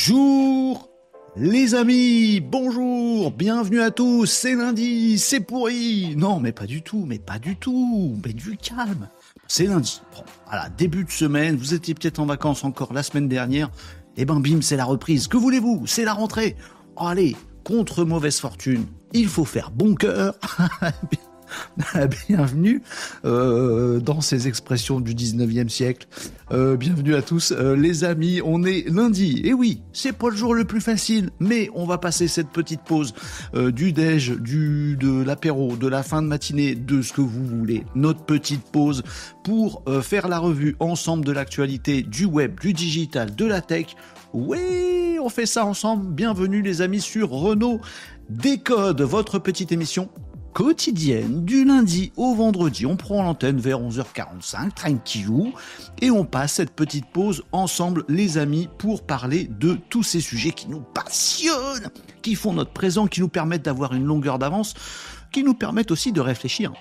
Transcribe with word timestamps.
bonjour 0.00 0.88
les 1.36 1.74
amis, 1.74 2.40
bonjour, 2.40 3.30
bienvenue 3.30 3.82
à 3.82 3.90
tous, 3.90 4.24
c'est 4.24 4.54
lundi, 4.54 5.18
c'est 5.18 5.40
pourri. 5.40 6.16
Non, 6.16 6.40
mais 6.40 6.52
pas 6.52 6.66
du 6.66 6.80
tout, 6.80 7.04
mais 7.06 7.18
pas 7.18 7.38
du 7.38 7.56
tout, 7.56 8.18
mais 8.24 8.32
du 8.32 8.56
calme. 8.56 9.08
C'est 9.46 9.66
lundi. 9.66 10.00
Bon, 10.16 10.22
voilà, 10.46 10.70
début 10.70 11.04
de 11.04 11.10
semaine, 11.10 11.56
vous 11.56 11.74
étiez 11.74 11.92
peut-être 11.94 12.18
en 12.18 12.24
vacances 12.24 12.64
encore 12.64 12.94
la 12.94 13.02
semaine 13.02 13.28
dernière. 13.28 13.68
Et 14.16 14.22
eh 14.22 14.24
ben 14.24 14.40
bim, 14.40 14.62
c'est 14.62 14.76
la 14.76 14.86
reprise. 14.86 15.28
Que 15.28 15.36
voulez-vous? 15.36 15.86
C'est 15.86 16.04
la 16.04 16.14
rentrée. 16.14 16.56
Oh, 16.96 17.06
allez, 17.06 17.36
contre 17.62 18.04
mauvaise 18.04 18.40
fortune, 18.40 18.86
il 19.12 19.28
faut 19.28 19.44
faire 19.44 19.70
bon 19.70 19.94
cœur. 19.94 20.34
bienvenue 22.28 22.82
euh, 23.24 24.00
dans 24.00 24.20
ces 24.20 24.48
expressions 24.48 25.00
du 25.00 25.14
19e 25.14 25.68
siècle. 25.68 26.06
Euh, 26.52 26.76
bienvenue 26.76 27.14
à 27.14 27.22
tous 27.22 27.52
euh, 27.52 27.76
les 27.76 28.04
amis, 28.04 28.40
on 28.44 28.64
est 28.64 28.88
lundi. 28.88 29.40
Et 29.44 29.54
oui, 29.54 29.82
c'est 29.92 30.12
pas 30.12 30.30
le 30.30 30.36
jour 30.36 30.54
le 30.54 30.64
plus 30.64 30.80
facile, 30.80 31.30
mais 31.38 31.70
on 31.74 31.86
va 31.86 31.98
passer 31.98 32.28
cette 32.28 32.48
petite 32.48 32.82
pause 32.82 33.14
du 33.54 33.92
déj, 33.92 34.32
du 34.32 34.96
de 34.96 35.22
l'apéro, 35.22 35.76
de 35.76 35.88
la 35.88 36.02
fin 36.02 36.22
de 36.22 36.26
matinée, 36.26 36.74
de 36.74 37.02
ce 37.02 37.12
que 37.12 37.20
vous 37.20 37.44
voulez. 37.44 37.84
Notre 37.94 38.24
petite 38.24 38.62
pause 38.62 39.02
pour 39.44 39.84
faire 40.02 40.28
la 40.28 40.38
revue 40.38 40.76
ensemble 40.80 41.24
de 41.24 41.32
l'actualité 41.32 42.02
du 42.02 42.24
web, 42.24 42.58
du 42.60 42.72
digital, 42.72 43.34
de 43.34 43.44
la 43.44 43.60
tech. 43.60 43.86
Oui, 44.32 45.18
on 45.20 45.28
fait 45.28 45.46
ça 45.46 45.64
ensemble. 45.64 46.12
Bienvenue 46.12 46.62
les 46.62 46.82
amis 46.82 47.00
sur 47.00 47.30
Renault 47.30 47.80
Décode, 48.28 49.02
votre 49.02 49.38
petite 49.38 49.72
émission 49.72 50.08
quotidienne 50.52 51.44
du 51.44 51.64
lundi 51.64 52.12
au 52.16 52.34
vendredi. 52.34 52.86
On 52.86 52.96
prend 52.96 53.22
l'antenne 53.22 53.58
vers 53.58 53.80
11h45, 53.80 54.72
tranquillou, 54.72 55.52
et 56.00 56.10
on 56.10 56.24
passe 56.24 56.54
cette 56.54 56.72
petite 56.72 57.06
pause 57.06 57.42
ensemble, 57.52 58.04
les 58.08 58.38
amis, 58.38 58.68
pour 58.78 59.02
parler 59.02 59.44
de 59.44 59.78
tous 59.88 60.02
ces 60.02 60.20
sujets 60.20 60.52
qui 60.52 60.68
nous 60.68 60.80
passionnent, 60.80 61.90
qui 62.22 62.34
font 62.34 62.52
notre 62.52 62.72
présent, 62.72 63.06
qui 63.06 63.20
nous 63.20 63.28
permettent 63.28 63.64
d'avoir 63.64 63.94
une 63.94 64.04
longueur 64.04 64.38
d'avance, 64.38 64.74
qui 65.32 65.44
nous 65.44 65.54
permettent 65.54 65.90
aussi 65.90 66.12
de 66.12 66.20
réfléchir 66.20 66.72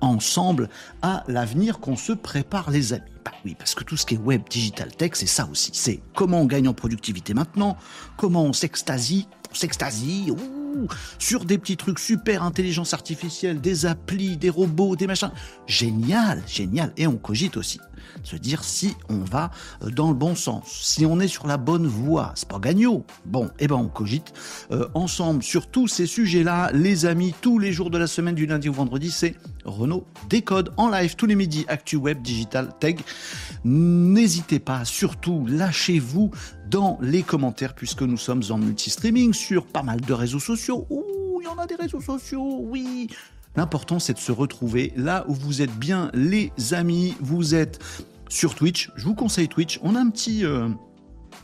ensemble 0.00 0.68
à 1.02 1.24
l'avenir 1.28 1.80
qu'on 1.80 1.96
se 1.96 2.12
prépare 2.12 2.70
les 2.70 2.92
amis. 2.92 3.02
Bah 3.24 3.32
oui, 3.44 3.54
parce 3.58 3.74
que 3.74 3.84
tout 3.84 3.96
ce 3.96 4.04
qui 4.04 4.14
est 4.14 4.18
web, 4.18 4.42
digital, 4.50 4.94
tech, 4.94 5.12
c'est 5.14 5.26
ça 5.26 5.48
aussi. 5.50 5.70
C'est 5.72 6.00
comment 6.14 6.40
on 6.40 6.44
gagne 6.44 6.68
en 6.68 6.74
productivité 6.74 7.32
maintenant, 7.32 7.76
comment 8.16 8.44
on 8.44 8.52
s'extasie, 8.52 9.26
on 9.50 9.54
s'extasie, 9.54 10.30
sur 11.18 11.44
des 11.44 11.58
petits 11.58 11.76
trucs 11.76 11.98
super 11.98 12.42
intelligence 12.42 12.94
artificielle, 12.94 13.60
des 13.60 13.86
applis, 13.86 14.36
des 14.36 14.50
robots, 14.50 14.96
des 14.96 15.06
machins. 15.06 15.30
Génial, 15.66 16.42
génial. 16.46 16.92
Et 16.96 17.06
on 17.06 17.16
cogite 17.16 17.56
aussi. 17.56 17.80
Se 18.24 18.36
dire 18.36 18.64
si 18.64 18.96
on 19.08 19.18
va 19.18 19.50
euh, 19.82 19.90
dans 19.90 20.08
le 20.08 20.14
bon 20.14 20.34
sens, 20.34 20.64
si 20.66 21.06
on 21.06 21.20
est 21.20 21.28
sur 21.28 21.46
la 21.46 21.56
bonne 21.56 21.86
voie. 21.86 22.32
C'est 22.34 22.48
pas 22.48 22.58
gagnant. 22.58 23.04
Bon, 23.26 23.50
eh 23.58 23.68
ben 23.68 23.76
on 23.76 23.88
cogite 23.88 24.32
euh, 24.72 24.88
ensemble 24.94 25.42
sur 25.42 25.66
tous 25.66 25.88
ces 25.88 26.06
sujets-là, 26.06 26.70
les 26.72 27.06
amis, 27.06 27.34
tous 27.40 27.58
les 27.58 27.72
jours 27.72 27.90
de 27.90 27.98
la 27.98 28.06
semaine 28.06 28.34
du 28.34 28.46
lundi 28.46 28.68
au 28.68 28.72
vendredi, 28.72 29.10
c'est 29.10 29.34
Renault 29.64 30.06
Décode 30.28 30.72
en 30.76 30.90
live 30.90 31.16
tous 31.16 31.26
les 31.26 31.34
midis, 31.34 31.64
Actu 31.68 31.96
Web, 31.96 32.22
Digital, 32.22 32.70
Tech. 32.80 32.96
N'hésitez 33.64 34.58
pas, 34.58 34.84
surtout, 34.84 35.46
lâchez-vous 35.46 36.30
dans 36.70 36.98
les 37.00 37.22
commentaires 37.22 37.74
puisque 37.74 38.02
nous 38.02 38.16
sommes 38.16 38.42
en 38.50 38.58
multi-streaming 38.58 39.32
sur 39.32 39.66
pas 39.66 39.82
mal 39.82 40.00
de 40.00 40.12
réseaux 40.12 40.40
sociaux. 40.40 40.86
Ouh, 40.90 41.40
il 41.40 41.44
y 41.44 41.48
en 41.48 41.58
a 41.58 41.66
des 41.66 41.76
réseaux 41.76 42.00
sociaux, 42.00 42.60
oui. 42.62 43.08
L'important, 43.56 43.98
c'est 43.98 44.14
de 44.14 44.18
se 44.18 44.32
retrouver 44.32 44.92
là 44.96 45.24
où 45.28 45.34
vous 45.34 45.62
êtes 45.62 45.74
bien, 45.76 46.10
les 46.12 46.52
amis. 46.72 47.14
Vous 47.20 47.54
êtes 47.54 47.78
sur 48.28 48.54
Twitch. 48.54 48.90
Je 48.96 49.04
vous 49.04 49.14
conseille 49.14 49.48
Twitch. 49.48 49.78
On 49.82 49.94
a 49.94 50.00
un 50.00 50.10
petit, 50.10 50.44
euh, 50.44 50.68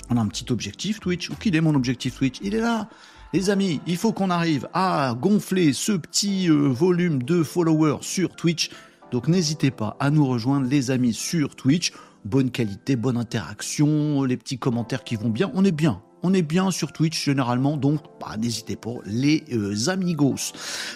on 0.09 0.17
a 0.17 0.21
un 0.21 0.29
petit 0.29 0.47
objectif 0.51 1.01
Twitch. 1.01 1.31
Ou 1.31 1.35
qu'il 1.35 1.57
est 1.57 1.61
mon 1.61 1.75
objectif 1.75 2.17
Twitch? 2.17 2.39
Il 2.43 2.55
est 2.55 2.61
là. 2.61 2.89
Les 3.33 3.49
amis, 3.49 3.81
il 3.87 3.97
faut 3.97 4.13
qu'on 4.13 4.31
arrive 4.31 4.69
à 4.75 5.15
gonfler 5.21 5.73
ce 5.73 5.93
petit 5.93 6.51
euh, 6.51 6.69
volume 6.69 7.23
de 7.23 7.43
followers 7.43 7.99
sur 8.01 8.35
Twitch. 8.35 8.71
Donc 9.13 9.29
n'hésitez 9.29 9.71
pas 9.71 9.97
à 10.01 10.11
nous 10.11 10.27
rejoindre 10.27 10.69
les 10.69 10.91
amis 10.91 11.15
sur 11.15 11.55
Twitch. 11.55 11.93
Bonne 12.25 12.51
qualité, 12.51 12.97
bonne 12.97 13.17
interaction, 13.17 14.25
les 14.25 14.37
petits 14.37 14.59
commentaires 14.59 15.05
qui 15.05 15.17
vont 15.17 15.31
bien. 15.31 15.51
On 15.55 15.65
est 15.65 15.73
bien, 15.73 16.03
on 16.23 16.35
est 16.35 16.43
bien 16.43 16.71
sur 16.71 16.93
Twitch 16.93 17.25
généralement, 17.25 17.77
donc 17.77 18.01
bah, 18.21 18.37
n'hésitez 18.39 18.77
pas, 18.77 18.95
les 19.07 19.45
euh, 19.53 19.89
amigos. 19.89 20.53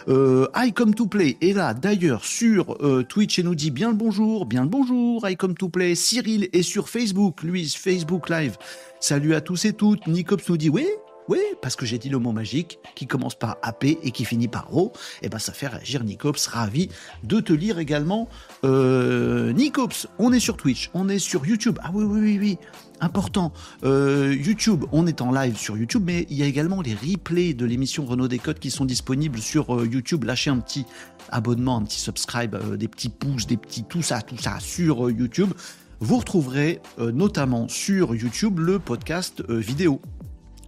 Euh, 0.09 0.47
I 0.55 0.73
Come 0.73 0.95
to 0.95 1.07
Play 1.07 1.37
est 1.41 1.53
là 1.53 1.75
d'ailleurs 1.75 2.25
sur 2.25 2.77
euh, 2.83 3.03
Twitch 3.03 3.39
et 3.39 3.43
nous 3.43 3.55
dit 3.55 3.71
bien 3.71 3.89
le 3.89 3.97
bonjour, 3.97 4.47
bien 4.47 4.63
le 4.63 4.69
bonjour, 4.69 5.29
I 5.29 5.37
Come 5.37 5.55
to 5.55 5.69
Play. 5.69 5.95
Cyril 5.95 6.49
est 6.53 6.63
sur 6.63 6.89
Facebook, 6.89 7.43
lui, 7.43 7.69
Facebook 7.69 8.29
Live. 8.29 8.57
Salut 9.01 9.35
à 9.35 9.41
tous 9.41 9.65
et 9.65 9.73
toutes. 9.73 10.07
Nicops 10.07 10.49
nous 10.49 10.57
dit 10.57 10.69
oui, 10.69 10.87
oui, 11.29 11.41
parce 11.63 11.75
que 11.75 11.87
j'ai 11.87 11.99
dit 11.99 12.11
le 12.11 12.19
mot 12.19 12.33
magique 12.33 12.79
qui 12.95 13.07
commence 13.07 13.35
par 13.35 13.57
AP 13.63 13.85
et 13.85 14.11
qui 14.11 14.25
finit 14.25 14.49
par 14.49 14.75
O. 14.77 14.93
Et 15.23 15.27
eh 15.27 15.29
ben 15.29 15.39
ça 15.39 15.53
fait 15.53 15.69
réagir 15.69 16.05
Nicops, 16.05 16.47
ravi 16.47 16.91
de 17.23 17.41
te 17.41 17.53
lire 17.53 17.79
également. 17.79 18.29
Euh, 18.65 19.53
Nicops, 19.53 20.07
on 20.19 20.33
est 20.33 20.41
sur 20.41 20.57
Twitch, 20.57 20.91
on 20.93 21.09
est 21.09 21.19
sur 21.19 21.47
YouTube. 21.47 21.79
Ah 21.83 21.91
oui, 21.95 22.05
oui, 22.05 22.21
oui, 22.21 22.39
oui. 22.39 22.59
Important. 23.01 23.53
Euh, 23.83 24.35
YouTube, 24.35 24.85
on 24.93 25.07
est 25.07 25.21
en 25.21 25.33
live 25.33 25.57
sur 25.57 25.77
YouTube, 25.77 26.03
mais 26.07 26.27
il 26.31 26.37
y 26.37 26.43
a 26.43 26.47
également 26.47 26.81
les 26.81 26.95
replays 26.95 27.53
de 27.53 27.67
l'émission 27.67 28.07
Renault 28.07 28.29
Décode 28.29 28.59
qui 28.59 28.71
sont 28.71 28.85
disponibles 28.85 29.41
sur 29.41 29.75
euh, 29.75 29.87
YouTube. 29.87 30.25
Lâchez 30.25 30.51
un 30.51 30.59
petit 30.59 30.87
abonnement, 31.29 31.77
un 31.77 31.83
petit 31.83 32.01
subscribe, 32.01 32.55
euh, 32.55 32.77
des 32.77 32.89
petits 32.89 33.09
pouces, 33.09 33.47
des 33.47 33.57
petits 33.57 33.85
tout 33.85 34.03
ça, 34.03 34.23
tout 34.23 34.39
ça 34.39 34.59
sur 34.61 35.11
YouTube. 35.11 35.53
Vous 36.01 36.19
retrouverez 36.19 36.81
notamment 36.99 37.69
sur 37.69 38.15
YouTube 38.15 38.59
le 38.59 38.79
podcast 38.79 39.49
vidéo 39.49 40.01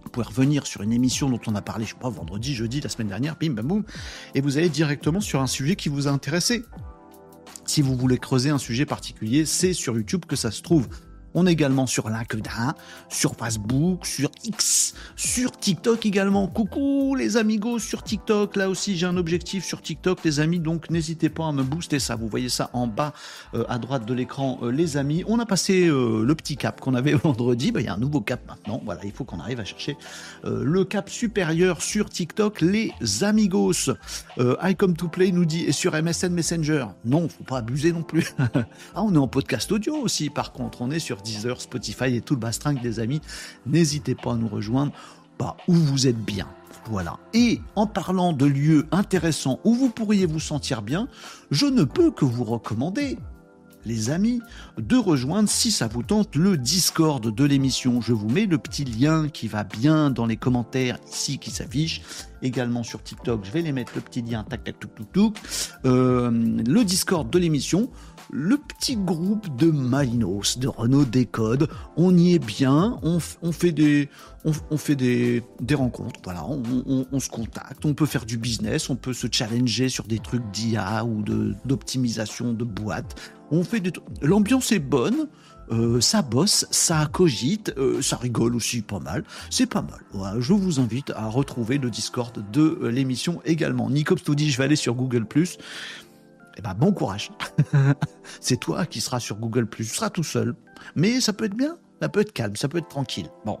vous 0.03 0.11
pouvez 0.11 0.25
revenir 0.25 0.65
sur 0.65 0.81
une 0.83 0.93
émission 0.93 1.29
dont 1.29 1.41
on 1.47 1.55
a 1.55 1.61
parlé, 1.61 1.85
je 1.85 1.93
pas, 1.93 2.09
vendredi, 2.09 2.55
jeudi, 2.55 2.79
la 2.79 2.87
semaine 2.87 3.09
dernière, 3.09 3.35
bim, 3.35 3.51
bam, 3.51 3.67
boum, 3.67 3.83
et 4.35 4.41
vous 4.41 4.57
allez 4.57 4.69
directement 4.69 5.19
sur 5.19 5.41
un 5.41 5.47
sujet 5.47 5.75
qui 5.75 5.89
vous 5.89 6.07
a 6.07 6.11
intéressé. 6.11 6.63
Si 7.65 7.81
vous 7.81 7.95
voulez 7.97 8.17
creuser 8.17 8.49
un 8.49 8.57
sujet 8.57 8.85
particulier, 8.85 9.45
c'est 9.45 9.73
sur 9.73 9.97
YouTube 9.97 10.23
que 10.25 10.37
ça 10.37 10.49
se 10.49 10.61
trouve. 10.61 10.87
On 11.39 11.45
est 11.45 11.51
également 11.51 11.85
sur 11.85 12.09
LinkedIn, 12.09 12.73
sur 13.09 13.35
Facebook, 13.35 14.07
sur 14.07 14.31
X, 14.43 14.95
sur 15.15 15.51
TikTok 15.51 16.03
également. 16.07 16.47
Coucou 16.47 17.13
les 17.13 17.37
amigos 17.37 17.77
sur 17.77 18.01
TikTok. 18.01 18.55
Là 18.55 18.71
aussi, 18.71 18.97
j'ai 18.97 19.05
un 19.05 19.17
objectif 19.17 19.63
sur 19.63 19.83
TikTok, 19.83 20.23
les 20.23 20.39
amis. 20.39 20.59
Donc, 20.59 20.89
n'hésitez 20.89 21.29
pas 21.29 21.45
à 21.45 21.51
me 21.51 21.61
booster 21.61 21.99
ça. 21.99 22.15
Vous 22.15 22.27
voyez 22.27 22.49
ça 22.49 22.71
en 22.73 22.87
bas 22.87 23.13
euh, 23.53 23.65
à 23.69 23.77
droite 23.77 24.03
de 24.07 24.15
l'écran, 24.15 24.57
euh, 24.63 24.71
les 24.71 24.97
amis. 24.97 25.23
On 25.27 25.37
a 25.37 25.45
passé 25.45 25.85
euh, 25.85 26.23
le 26.25 26.33
petit 26.33 26.57
cap 26.57 26.81
qu'on 26.81 26.95
avait 26.95 27.13
vendredi. 27.23 27.71
Bah, 27.71 27.81
il 27.81 27.85
y 27.85 27.89
a 27.89 27.93
un 27.93 27.99
nouveau 27.99 28.21
cap 28.21 28.41
maintenant. 28.47 28.81
Voilà, 28.83 29.01
il 29.03 29.11
faut 29.11 29.23
qu'on 29.23 29.39
arrive 29.39 29.59
à 29.59 29.65
chercher 29.65 29.95
le 30.43 30.85
cap 30.85 31.07
supérieur 31.07 31.83
sur 31.83 32.09
TikTok, 32.09 32.61
les 32.61 32.91
amigos. 33.21 33.91
I 34.39 34.75
come 34.75 34.95
to 34.95 35.07
play 35.07 35.31
nous 35.31 35.45
dit 35.45 35.65
et 35.65 35.71
sur 35.71 35.93
MSN 35.93 36.29
Messenger. 36.29 36.87
Non, 37.05 37.29
faut 37.29 37.43
pas 37.43 37.57
abuser 37.57 37.91
non 37.91 38.01
plus. 38.01 38.33
ah, 38.39 39.03
on 39.03 39.13
est 39.13 39.19
en 39.19 39.27
podcast 39.27 39.71
audio 39.71 39.97
aussi. 39.97 40.31
Par 40.31 40.51
contre, 40.51 40.81
on 40.81 40.89
est 40.89 40.97
sur 40.97 41.21
Spotify 41.57 42.15
et 42.15 42.21
tout 42.21 42.35
le 42.35 42.39
bastringue 42.39 42.81
des 42.81 42.99
amis. 42.99 43.21
N'hésitez 43.65 44.15
pas 44.15 44.33
à 44.33 44.35
nous 44.35 44.47
rejoindre 44.47 44.91
bah, 45.39 45.57
où 45.67 45.73
vous 45.73 46.07
êtes 46.07 46.23
bien. 46.23 46.47
Voilà. 46.85 47.17
Et 47.33 47.61
en 47.75 47.85
parlant 47.85 48.33
de 48.33 48.45
lieux 48.45 48.87
intéressants 48.91 49.59
où 49.63 49.73
vous 49.73 49.89
pourriez 49.89 50.25
vous 50.25 50.39
sentir 50.39 50.81
bien, 50.81 51.07
je 51.51 51.65
ne 51.65 51.83
peux 51.83 52.11
que 52.11 52.25
vous 52.25 52.43
recommander 52.43 53.17
les 53.87 54.09
amis, 54.09 54.41
de 54.77 54.97
rejoindre, 54.97 55.49
si 55.49 55.71
ça 55.71 55.87
vous 55.87 56.03
tente, 56.03 56.35
le 56.35 56.57
Discord 56.57 57.33
de 57.33 57.43
l'émission. 57.45 58.01
Je 58.01 58.13
vous 58.13 58.29
mets 58.29 58.45
le 58.45 58.57
petit 58.57 58.83
lien 58.83 59.29
qui 59.29 59.47
va 59.47 59.63
bien 59.63 60.11
dans 60.11 60.25
les 60.25 60.35
commentaires 60.35 60.99
ici 61.09 61.39
qui 61.39 61.51
s'affiche. 61.51 62.01
Également 62.41 62.83
sur 62.83 63.01
TikTok, 63.01 63.45
je 63.45 63.51
vais 63.51 63.61
les 63.61 63.71
mettre 63.71 63.93
le 63.95 64.01
petit 64.01 64.21
lien, 64.21 64.43
tac, 64.43 64.63
tac, 64.63 64.77
tout, 64.77 64.89
tout, 64.93 65.05
tout. 65.05 65.33
Euh, 65.85 66.29
le 66.31 66.83
Discord 66.83 67.29
de 67.29 67.39
l'émission 67.39 67.89
le 68.31 68.57
petit 68.57 68.95
groupe 68.95 69.55
de 69.55 69.71
Malinos, 69.71 70.57
de 70.57 70.67
Renault 70.67 71.05
Décode. 71.05 71.69
On 71.95 72.15
y 72.15 72.33
est 72.33 72.39
bien, 72.39 72.99
on, 73.03 73.19
fait 73.19 73.71
des, 73.71 74.09
on, 74.43 74.77
fait 74.77 74.95
des, 74.95 75.43
rencontres, 75.73 76.19
voilà, 76.23 76.45
on, 76.45 77.19
se 77.19 77.29
contacte, 77.29 77.85
on 77.85 77.93
peut 77.93 78.05
faire 78.05 78.25
du 78.25 78.37
business, 78.37 78.89
on 78.89 78.95
peut 78.95 79.13
se 79.13 79.27
challenger 79.31 79.89
sur 79.89 80.05
des 80.05 80.19
trucs 80.19 80.49
d'IA 80.51 81.05
ou 81.05 81.23
d'optimisation 81.65 82.53
de, 82.53 82.63
boîtes. 82.63 83.15
On 83.51 83.63
fait 83.63 83.81
L'ambiance 84.21 84.71
est 84.71 84.79
bonne. 84.79 85.27
Euh, 85.69 85.99
ça 85.99 86.21
bosse, 86.21 86.65
ça 86.71 87.09
cogite, 87.11 87.73
euh, 87.77 88.01
ça 88.01 88.15
rigole 88.15 88.55
aussi 88.55 88.81
pas 88.81 88.99
mal. 88.99 89.25
C'est 89.49 89.65
pas 89.65 89.81
mal. 89.81 90.39
je 90.39 90.53
vous 90.53 90.79
invite 90.79 91.09
à 91.09 91.27
retrouver 91.27 91.77
le 91.77 91.89
Discord 91.89 92.33
de 92.53 92.79
euh, 92.81 92.89
l'émission 92.89 93.41
également. 93.43 93.89
Nicops 93.89 94.23
tout 94.23 94.35
dit, 94.35 94.49
je 94.49 94.57
vais 94.57 94.63
aller 94.63 94.77
sur 94.77 94.95
Google 94.95 95.25
eh 96.57 96.61
ben, 96.61 96.73
bon 96.73 96.91
courage. 96.91 97.31
c'est 98.39 98.59
toi 98.59 98.85
qui 98.85 99.01
seras 99.01 99.19
sur 99.19 99.37
Google+, 99.37 99.67
tu 99.69 99.83
seras 99.83 100.09
tout 100.09 100.23
seul. 100.23 100.55
Mais 100.95 101.21
ça 101.21 101.33
peut 101.33 101.45
être 101.45 101.55
bien, 101.55 101.77
ça 102.01 102.09
peut 102.09 102.21
être 102.21 102.33
calme, 102.33 102.55
ça 102.55 102.67
peut 102.67 102.79
être 102.79 102.87
tranquille. 102.87 103.27
Bon. 103.45 103.59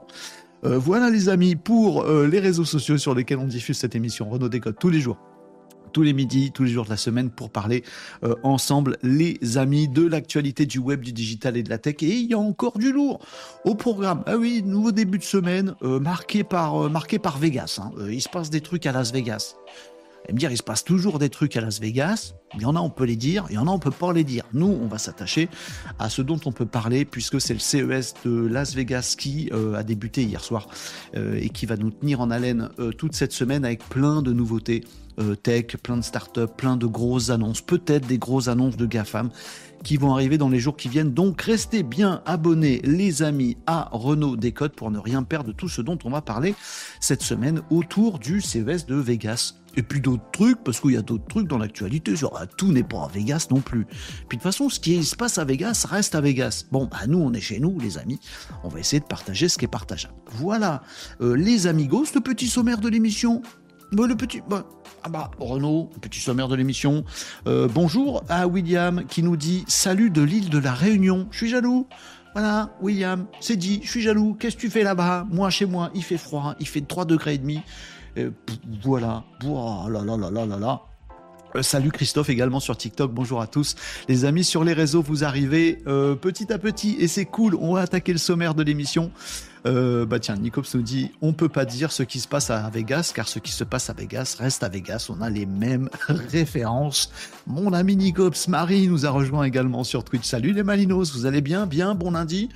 Euh, 0.65 0.77
voilà 0.79 1.09
les 1.11 1.29
amis 1.29 1.55
pour 1.55 2.01
euh, 2.01 2.27
les 2.27 2.39
réseaux 2.39 2.65
sociaux 2.65 2.97
sur 2.97 3.13
lesquels 3.13 3.37
on 3.37 3.45
diffuse 3.45 3.77
cette 3.77 3.95
émission 3.95 4.27
Renault 4.27 4.49
Décode 4.49 4.77
tous 4.79 4.89
les 4.89 4.99
jours 4.99 5.17
tous 5.93 6.01
les 6.03 6.13
midis, 6.13 6.51
tous 6.51 6.63
les 6.63 6.71
jours 6.71 6.85
de 6.85 6.89
la 6.89 6.97
semaine 6.97 7.31
pour 7.31 7.49
parler 7.49 7.83
euh, 8.23 8.35
ensemble, 8.43 8.97
les 9.01 9.57
amis, 9.57 9.87
de 9.87 10.05
l'actualité 10.05 10.65
du 10.65 10.77
web, 10.77 11.01
du 11.01 11.11
digital 11.11 11.57
et 11.57 11.63
de 11.63 11.69
la 11.69 11.79
tech. 11.79 11.95
Et 12.01 12.17
il 12.17 12.29
y 12.29 12.33
a 12.33 12.37
encore 12.37 12.77
du 12.77 12.91
lourd 12.91 13.19
au 13.63 13.73
programme. 13.73 14.21
Ah 14.27 14.37
oui, 14.37 14.61
nouveau 14.63 14.91
début 14.91 15.17
de 15.17 15.23
semaine 15.23 15.75
marqué, 15.81 16.43
par, 16.43 16.89
marqué 16.91 17.17
par 17.17 17.39
Vegas. 17.39 17.79
Hein. 17.81 17.91
il 18.11 18.21
se 18.21 18.29
passe 18.29 18.51
des 18.51 18.61
trucs 18.61 18.85
à 18.85 18.91
Las 18.91 19.11
Vegas. 19.11 19.55
Et 20.27 20.33
me 20.33 20.37
dire, 20.37 20.51
il 20.51 20.57
se 20.57 20.63
passe 20.63 20.83
toujours 20.83 21.19
des 21.19 21.29
trucs 21.29 21.55
à 21.55 21.61
Las 21.61 21.79
Vegas. 21.79 22.33
Il 22.55 22.61
y 22.61 22.65
en 22.65 22.75
a, 22.75 22.79
on 22.79 22.89
peut 22.89 23.05
les 23.05 23.15
dire. 23.15 23.45
Il 23.49 23.55
y 23.55 23.57
en 23.57 23.67
a, 23.67 23.71
on 23.71 23.79
peut 23.79 23.91
pas 23.91 24.11
les 24.11 24.23
dire. 24.23 24.43
Nous, 24.53 24.67
on 24.67 24.87
va 24.87 24.97
s'attacher 24.97 25.49
à 25.99 26.09
ce 26.09 26.21
dont 26.21 26.39
on 26.45 26.51
peut 26.51 26.65
parler 26.65 27.05
puisque 27.05 27.39
c'est 27.39 27.53
le 27.53 27.59
CES 27.59 28.13
de 28.25 28.45
Las 28.45 28.75
Vegas 28.75 29.15
qui 29.17 29.49
a 29.75 29.83
débuté 29.83 30.23
hier 30.23 30.43
soir 30.43 30.67
et 31.13 31.49
qui 31.49 31.65
va 31.65 31.77
nous 31.77 31.91
tenir 31.91 32.19
en 32.19 32.29
haleine 32.29 32.69
toute 32.97 33.15
cette 33.15 33.31
semaine 33.31 33.63
avec 33.63 33.87
plein 33.87 34.21
de 34.21 34.33
nouveautés 34.33 34.83
euh, 35.19 35.35
tech, 35.35 35.77
plein 35.81 35.97
de 35.97 36.03
startups, 36.03 36.53
plein 36.55 36.77
de 36.77 36.85
grosses 36.85 37.31
annonces, 37.31 37.61
peut-être 37.61 38.05
des 38.05 38.19
grosses 38.19 38.49
annonces 38.49 38.77
de 38.77 38.85
GAFAM 38.85 39.31
qui 39.83 39.97
vont 39.97 40.13
arriver 40.13 40.37
dans 40.37 40.49
les 40.49 40.59
jours 40.59 40.75
qui 40.75 40.89
viennent. 40.89 41.13
Donc 41.13 41.41
restez 41.41 41.83
bien 41.83 42.21
abonnés 42.25 42.81
les 42.83 43.23
amis 43.23 43.57
à 43.65 43.89
Renault 43.91 44.35
Décode 44.35 44.73
pour 44.73 44.91
ne 44.91 44.99
rien 44.99 45.23
perdre 45.23 45.47
de 45.47 45.53
tout 45.53 45.69
ce 45.69 45.81
dont 45.81 45.97
on 46.03 46.09
va 46.09 46.21
parler 46.21 46.55
cette 46.99 47.21
semaine 47.21 47.61
autour 47.69 48.19
du 48.19 48.41
CES 48.41 48.85
de 48.85 48.95
Vegas. 48.95 49.55
Et 49.77 49.83
puis 49.83 50.01
d'autres 50.01 50.29
trucs, 50.31 50.63
parce 50.63 50.81
qu'il 50.81 50.93
y 50.93 50.97
a 50.97 51.03
d'autres 51.03 51.27
trucs 51.27 51.47
dans 51.47 51.59
l'actualité, 51.59 52.15
genre 52.15 52.41
tout 52.57 52.71
n'est 52.71 52.83
pas 52.83 53.05
à 53.05 53.07
Vegas 53.07 53.47
non 53.51 53.61
plus. 53.61 53.85
Puis 53.85 54.37
de 54.37 54.41
toute 54.41 54.41
façon, 54.41 54.69
ce 54.69 54.79
qui 54.79 55.03
se 55.03 55.15
passe 55.15 55.37
à 55.37 55.45
Vegas 55.45 55.85
reste 55.87 56.15
à 56.15 56.21
Vegas. 56.21 56.65
Bon, 56.71 56.85
bah 56.85 57.05
nous, 57.07 57.19
on 57.19 57.31
est 57.33 57.39
chez 57.39 57.59
nous, 57.59 57.79
les 57.79 57.99
amis. 57.99 58.19
On 58.63 58.69
va 58.69 58.79
essayer 58.79 58.99
de 58.99 59.05
partager 59.05 59.47
ce 59.47 59.57
qui 59.59 59.65
est 59.65 59.69
partageable. 59.69 60.15
Voilà, 60.31 60.81
euh, 61.21 61.35
les 61.35 61.67
amigos, 61.67 62.05
le 62.15 62.21
petit 62.21 62.47
sommaire 62.47 62.79
de 62.79 62.89
l'émission. 62.89 63.43
Le 63.91 64.15
petit... 64.15 64.41
Bah, 64.47 64.65
ah 65.03 65.09
bah, 65.09 65.31
Renaud, 65.39 65.89
petit 66.01 66.19
sommaire 66.19 66.47
de 66.47 66.55
l'émission. 66.55 67.05
Euh, 67.47 67.67
bonjour 67.73 68.23
à 68.29 68.47
William 68.47 69.05
qui 69.05 69.23
nous 69.23 69.37
dit 69.37 69.63
Salut 69.67 70.09
de 70.09 70.21
l'île 70.21 70.49
de 70.49 70.57
la 70.57 70.73
Réunion. 70.73 71.27
Je 71.31 71.37
suis 71.37 71.49
jaloux. 71.49 71.87
Voilà, 72.33 72.75
William, 72.81 73.25
c'est 73.39 73.55
dit, 73.55 73.79
je 73.83 73.89
suis 73.89 74.01
jaloux. 74.01 74.35
Qu'est-ce 74.39 74.55
que 74.55 74.61
tu 74.61 74.69
fais 74.69 74.83
là-bas? 74.83 75.25
Moi, 75.31 75.49
chez 75.49 75.65
moi, 75.65 75.89
il 75.95 76.03
fait 76.03 76.17
froid, 76.17 76.55
il 76.59 76.67
fait 76.67 76.81
3 76.81 77.05
degrés 77.05 77.35
et 77.35 77.37
demi. 77.37 77.61
Euh, 78.17 78.29
voilà. 78.83 79.23
Oh 79.45 79.85
là 79.89 80.03
là 80.03 80.17
là 80.17 80.29
là 80.29 80.45
là 80.45 80.59
là. 80.59 80.81
Euh, 81.55 81.61
salut 81.63 81.91
Christophe 81.91 82.29
également 82.29 82.59
sur 82.59 82.77
TikTok, 82.77 83.11
bonjour 83.11 83.41
à 83.41 83.47
tous. 83.47 83.75
Les 84.07 84.25
amis 84.25 84.43
sur 84.43 84.63
les 84.63 84.73
réseaux, 84.73 85.01
vous 85.01 85.23
arrivez 85.23 85.77
petit 86.21 86.51
à 86.51 86.59
petit 86.59 86.97
et 86.99 87.07
c'est 87.07 87.25
cool, 87.25 87.55
on 87.55 87.73
va 87.73 87.81
attaquer 87.81 88.11
le 88.11 88.19
sommaire 88.19 88.53
de 88.53 88.63
l'émission. 88.63 89.11
Euh, 89.67 90.05
bah 90.05 90.19
tiens, 90.19 90.37
Nicops 90.37 90.73
nous 90.73 90.81
dit 90.81 91.11
on 91.21 91.33
peut 91.33 91.49
pas 91.49 91.65
dire 91.65 91.91
ce 91.91 92.03
qui 92.03 92.19
se 92.19 92.27
passe 92.27 92.49
à 92.49 92.69
Vegas, 92.69 93.11
car 93.13 93.27
ce 93.27 93.39
qui 93.39 93.51
se 93.51 93.63
passe 93.63 93.89
à 93.89 93.93
Vegas 93.93 94.37
reste 94.39 94.63
à 94.63 94.69
Vegas. 94.69 95.07
On 95.09 95.21
a 95.21 95.29
les 95.29 95.45
mêmes 95.45 95.89
références. 96.07 97.11
Mon 97.45 97.73
ami 97.73 97.95
Nicops 97.95 98.47
Marie 98.47 98.87
nous 98.87 99.05
a 99.05 99.09
rejoint 99.09 99.43
également 99.43 99.83
sur 99.83 100.03
Twitch. 100.03 100.25
Salut 100.25 100.53
les 100.53 100.63
Malinos, 100.63 101.13
vous 101.13 101.25
allez 101.25 101.41
bien? 101.41 101.65
Bien, 101.65 101.95
bon 101.95 102.11
lundi 102.11 102.49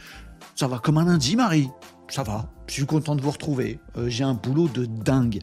Ça 0.55 0.67
va 0.67 0.79
comme 0.79 0.97
un 0.97 1.05
lundi, 1.05 1.35
Marie 1.35 1.69
ça 2.11 2.23
va, 2.23 2.49
je 2.67 2.73
suis 2.73 2.85
content 2.85 3.15
de 3.15 3.21
vous 3.21 3.31
retrouver. 3.31 3.79
Euh, 3.97 4.09
j'ai 4.09 4.25
un 4.25 4.33
boulot 4.33 4.67
de 4.67 4.85
dingue. 4.85 5.39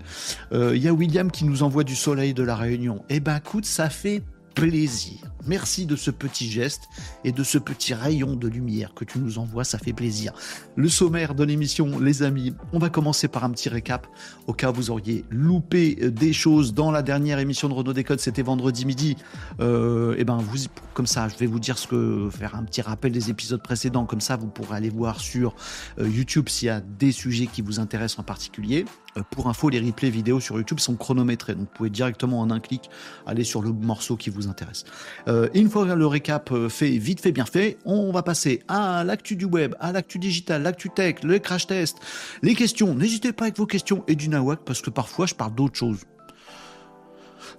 Il 0.50 0.56
euh, 0.56 0.76
y 0.76 0.86
a 0.86 0.92
William 0.92 1.30
qui 1.30 1.44
nous 1.44 1.62
envoie 1.62 1.82
du 1.82 1.96
soleil 1.96 2.34
de 2.34 2.42
la 2.42 2.54
Réunion. 2.54 3.02
Eh 3.08 3.20
ben 3.20 3.36
écoute, 3.36 3.64
ça 3.64 3.88
fait 3.88 4.22
plaisir. 4.58 5.18
Merci 5.46 5.86
de 5.86 5.96
ce 5.96 6.10
petit 6.10 6.50
geste 6.50 6.88
et 7.24 7.32
de 7.32 7.42
ce 7.42 7.56
petit 7.56 7.94
rayon 7.94 8.36
de 8.36 8.48
lumière 8.48 8.92
que 8.92 9.04
tu 9.04 9.18
nous 9.18 9.38
envoies, 9.38 9.64
ça 9.64 9.78
fait 9.78 9.92
plaisir. 9.94 10.32
Le 10.76 10.88
sommaire 10.88 11.34
de 11.34 11.44
l'émission, 11.44 11.98
les 11.98 12.22
amis, 12.22 12.52
on 12.72 12.78
va 12.78 12.90
commencer 12.90 13.28
par 13.28 13.44
un 13.44 13.50
petit 13.50 13.68
récap 13.68 14.06
au 14.46 14.52
cas 14.52 14.70
où 14.70 14.74
vous 14.74 14.90
auriez 14.90 15.24
loupé 15.30 15.94
des 15.94 16.32
choses 16.32 16.74
dans 16.74 16.90
la 16.90 17.02
dernière 17.02 17.38
émission 17.38 17.68
de 17.68 17.74
Renault 17.74 17.94
Décode, 17.94 18.20
c'était 18.20 18.42
vendredi 18.42 18.84
midi. 18.84 19.12
et 19.12 19.62
euh, 19.62 20.16
eh 20.18 20.24
ben 20.24 20.36
vous, 20.36 20.66
comme 20.92 21.06
ça, 21.06 21.28
je 21.28 21.36
vais 21.36 21.46
vous 21.46 21.60
dire 21.60 21.78
ce 21.78 21.86
que 21.86 22.28
faire 22.30 22.54
un 22.54 22.64
petit 22.64 22.82
rappel 22.82 23.12
des 23.12 23.30
épisodes 23.30 23.62
précédents, 23.62 24.04
comme 24.04 24.20
ça 24.20 24.36
vous 24.36 24.48
pourrez 24.48 24.76
aller 24.76 24.90
voir 24.90 25.20
sur 25.20 25.54
euh, 25.98 26.08
YouTube 26.08 26.48
s'il 26.48 26.66
y 26.66 26.70
a 26.70 26.80
des 26.80 27.12
sujets 27.12 27.46
qui 27.46 27.62
vous 27.62 27.80
intéressent 27.80 28.18
en 28.18 28.24
particulier. 28.24 28.84
Euh, 29.16 29.22
pour 29.30 29.48
info, 29.48 29.68
les 29.68 29.80
replays 29.80 30.10
vidéo 30.10 30.40
sur 30.40 30.56
YouTube 30.56 30.80
sont 30.80 30.96
chronométrés, 30.96 31.54
donc 31.54 31.68
vous 31.68 31.74
pouvez 31.74 31.90
directement 31.90 32.40
en 32.40 32.50
un 32.50 32.60
clic 32.60 32.90
aller 33.26 33.44
sur 33.44 33.62
le 33.62 33.72
morceau 33.72 34.16
qui 34.16 34.30
vous 34.30 34.48
intéresse. 34.48 34.84
Euh, 35.28 35.48
une 35.54 35.68
fois 35.68 35.94
le 35.94 36.06
récap 36.06 36.52
euh, 36.52 36.68
fait, 36.68 36.90
vite 36.90 37.20
fait, 37.20 37.32
bien 37.32 37.46
fait, 37.46 37.78
on 37.84 38.12
va 38.12 38.22
passer 38.22 38.62
à 38.68 39.04
l'actu 39.04 39.36
du 39.36 39.44
web, 39.44 39.74
à 39.80 39.92
l'actu 39.92 40.18
digital, 40.18 40.62
l'actu 40.62 40.90
tech, 40.90 41.22
le 41.22 41.38
crash 41.38 41.66
test, 41.66 41.96
les 42.42 42.54
questions. 42.54 42.94
N'hésitez 42.94 43.32
pas 43.32 43.44
avec 43.44 43.56
vos 43.56 43.66
questions 43.66 44.04
et 44.08 44.14
du 44.14 44.28
nawak 44.28 44.60
parce 44.64 44.82
que 44.82 44.90
parfois 44.90 45.26
je 45.26 45.34
parle 45.34 45.54
d'autres 45.54 45.76
choses. 45.76 46.04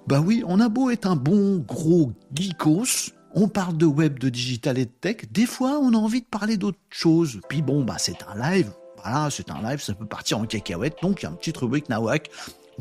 Bah 0.08 0.22
oui, 0.22 0.44
on 0.48 0.60
a 0.60 0.70
beau 0.70 0.90
être 0.90 1.08
un 1.08 1.16
bon 1.16 1.58
gros 1.58 2.12
geekos, 2.34 3.12
on 3.34 3.48
parle 3.48 3.78
de 3.78 3.86
web, 3.86 4.20
de 4.20 4.30
digital 4.30 4.78
et 4.78 4.86
de 4.86 4.92
tech, 4.92 5.18
des 5.32 5.46
fois 5.46 5.80
on 5.82 5.94
a 5.94 5.98
envie 5.98 6.22
de 6.22 6.28
parler 6.28 6.58
d'autres 6.58 6.80
choses. 6.90 7.40
Puis 7.50 7.62
bon, 7.62 7.84
bah 7.84 7.96
c'est 7.98 8.18
un 8.28 8.52
live, 8.52 8.72
voilà, 9.04 9.30
c'est 9.30 9.50
un 9.52 9.62
live, 9.62 9.82
ça 9.82 9.94
peut 9.94 10.06
partir 10.06 10.40
en 10.40 10.46
cacahuète, 10.46 10.98
donc 11.02 11.22
il 11.22 11.24
y 11.24 11.26
a 11.28 11.30
un 11.30 11.34
petit 11.34 11.54
rubrique 11.58 11.90
nawak. 11.90 12.30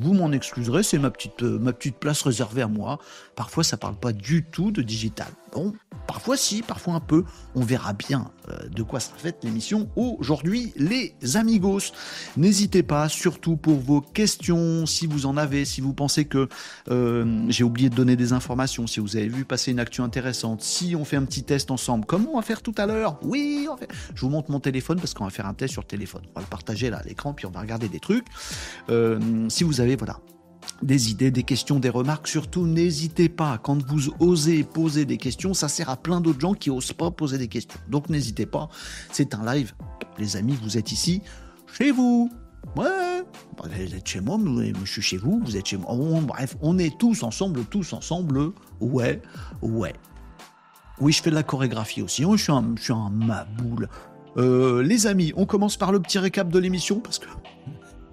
Vous 0.01 0.15
m'en 0.15 0.31
excuserez, 0.31 0.85
c'est 0.85 0.99
ma 0.99 1.11
petite, 1.11 1.43
euh, 1.43 1.59
ma 1.59 1.73
petite 1.73 1.97
place 1.97 2.23
réservée 2.23 2.63
à 2.63 2.69
moi. 2.69 3.01
Parfois, 3.35 3.65
ça 3.65 3.77
parle 3.77 3.97
pas 3.97 4.13
du 4.13 4.45
tout 4.45 4.71
de 4.71 4.81
digital. 4.81 5.27
Bon, 5.52 5.73
parfois 6.07 6.37
si, 6.37 6.62
parfois 6.62 6.95
un 6.95 7.00
peu. 7.00 7.25
On 7.55 7.62
verra 7.62 7.93
bien 7.93 8.31
euh, 8.49 8.69
de 8.69 8.83
quoi 8.83 9.00
ça 9.00 9.12
fait 9.17 9.37
l'émission 9.43 9.88
aujourd'hui, 9.97 10.73
les 10.76 11.14
amigos. 11.35 11.93
N'hésitez 12.37 12.83
pas, 12.83 13.09
surtout 13.09 13.57
pour 13.57 13.78
vos 13.78 14.00
questions, 14.00 14.87
si 14.87 15.07
vous 15.07 15.26
en 15.26 15.37
avez, 15.37 15.64
si 15.64 15.81
vous 15.81 15.95
pensez 15.95 16.25
que 16.25 16.49
euh, 16.90 17.45
j'ai 17.49 17.64
oublié 17.64 17.90
de 17.90 17.95
donner 17.95 18.17
des 18.17 18.33
informations, 18.33 18.87
si 18.87 19.00
vous 19.00 19.17
avez 19.17 19.28
vu 19.28 19.45
passer 19.45 19.71
une 19.71 19.81
actu 19.81 20.00
intéressante, 20.00 20.62
si 20.62 20.95
on 20.97 21.05
fait 21.05 21.17
un 21.17 21.25
petit 21.25 21.45
test 21.45 21.71
ensemble, 21.71 22.05
comme 22.07 22.26
on 22.26 22.37
va 22.37 22.43
faire 22.43 22.62
tout 22.62 22.75
à 22.76 22.87
l'heure. 22.87 23.19
Oui, 23.23 23.69
je 24.14 24.21
vous 24.21 24.31
montre 24.31 24.50
mon 24.50 24.61
téléphone 24.61 24.99
parce 24.99 25.14
qu'on 25.14 25.25
va 25.25 25.31
faire 25.31 25.47
un 25.47 25.55
test 25.55 25.73
sur 25.73 25.87
téléphone. 25.87 26.23
On 26.35 26.40
va 26.40 26.43
le 26.43 26.50
partager 26.50 26.90
là 26.90 26.99
à 26.99 27.02
l'écran, 27.02 27.33
puis 27.33 27.47
on 27.47 27.50
va 27.50 27.61
regarder 27.61 27.88
des 27.88 28.00
trucs. 28.00 28.26
Euh, 28.90 29.49
si 29.49 29.64
vous 29.64 29.81
avez, 29.81 29.97
voilà, 29.97 30.21
des 30.83 31.11
idées, 31.11 31.31
des 31.31 31.43
questions, 31.43 31.79
des 31.79 31.91
remarques. 31.91 32.29
Surtout, 32.29 32.67
n'hésitez 32.67 33.29
pas. 33.29 33.59
Quand 33.59 33.83
vous 33.87 34.11
osez 34.21 34.63
poser 34.65 35.05
des 35.05 35.17
questions, 35.17 35.55
ça 35.55 35.69
sert 35.69 35.91
à 35.91 35.97
plein 35.97 36.21
d'autres 36.21 36.41
gens 36.41 36.55
qui 36.55 36.71
osent 36.71 36.93
pas 36.93 37.11
poser 37.11 37.39
des 37.39 37.49
questions. 37.49 37.79
Donc 37.89 38.09
n'hésitez 38.09 38.47
pas. 38.47 38.69
C'est 39.13 39.35
un 39.35 39.45
live. 39.45 39.75
Les 40.19 40.37
amis, 40.37 40.57
vous 40.63 40.79
êtes 40.79 40.93
ici, 40.93 41.23
chez 41.73 41.91
vous. 41.91 42.31
Ouais, 42.77 43.23
vous 43.63 43.95
êtes 43.95 44.07
chez 44.07 44.21
moi, 44.21 44.39
je 44.85 44.91
suis 44.91 45.01
chez 45.01 45.17
vous, 45.17 45.41
vous 45.45 45.57
êtes 45.57 45.67
chez 45.67 45.77
moi. 45.77 45.97
bref, 46.23 46.57
on 46.61 46.79
est 46.79 46.99
tous 46.99 47.23
ensemble, 47.23 47.65
tous 47.65 47.93
ensemble. 47.93 48.53
Ouais, 48.81 49.23
ouais. 49.63 49.95
Oui, 51.01 51.13
je 51.13 51.23
fais 51.23 51.31
de 51.31 51.35
la 51.35 51.45
chorégraphie 51.45 52.03
aussi. 52.03 52.25
je 52.31 52.37
suis 52.37 52.53
un, 52.53 52.75
je 52.77 52.83
suis 52.83 52.93
un 52.93 53.11
maboule. 53.11 53.89
Euh, 54.37 54.83
les 54.83 55.07
amis, 55.07 55.33
on 55.37 55.47
commence 55.47 55.77
par 55.77 55.93
le 55.93 56.01
petit 56.01 56.19
récap 56.19 56.49
de 56.49 56.59
l'émission 56.59 57.01
parce 57.01 57.19
que 57.19 57.27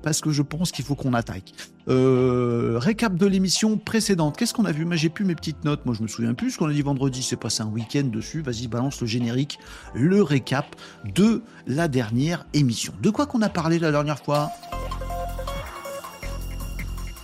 parce 0.06 0.22
que 0.22 0.30
je 0.30 0.44
pense 0.44 0.72
qu'il 0.72 0.86
faut 0.86 0.94
qu'on 0.94 1.16
attaque. 1.16 1.52
Euh, 1.90 2.78
récap 2.78 3.16
de 3.16 3.26
l'émission 3.26 3.80
précédente. 3.80 4.38
Qu'est-ce 4.38 4.54
qu'on 4.54 4.66
a 4.66 4.72
vu? 4.72 4.86
Moi, 4.86 4.98
j'ai 4.98 5.10
plus 5.10 5.26
mes 5.26 5.34
petites 5.34 5.66
notes. 5.66 5.84
Moi, 5.88 5.96
je 5.98 6.04
me 6.04 6.08
souviens 6.08 6.36
plus. 6.36 6.52
Ce 6.52 6.58
qu'on 6.60 6.68
a 6.68 6.74
dit 6.74 6.84
vendredi, 6.84 7.24
c'est 7.24 7.36
passé 7.36 7.64
un 7.64 7.68
week-end 7.68 8.04
dessus. 8.04 8.44
Vas-y, 8.44 8.68
balance 8.68 9.02
le 9.02 9.08
générique. 9.08 9.58
Le 9.96 10.22
récap 10.22 10.76
de 11.16 11.42
la 11.66 11.88
dernière 11.88 12.46
émission. 12.54 12.94
De 13.02 13.10
quoi 13.10 13.26
qu'on 13.26 13.42
a 13.42 13.50
parlé 13.50 13.80
la 13.80 13.92
dernière 13.92 14.20
fois? 14.20 14.52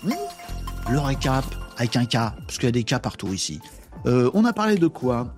Hmm? 0.03 0.13
Le 0.89 0.99
récap 0.99 1.45
avec 1.77 1.95
un 1.97 2.05
cas, 2.05 2.33
parce 2.47 2.57
qu'il 2.57 2.65
y 2.65 2.69
a 2.69 2.71
des 2.71 2.83
cas 2.83 2.97
partout 2.97 3.31
ici. 3.31 3.59
Euh, 4.07 4.31
on 4.33 4.43
a 4.43 4.53
parlé 4.53 4.77
de 4.77 4.87
quoi? 4.87 5.35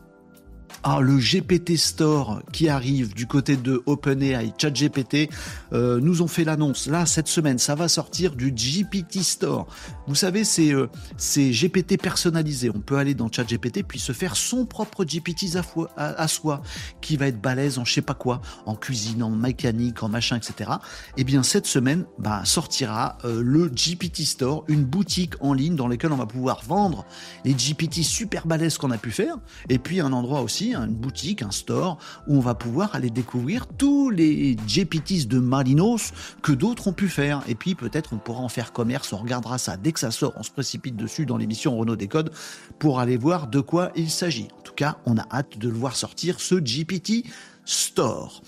Ah, 0.85 0.99
le 0.99 1.17
GPT 1.17 1.77
Store 1.77 2.41
qui 2.51 2.67
arrive 2.67 3.13
du 3.13 3.25
côté 3.25 3.55
de 3.55 3.81
OpenAI, 3.85 4.51
ChatGPT, 4.57 5.29
euh, 5.71 6.01
nous 6.01 6.21
ont 6.21 6.27
fait 6.27 6.43
l'annonce. 6.43 6.87
Là, 6.87 7.05
cette 7.05 7.29
semaine, 7.29 7.57
ça 7.57 7.73
va 7.73 7.87
sortir 7.87 8.35
du 8.35 8.51
GPT 8.51 9.23
Store. 9.23 9.65
Vous 10.07 10.15
savez, 10.15 10.43
c'est 10.43 10.73
euh, 10.73 10.89
GPT 11.17 12.01
personnalisé. 12.01 12.69
On 12.69 12.81
peut 12.81 12.97
aller 12.97 13.13
dans 13.13 13.31
ChatGPT 13.31 13.83
puis 13.87 13.97
se 13.97 14.11
faire 14.11 14.35
son 14.35 14.65
propre 14.65 15.05
GPT 15.05 15.55
à, 15.95 16.27
soi, 16.27 16.61
qui 16.99 17.15
va 17.15 17.27
être 17.27 17.41
balèze 17.41 17.77
en 17.77 17.85
je 17.85 17.93
sais 17.93 18.01
pas 18.01 18.13
quoi, 18.13 18.41
en 18.65 18.75
cuisine, 18.75 19.23
en 19.23 19.29
mécanique, 19.29 20.03
en 20.03 20.09
machin, 20.09 20.35
etc. 20.35 20.69
Eh 21.15 21.23
bien, 21.23 21.43
cette 21.43 21.65
semaine, 21.65 22.05
bah, 22.19 22.41
sortira 22.43 23.17
euh, 23.23 23.41
le 23.41 23.69
GPT 23.69 24.23
Store, 24.23 24.65
une 24.67 24.83
boutique 24.83 25.35
en 25.39 25.53
ligne 25.53 25.77
dans 25.77 25.87
laquelle 25.87 26.11
on 26.11 26.17
va 26.17 26.25
pouvoir 26.25 26.61
vendre 26.67 27.05
les 27.45 27.53
GPT 27.53 28.03
super 28.03 28.47
balèzes 28.47 28.77
qu'on 28.77 28.91
a 28.91 28.97
pu 28.97 29.11
faire, 29.11 29.37
et 29.69 29.79
puis 29.79 30.01
un 30.01 30.11
endroit 30.11 30.41
aussi 30.41 30.72
une 30.81 30.95
boutique, 30.95 31.41
un 31.41 31.51
store, 31.51 31.97
où 32.27 32.37
on 32.37 32.39
va 32.39 32.55
pouvoir 32.55 32.95
aller 32.95 33.09
découvrir 33.09 33.67
tous 33.67 34.09
les 34.09 34.55
GPTs 34.67 35.27
de 35.27 35.39
Malinos 35.39 36.11
que 36.41 36.51
d'autres 36.51 36.87
ont 36.87 36.93
pu 36.93 37.09
faire. 37.09 37.41
Et 37.47 37.55
puis 37.55 37.75
peut-être 37.75 38.13
on 38.13 38.17
pourra 38.17 38.41
en 38.41 38.49
faire 38.49 38.73
commerce, 38.73 39.13
on 39.13 39.17
regardera 39.17 39.57
ça 39.57 39.77
dès 39.77 39.91
que 39.91 39.99
ça 39.99 40.11
sort, 40.11 40.33
on 40.37 40.43
se 40.43 40.51
précipite 40.51 40.95
dessus 40.95 41.25
dans 41.25 41.37
l'émission 41.37 41.77
Renault 41.77 41.95
Décode 41.95 42.31
pour 42.79 42.99
aller 42.99 43.17
voir 43.17 43.47
de 43.47 43.59
quoi 43.59 43.91
il 43.95 44.09
s'agit. 44.09 44.47
En 44.59 44.61
tout 44.61 44.73
cas, 44.73 44.97
on 45.05 45.17
a 45.17 45.25
hâte 45.31 45.57
de 45.57 45.69
le 45.69 45.75
voir 45.75 45.95
sortir, 45.95 46.39
ce 46.39 46.55
GPT 46.55 47.25
Store. 47.65 48.41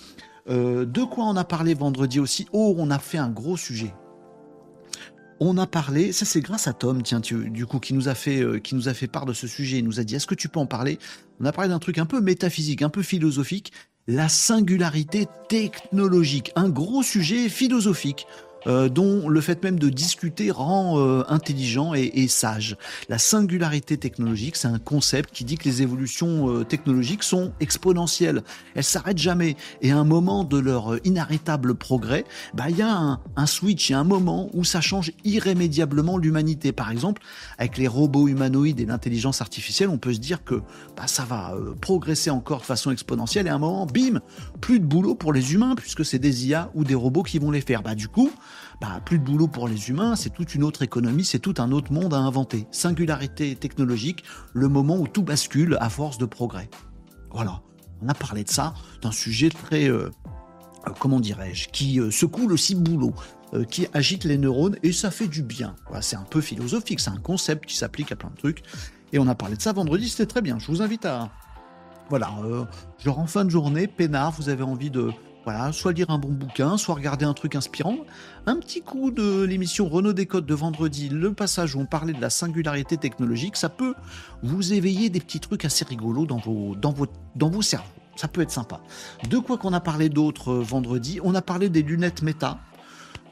Euh, 0.47 0.85
de 0.85 1.03
quoi 1.03 1.25
on 1.25 1.35
a 1.35 1.43
parlé 1.43 1.73
vendredi 1.73 2.19
aussi? 2.19 2.47
Oh, 2.51 2.75
on 2.77 2.91
a 2.91 2.99
fait 2.99 3.17
un 3.17 3.29
gros 3.29 3.57
sujet. 3.57 3.93
On 5.39 5.57
a 5.57 5.67
parlé, 5.67 6.11
ça 6.11 6.25
c'est 6.25 6.41
grâce 6.41 6.67
à 6.67 6.73
Tom, 6.73 7.01
tiens, 7.03 7.19
du 7.19 7.65
coup, 7.65 7.79
qui 7.79 7.93
nous 7.93 8.07
a 8.07 8.15
fait, 8.15 8.41
euh, 8.41 8.59
qui 8.59 8.75
nous 8.75 8.87
a 8.87 8.93
fait 8.93 9.07
part 9.07 9.25
de 9.25 9.33
ce 9.33 9.47
sujet. 9.47 9.79
Il 9.79 9.85
nous 9.85 9.99
a 9.99 10.03
dit, 10.03 10.15
est-ce 10.15 10.27
que 10.27 10.35
tu 10.35 10.47
peux 10.47 10.59
en 10.59 10.65
parler? 10.65 10.97
On 11.39 11.45
a 11.45 11.51
parlé 11.51 11.69
d'un 11.69 11.79
truc 11.79 11.97
un 11.97 12.05
peu 12.05 12.21
métaphysique, 12.21 12.81
un 12.81 12.89
peu 12.89 13.01
philosophique, 13.01 13.71
la 14.07 14.29
singularité 14.29 15.27
technologique, 15.49 16.51
un 16.55 16.69
gros 16.69 17.03
sujet 17.03 17.49
philosophique. 17.49 18.27
Euh, 18.67 18.89
dont 18.89 19.29
le 19.29 19.41
fait 19.41 19.63
même 19.63 19.77
de 19.77 19.89
discuter 19.89 20.49
rend 20.49 20.99
euh, 20.99 21.23
intelligent 21.27 21.93
et, 21.93 22.27
sage. 22.27 22.77
La 23.09 23.19
singularité 23.19 23.97
technologique, 23.97 24.55
c'est 24.55 24.67
un 24.67 24.79
concept 24.79 25.29
qui 25.31 25.43
dit 25.43 25.57
que 25.57 25.65
les 25.65 25.81
évolutions 25.83 26.49
euh, 26.49 26.63
technologiques 26.63 27.23
sont 27.23 27.53
exponentielles. 27.59 28.43
Elles 28.73 28.83
s'arrêtent 28.83 29.19
jamais. 29.19 29.55
Et 29.81 29.91
à 29.91 29.97
un 29.97 30.03
moment 30.03 30.43
de 30.43 30.57
leur 30.57 30.97
inarrêtable 31.05 31.75
progrès, 31.75 32.25
bah, 32.53 32.65
il 32.69 32.77
y 32.77 32.81
a 32.81 32.91
un, 32.91 33.19
un 33.35 33.45
switch, 33.45 33.89
il 33.89 33.91
y 33.93 33.95
a 33.95 33.99
un 33.99 34.03
moment 34.03 34.49
où 34.53 34.63
ça 34.63 34.81
change 34.81 35.11
irrémédiablement 35.23 36.17
l'humanité. 36.17 36.71
Par 36.71 36.89
exemple, 36.89 37.21
avec 37.59 37.77
les 37.77 37.87
robots 37.87 38.27
humanoïdes 38.27 38.79
et 38.79 38.85
l'intelligence 38.85 39.41
artificielle, 39.41 39.89
on 39.89 39.97
peut 39.99 40.13
se 40.13 40.19
dire 40.19 40.43
que 40.43 40.55
bah, 40.97 41.07
ça 41.07 41.23
va 41.23 41.55
progresser 41.81 42.31
encore 42.31 42.61
de 42.61 42.65
façon 42.65 42.91
exponentielle 42.91 43.47
et 43.47 43.49
à 43.49 43.55
un 43.55 43.59
moment, 43.59 43.85
bim, 43.85 44.21
plus 44.61 44.79
de 44.79 44.85
boulot 44.85 45.13
pour 45.15 45.33
les 45.33 45.53
humains 45.53 45.75
puisque 45.75 46.03
c'est 46.03 46.19
des 46.19 46.47
IA 46.47 46.71
ou 46.73 46.83
des 46.83 46.95
robots 46.95 47.23
qui 47.23 47.37
vont 47.37 47.51
les 47.51 47.61
faire. 47.61 47.83
Bah, 47.83 47.95
du 47.95 48.07
coup, 48.07 48.31
bah, 48.81 48.99
plus 49.05 49.19
de 49.19 49.23
boulot 49.23 49.47
pour 49.47 49.67
les 49.67 49.89
humains, 49.89 50.15
c'est 50.15 50.31
toute 50.31 50.55
une 50.55 50.63
autre 50.63 50.81
économie, 50.81 51.23
c'est 51.23 51.39
tout 51.39 51.55
un 51.57 51.71
autre 51.71 51.93
monde 51.93 52.13
à 52.13 52.17
inventer. 52.17 52.67
Singularité 52.71 53.55
technologique, 53.55 54.23
le 54.53 54.67
moment 54.67 54.97
où 54.97 55.07
tout 55.07 55.23
bascule 55.23 55.77
à 55.79 55.89
force 55.89 56.17
de 56.17 56.25
progrès. 56.25 56.69
Voilà, 57.31 57.61
on 58.01 58.09
a 58.09 58.13
parlé 58.13 58.43
de 58.43 58.49
ça, 58.49 58.73
d'un 59.01 59.11
sujet 59.11 59.49
très, 59.49 59.89
euh, 59.89 60.09
euh, 60.87 60.91
comment 60.99 61.19
dirais-je, 61.19 61.69
qui 61.69 61.99
euh, 61.99 62.11
secoue 62.11 62.47
le 62.47 62.57
ciboulot, 62.57 63.13
qui 63.69 63.87
agite 63.93 64.25
les 64.25 64.37
neurones 64.37 64.75
et 64.83 64.91
ça 64.91 65.11
fait 65.11 65.27
du 65.27 65.41
bien. 65.41 65.77
C'est 66.01 66.17
un 66.17 66.23
peu 66.23 66.41
philosophique, 66.41 66.99
c'est 66.99 67.11
un 67.11 67.19
concept 67.19 67.65
qui 67.65 67.77
s'applique 67.77 68.11
à 68.11 68.17
plein 68.17 68.29
de 68.29 68.35
trucs. 68.35 68.63
Et 69.13 69.19
on 69.19 69.27
a 69.27 69.35
parlé 69.35 69.55
de 69.55 69.61
ça 69.61 69.71
vendredi, 69.71 70.09
c'était 70.09 70.25
très 70.25 70.41
bien. 70.41 70.59
Je 70.59 70.67
vous 70.67 70.81
invite 70.81 71.05
à, 71.05 71.31
voilà, 72.09 72.33
genre 72.97 73.19
en 73.19 73.27
fin 73.27 73.45
de 73.45 73.49
journée, 73.49 73.87
peinard, 73.87 74.31
vous 74.31 74.49
avez 74.49 74.63
envie 74.63 74.89
de 74.89 75.09
voilà, 75.45 75.71
soit 75.71 75.93
lire 75.93 76.09
un 76.09 76.17
bon 76.17 76.31
bouquin, 76.31 76.75
soit 76.77 76.95
regarder 76.95 77.23
un 77.23 77.33
truc 77.33 77.55
inspirant. 77.55 77.97
Un 78.47 78.57
petit 78.57 78.81
coup 78.81 79.11
de 79.11 79.43
l'émission 79.43 79.87
Renault 79.87 80.13
Décode 80.13 80.45
de 80.45 80.53
vendredi, 80.53 81.07
le 81.07 81.33
passage 81.33 81.75
où 81.75 81.79
on 81.79 81.85
parlait 81.85 82.13
de 82.13 82.21
la 82.21 82.29
singularité 82.29 82.97
technologique, 82.97 83.55
ça 83.55 83.69
peut 83.69 83.93
vous 84.43 84.73
éveiller 84.73 85.09
des 85.09 85.19
petits 85.19 85.39
trucs 85.39 85.63
assez 85.63 85.85
rigolos 85.85 86.25
dans 86.25 86.39
vos, 86.39 86.75
dans 86.75 86.93
dans 87.35 87.49
vos 87.49 87.61
cerveaux. 87.61 87.85
Ça 88.15 88.27
peut 88.27 88.41
être 88.41 88.51
sympa. 88.51 88.79
De 89.29 89.37
quoi 89.37 89.57
qu'on 89.57 89.73
a 89.73 89.79
parlé 89.79 90.09
d'autre 90.09 90.51
euh, 90.51 90.61
vendredi 90.61 91.19
On 91.23 91.35
a 91.35 91.41
parlé 91.41 91.69
des 91.69 91.81
lunettes 91.81 92.21
méta. 92.21 92.59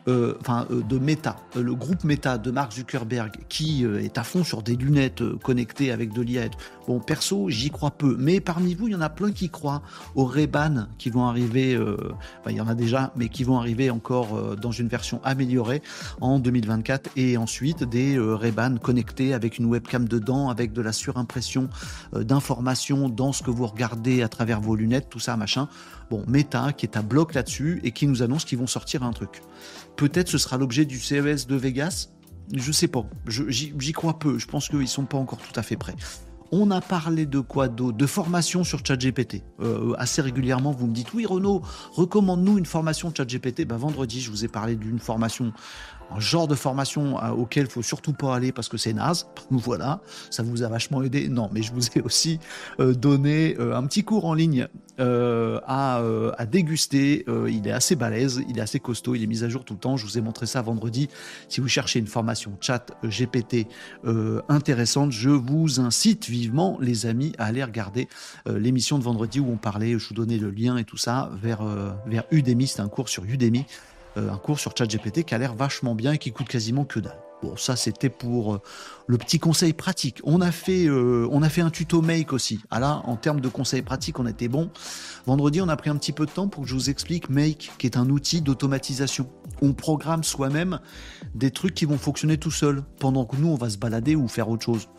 Euh, 0.09 0.35
enfin 0.41 0.67
euh, 0.69 0.81
de 0.81 0.99
Meta, 0.99 1.37
le 1.55 1.73
groupe 1.73 2.03
Meta 2.03 2.37
de 2.37 2.51
Mark 2.51 2.73
Zuckerberg, 2.73 3.31
qui 3.47 3.85
est 3.85 4.17
à 4.17 4.23
fond 4.25 4.43
sur 4.43 4.61
des 4.61 4.75
lunettes 4.75 5.23
connectées 5.41 5.91
avec 5.91 6.11
de 6.11 6.21
l'IA. 6.21 6.49
Bon, 6.87 6.99
perso, 6.99 7.49
j'y 7.49 7.69
crois 7.69 7.91
peu, 7.91 8.15
mais 8.19 8.39
parmi 8.39 8.73
vous, 8.73 8.87
il 8.87 8.91
y 8.91 8.95
en 8.95 9.01
a 9.01 9.09
plein 9.09 9.31
qui 9.31 9.49
croient 9.49 9.81
aux 10.15 10.25
Ray-Ban 10.25 10.87
qui 10.97 11.09
vont 11.09 11.25
arriver, 11.25 11.77
enfin, 11.77 12.49
il 12.49 12.57
y 12.57 12.61
en 12.61 12.67
a 12.67 12.75
déjà, 12.75 13.13
mais 13.15 13.29
qui 13.29 13.43
vont 13.43 13.57
arriver 13.57 13.89
encore 13.89 14.57
dans 14.57 14.71
une 14.71 14.87
version 14.87 15.21
améliorée 15.23 15.81
en 16.19 16.39
2024, 16.39 17.11
et 17.15 17.37
ensuite 17.37 17.83
des 17.83 18.19
Ray-Ban 18.19 18.77
connectés 18.77 19.33
avec 19.33 19.59
une 19.59 19.65
webcam 19.65 20.07
dedans, 20.07 20.49
avec 20.49 20.73
de 20.73 20.81
la 20.81 20.91
surimpression 20.91 21.69
d'informations 22.13 23.07
dans 23.07 23.31
ce 23.31 23.43
que 23.43 23.51
vous 23.51 23.65
regardez 23.65 24.21
à 24.21 24.27
travers 24.27 24.59
vos 24.59 24.75
lunettes, 24.75 25.07
tout 25.09 25.19
ça, 25.19 25.37
machin. 25.37 25.69
Bon, 26.09 26.23
Meta 26.27 26.73
qui 26.73 26.85
est 26.85 26.97
à 26.97 27.01
bloc 27.01 27.33
là-dessus 27.33 27.79
et 27.83 27.91
qui 27.91 28.07
nous 28.07 28.21
annonce 28.23 28.43
qu'ils 28.45 28.59
vont 28.59 28.67
sortir 28.67 29.03
un 29.03 29.13
truc. 29.13 29.41
Peut-être 29.95 30.27
ce 30.27 30.37
sera 30.37 30.57
l'objet 30.57 30.85
du 30.85 30.99
CES 30.99 31.47
de 31.47 31.55
Vegas? 31.55 32.09
Je 32.53 32.71
sais 32.73 32.89
pas. 32.89 33.05
J'y 33.27 33.93
crois 33.93 34.19
peu. 34.19 34.37
Je 34.37 34.47
pense 34.47 34.67
qu'ils 34.67 34.87
sont 34.87 35.05
pas 35.05 35.17
encore 35.17 35.39
tout 35.39 35.57
à 35.57 35.63
fait 35.63 35.77
prêts. 35.77 35.95
On 36.55 36.69
a 36.69 36.81
parlé 36.81 37.25
de 37.25 37.39
quoi 37.39 37.67
d'autre 37.67 37.97
De 37.97 38.05
formation 38.05 38.63
sur 38.63 38.85
ChatGPT. 38.85 39.41
Euh, 39.59 39.95
assez 39.97 40.21
régulièrement, 40.21 40.71
vous 40.71 40.85
me 40.85 40.93
dites 40.93 41.11
oui, 41.15 41.25
Renaud, 41.25 41.63
recommande-nous 41.93 42.59
une 42.59 42.67
formation 42.67 43.11
ChatGPT. 43.11 43.65
Ben, 43.65 43.75
vendredi, 43.75 44.21
je 44.21 44.29
vous 44.29 44.45
ai 44.45 44.47
parlé 44.47 44.75
d'une 44.75 44.99
formation 44.99 45.51
un 46.11 46.19
genre 46.19 46.47
de 46.47 46.55
formation 46.55 47.21
euh, 47.21 47.29
auquel 47.29 47.65
il 47.65 47.69
faut 47.69 47.81
surtout 47.81 48.13
pas 48.13 48.35
aller 48.35 48.51
parce 48.51 48.69
que 48.69 48.77
c'est 48.77 48.93
naze. 48.93 49.27
Voilà, 49.49 50.01
ça 50.29 50.43
vous 50.43 50.63
a 50.63 50.67
vachement 50.67 51.03
aidé. 51.03 51.29
Non, 51.29 51.49
mais 51.53 51.61
je 51.61 51.71
vous 51.73 51.85
ai 51.95 52.01
aussi 52.01 52.39
euh, 52.79 52.93
donné 52.93 53.55
euh, 53.59 53.75
un 53.75 53.85
petit 53.85 54.03
cours 54.03 54.25
en 54.25 54.33
ligne 54.33 54.67
à, 54.99 56.01
déguster. 56.51 57.25
il 57.49 57.67
est 57.67 57.71
assez 57.71 57.95
balèze, 57.95 58.43
il 58.47 58.59
est 58.59 58.61
assez 58.61 58.79
costaud, 58.79 59.15
il 59.15 59.23
est 59.23 59.27
mis 59.27 59.43
à 59.43 59.49
jour 59.49 59.65
tout 59.65 59.73
le 59.73 59.79
temps. 59.79 59.97
Je 59.97 60.05
vous 60.05 60.19
ai 60.19 60.21
montré 60.21 60.45
ça 60.45 60.61
vendredi. 60.61 61.09
Si 61.49 61.61
vous 61.61 61.67
cherchez 61.67 61.97
une 61.97 62.07
formation 62.07 62.55
chat 62.61 62.91
GPT 63.03 63.67
intéressante, 64.49 65.11
je 65.11 65.31
vous 65.31 65.79
incite 65.79 66.29
vivement, 66.29 66.77
les 66.79 67.07
amis, 67.07 67.33
à 67.39 67.45
aller 67.45 67.63
regarder 67.63 68.07
l'émission 68.45 68.99
de 68.99 69.03
vendredi 69.03 69.39
où 69.39 69.49
on 69.51 69.57
parlait, 69.57 69.97
je 69.97 70.07
vous 70.09 70.13
donnais 70.13 70.37
le 70.37 70.51
lien 70.51 70.77
et 70.77 70.83
tout 70.83 70.97
ça, 70.97 71.31
vers 71.41 71.63
Udemy. 72.29 72.67
C'est 72.67 72.81
un 72.81 72.89
cours 72.89 73.09
sur 73.09 73.23
Udemy 73.25 73.65
euh, 74.17 74.31
un 74.31 74.37
cours 74.37 74.59
sur 74.59 74.73
ChatGPT 74.77 75.23
qui 75.23 75.35
a 75.35 75.37
l'air 75.37 75.55
vachement 75.55 75.95
bien 75.95 76.13
et 76.13 76.17
qui 76.17 76.31
coûte 76.31 76.47
quasiment 76.47 76.85
que 76.85 76.99
dalle. 76.99 77.19
Bon, 77.43 77.57
ça 77.57 77.75
c'était 77.75 78.09
pour 78.09 78.55
euh, 78.55 78.61
le 79.07 79.17
petit 79.17 79.37
conseil 79.37 79.73
pratique. 79.73 80.21
On 80.23 80.39
a 80.39 80.51
fait, 80.51 80.85
euh, 80.85 81.27
on 81.29 81.41
a 81.41 81.49
fait 81.49 81.61
un 81.61 81.69
tuto 81.69 82.01
make 82.01 82.31
aussi. 82.31 82.61
Ah 82.71 83.01
en 83.05 83.17
termes 83.17 83.41
de 83.41 83.49
conseils 83.49 83.81
pratiques, 83.81 84.19
on 84.19 84.25
était 84.25 84.47
bon. 84.47 84.69
Vendredi, 85.25 85.61
on 85.61 85.67
a 85.67 85.75
pris 85.75 85.89
un 85.89 85.97
petit 85.97 86.13
peu 86.13 86.25
de 86.25 86.31
temps 86.31 86.47
pour 86.47 86.63
que 86.63 86.69
je 86.69 86.73
vous 86.73 86.89
explique 86.89 87.29
Make, 87.29 87.71
qui 87.77 87.85
est 87.85 87.97
un 87.97 88.09
outil 88.09 88.41
d'automatisation. 88.41 89.27
On 89.61 89.73
programme 89.73 90.23
soi-même 90.23 90.79
des 91.35 91.51
trucs 91.51 91.73
qui 91.73 91.85
vont 91.85 91.97
fonctionner 91.97 92.37
tout 92.37 92.51
seul 92.51 92.83
pendant 92.99 93.25
que 93.25 93.35
nous 93.35 93.47
on 93.47 93.55
va 93.55 93.69
se 93.69 93.77
balader 93.77 94.15
ou 94.15 94.27
faire 94.27 94.49
autre 94.49 94.65
chose. 94.65 94.89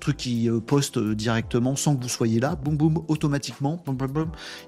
Truc 0.00 0.16
qui 0.16 0.48
euh, 0.48 0.60
poste 0.60 0.98
directement 0.98 1.76
sans 1.76 1.96
que 1.96 2.02
vous 2.02 2.08
soyez 2.08 2.40
là, 2.40 2.56
boum 2.56 2.76
boum, 2.76 3.02
automatiquement. 3.08 3.82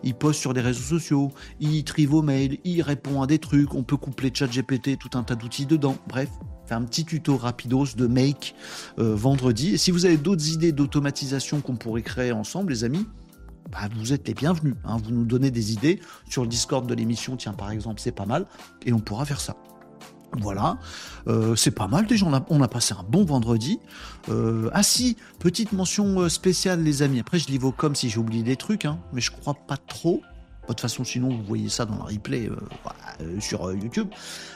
Il 0.03 0.15
poste 0.15 0.41
sur 0.41 0.53
les 0.53 0.61
réseaux 0.61 0.99
sociaux, 0.99 1.31
il 1.61 1.85
trie 1.85 2.07
vos 2.07 2.23
mails, 2.23 2.59
il 2.65 2.83
répond 2.83 3.23
à 3.23 3.27
des 3.27 3.39
trucs. 3.39 3.75
On 3.75 3.83
peut 3.83 3.97
coupler 3.97 4.31
ChatGPT, 4.33 4.99
tout 4.99 5.17
un 5.17 5.23
tas 5.23 5.35
d'outils 5.35 5.67
dedans. 5.67 5.97
Bref, 6.09 6.31
fait 6.67 6.75
un 6.75 6.83
petit 6.83 7.05
tuto 7.05 7.37
rapidos 7.37 7.95
de 7.97 8.07
Make 8.07 8.55
euh, 8.99 9.15
vendredi. 9.15 9.75
Et 9.75 9.77
si 9.79 9.91
vous 9.91 10.05
avez 10.05 10.17
d'autres 10.17 10.49
idées 10.51 10.73
d'automatisation 10.73 11.61
qu'on 11.61 11.77
pourrait 11.77 12.03
créer 12.03 12.33
ensemble, 12.33 12.73
les 12.73 12.85
amis, 12.85 13.07
bah, 13.71 13.89
vous 13.97 14.13
êtes 14.13 14.27
les 14.29 14.35
bienvenus. 14.35 14.75
Hein. 14.85 14.97
Vous 15.03 15.11
nous 15.11 15.25
donnez 15.25 15.51
des 15.51 15.73
idées 15.73 16.01
sur 16.29 16.43
le 16.43 16.49
Discord 16.49 16.87
de 16.87 16.95
l'émission, 16.95 17.37
tiens 17.37 17.53
par 17.53 17.71
exemple, 17.71 18.01
c'est 18.01 18.13
pas 18.13 18.27
mal, 18.27 18.47
et 18.85 18.93
on 18.93 19.01
pourra 19.01 19.25
faire 19.25 19.41
ça. 19.41 19.57
Voilà, 20.41 20.79
euh, 21.27 21.57
c'est 21.57 21.71
pas 21.71 21.89
mal 21.89 22.07
déjà, 22.07 22.27
on 22.27 22.63
a, 22.63 22.69
passé 22.69 22.95
un 22.99 23.03
bon 23.03 23.25
vendredi. 23.25 23.81
Euh, 24.29 24.69
ah 24.75 24.83
si, 24.83 25.17
petite 25.39 25.73
mention 25.73 26.29
spéciale 26.29 26.83
les 26.83 27.01
amis, 27.03 27.21
après 27.21 27.39
je 27.39 27.49
lis 27.49 27.57
vos 27.57 27.73
comme 27.73 27.95
si 27.95 28.11
j'ai 28.11 28.19
oublié 28.19 28.43
des 28.43 28.57
trucs, 28.57 28.85
hein, 28.85 28.99
mais 29.15 29.23
je 29.23 29.31
crois 29.31 29.55
pas 29.55 29.79
trop. 29.79 30.21
De 30.69 30.75
toute 30.75 30.83
façon, 30.83 31.03
sinon, 31.03 31.31
vous 31.31 31.43
voyez 31.43 31.71
ça 31.71 31.87
dans 31.87 31.97
le 31.97 32.03
replay 32.03 32.47
euh, 32.47 32.57
euh, 33.23 33.41
sur 33.41 33.69
euh, 33.69 33.75
YouTube. 33.75 34.09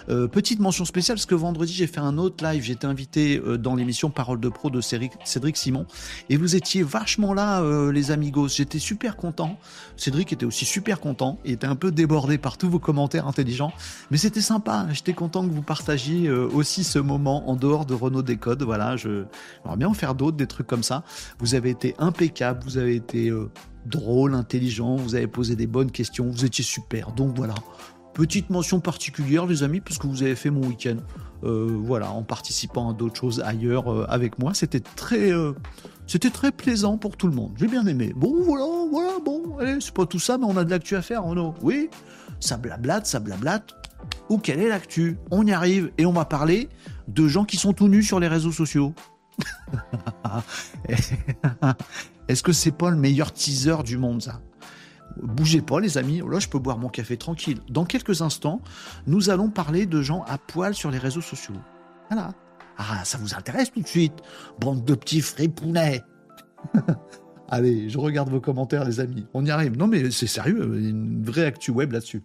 petite 0.07 0.61
mention 0.61 0.85
spéciale, 0.85 1.17
parce 1.17 1.25
que 1.25 1.35
vendredi, 1.35 1.73
j'ai 1.73 1.87
fait 1.87 2.01
un 2.01 2.19
autre 2.19 2.45
live. 2.45 2.63
J'étais 2.63 2.87
invité 2.87 3.41
dans 3.59 3.75
l'émission 3.75 4.11
Parole 4.11 4.39
de 4.39 4.51
Pro 4.51 4.69
de 4.69 4.83
Cédric 4.83 5.57
Simon. 5.57 5.87
Et 6.29 6.37
vous 6.37 6.55
étiez 6.55 6.83
vachement 6.83 7.33
là, 7.33 7.63
les 7.91 8.11
amigos. 8.11 8.49
J'étais 8.49 8.79
super 8.79 9.17
content. 9.17 9.59
Cédric 9.97 10.33
était 10.33 10.45
aussi 10.45 10.67
super 10.67 11.01
content. 11.01 11.39
Il 11.47 11.53
était 11.53 11.67
un 11.67 11.77
peu 11.77 11.91
débordé 11.91 12.37
par 12.37 12.59
tous 12.59 12.69
vos 12.69 12.79
commentaires 12.79 13.27
intelligents. 13.27 13.73
Mais 14.11 14.19
c'était 14.19 14.43
sympa. 14.43 14.87
J'étais 14.93 15.15
content 15.15 15.47
que 15.47 15.53
vous 15.53 15.63
partagiez 15.63 16.31
aussi 16.31 16.85
ce 16.85 16.99
moment 16.99 17.49
en 17.49 17.57
dehors 17.57 17.87
de 17.87 17.95
Renault 17.95 18.23
Décode. 18.23 18.63
Voilà, 18.63 18.97
je, 18.97 19.25
j'aimerais 19.63 19.79
bien 19.79 19.89
en 19.89 19.95
faire 19.95 20.15
d'autres, 20.15 20.37
des 20.37 20.47
trucs 20.47 20.67
comme 20.67 20.83
ça. 20.83 21.05
Vous 21.39 21.55
avez 21.55 21.71
été 21.71 21.95
impeccable. 21.99 22.61
Vous 22.65 22.77
avez 22.77 22.97
été 22.97 23.33
drôle, 23.87 24.35
intelligent, 24.35 24.97
vous 24.97 25.15
avez 25.15 25.27
posé 25.27 25.57
des 25.57 25.67
bonnes 25.67 25.91
questions, 25.91 26.29
vous 26.29 26.45
étiez 26.45 26.65
super. 26.65 27.13
Donc 27.13 27.37
voilà, 27.37 27.55
petite 28.15 28.51
mention 28.51 28.81
particulière 28.81 29.47
les 29.47 29.63
amis, 29.63 29.81
parce 29.81 29.99
que 29.99 30.07
vous 30.07 30.23
avez 30.23 30.37
fait 30.37 30.51
mon 30.51 30.67
week-end. 30.67 30.97
Euh, 31.45 31.77
voilà, 31.83 32.13
en 32.13 32.23
participant 32.23 32.91
à 32.91 32.93
d'autres 32.95 33.17
choses 33.17 33.41
ailleurs 33.41 33.93
euh, 33.93 34.07
avec 34.09 34.39
moi, 34.39 34.55
c'était 34.55 34.79
très, 34.81 35.33
euh, 35.33 35.53
c'était 36.07 36.31
très 36.31 36.53
plaisant 36.53 36.99
pour 36.99 37.17
tout 37.17 37.27
le 37.27 37.35
monde. 37.35 37.53
J'ai 37.57 37.67
bien 37.67 37.85
aimé. 37.87 38.13
Bon 38.15 38.43
voilà, 38.43 38.65
voilà, 38.91 39.19
bon, 39.25 39.59
allez, 39.59 39.81
c'est 39.81 39.93
pas 39.95 40.07
tout 40.07 40.21
ça, 40.21 40.39
mais 40.39 40.45
on 40.45 40.57
a 40.57 40.63
de 40.65 40.71
l'actu 40.71 40.95
à 40.95 41.03
faire, 41.03 41.25
Renaud. 41.25 41.55
Oui, 41.63 41.91
ça 42.39 42.57
blablate, 42.57 43.07
ça 43.07 43.19
blablate. 43.19 43.75
Ou 44.29 44.39
quelle 44.39 44.61
est 44.61 44.69
l'actu 44.69 45.19
On 45.31 45.45
y 45.47 45.53
arrive 45.53 45.91
et 45.99 46.07
on 46.07 46.13
va 46.13 46.25
parler 46.25 46.69
de 47.09 47.27
gens 47.27 47.45
qui 47.45 47.57
sont 47.57 47.73
tout 47.73 47.89
nus 47.89 48.03
sur 48.03 48.21
les 48.21 48.29
réseaux 48.29 48.53
sociaux. 48.53 48.95
Est-ce 52.29 52.43
que 52.43 52.53
c'est 52.53 52.73
pas 52.73 52.91
le 52.91 52.97
meilleur 52.97 53.33
teaser 53.33 53.83
du 53.85 53.99
monde, 53.99 54.23
ça? 54.23 54.41
Bougez 55.21 55.61
pas, 55.61 55.81
les 55.81 55.99
amis. 55.99 56.23
Là, 56.29 56.39
je 56.39 56.49
peux 56.49 56.59
boire 56.59 56.79
mon 56.79 56.89
café 56.89 57.17
tranquille. 57.17 57.59
Dans 57.69 57.85
quelques 57.85 58.23
instants, 58.23 58.63
nous 59.07 59.31
allons 59.31 59.51
parler 59.51 59.87
de 59.87 60.01
gens 60.01 60.25
à 60.29 60.39
poil 60.39 60.75
sur 60.75 60.91
les 60.91 60.99
réseaux 60.99 61.21
sociaux. 61.21 61.55
Voilà. 62.11 62.33
Ah, 62.79 63.05
ça 63.05 63.19
vous 63.19 63.35
intéresse 63.35 63.71
tout 63.71 63.83
de 63.83 63.87
suite? 63.87 64.15
Bande 64.59 64.85
de 64.85 64.95
petits 64.95 65.21
fripounets 65.21 66.03
Allez, 67.51 67.91
je 67.91 67.99
regarde 67.99 68.31
vos 68.31 68.41
commentaires, 68.41 68.85
les 68.85 69.01
amis. 69.01 69.27
On 69.35 69.45
y 69.45 69.51
arrive. 69.51 69.77
Non, 69.77 69.87
mais 69.87 70.11
c'est 70.11 70.27
sérieux, 70.27 70.79
une 70.79 71.23
vraie 71.23 71.45
actu 71.45 71.71
web 71.71 71.93
là-dessus. 71.93 72.23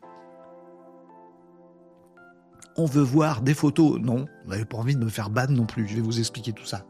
On 2.77 2.86
veut 2.86 3.01
voir 3.01 3.42
des 3.42 3.54
photos? 3.54 4.00
Non, 4.00 4.25
vous 4.46 4.51
n'avez 4.51 4.63
pas 4.63 4.77
envie 4.77 4.96
de 4.96 5.04
me 5.04 5.10
faire 5.10 5.30
ban 5.30 5.48
non 5.50 5.66
plus. 5.66 5.88
Je 5.88 5.96
vais 5.96 6.01
vous 6.01 6.20
expliquer 6.20 6.54
tout 6.54 6.66
ça. 6.66 6.86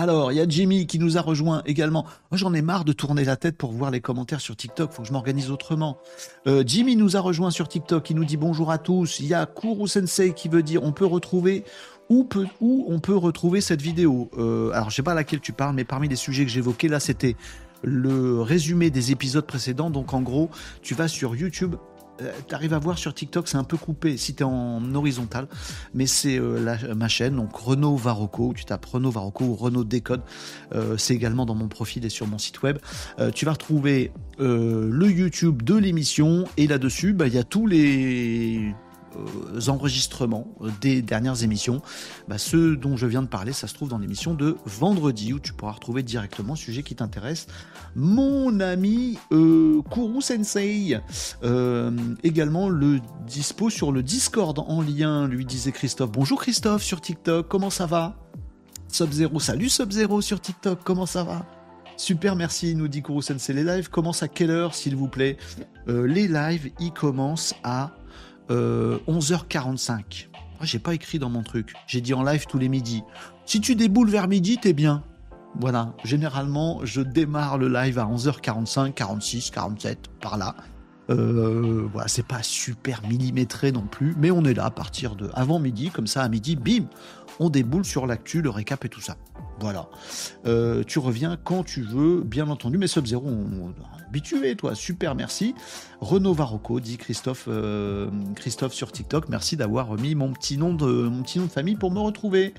Alors, 0.00 0.30
il 0.30 0.36
y 0.36 0.40
a 0.40 0.46
Jimmy 0.48 0.86
qui 0.86 1.00
nous 1.00 1.18
a 1.18 1.20
rejoint 1.20 1.60
également. 1.66 2.06
J'en 2.30 2.54
ai 2.54 2.62
marre 2.62 2.84
de 2.84 2.92
tourner 2.92 3.24
la 3.24 3.34
tête 3.34 3.56
pour 3.56 3.72
voir 3.72 3.90
les 3.90 4.00
commentaires 4.00 4.40
sur 4.40 4.54
TikTok. 4.54 4.92
Faut 4.92 5.02
que 5.02 5.08
je 5.08 5.12
m'organise 5.12 5.50
autrement. 5.50 5.98
Euh, 6.46 6.62
Jimmy 6.64 6.94
nous 6.94 7.16
a 7.16 7.20
rejoint 7.20 7.50
sur 7.50 7.66
TikTok. 7.66 8.08
Il 8.08 8.14
nous 8.14 8.24
dit 8.24 8.36
bonjour 8.36 8.70
à 8.70 8.78
tous. 8.78 9.18
Il 9.18 9.26
y 9.26 9.34
a 9.34 9.44
Kuru 9.44 9.88
Sensei 9.88 10.34
qui 10.34 10.48
veut 10.48 10.62
dire 10.62 10.84
on 10.84 10.92
peut 10.92 11.04
retrouver 11.04 11.64
où, 12.10 12.28
on 12.60 13.00
peut 13.00 13.16
retrouver 13.16 13.60
cette 13.60 13.82
vidéo. 13.82 14.30
Euh, 14.38 14.70
alors, 14.70 14.88
je 14.90 14.94
sais 14.94 15.02
pas 15.02 15.14
laquelle 15.14 15.40
tu 15.40 15.52
parles, 15.52 15.74
mais 15.74 15.84
parmi 15.84 16.06
les 16.06 16.14
sujets 16.14 16.44
que 16.44 16.50
j'évoquais 16.52 16.86
là, 16.86 17.00
c'était 17.00 17.34
le 17.82 18.40
résumé 18.40 18.90
des 18.90 19.10
épisodes 19.10 19.46
précédents. 19.46 19.90
Donc, 19.90 20.14
en 20.14 20.22
gros, 20.22 20.48
tu 20.80 20.94
vas 20.94 21.08
sur 21.08 21.34
YouTube 21.34 21.74
tu 22.48 22.54
arrives 22.54 22.74
à 22.74 22.78
voir 22.78 22.98
sur 22.98 23.14
TikTok, 23.14 23.48
c'est 23.48 23.56
un 23.56 23.64
peu 23.64 23.76
coupé 23.76 24.16
si 24.16 24.34
tu 24.34 24.42
es 24.42 24.46
en 24.46 24.94
horizontal, 24.94 25.48
mais 25.94 26.06
c'est 26.06 26.38
euh, 26.38 26.94
ma 26.94 27.08
chaîne, 27.08 27.36
donc 27.36 27.54
Renault 27.54 27.96
Varocco, 27.96 28.52
tu 28.56 28.64
tapes 28.64 28.86
Renault 28.86 29.10
Varocco 29.10 29.44
ou 29.44 29.54
Renault 29.54 29.84
Décode, 29.84 30.22
euh, 30.74 30.96
c'est 30.96 31.14
également 31.14 31.46
dans 31.46 31.54
mon 31.54 31.68
profil 31.68 32.04
et 32.04 32.10
sur 32.10 32.26
mon 32.26 32.38
site 32.38 32.62
web. 32.62 32.78
tu 33.34 33.44
vas 33.44 33.52
retrouver 33.52 34.12
le 34.38 35.10
YouTube 35.10 35.62
de 35.62 35.74
l'émission 35.74 36.44
et 36.56 36.66
là-dessus, 36.66 37.12
bah, 37.12 37.26
il 37.26 37.34
y 37.34 37.38
a 37.38 37.44
tous 37.44 37.66
les 37.66 38.58
euh, 38.58 38.72
enregistrements 39.68 40.46
des 40.80 41.02
dernières 41.02 41.42
émissions. 41.42 41.82
Bah, 42.28 42.38
ceux 42.38 42.76
dont 42.76 42.96
je 42.96 43.06
viens 43.06 43.22
de 43.22 43.28
parler, 43.28 43.52
ça 43.52 43.66
se 43.66 43.74
trouve 43.74 43.88
dans 43.88 43.98
l'émission 43.98 44.34
de 44.34 44.56
vendredi 44.66 45.32
où 45.32 45.38
tu 45.38 45.52
pourras 45.52 45.72
retrouver 45.72 46.02
directement 46.02 46.54
le 46.54 46.58
sujet 46.58 46.82
qui 46.82 46.94
t'intéresse. 46.94 47.46
Mon 47.94 48.60
ami 48.60 49.18
euh, 49.32 49.82
Sensei, 50.20 50.98
euh, 51.42 51.90
également 52.22 52.68
le 52.68 53.00
dispo 53.26 53.70
sur 53.70 53.92
le 53.92 54.02
Discord 54.02 54.58
en 54.58 54.82
lien, 54.82 55.26
lui 55.26 55.44
disait 55.44 55.72
Christophe. 55.72 56.12
Bonjour 56.12 56.40
Christophe 56.40 56.82
sur 56.82 57.00
TikTok, 57.00 57.48
comment 57.48 57.70
ça 57.70 57.86
va? 57.86 58.16
Sub-Zero, 58.88 59.38
salut 59.40 59.68
Sub-Zero 59.68 60.20
sur 60.20 60.40
TikTok, 60.40 60.80
comment 60.84 61.06
ça 61.06 61.24
va? 61.24 61.44
Super, 61.96 62.36
merci, 62.36 62.76
nous 62.76 62.86
dit 62.86 63.02
Kuru 63.02 63.22
Sensei. 63.22 63.52
Les 63.52 63.64
lives 63.64 63.90
commencent 63.90 64.22
à 64.22 64.28
quelle 64.28 64.50
heure, 64.50 64.74
s'il 64.74 64.94
vous 64.94 65.08
plaît? 65.08 65.36
Les 65.88 66.28
lives, 66.28 66.70
ils 66.78 66.92
commencent 66.92 67.54
à 67.64 67.90
11h45. 68.50 69.92
Euh, 69.92 69.98
ah, 70.60 70.64
j'ai 70.64 70.78
pas 70.78 70.94
écrit 70.94 71.18
dans 71.18 71.30
mon 71.30 71.42
truc. 71.42 71.74
J'ai 71.86 72.00
dit 72.00 72.14
en 72.14 72.22
live 72.22 72.46
tous 72.48 72.58
les 72.58 72.68
midis. 72.68 73.02
Si 73.46 73.60
tu 73.60 73.74
déboules 73.74 74.10
vers 74.10 74.28
midi, 74.28 74.58
t'es 74.58 74.72
bien. 74.72 75.02
Voilà. 75.58 75.94
Généralement, 76.04 76.80
je 76.84 77.00
démarre 77.00 77.58
le 77.58 77.68
live 77.68 77.98
à 77.98 78.04
11h45, 78.06 78.92
46, 78.92 79.50
47, 79.50 80.08
par 80.20 80.36
là. 80.36 80.54
Euh, 81.10 81.88
voilà, 81.90 82.06
c'est 82.06 82.26
pas 82.26 82.42
super 82.42 83.02
millimétré 83.06 83.72
non 83.72 83.86
plus, 83.86 84.14
mais 84.18 84.30
on 84.30 84.44
est 84.44 84.52
là 84.52 84.66
à 84.66 84.70
partir 84.70 85.16
de 85.16 85.30
avant 85.32 85.58
midi, 85.58 85.90
comme 85.90 86.06
ça 86.06 86.22
à 86.22 86.28
midi, 86.28 86.54
bim, 86.54 86.84
on 87.40 87.50
déboule 87.50 87.84
sur 87.84 88.06
l'actu, 88.06 88.42
le 88.42 88.50
récap 88.50 88.84
et 88.84 88.88
tout 88.88 89.00
ça. 89.00 89.16
Voilà. 89.60 89.88
Euh, 90.46 90.84
tu 90.86 90.98
reviens 90.98 91.36
quand 91.42 91.64
tu 91.64 91.82
veux, 91.82 92.22
bien 92.22 92.48
entendu, 92.48 92.78
mais 92.78 92.86
Sub-Zero, 92.86 93.26
on, 93.26 93.74
habitué, 94.06 94.56
toi. 94.56 94.74
Super, 94.74 95.14
merci. 95.14 95.54
Renaud 96.00 96.34
Varocco, 96.34 96.80
dit 96.80 96.96
Christophe, 96.96 97.46
euh, 97.48 98.10
Christophe 98.36 98.72
sur 98.72 98.92
TikTok. 98.92 99.28
Merci 99.28 99.56
d'avoir 99.56 99.94
mis 99.94 100.14
mon 100.14 100.32
petit, 100.32 100.56
nom 100.56 100.74
de, 100.74 100.86
mon 100.86 101.22
petit 101.22 101.38
nom 101.38 101.46
de 101.46 101.50
famille 101.50 101.76
pour 101.76 101.90
me 101.90 102.00
retrouver. 102.00 102.54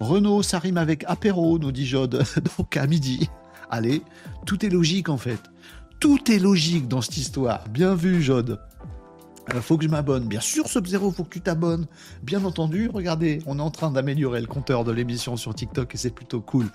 Renaud, 0.00 0.42
ça 0.42 0.58
rime 0.58 0.76
avec 0.76 1.04
apéro, 1.06 1.58
nous 1.58 1.72
dit 1.72 1.86
Jode. 1.86 2.24
Donc 2.58 2.76
à 2.76 2.86
midi. 2.86 3.28
Allez, 3.70 4.02
tout 4.46 4.64
est 4.64 4.68
logique 4.68 5.08
en 5.08 5.16
fait. 5.16 5.40
Tout 6.00 6.30
est 6.30 6.38
logique 6.38 6.86
dans 6.88 7.00
cette 7.00 7.16
histoire. 7.16 7.64
Bien 7.68 7.94
vu, 7.94 8.22
Jode. 8.22 8.60
Euh, 9.52 9.60
faut 9.60 9.76
que 9.76 9.84
je 9.84 9.88
m'abonne. 9.88 10.26
Bien 10.26 10.40
sûr, 10.40 10.68
Sub-Zero, 10.68 11.10
faut 11.10 11.24
que 11.24 11.30
tu 11.30 11.40
t'abonnes. 11.40 11.86
Bien 12.22 12.44
entendu, 12.44 12.88
regardez, 12.92 13.40
on 13.46 13.58
est 13.58 13.62
en 13.62 13.70
train 13.70 13.90
d'améliorer 13.90 14.40
le 14.40 14.46
compteur 14.46 14.84
de 14.84 14.92
l'émission 14.92 15.36
sur 15.36 15.54
TikTok 15.54 15.94
et 15.94 15.98
c'est 15.98 16.14
plutôt 16.14 16.40
cool. 16.40 16.66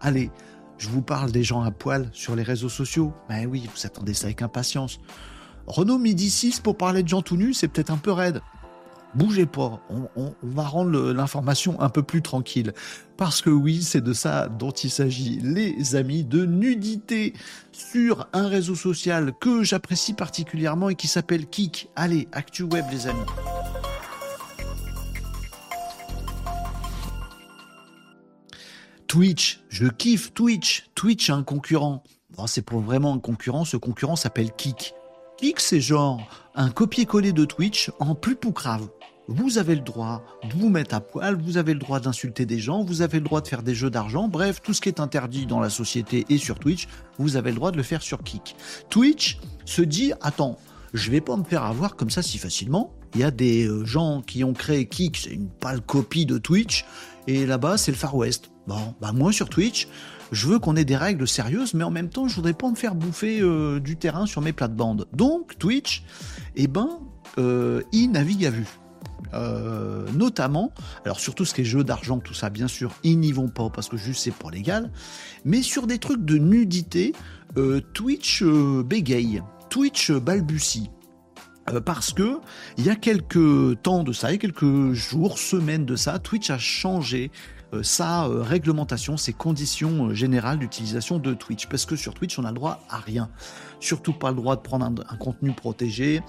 Allez, 0.00 0.30
je 0.78 0.88
vous 0.88 1.02
parle 1.02 1.32
des 1.32 1.42
gens 1.42 1.62
à 1.62 1.70
poil 1.70 2.08
sur 2.12 2.36
les 2.36 2.42
réseaux 2.42 2.68
sociaux. 2.68 3.12
Ben 3.28 3.46
oui, 3.46 3.68
vous 3.74 3.86
attendez 3.86 4.14
ça 4.14 4.26
avec 4.26 4.42
impatience. 4.42 5.00
Renault 5.66 5.98
Midi 5.98 6.30
6 6.30 6.60
pour 6.60 6.76
parler 6.76 7.02
de 7.02 7.08
gens 7.08 7.22
tout 7.22 7.36
nus, 7.36 7.54
c'est 7.54 7.68
peut-être 7.68 7.90
un 7.90 7.96
peu 7.96 8.12
raide. 8.12 8.40
Bougez 9.14 9.46
pas, 9.46 9.80
on, 9.88 10.34
va 10.42 10.62
rendre 10.64 11.12
l'information 11.12 11.80
un 11.80 11.88
peu 11.88 12.02
plus 12.02 12.20
tranquille. 12.20 12.72
Parce 13.16 13.40
que 13.40 13.50
oui, 13.50 13.82
c'est 13.82 14.02
de 14.02 14.12
ça 14.12 14.48
dont 14.48 14.70
il 14.70 14.90
s'agit, 14.90 15.40
les 15.42 15.96
amis, 15.96 16.24
de 16.24 16.44
nudité 16.44 17.32
sur 17.72 18.28
un 18.32 18.48
réseau 18.48 18.74
social 18.74 19.32
que 19.40 19.62
j'apprécie 19.62 20.12
particulièrement 20.12 20.90
et 20.90 20.94
qui 20.94 21.08
s'appelle 21.08 21.46
Kik. 21.46 21.88
Allez, 21.96 22.28
ActuWeb 22.32 22.84
les 22.90 23.06
amis. 23.06 23.18
Twitch, 29.08 29.60
je 29.70 29.86
kiffe 29.86 30.34
Twitch. 30.34 30.84
Twitch 30.94 31.30
a 31.30 31.34
un 31.34 31.42
concurrent. 31.42 32.02
c'est 32.46 32.62
pour 32.62 32.80
vraiment 32.80 33.14
un 33.14 33.18
concurrent. 33.18 33.64
Ce 33.64 33.78
concurrent 33.78 34.16
s'appelle 34.16 34.52
Kik. 34.52 34.92
Kik, 35.38 35.60
c'est 35.60 35.80
genre 35.80 36.20
un 36.54 36.68
copier-coller 36.68 37.32
de 37.32 37.46
Twitch 37.46 37.90
en 38.00 38.14
plus 38.14 38.36
poucrave. 38.36 38.86
Vous 39.30 39.58
avez 39.58 39.74
le 39.74 39.82
droit 39.82 40.24
de 40.42 40.58
vous 40.58 40.70
mettre 40.70 40.94
à 40.94 41.00
poil, 41.02 41.36
vous 41.36 41.58
avez 41.58 41.74
le 41.74 41.78
droit 41.78 42.00
d'insulter 42.00 42.46
des 42.46 42.58
gens, 42.58 42.82
vous 42.82 43.02
avez 43.02 43.18
le 43.18 43.24
droit 43.24 43.42
de 43.42 43.48
faire 43.48 43.62
des 43.62 43.74
jeux 43.74 43.90
d'argent, 43.90 44.26
bref, 44.26 44.62
tout 44.62 44.72
ce 44.72 44.80
qui 44.80 44.88
est 44.88 45.00
interdit 45.00 45.44
dans 45.44 45.60
la 45.60 45.68
société 45.68 46.24
et 46.30 46.38
sur 46.38 46.58
Twitch, 46.58 46.88
vous 47.18 47.36
avez 47.36 47.50
le 47.50 47.56
droit 47.56 47.70
de 47.70 47.76
le 47.76 47.82
faire 47.82 48.00
sur 48.00 48.22
Kik. 48.22 48.56
Twitch 48.88 49.38
se 49.66 49.82
dit, 49.82 50.14
attends, 50.22 50.58
je 50.94 51.10
vais 51.10 51.20
pas 51.20 51.36
me 51.36 51.44
faire 51.44 51.64
avoir 51.64 51.94
comme 51.94 52.08
ça 52.08 52.22
si 52.22 52.38
facilement. 52.38 52.94
Il 53.14 53.20
y 53.20 53.24
a 53.24 53.30
des 53.30 53.66
euh, 53.66 53.84
gens 53.84 54.22
qui 54.22 54.44
ont 54.44 54.54
créé 54.54 54.86
Kik, 54.86 55.18
c'est 55.18 55.34
une 55.34 55.50
pâle 55.50 55.82
copie 55.82 56.24
de 56.24 56.38
Twitch, 56.38 56.86
et 57.26 57.44
là-bas, 57.44 57.76
c'est 57.76 57.90
le 57.90 57.98
Far 57.98 58.16
West. 58.16 58.50
Bon, 58.66 58.94
bah 58.98 59.12
moi 59.12 59.30
sur 59.30 59.50
Twitch, 59.50 59.88
je 60.32 60.46
veux 60.46 60.58
qu'on 60.58 60.74
ait 60.74 60.86
des 60.86 60.96
règles 60.96 61.28
sérieuses, 61.28 61.74
mais 61.74 61.84
en 61.84 61.90
même 61.90 62.08
temps, 62.08 62.28
je 62.28 62.36
voudrais 62.36 62.54
pas 62.54 62.70
me 62.70 62.76
faire 62.76 62.94
bouffer 62.94 63.42
euh, 63.42 63.78
du 63.78 63.96
terrain 63.96 64.24
sur 64.24 64.40
mes 64.40 64.54
plates-bandes. 64.54 65.06
Donc, 65.12 65.58
Twitch, 65.58 66.02
eh 66.56 66.66
ben, 66.66 66.88
euh, 67.36 67.82
il 67.92 68.10
navigue 68.10 68.46
à 68.46 68.50
vue. 68.50 68.68
Euh, 69.34 70.06
notamment, 70.12 70.72
alors 71.04 71.20
surtout 71.20 71.44
ce 71.44 71.54
qui 71.54 71.62
est 71.62 71.64
jeux 71.64 71.84
d'argent, 71.84 72.18
tout 72.18 72.34
ça, 72.34 72.50
bien 72.50 72.68
sûr, 72.68 72.92
ils 73.02 73.18
n'y 73.18 73.32
vont 73.32 73.48
pas 73.48 73.68
parce 73.70 73.88
que 73.88 73.96
juste 73.96 74.22
c'est 74.22 74.30
pour 74.30 74.50
légal, 74.50 74.90
mais 75.44 75.62
sur 75.62 75.86
des 75.86 75.98
trucs 75.98 76.24
de 76.24 76.38
nudité, 76.38 77.14
Twitch 77.94 78.44
bégaye, 78.44 79.42
Twitch 79.70 80.12
balbutie. 80.12 80.90
Euh, 81.72 81.80
parce 81.80 82.12
que 82.12 82.38
il 82.76 82.86
y 82.86 82.90
a 82.90 82.96
quelques 82.96 83.82
temps 83.82 84.04
de 84.04 84.12
ça, 84.12 84.30
il 84.30 84.34
y 84.34 84.36
a 84.36 84.38
quelques 84.38 84.92
jours, 84.92 85.38
semaines 85.38 85.84
de 85.84 85.96
ça, 85.96 86.18
Twitch 86.18 86.50
a 86.50 86.58
changé 86.58 87.30
euh, 87.30 87.57
sa 87.82 88.26
euh, 88.26 88.42
réglementation, 88.42 89.16
ses 89.16 89.32
conditions 89.32 90.12
générales 90.14 90.58
d'utilisation 90.58 91.18
de 91.18 91.34
Twitch. 91.34 91.66
Parce 91.66 91.86
que 91.86 91.96
sur 91.96 92.14
Twitch, 92.14 92.38
on 92.38 92.44
a 92.44 92.48
le 92.48 92.54
droit 92.54 92.80
à 92.88 92.98
rien. 92.98 93.30
Surtout 93.80 94.12
pas 94.12 94.30
le 94.30 94.36
droit 94.36 94.56
de 94.56 94.60
prendre 94.60 94.86
un, 94.86 95.16
contenu 95.16 95.52
protégé. 95.52 96.20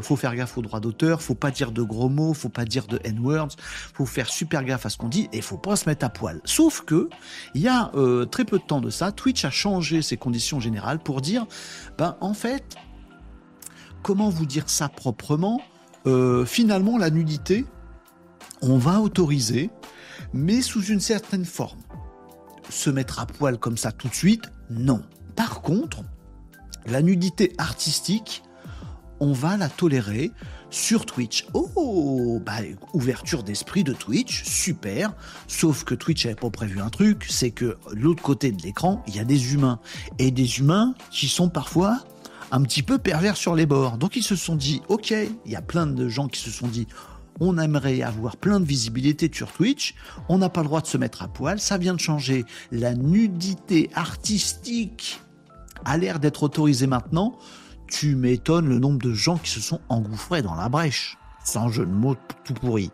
faut 0.00 0.14
faire 0.14 0.36
gaffe 0.36 0.56
aux 0.56 0.62
droits 0.62 0.78
d'auteur. 0.78 1.22
Faut 1.22 1.34
pas 1.34 1.50
dire 1.50 1.72
de 1.72 1.82
gros 1.82 2.08
mots. 2.08 2.34
Faut 2.34 2.48
pas 2.48 2.64
dire 2.64 2.86
de 2.86 3.00
n-words. 3.02 3.56
Faut 3.94 4.06
faire 4.06 4.28
super 4.28 4.62
gaffe 4.62 4.86
à 4.86 4.90
ce 4.90 4.96
qu'on 4.96 5.08
dit 5.08 5.28
et 5.32 5.40
faut 5.40 5.58
pas 5.58 5.74
se 5.74 5.88
mettre 5.88 6.06
à 6.06 6.08
poil. 6.08 6.40
Sauf 6.44 6.82
que 6.82 7.08
il 7.54 7.62
y 7.62 7.68
a 7.68 7.90
très 8.30 8.44
peu 8.44 8.58
de 8.58 8.64
temps 8.64 8.80
de 8.80 8.90
ça, 8.90 9.10
Twitch 9.10 9.44
a 9.44 9.50
changé 9.50 10.02
ses 10.02 10.16
conditions 10.16 10.60
générales 10.60 11.00
pour 11.00 11.20
dire, 11.20 11.46
ben 11.98 12.16
en 12.20 12.32
fait, 12.32 12.76
comment 14.04 14.28
vous 14.28 14.46
dire 14.46 14.68
ça 14.68 14.88
proprement? 14.88 15.60
Euh, 16.06 16.44
Finalement, 16.44 16.98
la 16.98 17.10
nudité, 17.10 17.64
on 18.62 18.78
va 18.78 19.00
autoriser, 19.00 19.70
mais 20.34 20.60
sous 20.60 20.84
une 20.84 21.00
certaine 21.00 21.44
forme. 21.44 21.80
Se 22.68 22.90
mettre 22.90 23.20
à 23.20 23.26
poil 23.26 23.56
comme 23.56 23.78
ça 23.78 23.92
tout 23.92 24.08
de 24.08 24.14
suite, 24.14 24.44
non. 24.68 25.02
Par 25.36 25.62
contre, 25.62 26.02
la 26.86 27.00
nudité 27.00 27.54
artistique, 27.56 28.42
on 29.20 29.32
va 29.32 29.56
la 29.56 29.68
tolérer 29.68 30.32
sur 30.70 31.06
Twitch. 31.06 31.46
Oh, 31.54 32.42
bah, 32.44 32.58
ouverture 32.92 33.44
d'esprit 33.44 33.84
de 33.84 33.92
Twitch, 33.92 34.44
super. 34.44 35.14
Sauf 35.46 35.84
que 35.84 35.94
Twitch 35.94 36.24
n'avait 36.24 36.34
pas 36.34 36.50
prévu 36.50 36.80
un 36.80 36.90
truc, 36.90 37.26
c'est 37.30 37.52
que 37.52 37.76
l'autre 37.92 38.22
côté 38.22 38.50
de 38.50 38.60
l'écran, 38.60 39.04
il 39.06 39.14
y 39.14 39.20
a 39.20 39.24
des 39.24 39.54
humains. 39.54 39.78
Et 40.18 40.32
des 40.32 40.58
humains 40.58 40.94
qui 41.10 41.28
sont 41.28 41.48
parfois 41.48 42.00
un 42.50 42.62
petit 42.62 42.82
peu 42.82 42.98
pervers 42.98 43.36
sur 43.36 43.54
les 43.54 43.66
bords. 43.66 43.98
Donc 43.98 44.16
ils 44.16 44.24
se 44.24 44.36
sont 44.36 44.56
dit, 44.56 44.82
ok, 44.88 45.14
il 45.44 45.52
y 45.52 45.56
a 45.56 45.62
plein 45.62 45.86
de 45.86 46.08
gens 46.08 46.26
qui 46.26 46.40
se 46.40 46.50
sont 46.50 46.66
dit, 46.66 46.88
on 47.40 47.58
aimerait 47.58 48.02
avoir 48.02 48.36
plein 48.36 48.60
de 48.60 48.64
visibilité 48.64 49.30
sur 49.32 49.52
Twitch, 49.52 49.94
on 50.28 50.38
n'a 50.38 50.48
pas 50.48 50.60
le 50.60 50.68
droit 50.68 50.80
de 50.80 50.86
se 50.86 50.98
mettre 50.98 51.22
à 51.22 51.28
poil, 51.28 51.60
ça 51.60 51.78
vient 51.78 51.94
de 51.94 52.00
changer. 52.00 52.44
La 52.70 52.94
nudité 52.94 53.90
artistique 53.94 55.20
a 55.84 55.96
l'air 55.98 56.20
d'être 56.20 56.42
autorisée 56.42 56.86
maintenant. 56.86 57.38
Tu 57.88 58.16
m'étonnes 58.16 58.68
le 58.68 58.78
nombre 58.78 59.02
de 59.02 59.12
gens 59.12 59.36
qui 59.36 59.50
se 59.50 59.60
sont 59.60 59.80
engouffrés 59.88 60.42
dans 60.42 60.54
la 60.54 60.68
brèche. 60.68 61.18
Sans 61.44 61.68
jeu 61.68 61.84
de 61.84 61.92
mots 61.92 62.16
tout 62.44 62.54
pourri. 62.54 62.90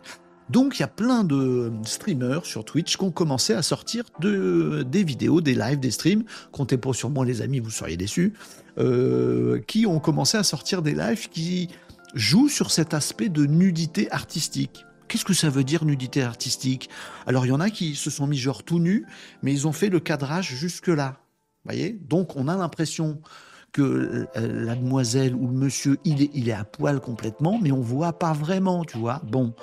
Donc 0.49 0.77
il 0.77 0.81
y 0.81 0.83
a 0.83 0.89
plein 0.89 1.23
de 1.23 1.71
streamers 1.83 2.45
sur 2.45 2.65
Twitch 2.65 2.97
qui 2.97 3.03
ont 3.03 3.11
commencé 3.11 3.53
à 3.53 3.61
sortir 3.61 4.03
de, 4.19 4.85
des 4.85 5.05
vidéos, 5.05 5.39
des 5.39 5.55
lives, 5.55 5.79
des 5.79 5.91
streams. 5.91 6.23
Comptez 6.51 6.77
pas 6.77 6.91
sur 6.91 7.09
moi 7.09 7.23
les 7.25 7.41
amis, 7.41 7.59
vous 7.59 7.69
seriez 7.69 7.95
déçus. 7.95 8.33
Euh, 8.77 9.59
qui 9.67 9.85
ont 9.85 9.99
commencé 9.99 10.37
à 10.37 10.43
sortir 10.43 10.81
des 10.81 10.93
lives 10.93 11.27
qui 11.29 11.69
joue 12.13 12.49
sur 12.49 12.71
cet 12.71 12.93
aspect 12.93 13.29
de 13.29 13.45
nudité 13.45 14.11
artistique. 14.11 14.85
Qu'est-ce 15.07 15.25
que 15.25 15.33
ça 15.33 15.49
veut 15.49 15.63
dire 15.63 15.83
nudité 15.83 16.23
artistique? 16.23 16.89
Alors 17.27 17.45
il 17.45 17.49
y 17.49 17.51
en 17.51 17.59
a 17.59 17.69
qui 17.69 17.95
se 17.95 18.09
sont 18.09 18.27
mis 18.27 18.37
genre 18.37 18.63
tout 18.63 18.79
nus, 18.79 19.05
mais 19.43 19.51
ils 19.51 19.67
ont 19.67 19.73
fait 19.73 19.89
le 19.89 19.99
cadrage 19.99 20.55
jusque 20.55 20.87
là. 20.87 21.17
Voyez? 21.65 21.99
Donc 22.07 22.35
on 22.35 22.47
a 22.47 22.55
l'impression 22.55 23.21
que 23.71 24.27
euh, 24.35 24.65
la 24.65 24.75
demoiselle 24.75 25.35
ou 25.35 25.47
le 25.47 25.53
monsieur, 25.53 25.97
il 26.03 26.21
est, 26.21 26.31
il 26.33 26.49
est 26.49 26.53
à 26.53 26.63
poil 26.63 26.99
complètement, 26.99 27.59
mais 27.61 27.71
on 27.71 27.81
voit 27.81 28.13
pas 28.13 28.33
vraiment, 28.33 28.83
tu 28.83 28.97
vois. 28.97 29.21
Bon, 29.25 29.53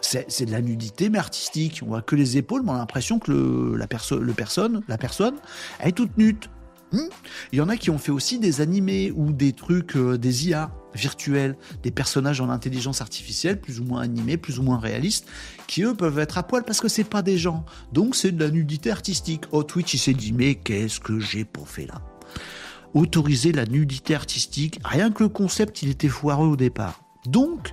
c'est 0.00 0.44
de 0.44 0.52
la 0.52 0.60
nudité, 0.60 1.08
mais 1.08 1.18
artistique. 1.18 1.80
On 1.82 1.86
voit 1.86 2.02
que 2.02 2.16
les 2.16 2.36
épaules, 2.36 2.62
mais 2.62 2.70
on 2.70 2.74
a 2.74 2.78
l'impression 2.78 3.18
que 3.18 3.74
la, 3.76 3.86
personne, 3.86 4.82
la 4.88 4.98
personne, 4.98 5.36
elle 5.78 5.88
est 5.88 5.92
toute 5.92 6.16
Hmm 6.92 7.08
il 7.52 7.58
y 7.58 7.60
en 7.60 7.68
a 7.68 7.76
qui 7.76 7.90
ont 7.90 7.98
fait 7.98 8.12
aussi 8.12 8.38
des 8.38 8.60
animés 8.60 9.12
ou 9.14 9.32
des 9.32 9.52
trucs, 9.52 9.96
euh, 9.96 10.16
des 10.16 10.48
IA 10.48 10.70
virtuels, 10.94 11.56
des 11.82 11.90
personnages 11.90 12.40
en 12.40 12.48
intelligence 12.48 13.00
artificielle, 13.00 13.60
plus 13.60 13.80
ou 13.80 13.84
moins 13.84 14.00
animés, 14.00 14.36
plus 14.36 14.58
ou 14.58 14.62
moins 14.62 14.78
réalistes, 14.78 15.26
qui 15.66 15.82
eux 15.82 15.94
peuvent 15.94 16.18
être 16.18 16.38
à 16.38 16.42
poil 16.42 16.64
parce 16.64 16.80
que 16.80 16.88
c'est 16.88 17.04
pas 17.04 17.22
des 17.22 17.38
gens. 17.38 17.64
Donc 17.92 18.14
c'est 18.16 18.32
de 18.32 18.42
la 18.42 18.50
nudité 18.50 18.90
artistique. 18.90 19.44
Oh, 19.52 19.62
Twitch, 19.62 19.94
il 19.94 19.98
s'est 19.98 20.14
dit, 20.14 20.32
mais 20.32 20.54
qu'est-ce 20.54 21.00
que 21.00 21.18
j'ai 21.18 21.44
pour 21.44 21.68
fait 21.68 21.86
là? 21.86 22.02
Autoriser 22.94 23.52
la 23.52 23.64
nudité 23.64 24.14
artistique, 24.14 24.78
rien 24.84 25.10
que 25.10 25.22
le 25.22 25.28
concept, 25.28 25.82
il 25.82 25.90
était 25.90 26.08
foireux 26.08 26.48
au 26.48 26.56
départ. 26.56 27.02
Donc, 27.26 27.72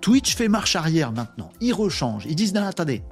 Twitch 0.00 0.36
fait 0.36 0.48
marche 0.48 0.76
arrière 0.76 1.12
maintenant. 1.12 1.50
Ils 1.60 1.72
rechangent. 1.72 2.26
Ils 2.28 2.36
disent, 2.36 2.54
non, 2.54 2.62
attendez, 2.62 3.02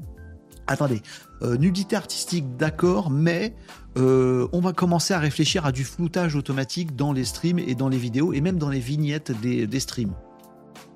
attendez, 0.66 1.02
euh, 1.42 1.56
nudité 1.56 1.96
artistique, 1.96 2.56
d'accord, 2.56 3.10
mais 3.10 3.54
euh, 3.96 4.48
on 4.52 4.60
va 4.60 4.72
commencer 4.72 5.14
à 5.14 5.18
réfléchir 5.18 5.66
à 5.66 5.72
du 5.72 5.84
floutage 5.84 6.36
automatique 6.36 6.96
dans 6.96 7.12
les 7.12 7.24
streams 7.24 7.58
et 7.58 7.74
dans 7.74 7.88
les 7.88 7.98
vidéos 7.98 8.32
et 8.32 8.40
même 8.40 8.58
dans 8.58 8.68
les 8.68 8.80
vignettes 8.80 9.32
des, 9.40 9.80
streams. 9.80 10.14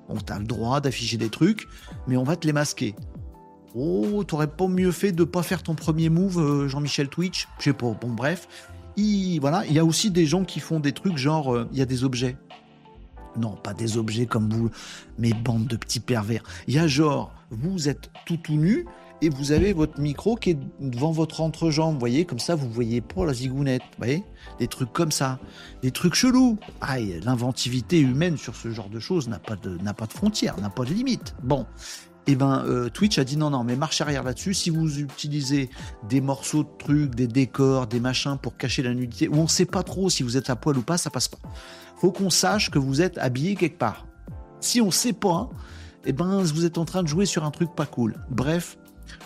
On 0.09 0.17
t'a 0.17 0.39
le 0.39 0.45
droit 0.45 0.81
d'afficher 0.81 1.17
des 1.17 1.29
trucs, 1.29 1.67
mais 2.07 2.17
on 2.17 2.23
va 2.23 2.35
te 2.35 2.45
les 2.45 2.53
masquer. 2.53 2.95
Oh, 3.73 4.23
t'aurais 4.25 4.47
pas 4.47 4.67
mieux 4.67 4.91
fait 4.91 5.13
de 5.13 5.23
pas 5.23 5.43
faire 5.43 5.63
ton 5.63 5.75
premier 5.75 6.09
move, 6.09 6.39
euh, 6.39 6.67
Jean-Michel 6.67 7.07
Twitch? 7.07 7.47
Je 7.59 7.65
sais 7.65 7.73
pas. 7.73 7.91
Bon, 7.91 8.09
bref. 8.09 8.47
Il, 8.97 9.39
voilà, 9.39 9.65
il 9.67 9.73
y 9.73 9.79
a 9.79 9.85
aussi 9.85 10.11
des 10.11 10.25
gens 10.25 10.43
qui 10.43 10.59
font 10.59 10.81
des 10.81 10.91
trucs 10.91 11.17
genre, 11.17 11.65
il 11.71 11.77
y 11.77 11.81
a 11.81 11.85
des 11.85 12.03
objets. 12.03 12.35
Non, 13.37 13.55
pas 13.55 13.73
des 13.73 13.97
objets 13.97 14.25
comme 14.25 14.49
vous, 14.49 14.69
mais 15.17 15.31
bande 15.31 15.65
de 15.67 15.77
petits 15.77 16.01
pervers. 16.01 16.43
Il 16.67 16.73
y 16.73 16.79
a 16.79 16.87
genre, 16.87 17.33
vous 17.49 17.87
êtes 17.87 18.11
tout 18.25 18.35
tout 18.35 18.57
nu 18.57 18.85
et 19.21 19.29
vous 19.29 19.51
avez 19.51 19.73
votre 19.73 19.99
micro 19.99 20.35
qui 20.35 20.51
est 20.51 20.59
devant 20.79 21.11
votre 21.11 21.41
entrejambe, 21.41 21.93
vous 21.93 21.99
voyez, 21.99 22.25
comme 22.25 22.39
ça 22.39 22.55
vous 22.55 22.69
voyez 22.69 23.01
pas 23.01 23.25
la 23.25 23.33
zigounette, 23.33 23.81
vous 23.83 23.97
voyez, 23.97 24.23
des 24.59 24.67
trucs 24.67 24.91
comme 24.91 25.11
ça, 25.11 25.39
des 25.81 25.91
trucs 25.91 26.15
chelous. 26.15 26.57
Aïe, 26.81 27.19
l'inventivité 27.23 27.99
humaine 27.99 28.37
sur 28.37 28.55
ce 28.55 28.71
genre 28.71 28.89
de 28.89 28.99
choses 28.99 29.27
n'a 29.27 29.39
pas 29.39 29.55
de 29.55 29.77
n'a 29.77 29.93
pas 29.93 30.07
de 30.07 30.13
frontières, 30.13 30.59
n'a 30.59 30.69
pas 30.69 30.83
de 30.83 30.93
limite. 30.93 31.35
Bon, 31.43 31.65
et 32.27 32.33
eh 32.33 32.35
ben 32.35 32.63
euh, 32.67 32.89
Twitch 32.89 33.17
a 33.17 33.23
dit 33.23 33.35
non 33.35 33.49
non 33.49 33.63
mais 33.63 33.75
marche 33.75 33.99
arrière 33.99 34.21
là-dessus 34.21 34.53
si 34.53 34.69
vous 34.69 34.99
utilisez 34.99 35.71
des 36.07 36.21
morceaux 36.21 36.63
de 36.63 36.69
trucs 36.77 37.15
des 37.15 37.25
décors 37.25 37.87
des 37.87 37.99
machins 37.99 38.37
pour 38.39 38.57
cacher 38.57 38.83
la 38.83 38.93
nudité 38.93 39.27
ou 39.27 39.37
on 39.37 39.47
sait 39.47 39.65
pas 39.65 39.81
trop 39.81 40.07
si 40.07 40.21
vous 40.21 40.37
êtes 40.37 40.51
à 40.51 40.55
poil 40.55 40.77
ou 40.77 40.83
pas 40.83 40.99
ça 40.99 41.09
passe 41.09 41.27
pas 41.27 41.39
faut 42.01 42.11
qu'on 42.11 42.31
sache 42.31 42.71
que 42.71 42.79
vous 42.79 43.03
êtes 43.03 43.19
habillé 43.19 43.53
quelque 43.53 43.77
part. 43.77 44.07
Si 44.59 44.81
on 44.81 44.89
sait 44.89 45.13
pas, 45.13 45.51
eh 46.03 46.13
ben 46.13 46.41
vous 46.41 46.65
êtes 46.65 46.79
en 46.79 46.85
train 46.85 47.03
de 47.03 47.07
jouer 47.07 47.27
sur 47.27 47.45
un 47.45 47.51
truc 47.51 47.75
pas 47.75 47.85
cool. 47.85 48.15
Bref, 48.31 48.79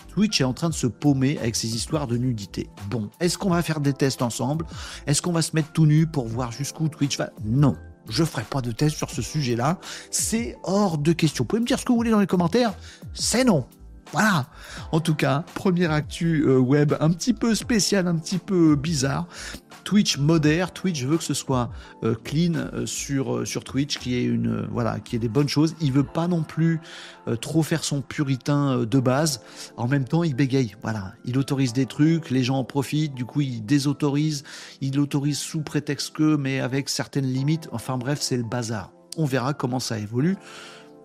Twitch 0.10 0.42
est 0.42 0.46
en 0.46 0.54
train 0.54 0.70
de 0.70 0.74
se 0.74 0.88
paumer 0.88 1.38
avec 1.40 1.56
ses 1.56 1.76
histoires 1.76 2.08
de 2.08 2.18
nudité. 2.18 2.70
Bon, 2.90 3.10
est-ce 3.20 3.38
qu'on 3.38 3.50
va 3.50 3.62
faire 3.62 3.80
des 3.80 3.94
tests 3.94 4.22
ensemble? 4.22 4.66
Est-ce 5.08 5.22
qu'on 5.22 5.34
va 5.34 5.42
se 5.42 5.52
mettre 5.56 5.72
tout 5.72 5.86
nu 5.86 6.08
pour 6.08 6.28
voir 6.28 6.52
jusqu'où 6.52 6.88
Twitch 6.88 7.18
va? 7.18 7.30
Non, 7.44 7.76
je 8.10 8.24
ferai 8.24 8.44
pas 8.44 8.62
de 8.62 8.72
test 8.72 8.96
sur 8.96 9.10
ce 9.10 9.22
sujet-là. 9.22 9.80
C'est 10.12 10.58
hors 10.64 10.98
de 10.98 11.12
question. 11.12 11.44
Vous 11.44 11.48
pouvez 11.48 11.62
me 11.62 11.68
dire 11.68 11.80
ce 11.80 11.86
que 11.86 11.92
vous 11.92 11.98
voulez 11.98 12.12
dans 12.12 12.20
les 12.20 12.28
commentaires 12.28 12.74
C'est 13.14 13.44
non. 13.44 13.66
Voilà. 14.12 14.46
En 14.92 15.00
tout 15.00 15.16
cas, 15.16 15.44
première 15.56 15.92
actu 15.92 16.46
euh, 16.46 16.58
web 16.58 16.94
un 17.00 17.10
petit 17.10 17.34
peu 17.34 17.56
spécial, 17.56 18.08
un 18.08 18.16
petit 18.16 18.38
peu 18.38 18.76
bizarre. 18.76 19.28
Twitch 19.86 20.18
modère. 20.18 20.74
Twitch 20.74 21.04
veut 21.04 21.18
que 21.18 21.24
ce 21.24 21.34
soit 21.34 21.70
euh, 22.04 22.16
clean 22.16 22.56
euh, 22.56 22.86
sur, 22.86 23.38
euh, 23.38 23.46
sur 23.46 23.64
Twitch, 23.64 24.00
qui 24.00 24.16
est 24.16 24.24
une 24.24 24.68
voilà, 24.72 25.00
qui 25.00 25.16
est 25.16 25.20
des 25.20 25.30
bonnes 25.30 25.48
choses. 25.48 25.76
Il 25.80 25.94
veut 25.94 26.04
pas 26.04 26.28
non 26.28 26.44
plus 26.44 26.82
trop 27.40 27.64
faire 27.64 27.84
son 27.84 28.02
puritain 28.02 28.80
de 28.80 29.00
base. 29.00 29.42
En 29.78 29.88
même 29.88 30.06
temps, 30.06 30.24
il 30.24 30.36
bégaye. 30.36 30.76
Voilà, 30.82 31.14
il 31.24 31.38
autorise 31.38 31.74
des 31.74 31.86
trucs, 31.86 32.30
les 32.30 32.44
gens 32.44 32.58
en 32.58 32.64
profitent. 32.64 33.14
Du 33.14 33.26
coup, 33.26 33.42
il 33.42 33.66
désautorise. 33.66 34.44
Il 34.82 35.00
autorise 35.00 35.38
sous 35.38 35.62
prétexte 35.62 36.16
que, 36.16 36.36
mais 36.36 36.60
avec 36.60 36.90
certaines 36.90 37.26
limites. 37.26 37.70
Enfin 37.72 37.98
bref, 37.98 38.20
c'est 38.22 38.38
le 38.38 38.44
bazar. 38.44 38.92
On 39.18 39.26
verra 39.26 39.54
comment 39.54 39.80
ça 39.80 39.98
évolue. 39.98 40.36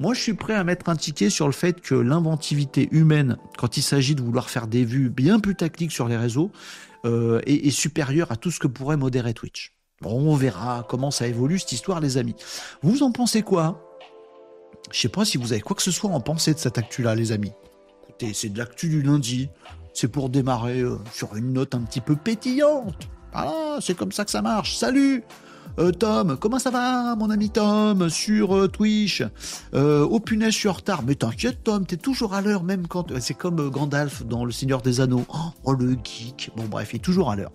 Moi, 0.01 0.15
je 0.15 0.21
suis 0.21 0.33
prêt 0.33 0.55
à 0.55 0.65
mettre 0.65 0.89
un 0.89 0.97
ticket 0.97 1.29
sur 1.29 1.47
le 1.47 1.53
fait 1.53 1.79
que 1.83 1.95
l'inventivité 1.95 2.89
humaine, 2.91 3.37
quand 3.59 3.77
il 3.77 3.83
s'agit 3.83 4.15
de 4.15 4.23
vouloir 4.23 4.49
faire 4.49 4.67
des 4.67 4.83
vues 4.83 5.11
bien 5.11 5.39
plus 5.39 5.55
tactiques 5.55 5.93
sur 5.93 6.09
les 6.09 6.17
réseaux, 6.17 6.51
euh, 7.05 7.41
est, 7.47 7.71
supérieur 7.71 8.31
à 8.33 8.37
tout 8.37 8.51
ce 8.51 8.59
que 8.59 8.67
pourrait 8.67 8.97
modérer 8.97 9.35
Twitch. 9.35 9.75
Bon, 10.01 10.13
on 10.13 10.35
verra 10.35 10.87
comment 10.89 11.11
ça 11.11 11.27
évolue 11.27 11.59
cette 11.59 11.73
histoire, 11.73 12.01
les 12.01 12.17
amis. 12.17 12.35
Vous 12.83 13.03
en 13.03 13.13
pensez 13.13 13.43
quoi? 13.43 13.83
Je 14.91 14.99
sais 14.99 15.09
pas 15.09 15.25
si 15.25 15.37
vous 15.37 15.53
avez 15.53 15.61
quoi 15.61 15.77
que 15.77 15.83
ce 15.83 15.91
soit 15.91 16.11
en 16.11 16.21
pensée 16.21 16.55
de 16.55 16.59
cette 16.59 16.79
actu-là, 16.79 17.15
les 17.15 17.33
amis. 17.33 17.53
Écoutez, 18.03 18.33
c'est 18.33 18.49
de 18.49 18.59
l'actu 18.59 18.89
du 18.89 19.03
lundi. 19.03 19.49
C'est 19.93 20.09
pour 20.09 20.31
démarrer 20.31 20.81
euh, 20.81 20.99
sur 21.13 21.37
une 21.37 21.53
note 21.53 21.75
un 21.75 21.83
petit 21.83 22.01
peu 22.01 22.17
pétillante. 22.17 23.09
Ah, 23.33 23.79
c'est 23.81 23.97
comme 23.97 24.13
ça 24.13 24.25
que 24.25 24.31
ça 24.31 24.43
marche. 24.43 24.77
Salut 24.77 25.25
euh, 25.79 25.93
Tom, 25.93 26.37
comment 26.39 26.59
ça 26.59 26.71
va, 26.71 27.15
mon 27.17 27.31
ami 27.31 27.51
Tom, 27.51 28.09
sur 28.09 28.57
euh, 28.57 28.69
Twitch 28.69 29.23
Oh 29.73 30.21
punaise, 30.21 30.53
je 30.53 30.59
suis 30.59 30.69
en 30.69 30.73
retard. 30.73 31.03
Mais 31.07 31.15
t'inquiète, 31.15 31.65
Tom, 31.65 31.87
t'es 31.87 31.97
toujours 31.97 32.35
à 32.35 32.43
l'heure, 32.43 32.65
même 32.65 32.87
quand. 32.87 33.19
C'est 33.21 33.35
comme 33.35 33.71
Gandalf 33.71 34.25
dans 34.25 34.45
Le 34.45 34.53
Seigneur 34.53 34.83
des 34.83 35.01
Anneaux. 35.01 35.25
Oh, 35.29 35.37
oh, 35.65 35.73
le 35.75 35.93
geek. 35.93 36.51
Bon, 36.57 36.65
bref, 36.65 36.91
il 36.93 36.97
est 36.97 37.01
toujours 37.01 37.31
à 37.31 37.37
l'heure. 37.37 37.53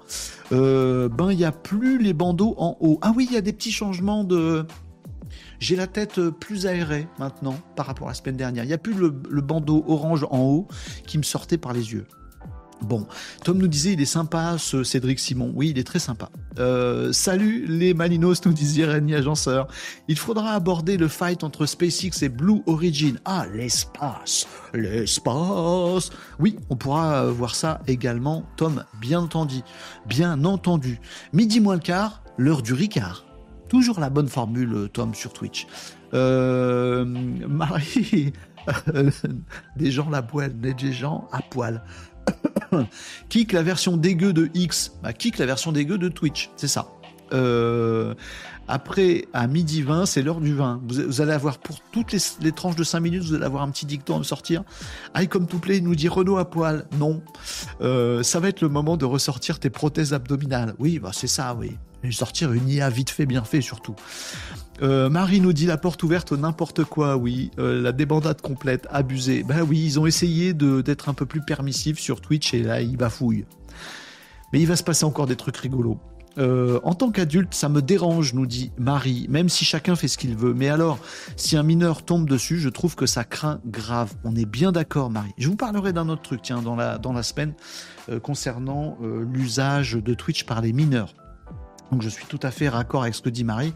ben, 0.51 1.31
il 1.31 1.37
n'y 1.37 1.45
a 1.45 1.51
plus 1.51 2.01
les 2.01 2.13
bandeaux 2.13 2.55
en 2.57 2.77
haut. 2.79 2.99
Ah 3.01 3.13
oui, 3.15 3.27
il 3.29 3.33
y 3.33 3.37
a 3.37 3.41
des 3.41 3.53
petits 3.53 3.71
changements 3.71 4.23
de. 4.23 4.65
J'ai 5.59 5.75
la 5.75 5.87
tête 5.87 6.21
plus 6.29 6.65
aérée 6.65 7.07
maintenant 7.17 7.57
par 7.75 7.85
rapport 7.85 8.07
à 8.07 8.11
la 8.11 8.15
semaine 8.15 8.37
dernière. 8.37 8.63
Il 8.63 8.67
n'y 8.67 8.73
a 8.73 8.77
plus 8.77 8.93
le 8.93 9.41
bandeau 9.41 9.83
orange 9.87 10.25
en 10.29 10.39
haut 10.39 10.67
qui 11.05 11.17
me 11.17 11.23
sortait 11.23 11.57
par 11.57 11.73
les 11.73 11.93
yeux. 11.93 12.05
Bon, 12.81 13.07
Tom 13.43 13.57
nous 13.57 13.67
disait 13.67 13.93
il 13.93 14.01
est 14.01 14.05
sympa 14.05 14.57
ce 14.57 14.83
Cédric 14.83 15.19
Simon. 15.19 15.51
Oui, 15.55 15.69
il 15.69 15.79
est 15.79 15.83
très 15.83 15.99
sympa. 15.99 16.29
Euh, 16.59 17.11
salut 17.13 17.65
les 17.67 17.93
Malinos, 17.93 18.45
nous 18.45 18.53
disait 18.53 18.85
Rémi 18.85 19.15
Agenceur. 19.15 19.67
Il 20.07 20.17
faudra 20.17 20.51
aborder 20.51 20.97
le 20.97 21.07
fight 21.07 21.43
entre 21.43 21.65
SpaceX 21.65 22.21
et 22.21 22.29
Blue 22.29 22.61
Origin. 22.67 23.19
Ah, 23.25 23.45
l'espace, 23.53 24.47
l'espace. 24.73 26.11
Oui, 26.39 26.57
on 26.69 26.75
pourra 26.75 27.23
euh, 27.23 27.31
voir 27.31 27.55
ça 27.55 27.81
également, 27.87 28.43
Tom, 28.57 28.83
bien 28.99 29.21
entendu. 29.21 29.61
Bien 30.05 30.43
entendu. 30.43 30.99
Midi 31.33 31.59
moins 31.59 31.75
le 31.75 31.81
quart, 31.81 32.23
l'heure 32.37 32.61
du 32.61 32.73
Ricard. 32.73 33.25
Toujours 33.69 33.99
la 33.99 34.09
bonne 34.09 34.29
formule, 34.29 34.73
euh, 34.73 34.89
Tom, 34.89 35.15
sur 35.15 35.33
Twitch. 35.33 35.65
Marie, 36.13 38.31
des 39.75 39.91
gens 39.91 40.09
la 40.09 40.21
poêle, 40.21 40.59
des 40.59 40.93
gens 40.93 41.27
à 41.31 41.41
poil. 41.41 41.83
kick 43.29 43.51
la 43.51 43.63
version 43.63 43.97
dégueu 43.97 44.33
de 44.33 44.49
X, 44.53 44.93
bah, 45.03 45.13
kick 45.13 45.37
la 45.37 45.45
version 45.45 45.71
dégueu 45.71 45.97
de 45.97 46.09
Twitch, 46.09 46.49
c'est 46.55 46.67
ça. 46.67 46.87
Euh, 47.33 48.13
après, 48.67 49.25
à 49.33 49.47
midi 49.47 49.83
20, 49.83 50.05
c'est 50.05 50.23
l'heure 50.23 50.41
du 50.41 50.55
vin. 50.55 50.81
Vous, 50.87 51.21
allez 51.21 51.33
avoir 51.33 51.59
pour 51.59 51.81
toutes 51.91 52.11
les, 52.11 52.51
tranches 52.51 52.75
de 52.75 52.83
5 52.83 52.99
minutes, 52.99 53.23
vous 53.23 53.35
allez 53.35 53.45
avoir 53.45 53.61
un 53.63 53.69
petit 53.69 53.85
dicton 53.85 54.15
à 54.15 54.19
me 54.19 54.23
sortir. 54.23 54.63
I 55.15 55.27
comme 55.27 55.47
tout 55.47 55.59
play 55.59 55.81
nous 55.81 55.95
dit 55.95 56.07
Renault 56.07 56.37
à 56.37 56.49
poil. 56.49 56.87
Non. 56.97 57.21
Euh, 57.81 58.23
ça 58.23 58.39
va 58.39 58.49
être 58.49 58.61
le 58.61 58.69
moment 58.69 58.97
de 58.97 59.05
ressortir 59.05 59.59
tes 59.59 59.69
prothèses 59.69 60.13
abdominales. 60.13 60.73
Oui, 60.79 60.97
bah 60.99 61.11
c'est 61.13 61.27
ça, 61.27 61.55
oui. 61.55 61.77
Et 62.03 62.11
sortir 62.11 62.53
une 62.53 62.67
IA 62.67 62.89
vite 62.89 63.09
fait, 63.09 63.25
bien 63.25 63.43
fait 63.43 63.61
surtout. 63.61 63.95
Euh, 64.81 65.09
Marie 65.09 65.39
nous 65.39 65.53
dit 65.53 65.65
la 65.65 65.77
porte 65.77 66.03
ouverte 66.03 66.31
n'importe 66.33 66.83
quoi, 66.83 67.15
oui. 67.15 67.51
Euh, 67.59 67.81
la 67.81 67.91
débandade 67.91 68.41
complète, 68.41 68.87
abusée. 68.89 69.43
Ben 69.43 69.61
oui, 69.61 69.81
ils 69.83 69.99
ont 69.99 70.05
essayé 70.05 70.53
d'être 70.53 71.09
un 71.09 71.13
peu 71.13 71.25
plus 71.25 71.41
permissifs 71.41 71.99
sur 71.99 72.21
Twitch 72.21 72.53
et 72.53 72.61
là, 72.61 72.81
ils 72.81 72.97
bafouillent. 72.97 73.45
Mais 74.51 74.59
il 74.59 74.67
va 74.67 74.75
se 74.75 74.83
passer 74.83 75.05
encore 75.05 75.27
des 75.27 75.35
trucs 75.35 75.57
rigolos. 75.57 75.99
Euh, 76.37 76.81
en 76.83 76.93
tant 76.93 77.11
qu'adulte, 77.11 77.53
ça 77.53 77.69
me 77.69 77.81
dérange, 77.81 78.33
nous 78.33 78.45
dit 78.45 78.71
Marie, 78.77 79.25
même 79.29 79.47
si 79.47 79.63
chacun 79.63 79.95
fait 79.95 80.09
ce 80.09 80.17
qu'il 80.17 80.35
veut. 80.35 80.53
Mais 80.53 80.67
alors, 80.67 80.99
si 81.37 81.55
un 81.55 81.63
mineur 81.63 82.03
tombe 82.03 82.27
dessus, 82.27 82.59
je 82.59 82.67
trouve 82.67 82.95
que 82.95 83.05
ça 83.05 83.23
craint 83.23 83.61
grave. 83.65 84.13
On 84.25 84.35
est 84.35 84.45
bien 84.45 84.73
d'accord, 84.73 85.09
Marie. 85.09 85.33
Je 85.37 85.47
vous 85.47 85.55
parlerai 85.55 85.93
d'un 85.93 86.09
autre 86.09 86.23
truc, 86.23 86.41
tiens, 86.43 86.61
dans 86.61 86.75
la, 86.75 86.97
dans 86.97 87.13
la 87.13 87.23
semaine, 87.23 87.53
concernant 88.21 88.97
l'usage 89.01 89.93
de 89.93 90.13
Twitch 90.13 90.43
par 90.43 90.59
les 90.59 90.73
mineurs. 90.73 91.13
Donc 91.91 92.01
je 92.01 92.09
suis 92.09 92.25
tout 92.25 92.39
à 92.43 92.51
fait 92.51 92.67
raccord 92.67 93.03
avec 93.03 93.15
ce 93.15 93.21
que 93.21 93.29
dit 93.29 93.43
Marie. 93.43 93.73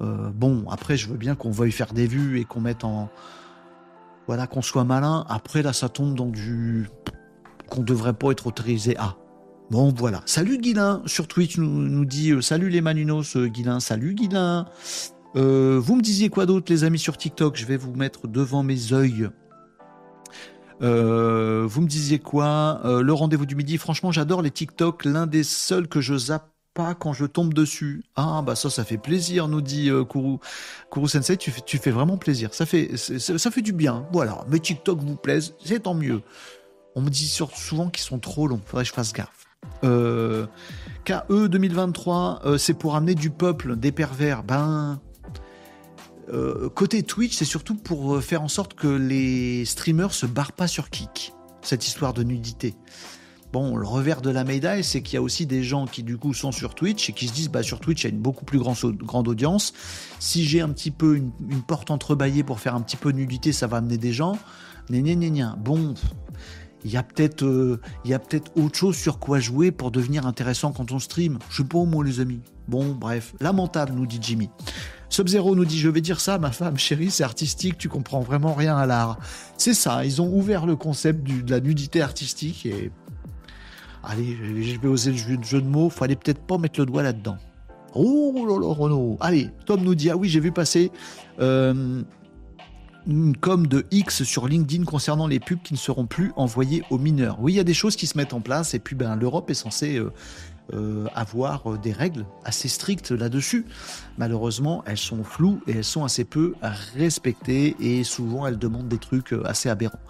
Euh, 0.00 0.30
bon, 0.30 0.64
après, 0.70 0.96
je 0.96 1.08
veux 1.08 1.16
bien 1.16 1.34
qu'on 1.34 1.50
veuille 1.50 1.72
faire 1.72 1.92
des 1.92 2.06
vues 2.06 2.40
et 2.40 2.44
qu'on 2.44 2.60
mette 2.60 2.84
en. 2.84 3.08
Voilà, 4.26 4.46
qu'on 4.46 4.62
soit 4.62 4.84
malin. 4.84 5.24
Après, 5.28 5.62
là, 5.62 5.72
ça 5.72 5.88
tombe 5.88 6.14
dans 6.14 6.28
du. 6.28 6.88
qu'on 7.68 7.82
devrait 7.82 8.12
pas 8.12 8.30
être 8.30 8.46
autorisé 8.46 8.96
à. 8.96 9.16
Bon, 9.70 9.92
voilà. 9.94 10.22
Salut 10.24 10.58
Guilin 10.58 11.02
sur 11.04 11.28
Twitch 11.28 11.58
nous, 11.58 11.68
nous 11.68 12.06
dit 12.06 12.32
euh, 12.32 12.40
Salut 12.40 12.70
les 12.70 12.80
Manunos, 12.80 13.36
euh, 13.36 13.48
Guilin. 13.48 13.80
Salut 13.80 14.14
Guilin. 14.14 14.66
Euh, 15.36 15.78
vous 15.82 15.94
me 15.94 16.00
disiez 16.00 16.30
quoi 16.30 16.46
d'autre, 16.46 16.72
les 16.72 16.84
amis, 16.84 16.98
sur 16.98 17.18
TikTok? 17.18 17.56
Je 17.56 17.66
vais 17.66 17.76
vous 17.76 17.94
mettre 17.94 18.28
devant 18.28 18.62
mes 18.62 18.72
yeux. 18.72 19.30
Vous 20.80 20.86
me 20.86 21.86
disiez 21.86 22.18
quoi? 22.18 22.80
Le 22.84 23.12
rendez-vous 23.12 23.46
du 23.46 23.56
midi. 23.56 23.76
Franchement, 23.78 24.10
j'adore 24.10 24.40
les 24.40 24.50
TikTok. 24.50 25.04
L'un 25.04 25.26
des 25.26 25.42
seuls 25.42 25.88
que 25.88 26.00
je 26.00 26.16
zappe 26.16 26.48
pas 26.78 26.94
quand 26.94 27.12
je 27.12 27.26
tombe 27.26 27.52
dessus. 27.52 28.04
Ah 28.14 28.40
bah 28.40 28.54
ça, 28.54 28.70
ça 28.70 28.84
fait 28.84 28.98
plaisir, 28.98 29.48
nous 29.48 29.60
dit 29.60 29.90
Kuru. 30.08 30.38
Kuru 30.92 31.08
Sensei, 31.08 31.36
tu 31.36 31.50
fais, 31.50 31.90
vraiment 31.90 32.16
plaisir. 32.16 32.54
Ça 32.54 32.66
fait, 32.66 32.96
ça 32.96 33.50
fait 33.50 33.62
du 33.62 33.72
bien. 33.72 34.06
Voilà. 34.12 34.44
Mes 34.48 34.60
TikTok 34.60 35.00
vous 35.00 35.16
plaisent, 35.16 35.54
c'est 35.64 35.80
tant 35.80 35.94
mieux. 35.94 36.22
On 36.94 37.00
me 37.00 37.10
dit 37.10 37.28
souvent 37.28 37.88
qu'ils 37.90 38.04
sont 38.04 38.20
trop 38.20 38.46
longs. 38.46 38.60
Faudrait 38.64 38.84
que 38.84 38.88
je 38.90 38.94
fasse 38.94 39.12
gaffe. 39.12 39.48
KE 39.82 41.46
2023, 41.48 42.42
c'est 42.58 42.74
pour 42.74 42.94
amener 42.94 43.16
du 43.16 43.30
peuple, 43.30 43.74
des 43.74 43.90
pervers. 43.90 44.44
Ben, 44.44 45.00
euh, 46.32 46.68
côté 46.68 47.02
Twitch, 47.02 47.36
c'est 47.36 47.44
surtout 47.44 47.74
pour 47.74 48.16
euh, 48.16 48.20
faire 48.20 48.42
en 48.42 48.48
sorte 48.48 48.74
que 48.74 48.86
les 48.86 49.64
streamers 49.64 50.12
se 50.12 50.26
barrent 50.26 50.52
pas 50.52 50.68
sur 50.68 50.90
Kik. 50.90 51.32
Cette 51.62 51.86
histoire 51.86 52.12
de 52.12 52.22
nudité. 52.22 52.74
Bon, 53.52 53.76
le 53.76 53.86
revers 53.86 54.20
de 54.20 54.28
la 54.28 54.44
médaille, 54.44 54.84
c'est 54.84 55.00
qu'il 55.00 55.14
y 55.14 55.16
a 55.16 55.22
aussi 55.22 55.46
des 55.46 55.62
gens 55.62 55.86
qui 55.86 56.02
du 56.02 56.18
coup 56.18 56.34
sont 56.34 56.52
sur 56.52 56.74
Twitch 56.74 57.08
et 57.08 57.12
qui 57.14 57.28
se 57.28 57.32
disent 57.32 57.48
bah 57.48 57.62
sur 57.62 57.80
Twitch 57.80 58.04
il 58.04 58.08
y 58.08 58.10
a 58.10 58.14
une 58.14 58.20
beaucoup 58.20 58.44
plus 58.44 58.58
grande, 58.58 59.28
audience. 59.28 59.72
Si 60.18 60.44
j'ai 60.44 60.60
un 60.60 60.68
petit 60.68 60.90
peu 60.90 61.16
une, 61.16 61.32
porte 61.66 61.90
entrebâillée 61.90 62.42
pour 62.42 62.60
faire 62.60 62.74
un 62.74 62.82
petit 62.82 62.96
peu 62.96 63.12
de 63.12 63.16
nudité, 63.16 63.52
ça 63.52 63.66
va 63.66 63.78
amener 63.78 63.96
des 63.96 64.12
gens. 64.12 64.38
Gna, 64.90 65.56
Bon, 65.56 65.94
il 66.84 66.90
y 66.90 66.96
a 66.96 67.02
peut-être 67.02 67.44
euh, 67.44 67.80
il 68.04 68.10
y 68.10 68.14
a 68.14 68.18
peut-être 68.18 68.52
autre 68.56 68.76
chose 68.76 68.96
sur 68.96 69.18
quoi 69.18 69.40
jouer 69.40 69.70
pour 69.70 69.90
devenir 69.90 70.26
intéressant 70.26 70.72
quand 70.72 70.92
on 70.92 70.98
stream. 70.98 71.38
Je 71.50 71.62
sais 71.62 71.68
pas 71.68 71.84
moi 71.84 72.04
les 72.04 72.20
amis. 72.20 72.40
Bon, 72.68 72.94
bref, 72.94 73.34
lamentable 73.40 73.94
nous 73.94 74.06
dit 74.06 74.18
Jimmy. 74.20 74.50
Sub-Zero 75.08 75.56
nous 75.56 75.64
dit 75.64 75.78
Je 75.78 75.88
vais 75.88 76.02
dire 76.02 76.20
ça, 76.20 76.38
ma 76.38 76.52
femme 76.52 76.76
chérie, 76.76 77.10
c'est 77.10 77.24
artistique, 77.24 77.78
tu 77.78 77.88
comprends 77.88 78.20
vraiment 78.20 78.52
rien 78.52 78.76
à 78.76 78.84
l'art. 78.84 79.18
C'est 79.56 79.72
ça, 79.72 80.04
ils 80.04 80.20
ont 80.20 80.30
ouvert 80.30 80.66
le 80.66 80.76
concept 80.76 81.26
de 81.26 81.50
la 81.50 81.60
nudité 81.60 82.02
artistique 82.02 82.66
et. 82.66 82.90
Allez, 84.08 84.38
je 84.62 84.80
vais 84.80 84.88
oser 84.88 85.12
le 85.12 85.16
jeu, 85.18 85.60
de 85.60 85.66
mots, 85.66 85.90
fallait 85.90 86.16
peut-être 86.16 86.40
pas 86.40 86.56
mettre 86.56 86.80
le 86.80 86.86
doigt 86.86 87.02
là-dedans. 87.02 87.36
Oh 87.94 88.32
là 88.48 88.58
là, 88.58 88.72
Renaud. 88.72 89.18
Allez, 89.20 89.50
Tom 89.66 89.82
nous 89.82 89.94
dit 89.94 90.08
Ah 90.08 90.16
oui, 90.16 90.30
j'ai 90.30 90.40
vu 90.40 90.50
passer. 90.50 90.90
Euh, 91.40 92.02
une 93.06 93.36
com 93.36 93.66
de 93.66 93.84
X 93.90 94.22
sur 94.22 94.48
LinkedIn 94.48 94.84
concernant 94.84 95.26
les 95.26 95.40
pubs 95.40 95.60
qui 95.62 95.74
ne 95.74 95.78
seront 95.78 96.06
plus 96.06 96.32
envoyées 96.36 96.82
aux 96.90 96.98
mineurs. 96.98 97.38
Oui, 97.40 97.52
il 97.52 97.56
y 97.56 97.60
a 97.60 97.64
des 97.64 97.74
choses 97.74 97.96
qui 97.96 98.06
se 98.06 98.16
mettent 98.16 98.32
en 98.32 98.40
place 98.40 98.72
et 98.72 98.78
puis 98.78 98.96
ben, 98.96 99.14
l'Europe 99.14 99.50
est 99.50 99.54
censée 99.54 99.96
euh, 99.96 100.10
euh, 100.74 101.06
avoir 101.14 101.78
des 101.78 101.92
règles 101.92 102.24
assez 102.44 102.68
strictes 102.68 103.10
là-dessus. 103.10 103.66
Malheureusement, 104.16 104.82
elles 104.86 104.98
sont 104.98 105.22
floues 105.22 105.60
et 105.66 105.72
elles 105.72 105.84
sont 105.84 106.04
assez 106.04 106.24
peu 106.24 106.54
respectées 106.96 107.76
et 107.78 108.04
souvent 108.04 108.46
elles 108.46 108.58
demandent 108.58 108.88
des 108.88 108.98
trucs 108.98 109.34
assez 109.44 109.68
aberrants. 109.68 110.00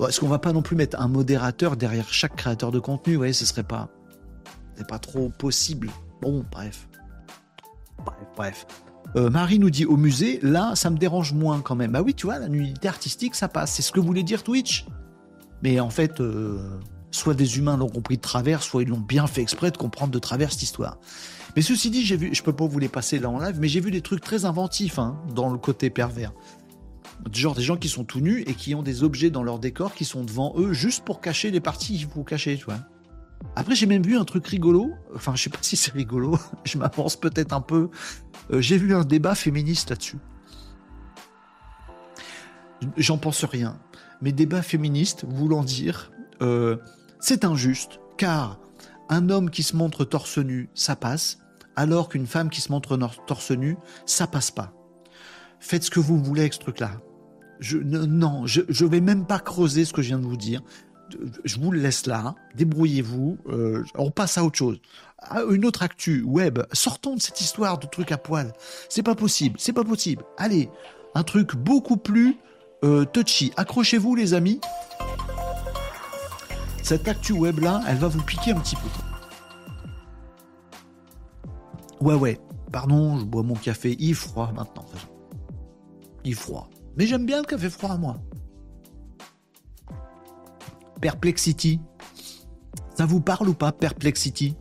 Est-ce 0.00 0.20
qu'on 0.20 0.28
va 0.28 0.38
pas 0.38 0.52
non 0.52 0.62
plus 0.62 0.76
mettre 0.76 1.00
un 1.00 1.08
modérateur 1.08 1.76
derrière 1.76 2.12
chaque 2.12 2.36
créateur 2.36 2.70
de 2.70 2.78
contenu? 2.78 3.14
Vous 3.14 3.20
voyez, 3.20 3.32
ce 3.32 3.46
serait 3.46 3.62
pas, 3.62 3.88
c'est 4.74 4.86
pas 4.86 4.98
trop 4.98 5.30
possible. 5.30 5.90
Bon, 6.20 6.44
bref, 6.50 6.88
bref, 8.04 8.16
bref. 8.36 8.66
Marie 9.14 9.58
nous 9.58 9.70
dit 9.70 9.86
au 9.86 9.96
musée, 9.96 10.38
là, 10.42 10.74
ça 10.74 10.90
me 10.90 10.98
dérange 10.98 11.32
moins 11.32 11.60
quand 11.60 11.74
même. 11.74 11.92
Bah 11.92 12.02
oui, 12.02 12.12
tu 12.12 12.26
vois, 12.26 12.38
la 12.38 12.48
nudité 12.48 12.88
artistique, 12.88 13.34
ça 13.34 13.48
passe. 13.48 13.72
C'est 13.72 13.82
ce 13.82 13.92
que 13.92 14.00
voulait 14.00 14.22
dire 14.22 14.42
Twitch. 14.42 14.86
Mais 15.62 15.80
en 15.80 15.88
fait, 15.88 16.20
soit 17.10 17.34
des 17.34 17.56
humains 17.56 17.78
l'ont 17.78 17.88
compris 17.88 18.16
de 18.16 18.22
travers, 18.22 18.62
soit 18.62 18.82
ils 18.82 18.88
l'ont 18.88 19.00
bien 19.00 19.26
fait 19.26 19.40
exprès 19.40 19.70
de 19.70 19.78
comprendre 19.78 20.12
de 20.12 20.18
travers 20.18 20.52
cette 20.52 20.62
histoire. 20.62 20.98
Mais 21.54 21.62
ceci 21.62 21.90
dit, 21.90 22.04
j'ai 22.04 22.16
vu, 22.16 22.34
je 22.34 22.42
peux 22.42 22.52
pas 22.52 22.66
vous 22.66 22.78
les 22.78 22.88
passer 22.88 23.18
là 23.18 23.30
en 23.30 23.38
live, 23.38 23.56
mais 23.58 23.68
j'ai 23.68 23.80
vu 23.80 23.90
des 23.90 24.02
trucs 24.02 24.20
très 24.20 24.44
inventifs 24.44 24.98
hein, 24.98 25.18
dans 25.34 25.48
le 25.48 25.56
côté 25.56 25.88
pervers. 25.88 26.32
Genre 27.32 27.54
des 27.54 27.62
gens 27.62 27.76
qui 27.76 27.88
sont 27.88 28.04
tout 28.04 28.20
nus 28.20 28.42
et 28.46 28.54
qui 28.54 28.74
ont 28.74 28.82
des 28.82 29.02
objets 29.02 29.30
dans 29.30 29.42
leur 29.42 29.58
décor 29.58 29.94
qui 29.94 30.04
sont 30.04 30.22
devant 30.22 30.54
eux 30.56 30.72
juste 30.72 31.04
pour 31.04 31.20
cacher 31.20 31.50
les 31.50 31.60
parties 31.60 31.98
qu'il 31.98 32.08
faut 32.08 32.22
cacher, 32.22 32.56
tu 32.56 32.64
vois. 32.64 32.78
Après, 33.54 33.74
j'ai 33.74 33.86
même 33.86 34.02
vu 34.02 34.16
un 34.16 34.24
truc 34.24 34.46
rigolo. 34.46 34.92
Enfin, 35.14 35.34
je 35.34 35.42
sais 35.42 35.50
pas 35.50 35.58
si 35.62 35.76
c'est 35.76 35.92
rigolo. 35.92 36.38
je 36.64 36.78
m'avance 36.78 37.16
peut-être 37.16 37.52
un 37.52 37.60
peu. 37.60 37.90
Euh, 38.50 38.60
j'ai 38.60 38.78
vu 38.78 38.94
un 38.94 39.04
débat 39.04 39.34
féministe 39.34 39.90
là-dessus. 39.90 40.18
J'en 42.96 43.18
pense 43.18 43.44
rien. 43.44 43.78
Mais 44.20 44.32
débat 44.32 44.62
féministe 44.62 45.24
voulant 45.28 45.62
dire 45.62 46.12
euh, 46.42 46.76
c'est 47.20 47.44
injuste, 47.44 48.00
car 48.16 48.60
un 49.08 49.30
homme 49.30 49.50
qui 49.50 49.62
se 49.62 49.76
montre 49.76 50.04
torse 50.04 50.38
nu, 50.38 50.68
ça 50.74 50.96
passe, 50.96 51.38
alors 51.76 52.08
qu'une 52.08 52.26
femme 52.26 52.50
qui 52.50 52.60
se 52.60 52.72
montre 52.72 52.96
torse 53.26 53.50
nu, 53.50 53.76
ça 54.04 54.26
passe 54.26 54.50
pas. 54.50 54.72
Faites 55.60 55.84
ce 55.84 55.90
que 55.90 56.00
vous 56.00 56.22
voulez 56.22 56.42
avec 56.42 56.54
ce 56.54 56.58
truc-là. 56.58 57.00
Je, 57.60 57.78
non, 57.78 58.46
je 58.46 58.60
ne 58.60 58.88
vais 58.88 59.00
même 59.00 59.26
pas 59.26 59.38
creuser 59.38 59.84
ce 59.84 59.92
que 59.92 60.02
je 60.02 60.08
viens 60.08 60.18
de 60.18 60.26
vous 60.26 60.36
dire. 60.36 60.62
Je 61.44 61.60
vous 61.60 61.70
le 61.70 61.78
laisse 61.78 62.06
là, 62.06 62.34
débrouillez-vous, 62.56 63.38
euh, 63.48 63.84
on 63.94 64.10
passe 64.10 64.38
à 64.38 64.44
autre 64.44 64.56
chose. 64.56 64.80
une 65.50 65.64
autre 65.64 65.82
actu, 65.82 66.22
web, 66.22 66.58
sortons 66.72 67.14
de 67.14 67.20
cette 67.20 67.40
histoire 67.40 67.78
de 67.78 67.86
truc 67.86 68.10
à 68.10 68.18
poil. 68.18 68.52
C'est 68.88 69.04
pas 69.04 69.14
possible, 69.14 69.56
c'est 69.60 69.72
pas 69.72 69.84
possible. 69.84 70.24
Allez, 70.36 70.68
un 71.14 71.22
truc 71.22 71.54
beaucoup 71.54 71.96
plus 71.96 72.36
euh, 72.84 73.04
touchy. 73.04 73.52
Accrochez-vous 73.56 74.16
les 74.16 74.34
amis, 74.34 74.60
cette 76.82 77.08
actu 77.08 77.32
web 77.32 77.58
là, 77.60 77.82
elle 77.88 77.96
va 77.96 78.08
vous 78.08 78.22
piquer 78.22 78.52
un 78.52 78.60
petit 78.60 78.76
peu. 78.76 78.88
Ouais, 82.00 82.14
ouais, 82.14 82.38
pardon, 82.70 83.18
je 83.18 83.24
bois 83.24 83.42
mon 83.42 83.54
café, 83.54 83.96
il 83.98 84.14
froid 84.14 84.52
maintenant. 84.54 84.86
Il 86.24 86.34
froid. 86.34 86.68
Mais 86.96 87.06
j'aime 87.06 87.26
bien 87.26 87.38
le 87.38 87.46
café 87.46 87.68
froid 87.70 87.90
à 87.90 87.96
moi. 87.96 88.18
Perplexity. 91.00 91.80
Ça 92.96 93.04
vous 93.04 93.20
parle 93.20 93.48
ou 93.48 93.54
pas, 93.54 93.72
Perplexity? 93.72 94.56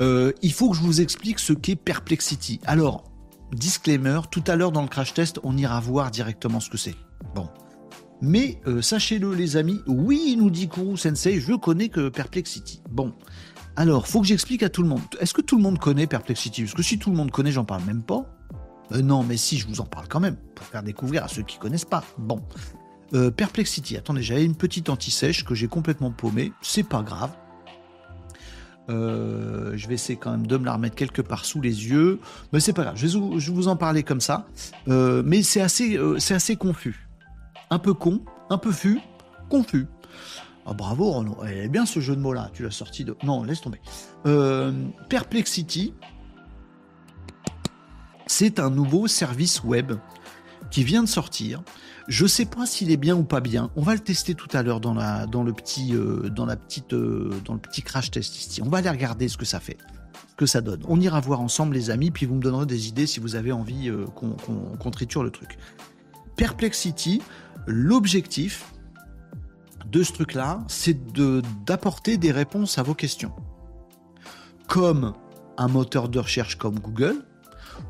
Euh, 0.00 0.32
Il 0.42 0.52
faut 0.52 0.70
que 0.70 0.76
je 0.76 0.82
vous 0.82 1.00
explique 1.00 1.38
ce 1.38 1.52
qu'est 1.52 1.76
Perplexity. 1.76 2.60
Alors, 2.64 3.04
disclaimer, 3.52 4.20
tout 4.30 4.44
à 4.46 4.56
l'heure 4.56 4.72
dans 4.72 4.82
le 4.82 4.88
crash 4.88 5.14
test, 5.14 5.40
on 5.42 5.56
ira 5.56 5.80
voir 5.80 6.10
directement 6.10 6.60
ce 6.60 6.70
que 6.70 6.78
c'est. 6.78 6.94
Bon, 7.34 7.48
mais 8.20 8.60
euh, 8.66 8.80
sachez-le 8.80 9.34
les 9.34 9.56
amis, 9.56 9.80
oui, 9.86 10.36
nous 10.38 10.50
dit 10.50 10.68
Kuru 10.68 10.96
Sensei, 10.96 11.40
je 11.40 11.54
connais 11.54 11.88
que 11.88 12.08
Perplexity. 12.08 12.82
Bon, 12.90 13.12
alors, 13.76 14.06
faut 14.06 14.20
que 14.20 14.26
j'explique 14.26 14.62
à 14.62 14.68
tout 14.68 14.82
le 14.82 14.88
monde. 14.88 15.02
Est-ce 15.18 15.34
que 15.34 15.42
tout 15.42 15.56
le 15.56 15.62
monde 15.62 15.78
connaît 15.78 16.06
Perplexity? 16.06 16.62
Parce 16.62 16.74
que 16.74 16.82
si 16.82 16.98
tout 16.98 17.10
le 17.10 17.16
monde 17.16 17.32
connaît, 17.32 17.50
j'en 17.50 17.64
parle 17.64 17.82
même 17.84 18.04
pas. 18.04 18.24
Euh, 18.94 19.02
non, 19.02 19.22
mais 19.22 19.36
si, 19.36 19.58
je 19.58 19.66
vous 19.66 19.80
en 19.80 19.84
parle 19.84 20.08
quand 20.08 20.20
même, 20.20 20.36
pour 20.54 20.66
faire 20.66 20.82
découvrir 20.82 21.24
à 21.24 21.28
ceux 21.28 21.42
qui 21.42 21.58
connaissent 21.58 21.84
pas. 21.84 22.04
Bon. 22.18 22.42
Euh, 23.12 23.30
Perplexity, 23.30 23.96
attendez, 23.96 24.22
j'avais 24.22 24.44
une 24.44 24.56
petite 24.56 24.88
anti-sèche 24.88 25.44
que 25.44 25.54
j'ai 25.54 25.68
complètement 25.68 26.10
paumée, 26.10 26.52
c'est 26.62 26.82
pas 26.82 27.02
grave. 27.02 27.30
je 28.88 29.88
vais 29.88 29.94
essayer 29.94 30.18
quand 30.18 30.30
même 30.30 30.46
de 30.46 30.56
me 30.56 30.64
la 30.64 30.74
remettre 30.74 30.96
quelque 30.96 31.22
part 31.22 31.44
sous 31.44 31.60
les 31.60 31.88
yeux, 31.88 32.18
mais 32.52 32.60
c'est 32.60 32.72
pas 32.72 32.82
grave, 32.82 32.96
je 32.96 33.06
vais 33.06 33.52
vous, 33.52 33.68
en 33.68 33.76
parler 33.76 34.02
comme 34.02 34.20
ça. 34.20 34.46
mais 34.86 35.42
c'est 35.42 35.60
assez, 35.60 36.56
confus 36.56 37.08
un 37.70 37.78
peu 37.78 37.94
con, 37.94 38.20
un 38.50 38.58
peu 38.58 38.72
fu, 38.72 39.00
confus. 39.48 39.86
Ah, 40.66 40.72
bravo 40.72 41.10
Renaud, 41.10 41.44
est 41.44 41.68
bien 41.68 41.84
ce 41.84 42.00
jeu 42.00 42.16
de 42.16 42.20
mots 42.20 42.32
là, 42.32 42.50
tu 42.52 42.62
l'as 42.62 42.70
sorti 42.70 43.04
de... 43.04 43.16
Non, 43.22 43.42
laisse 43.42 43.60
tomber. 43.60 43.80
Euh, 44.26 44.72
Perplexity, 45.10 45.92
c'est 48.26 48.58
un 48.58 48.70
nouveau 48.70 49.06
service 49.06 49.62
web 49.62 49.92
qui 50.70 50.84
vient 50.84 51.02
de 51.02 51.08
sortir. 51.08 51.62
Je 52.08 52.26
sais 52.26 52.44
pas 52.44 52.66
s'il 52.66 52.90
est 52.90 52.96
bien 52.96 53.16
ou 53.16 53.24
pas 53.24 53.40
bien. 53.40 53.70
On 53.76 53.82
va 53.82 53.94
le 53.94 54.00
tester 54.00 54.34
tout 54.34 54.48
à 54.52 54.62
l'heure 54.62 54.80
dans 54.80 54.94
dans 55.26 55.42
le 55.42 55.52
petit 55.52 55.94
euh, 55.94 56.28
dans 56.28 56.46
euh, 56.46 57.30
dans 57.44 57.54
le 57.54 57.60
petit 57.60 57.82
crash 57.82 58.10
test 58.10 58.38
ici. 58.38 58.62
On 58.62 58.68
va 58.68 58.78
aller 58.78 58.90
regarder 58.90 59.28
ce 59.28 59.36
que 59.36 59.46
ça 59.46 59.60
fait, 59.60 59.78
ce 60.30 60.34
que 60.34 60.46
ça 60.46 60.60
donne. 60.60 60.82
On 60.86 61.00
ira 61.00 61.20
voir 61.20 61.40
ensemble 61.40 61.74
les 61.74 61.90
amis, 61.90 62.10
puis 62.10 62.26
vous 62.26 62.34
me 62.34 62.42
donnerez 62.42 62.66
des 62.66 62.88
idées 62.88 63.06
si 63.06 63.20
vous 63.20 63.36
avez 63.36 63.52
envie 63.52 63.90
qu'on 64.14 64.90
triture 64.90 65.22
le 65.22 65.30
truc. 65.30 65.56
Perplexity, 66.36 67.22
L'objectif 67.66 68.72
de 69.86 70.02
ce 70.02 70.12
truc-là, 70.12 70.62
c'est 70.68 70.98
d'apporter 71.64 72.16
des 72.16 72.30
réponses 72.30 72.78
à 72.78 72.82
vos 72.82 72.94
questions. 72.94 73.32
Comme 74.68 75.14
un 75.56 75.68
moteur 75.68 76.08
de 76.08 76.18
recherche 76.18 76.56
comme 76.56 76.78
Google, 76.78 77.24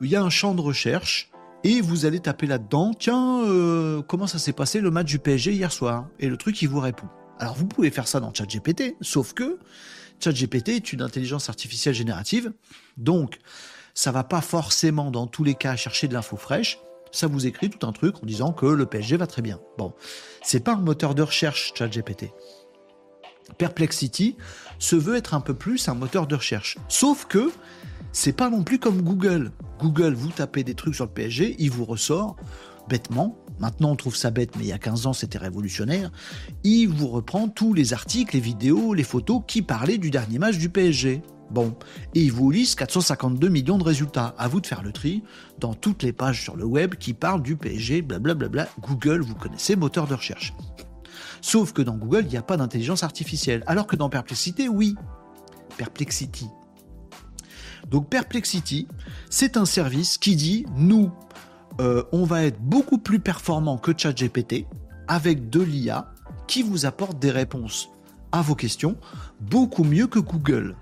Il 0.00 0.08
y 0.08 0.16
a 0.16 0.22
un 0.22 0.30
champ 0.30 0.54
de 0.54 0.60
recherche 0.60 1.30
et 1.64 1.80
vous 1.80 2.04
allez 2.04 2.20
taper 2.20 2.46
là-dedans, 2.46 2.92
tiens, 2.96 3.42
euh, 3.44 4.02
comment 4.02 4.26
ça 4.26 4.38
s'est 4.38 4.52
passé 4.52 4.80
le 4.80 4.90
match 4.90 5.06
du 5.06 5.18
PSG 5.18 5.52
hier 5.52 5.72
soir? 5.72 6.06
Et 6.20 6.28
le 6.28 6.36
truc, 6.36 6.60
il 6.60 6.68
vous 6.68 6.80
répond. 6.80 7.08
Alors 7.38 7.54
vous 7.54 7.66
pouvez 7.66 7.90
faire 7.90 8.06
ça 8.06 8.20
dans 8.20 8.32
ChatGPT, 8.32 8.96
sauf 9.00 9.32
que 9.32 9.58
ChatGPT 10.20 10.68
est 10.68 10.92
une 10.92 11.02
intelligence 11.02 11.48
artificielle 11.48 11.94
générative, 11.94 12.52
donc 12.96 13.38
ça 13.94 14.12
va 14.12 14.24
pas 14.24 14.40
forcément 14.40 15.10
dans 15.10 15.26
tous 15.26 15.42
les 15.42 15.54
cas 15.54 15.74
chercher 15.74 16.06
de 16.06 16.14
l'info 16.14 16.36
fraîche. 16.36 16.78
Ça 17.10 17.28
vous 17.28 17.46
écrit 17.46 17.70
tout 17.70 17.86
un 17.86 17.92
truc 17.92 18.16
en 18.22 18.26
disant 18.26 18.52
que 18.52 18.66
le 18.66 18.86
PSG 18.86 19.16
va 19.16 19.26
très 19.26 19.40
bien. 19.40 19.60
Bon, 19.78 19.94
c'est 20.42 20.62
pas 20.62 20.74
un 20.74 20.80
moteur 20.80 21.14
de 21.14 21.22
recherche 21.22 21.72
ChatGPT. 21.74 22.30
Perplexity 23.56 24.36
se 24.78 24.96
veut 24.96 25.16
être 25.16 25.34
un 25.34 25.40
peu 25.40 25.54
plus 25.54 25.88
un 25.88 25.94
moteur 25.94 26.26
de 26.26 26.34
recherche. 26.34 26.76
Sauf 26.88 27.26
que 27.26 27.50
c'est 28.14 28.32
pas 28.32 28.48
non 28.48 28.62
plus 28.62 28.78
comme 28.78 29.02
Google. 29.02 29.50
Google, 29.80 30.14
vous 30.14 30.30
tapez 30.30 30.62
des 30.62 30.74
trucs 30.74 30.94
sur 30.94 31.04
le 31.04 31.10
PSG, 31.10 31.56
il 31.58 31.70
vous 31.70 31.84
ressort 31.84 32.36
bêtement. 32.88 33.36
Maintenant, 33.58 33.90
on 33.90 33.96
trouve 33.96 34.16
ça 34.16 34.30
bête, 34.30 34.56
mais 34.56 34.64
il 34.64 34.68
y 34.68 34.72
a 34.72 34.78
15 34.78 35.06
ans, 35.06 35.12
c'était 35.12 35.38
révolutionnaire. 35.38 36.10
Il 36.62 36.86
vous 36.86 37.08
reprend 37.08 37.48
tous 37.48 37.74
les 37.74 37.92
articles, 37.92 38.36
les 38.36 38.40
vidéos, 38.40 38.94
les 38.94 39.02
photos 39.02 39.42
qui 39.46 39.62
parlaient 39.62 39.98
du 39.98 40.10
dernier 40.10 40.38
match 40.38 40.58
du 40.58 40.68
PSG. 40.68 41.22
Bon, 41.50 41.74
et 42.14 42.22
il 42.22 42.32
vous 42.32 42.50
liste 42.50 42.78
452 42.78 43.48
millions 43.48 43.78
de 43.78 43.84
résultats. 43.84 44.34
À 44.38 44.48
vous 44.48 44.60
de 44.60 44.66
faire 44.66 44.82
le 44.82 44.92
tri 44.92 45.22
dans 45.58 45.74
toutes 45.74 46.02
les 46.02 46.12
pages 46.12 46.42
sur 46.42 46.56
le 46.56 46.64
web 46.64 46.94
qui 46.94 47.14
parlent 47.14 47.42
du 47.42 47.56
PSG, 47.56 48.02
blablabla. 48.02 48.68
Google, 48.80 49.22
vous 49.22 49.34
connaissez, 49.34 49.76
moteur 49.76 50.06
de 50.06 50.14
recherche. 50.14 50.54
Sauf 51.40 51.72
que 51.72 51.82
dans 51.82 51.96
Google, 51.96 52.22
il 52.26 52.30
n'y 52.30 52.36
a 52.36 52.42
pas 52.42 52.56
d'intelligence 52.56 53.02
artificielle. 53.02 53.64
Alors 53.66 53.86
que 53.86 53.96
dans 53.96 54.08
Perplexity, 54.08 54.68
oui. 54.68 54.94
Perplexity. 55.76 56.46
Donc 57.90 58.08
Perplexity, 58.08 58.88
c'est 59.30 59.56
un 59.56 59.64
service 59.64 60.18
qui 60.18 60.36
dit, 60.36 60.66
nous, 60.76 61.12
euh, 61.80 62.04
on 62.12 62.24
va 62.24 62.44
être 62.44 62.60
beaucoup 62.60 62.98
plus 62.98 63.20
performant 63.20 63.78
que 63.78 63.92
ChatGPT 63.96 64.66
avec 65.08 65.50
de 65.50 65.60
l'IA 65.60 66.12
qui 66.46 66.62
vous 66.62 66.86
apporte 66.86 67.18
des 67.18 67.30
réponses 67.30 67.90
à 68.32 68.42
vos 68.42 68.54
questions 68.54 68.96
beaucoup 69.40 69.84
mieux 69.84 70.06
que 70.06 70.18
Google. 70.18 70.76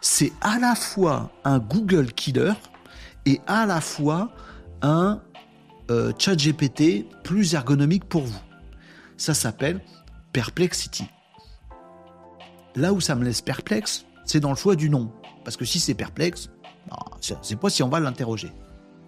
C'est 0.00 0.32
à 0.40 0.58
la 0.58 0.74
fois 0.74 1.30
un 1.44 1.58
Google 1.58 2.12
killer 2.12 2.52
et 3.26 3.40
à 3.46 3.66
la 3.66 3.80
fois 3.80 4.32
un 4.82 5.20
euh, 5.90 6.12
ChatGPT 6.18 7.06
plus 7.22 7.54
ergonomique 7.54 8.04
pour 8.04 8.22
vous. 8.22 8.40
Ça 9.16 9.34
s'appelle 9.34 9.80
Perplexity. 10.32 11.04
Là 12.76 12.92
où 12.92 13.00
ça 13.00 13.14
me 13.14 13.24
laisse 13.24 13.42
perplexe, 13.42 14.06
c'est 14.24 14.40
dans 14.40 14.50
le 14.50 14.56
choix 14.56 14.76
du 14.76 14.88
nom. 14.88 15.12
Parce 15.50 15.56
que 15.56 15.64
si 15.64 15.80
c'est 15.80 15.94
perplexe, 15.94 16.48
c'est 17.42 17.58
pas 17.58 17.70
si 17.70 17.82
on 17.82 17.88
va 17.88 17.98
l'interroger. 17.98 18.52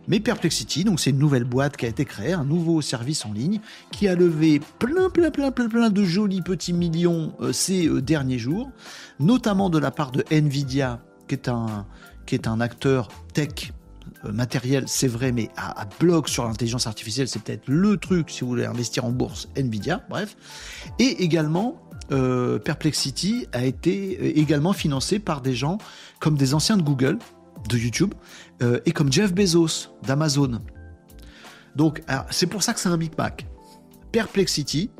Mais 0.08 0.18
Perplexity, 0.18 0.82
donc 0.82 0.98
c'est 0.98 1.10
une 1.10 1.18
nouvelle 1.20 1.44
boîte 1.44 1.76
qui 1.76 1.86
a 1.86 1.88
été 1.88 2.04
créée, 2.04 2.32
un 2.32 2.42
nouveau 2.42 2.82
service 2.82 3.24
en 3.24 3.32
ligne 3.32 3.60
qui 3.92 4.08
a 4.08 4.16
levé 4.16 4.60
plein, 4.80 5.08
plein, 5.08 5.30
plein, 5.30 5.52
plein, 5.52 5.68
plein 5.68 5.88
de 5.88 6.02
jolis 6.02 6.42
petits 6.42 6.72
millions 6.72 7.32
euh, 7.40 7.52
ces 7.52 7.86
euh, 7.86 8.02
derniers 8.02 8.40
jours, 8.40 8.72
notamment 9.20 9.70
de 9.70 9.78
la 9.78 9.92
part 9.92 10.10
de 10.10 10.24
Nvidia, 10.32 10.98
qui 11.28 11.36
est 11.36 11.48
un, 11.48 12.60
acteur 12.60 13.06
tech 13.34 13.72
matériel, 14.24 14.84
c'est 14.86 15.08
vrai, 15.08 15.32
mais 15.32 15.48
à, 15.56 15.86
bloc 15.98 16.28
sur 16.28 16.44
l'intelligence 16.44 16.86
artificielle, 16.86 17.28
c'est 17.28 17.42
peut-être 17.42 17.66
le 17.66 17.96
truc 17.96 18.30
si 18.30 18.42
vous 18.42 18.48
voulez 18.48 18.64
investir 18.64 19.04
en 19.04 19.10
bourse, 19.10 19.48
Nvidia, 19.56 20.04
bref. 20.08 20.36
Et 20.98 21.22
également, 21.24 21.80
Perplexity 22.64 23.46
a 23.52 23.64
été 23.64 24.38
également 24.38 24.74
financé 24.74 25.18
par 25.18 25.40
des 25.40 25.54
gens 25.54 25.78
comme 26.20 26.36
des 26.36 26.52
anciens 26.54 26.76
de 26.76 26.82
Google, 26.82 27.18
de 27.68 27.78
YouTube, 27.78 28.14
euh, 28.62 28.80
et 28.86 28.92
comme 28.92 29.12
Jeff 29.12 29.32
Bezos 29.32 29.88
d'Amazon. 30.02 30.60
Donc, 31.76 32.02
c'est 32.30 32.46
pour 32.46 32.62
ça 32.62 32.74
que 32.74 32.80
c'est 32.80 32.88
un 32.88 32.98
Big 32.98 33.16
Mac. 33.16 33.46
Perplexity, 34.10 34.90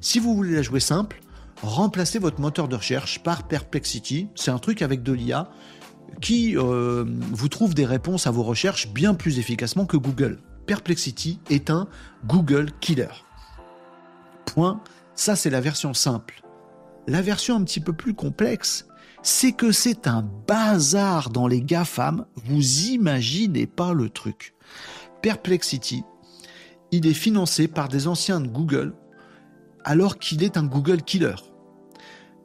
si 0.00 0.18
vous 0.18 0.34
voulez 0.34 0.54
la 0.54 0.62
jouer 0.62 0.80
simple, 0.80 1.20
remplacez 1.62 2.18
votre 2.18 2.40
moteur 2.40 2.68
de 2.68 2.76
recherche 2.76 3.22
par 3.22 3.48
Perplexity. 3.48 4.28
C'est 4.34 4.50
un 4.50 4.58
truc 4.58 4.82
avec 4.82 5.02
de 5.02 5.12
l'IA 5.12 5.50
qui 6.20 6.56
euh, 6.56 7.04
vous 7.32 7.48
trouve 7.48 7.74
des 7.74 7.86
réponses 7.86 8.26
à 8.26 8.30
vos 8.30 8.42
recherches 8.42 8.88
bien 8.88 9.14
plus 9.14 9.38
efficacement 9.38 9.86
que 9.86 9.96
Google. 9.96 10.38
Perplexity 10.66 11.40
est 11.50 11.70
un 11.70 11.88
Google 12.26 12.70
killer. 12.80 13.08
Point. 14.46 14.80
Ça, 15.14 15.36
c'est 15.36 15.50
la 15.50 15.60
version 15.60 15.94
simple. 15.94 16.42
La 17.06 17.22
version 17.22 17.56
un 17.56 17.64
petit 17.64 17.80
peu 17.80 17.92
plus 17.92 18.14
complexe, 18.14 18.86
c'est 19.22 19.52
que 19.52 19.72
c'est 19.72 20.06
un 20.06 20.22
bazar 20.46 21.30
dans 21.30 21.46
les 21.46 21.60
GAFAM, 21.60 22.24
vous 22.36 22.88
imaginez 22.88 23.66
pas 23.66 23.92
le 23.92 24.08
truc. 24.08 24.54
Perplexity, 25.22 26.04
il 26.90 27.06
est 27.06 27.14
financé 27.14 27.68
par 27.68 27.88
des 27.88 28.06
anciens 28.06 28.40
de 28.40 28.48
Google, 28.48 28.94
alors 29.84 30.18
qu'il 30.18 30.42
est 30.42 30.56
un 30.56 30.64
Google 30.64 31.02
killer. 31.02 31.36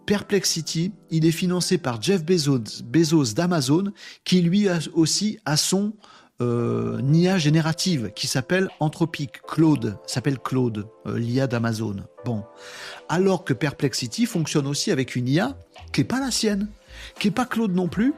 Perplexity, 0.05 0.91
il 1.09 1.25
est 1.25 1.31
financé 1.31 1.77
par 1.77 2.01
Jeff 2.01 2.23
Bezos, 2.23 3.33
d'Amazon, 3.33 3.91
qui 4.23 4.41
lui 4.41 4.67
aussi 4.93 5.39
a 5.45 5.57
son 5.57 5.93
euh, 6.41 7.01
IA 7.13 7.37
générative 7.37 8.11
qui 8.13 8.27
s'appelle 8.27 8.69
Anthropic, 8.79 9.41
Claude, 9.47 9.97
s'appelle 10.05 10.37
Claude, 10.37 10.87
euh, 11.07 11.17
l'IA 11.17 11.47
d'Amazon. 11.47 11.95
Bon. 12.25 12.43
Alors 13.09 13.45
que 13.45 13.53
Perplexity 13.53 14.25
fonctionne 14.25 14.67
aussi 14.67 14.91
avec 14.91 15.15
une 15.15 15.27
IA 15.27 15.57
qui 15.93 16.01
n'est 16.01 16.05
pas 16.05 16.19
la 16.19 16.31
sienne, 16.31 16.67
qui 17.19 17.27
n'est 17.27 17.33
pas 17.33 17.45
Claude 17.45 17.73
non 17.73 17.87
plus, 17.87 18.13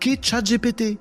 qui 0.00 0.12
est 0.12 0.24
ChatGPT. 0.24 0.98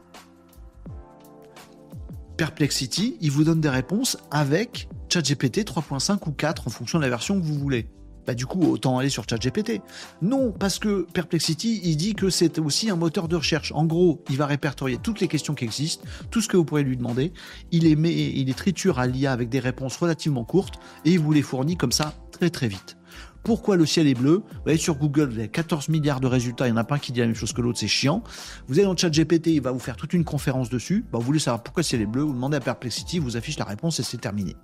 Perplexity, 2.38 3.18
il 3.22 3.32
vous 3.32 3.44
donne 3.44 3.62
des 3.62 3.70
réponses 3.70 4.18
avec 4.30 4.90
ChatGPT 5.10 5.60
3.5 5.60 6.28
ou 6.28 6.32
4 6.32 6.68
en 6.68 6.70
fonction 6.70 7.00
de 7.00 7.04
la 7.04 7.10
version 7.10 7.40
que 7.40 7.46
vous 7.46 7.58
voulez. 7.58 7.88
Bah 8.26 8.34
du 8.34 8.46
coup, 8.46 8.62
autant 8.64 8.98
aller 8.98 9.10
sur 9.10 9.26
ChatGPT. 9.28 9.82
Non, 10.22 10.52
parce 10.52 10.80
que 10.80 11.08
Perplexity, 11.14 11.82
il 11.84 11.96
dit 11.98 12.14
que 12.14 12.30
c'est 12.30 12.60
aussi 12.60 12.90
un 12.90 12.96
moteur 12.96 13.28
de 13.28 13.36
recherche. 13.36 13.72
En 13.74 13.86
gros, 13.86 14.24
il 14.30 14.38
va 14.38 14.46
répertorier 14.46 14.98
toutes 14.98 15.20
les 15.20 15.28
questions 15.28 15.56
qui 15.56 15.66
existent, 15.66 16.06
tout 16.30 16.42
ce 16.42 16.48
que 16.48 16.58
vous 16.58 16.66
pourrez 16.66 16.84
lui 16.84 16.98
demander. 16.98 17.34
Il 17.72 17.84
les 17.84 17.92
il 17.92 18.48
les 18.48 18.54
triture 18.54 19.00
à 19.00 19.08
l'IA 19.08 19.32
avec 19.32 19.50
des 19.50 19.60
réponses 19.60 19.98
relativement 19.98 20.44
courtes 20.44 20.76
et 21.06 21.12
il 21.12 21.20
vous 21.20 21.34
les 21.34 21.42
fournit 21.42 21.78
comme 21.78 21.92
ça 21.92 22.14
très 22.32 22.50
très 22.50 22.68
vite. 22.68 22.98
Pourquoi 23.44 23.76
le 23.76 23.88
ciel 23.88 24.08
est 24.08 24.14
bleu? 24.14 24.44
Vous 24.64 24.70
allez 24.70 24.78
sur 24.78 24.96
Google, 24.96 25.30
vous 25.30 25.40
avez 25.40 25.48
14 25.48 25.90
milliards 25.90 26.20
de 26.20 26.28
résultats, 26.28 26.68
il 26.68 26.74
n'y 26.74 26.78
en 26.78 26.82
a 26.82 26.84
pas 26.84 26.96
un 26.96 27.00
qui 27.00 27.12
dit 27.12 27.22
la 27.22 27.26
même 27.26 27.36
chose 27.36 27.54
que 27.54 27.62
l'autre, 27.62 27.80
c'est 27.80 27.88
chiant. 27.88 28.24
Vous 28.68 28.76
allez 28.76 28.84
dans 28.84 28.96
ChatGPT, 28.96 29.48
il 29.48 29.62
va 29.62 29.72
vous 29.72 29.80
faire 29.80 29.96
toute 29.96 30.14
une 30.14 30.24
conférence 30.24 30.70
dessus. 30.70 31.06
Bah, 31.12 31.18
vous 31.18 31.26
voulez 31.26 31.40
savoir 31.40 31.64
pourquoi 31.64 31.82
le 31.82 31.86
ciel 31.86 32.02
est 32.02 32.06
bleu, 32.06 32.22
vous 32.22 32.34
demandez 32.34 32.58
à 32.58 32.60
Perplexity, 32.60 33.18
vous 33.18 33.38
affiche 33.38 33.58
la 33.58 33.66
réponse 33.66 34.00
et 34.00 34.04
c'est 34.04 34.20
terminé. 34.20 34.56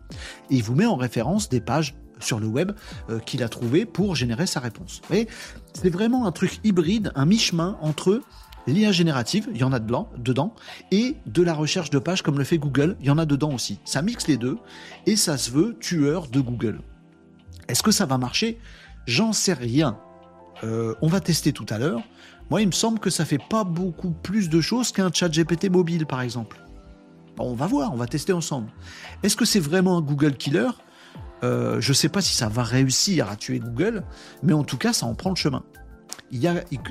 Et 0.51 0.55
il 0.55 0.63
vous 0.63 0.75
met 0.75 0.85
en 0.85 0.95
référence 0.95 1.49
des 1.49 1.59
pages 1.59 1.95
sur 2.19 2.39
le 2.39 2.47
web 2.47 2.71
euh, 3.09 3.19
qu'il 3.19 3.43
a 3.43 3.49
trouvé 3.49 3.85
pour 3.85 4.15
générer 4.15 4.47
sa 4.47 4.59
réponse. 4.59 4.99
Vous 5.01 5.07
voyez, 5.07 5.27
c'est 5.73 5.89
vraiment 5.89 6.25
un 6.25 6.31
truc 6.31 6.59
hybride, 6.63 7.11
un 7.15 7.25
mi-chemin 7.25 7.77
entre 7.81 8.21
l'IA 8.67 8.91
générative, 8.91 9.47
il 9.53 9.57
y 9.57 9.63
en 9.63 9.71
a 9.71 9.79
dedans, 9.79 10.53
et 10.91 11.15
de 11.25 11.41
la 11.41 11.53
recherche 11.53 11.89
de 11.89 11.99
pages 11.99 12.21
comme 12.21 12.37
le 12.37 12.43
fait 12.43 12.57
Google, 12.57 12.97
il 12.99 13.07
y 13.07 13.09
en 13.09 13.17
a 13.17 13.25
dedans 13.25 13.53
aussi. 13.53 13.79
Ça 13.85 14.01
mixe 14.01 14.27
les 14.27 14.37
deux 14.37 14.57
et 15.05 15.15
ça 15.15 15.37
se 15.37 15.51
veut 15.51 15.77
tueur 15.79 16.27
de 16.27 16.41
Google. 16.41 16.81
Est-ce 17.67 17.81
que 17.81 17.91
ça 17.91 18.05
va 18.05 18.17
marcher? 18.17 18.59
J'en 19.05 19.33
sais 19.33 19.53
rien. 19.53 19.97
Euh, 20.63 20.95
on 21.01 21.07
va 21.07 21.21
tester 21.21 21.53
tout 21.53 21.65
à 21.69 21.77
l'heure. 21.77 22.01
Moi, 22.49 22.61
il 22.61 22.67
me 22.67 22.71
semble 22.71 22.99
que 22.99 23.09
ça 23.09 23.25
fait 23.25 23.41
pas 23.49 23.63
beaucoup 23.63 24.11
plus 24.11 24.49
de 24.49 24.61
choses 24.61 24.91
qu'un 24.91 25.11
chat 25.11 25.29
GPT 25.29 25.69
mobile, 25.69 26.05
par 26.05 26.21
exemple. 26.21 26.61
on 27.39 27.53
va 27.53 27.67
voir, 27.67 27.93
on 27.93 27.97
va 27.97 28.07
tester 28.07 28.33
ensemble. 28.33 28.71
Est-ce 29.21 29.35
que 29.35 29.45
c'est 29.45 29.59
vraiment 29.59 29.97
un 29.97 30.01
Google 30.01 30.35
killer? 30.35 30.69
Euh, 31.43 31.79
Je 31.81 31.89
ne 31.89 31.93
sais 31.93 32.09
pas 32.09 32.21
si 32.21 32.35
ça 32.35 32.49
va 32.49 32.63
réussir 32.63 33.29
à 33.29 33.35
tuer 33.35 33.59
Google, 33.59 34.03
mais 34.43 34.53
en 34.53 34.63
tout 34.63 34.77
cas, 34.77 34.93
ça 34.93 35.05
en 35.05 35.15
prend 35.15 35.29
le 35.29 35.35
chemin. 35.35 35.63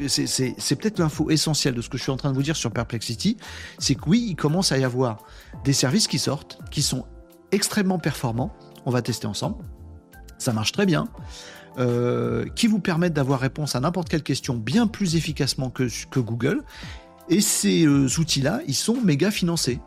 c'est, 0.08 0.76
peut-être 0.76 0.98
l'info 0.98 1.30
essentielle 1.30 1.74
de 1.74 1.82
ce 1.82 1.88
que 1.88 1.98
je 1.98 2.02
suis 2.02 2.12
en 2.12 2.16
train 2.16 2.30
de 2.30 2.36
vous 2.36 2.42
dire 2.42 2.56
sur 2.56 2.70
Perplexity, 2.70 3.36
c'est 3.78 3.94
que 3.94 4.08
oui, 4.08 4.26
il 4.28 4.36
commence 4.36 4.72
à 4.72 4.78
y 4.78 4.84
avoir 4.84 5.18
des 5.64 5.72
services 5.72 6.08
qui 6.08 6.18
sortent, 6.18 6.58
qui 6.70 6.82
sont 6.82 7.04
extrêmement 7.52 7.98
performants. 7.98 8.52
On 8.84 8.90
va 8.90 9.02
tester 9.02 9.26
ensemble 9.26 9.64
ça 10.38 10.52
marche 10.52 10.72
très 10.72 10.86
bien, 10.86 11.08
euh, 11.78 12.46
qui 12.54 12.66
vous 12.66 12.78
permettent 12.78 13.12
d'avoir 13.12 13.40
réponse 13.40 13.76
à 13.76 13.80
n'importe 13.80 14.08
quelle 14.08 14.22
question 14.22 14.54
bien 14.54 14.86
plus 14.86 15.16
efficacement 15.16 15.70
que, 15.70 15.88
que 16.10 16.20
Google. 16.20 16.62
Et 17.28 17.40
ces 17.40 17.84
euh, 17.86 18.06
outils-là, 18.18 18.60
ils 18.66 18.74
sont 18.74 19.00
méga 19.02 19.30
financés 19.30 19.80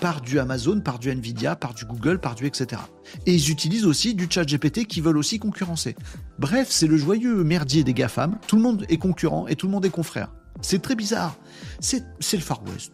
par 0.00 0.20
du 0.20 0.38
Amazon, 0.38 0.80
par 0.80 0.98
du 0.98 1.10
Nvidia, 1.10 1.56
par 1.56 1.74
du 1.74 1.84
Google, 1.84 2.18
par 2.18 2.34
du 2.34 2.46
etc. 2.46 2.80
Et 3.26 3.34
ils 3.34 3.50
utilisent 3.50 3.86
aussi 3.86 4.14
du 4.14 4.26
chat 4.30 4.44
GPT 4.44 4.86
qui 4.86 5.00
veulent 5.00 5.18
aussi 5.18 5.38
concurrencer. 5.38 5.96
Bref, 6.38 6.68
c'est 6.70 6.86
le 6.86 6.96
joyeux 6.96 7.44
merdier 7.44 7.84
des 7.84 7.94
GAFAM. 7.94 8.38
Tout 8.46 8.56
le 8.56 8.62
monde 8.62 8.86
est 8.88 8.98
concurrent 8.98 9.46
et 9.48 9.56
tout 9.56 9.66
le 9.66 9.72
monde 9.72 9.84
est 9.84 9.90
confrère. 9.90 10.32
C'est 10.60 10.80
très 10.80 10.94
bizarre. 10.94 11.36
C'est 11.80 12.04
le 12.32 12.40
Far 12.40 12.62
West 12.66 12.92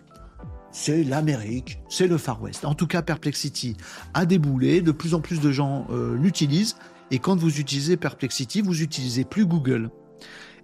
c'est 0.73 1.05
l'Amérique, 1.05 1.81
c'est 1.91 2.07
le 2.07 2.17
Far 2.17 2.41
West. 2.43 2.65
En 2.65 2.75
tout 2.75 2.87
cas, 2.87 3.03
Perplexity 3.03 3.77
a 4.15 4.25
déboulé, 4.25 4.81
de 4.81 4.91
plus 4.91 5.13
en 5.13 5.21
plus 5.21 5.39
de 5.39 5.53
gens 5.53 5.87
euh, 5.91 6.17
l'utilisent, 6.17 6.77
et 7.11 7.19
quand 7.19 7.37
vous 7.37 7.61
utilisez 7.61 7.99
Perplexity, 7.99 8.63
vous 8.63 8.75
n'utilisez 8.75 9.25
plus 9.25 9.45
Google. 9.45 9.91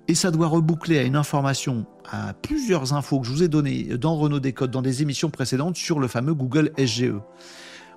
Et 0.09 0.15
ça 0.15 0.31
doit 0.31 0.47
reboucler 0.47 0.99
à 0.99 1.03
une 1.03 1.17
information, 1.17 1.85
à 2.11 2.33
plusieurs 2.33 2.95
infos 2.95 3.21
que 3.21 3.27
je 3.27 3.33
vous 3.33 3.43
ai 3.43 3.49
données 3.49 3.85
dans 3.99 4.17
Renault 4.17 4.41
Décode, 4.41 4.71
dans 4.71 4.81
des 4.81 5.03
émissions 5.03 5.29
précédentes 5.29 5.77
sur 5.77 6.01
le 6.01 6.09
fameux 6.09 6.35
Google 6.35 6.73
SGE. 6.79 7.13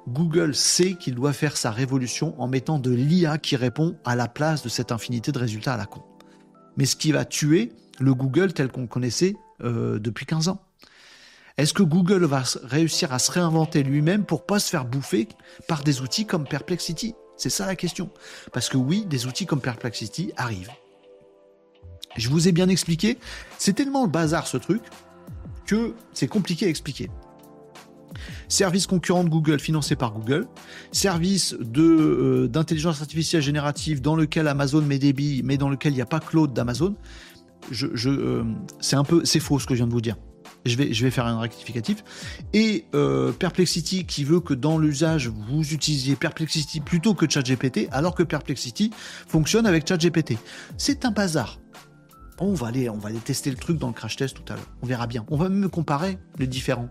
Google 0.10 0.54
sait 0.54 0.96
qu'il 0.96 1.16
doit 1.16 1.32
faire 1.32 1.56
sa 1.56 1.72
révolution 1.72 2.40
en 2.42 2.48
mettant 2.48 2.80
de 2.80 2.92
l'IA 2.92 3.38
qui 3.38 3.56
répond 3.56 3.96
à 4.04 4.18
la 4.18 4.28
place 4.28 4.62
de 4.62 4.70
cette 4.70 4.92
infinité 4.92 5.32
de 5.32 5.40
résultats 5.40 5.76
à 5.76 5.78
la 5.78 5.86
con. 5.86 6.02
Mais 6.76 6.86
ce 6.86 6.98
qui 6.98 7.14
va 7.14 7.24
tuer 7.24 7.72
le 8.00 8.14
Google 8.14 8.52
tel 8.52 8.70
qu'on 8.70 8.88
connaissait 8.88 9.36
euh, 9.64 10.00
depuis 10.00 10.26
15 10.26 10.50
ans. 10.50 10.62
Est-ce 11.58 11.74
que 11.74 11.84
Google 11.84 12.26
va 12.26 12.44
réussir 12.64 13.14
à 13.14 13.20
se 13.20 13.32
réinventer 13.32 13.84
lui-même 13.84 14.26
pour 14.26 14.46
pas 14.46 14.60
se 14.60 14.70
faire 14.70 14.86
bouffer 14.86 15.28
par 15.68 15.84
des 15.84 16.02
outils 16.02 16.26
comme 16.26 16.46
Perplexity? 16.46 17.14
C'est 17.38 17.50
ça 17.50 17.66
la 17.66 17.76
question. 17.76 18.10
Parce 18.52 18.70
que 18.70 18.78
oui, 18.78 19.06
des 19.06 19.28
outils 19.28 19.46
comme 19.46 19.62
Perplexity 19.62 20.34
arrivent. 20.36 20.72
Je 22.18 22.30
vous 22.30 22.48
ai 22.48 22.52
bien 22.52 22.70
expliqué, 22.70 23.18
c'est 23.58 23.74
tellement 23.74 24.04
le 24.04 24.10
bazar 24.10 24.48
ce 24.48 24.58
truc 24.58 24.82
que 25.66 25.96
c'est 26.14 26.28
compliqué 26.28 26.66
à 26.66 26.70
expliquer. 26.70 27.10
Service 28.50 28.88
concurrent 28.88 29.24
de 29.24 29.30
Google 29.30 29.60
financé 29.60 29.96
par 29.96 30.12
Google, 30.12 30.48
service 30.92 31.56
de 31.60 31.82
euh, 31.82 32.48
d'intelligence 32.48 33.02
artificielle 33.02 33.42
générative 33.42 34.02
dans 34.02 34.16
lequel 34.16 34.48
Amazon 34.48 34.82
met 34.82 35.00
des 35.00 35.14
billes, 35.14 35.42
mais 35.44 35.58
dans 35.58 35.70
lequel 35.70 35.94
il 35.94 35.96
n'y 35.96 36.02
a 36.02 36.06
pas 36.06 36.20
Claude 36.20 36.54
d'Amazon. 36.54 36.96
Je, 37.70 37.88
euh, 38.10 38.44
c'est 38.80 38.98
un 38.98 39.04
peu, 39.04 39.24
c'est 39.24 39.40
faux 39.40 39.60
ce 39.60 39.66
que 39.66 39.74
je 39.74 39.80
viens 39.80 39.88
de 39.88 39.94
vous 39.94 40.02
dire. 40.02 40.18
Je 40.66 40.76
vais, 40.76 40.94
je 40.94 41.04
vais 41.04 41.12
faire 41.12 41.26
un 41.26 41.40
rectificatif. 41.40 42.04
Et 42.54 42.86
euh, 42.94 43.32
Perplexity 43.32 44.06
qui 44.06 44.24
veut 44.24 44.42
que 44.42 44.54
dans 44.54 44.78
l'usage, 44.78 45.30
vous 45.30 45.74
utilisiez 45.74 46.16
Perplexity 46.16 46.82
plutôt 46.82 47.14
que 47.14 47.30
ChatGPT, 47.30 47.88
alors 47.92 48.14
que 48.14 48.24
Perplexity 48.24 48.92
fonctionne 49.28 49.66
avec 49.66 49.88
ChatGPT. 49.88 50.38
C'est 50.78 51.06
un 51.06 51.12
bazar. 51.12 51.61
On 52.44 52.56
va, 52.56 52.68
aller, 52.68 52.90
on 52.90 52.98
va 52.98 53.12
tester 53.12 53.52
le 53.52 53.56
truc 53.56 53.78
dans 53.78 53.88
le 53.88 53.94
crash 53.94 54.16
test 54.16 54.36
tout 54.36 54.52
à 54.52 54.56
l'heure. 54.56 54.66
On 54.82 54.88
verra 54.88 55.06
bien. 55.06 55.24
On 55.30 55.38
va 55.38 55.48
même 55.48 55.70
comparer 55.70 56.18
les 56.40 56.48
différents. 56.48 56.90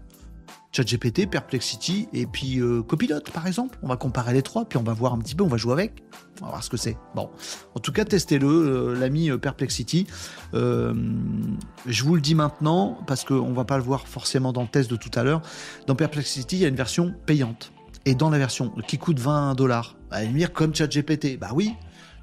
ChatGPT, 0.70 1.28
Perplexity 1.28 2.08
et 2.12 2.24
puis 2.26 2.60
euh, 2.60 2.82
Copilot 2.82 3.18
par 3.34 3.48
exemple. 3.48 3.76
On 3.82 3.88
va 3.88 3.96
comparer 3.96 4.32
les 4.32 4.42
trois, 4.42 4.64
puis 4.64 4.78
on 4.78 4.84
va 4.84 4.92
voir 4.92 5.12
un 5.12 5.18
petit 5.18 5.34
peu, 5.34 5.42
on 5.42 5.48
va 5.48 5.56
jouer 5.56 5.72
avec, 5.72 6.04
on 6.40 6.44
va 6.44 6.50
voir 6.52 6.62
ce 6.62 6.70
que 6.70 6.76
c'est. 6.76 6.96
Bon, 7.16 7.30
en 7.74 7.80
tout 7.80 7.90
cas, 7.90 8.04
testez-le, 8.04 8.46
euh, 8.46 8.94
l'ami 8.96 9.28
euh, 9.28 9.38
Perplexity. 9.38 10.06
je 10.52 12.04
vous 12.04 12.14
le 12.14 12.20
dis 12.20 12.36
maintenant 12.36 12.98
parce 13.08 13.24
qu'on 13.24 13.52
va 13.52 13.64
pas 13.64 13.78
le 13.78 13.82
voir 13.82 14.06
forcément 14.06 14.52
dans 14.52 14.62
le 14.62 14.68
test 14.68 14.88
de 14.88 14.94
tout 14.94 15.10
à 15.16 15.24
l'heure. 15.24 15.42
Dans 15.88 15.96
Perplexity, 15.96 16.58
il 16.58 16.62
y 16.62 16.64
a 16.64 16.68
une 16.68 16.76
version 16.76 17.12
payante. 17.26 17.72
Et 18.06 18.14
dans 18.14 18.30
la 18.30 18.38
version 18.38 18.70
qui 18.86 18.98
coûte 18.98 19.18
20 19.18 19.56
dollars, 19.56 19.96
bah, 20.10 20.24
dire 20.24 20.52
comme 20.52 20.72
ChatGPT, 20.72 21.38
bah 21.38 21.50
oui. 21.52 21.74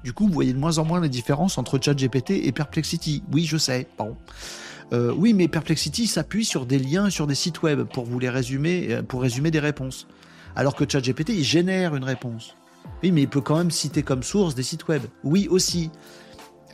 Du 0.04 0.12
coup, 0.12 0.26
vous 0.26 0.32
voyez 0.32 0.52
de 0.52 0.58
moins 0.58 0.78
en 0.78 0.84
moins 0.84 1.00
la 1.00 1.08
différence 1.08 1.58
entre 1.58 1.78
ChatGPT 1.82 2.30
et 2.30 2.52
Perplexity. 2.52 3.22
Oui, 3.32 3.44
je 3.44 3.56
sais. 3.56 3.86
Bon. 3.98 4.16
Euh, 4.92 5.12
oui, 5.16 5.34
mais 5.34 5.48
Perplexity 5.48 6.06
s'appuie 6.06 6.44
sur 6.44 6.66
des 6.66 6.78
liens 6.78 7.10
sur 7.10 7.26
des 7.26 7.34
sites 7.34 7.62
web 7.62 7.82
pour 7.82 8.04
vous 8.04 8.18
les 8.18 8.30
résumer, 8.30 8.88
euh, 8.90 9.02
pour 9.02 9.22
résumer 9.22 9.50
des 9.50 9.58
réponses. 9.58 10.06
Alors 10.56 10.74
que 10.74 10.84
ChatGPT, 10.88 11.30
il 11.30 11.44
génère 11.44 11.94
une 11.94 12.04
réponse. 12.04 12.56
Oui, 13.02 13.12
mais 13.12 13.22
il 13.22 13.28
peut 13.28 13.40
quand 13.40 13.58
même 13.58 13.70
citer 13.70 14.02
comme 14.02 14.22
source 14.22 14.54
des 14.54 14.62
sites 14.62 14.88
web. 14.88 15.02
Oui, 15.24 15.46
aussi. 15.50 15.90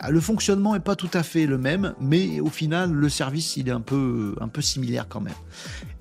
Ah, 0.01 0.11
le 0.11 0.21
fonctionnement 0.21 0.75
n'est 0.75 0.81
pas 0.81 0.97
tout 0.97 1.11
à 1.15 1.23
fait 1.23 1.47
le 1.47 1.57
même, 1.57 1.95
mais 2.01 2.41
au 2.41 2.49
final, 2.49 2.93
le 2.93 3.09
service, 3.09 3.57
il 3.57 3.69
est 3.69 3.73
un 3.73 3.81
peu, 3.81 4.35
similaire 4.61 5.07
quand 5.09 5.21
même. 5.21 5.35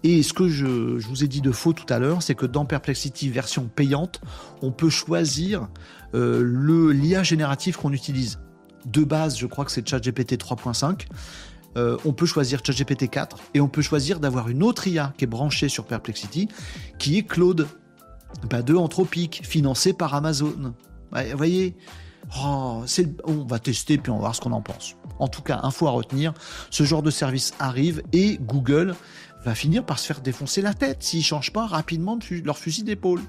Et 0.03 0.23
ce 0.23 0.33
que 0.33 0.49
je, 0.49 0.65
vous 0.65 1.23
ai 1.23 1.27
dit 1.27 1.41
de 1.41 1.51
faux 1.51 1.73
tout 1.73 1.91
à 1.93 1.99
l'heure, 1.99 2.21
c'est 2.21 2.35
que 2.35 2.45
dans 2.45 2.65
Perplexity 2.65 3.29
version 3.29 3.69
payante, 3.73 4.19
on 4.61 4.71
peut 4.71 4.89
choisir 4.89 5.69
euh, 6.15 6.91
l'IA 6.91 7.23
génératif 7.23 7.77
qu'on 7.77 7.93
utilise. 7.93 8.39
De 8.85 9.03
base, 9.03 9.37
je 9.37 9.47
crois 9.47 9.63
que 9.63 9.71
c'est 9.71 9.87
ChatGPT 9.87 10.37
3.5. 10.37 11.05
Euh, 11.77 11.97
on 12.05 12.13
peut 12.13 12.25
choisir 12.25 12.61
ChatGPT 12.63 13.09
4 13.09 13.37
et 13.53 13.61
on 13.61 13.67
peut 13.67 13.81
choisir 13.81 14.19
d'avoir 14.19 14.49
une 14.49 14.63
autre 14.63 14.87
IA 14.87 15.13
qui 15.17 15.23
est 15.23 15.27
branchée 15.27 15.69
sur 15.69 15.85
Perplexity, 15.85 16.49
qui 16.99 17.17
est 17.17 17.23
Claude, 17.23 17.67
de 18.49 18.75
Anthropique, 18.75 19.41
financé 19.43 19.93
par 19.93 20.13
Amazon. 20.13 20.73
vous 21.11 21.37
voyez, 21.37 21.75
oh, 22.39 22.83
on 23.25 23.45
va 23.45 23.59
tester 23.59 23.97
puis 23.97 24.11
on 24.11 24.15
va 24.15 24.21
voir 24.21 24.35
ce 24.35 24.41
qu'on 24.41 24.51
en 24.51 24.61
pense. 24.61 24.95
En 25.19 25.27
tout 25.27 25.41
cas, 25.41 25.59
info 25.63 25.87
à 25.87 25.91
retenir, 25.91 26.33
ce 26.69 26.83
genre 26.83 27.03
de 27.03 27.11
service 27.11 27.53
arrive 27.59 28.01
et 28.11 28.37
Google 28.41 28.95
va 29.45 29.55
finir 29.55 29.85
par 29.85 29.99
se 29.99 30.07
faire 30.07 30.21
défoncer 30.21 30.61
la 30.61 30.73
tête 30.73 31.03
s'ils 31.03 31.19
ne 31.19 31.23
changent 31.23 31.53
pas 31.53 31.67
rapidement 31.67 32.17
leur 32.43 32.57
fusil 32.57 32.83
d'épaule. 32.83 33.21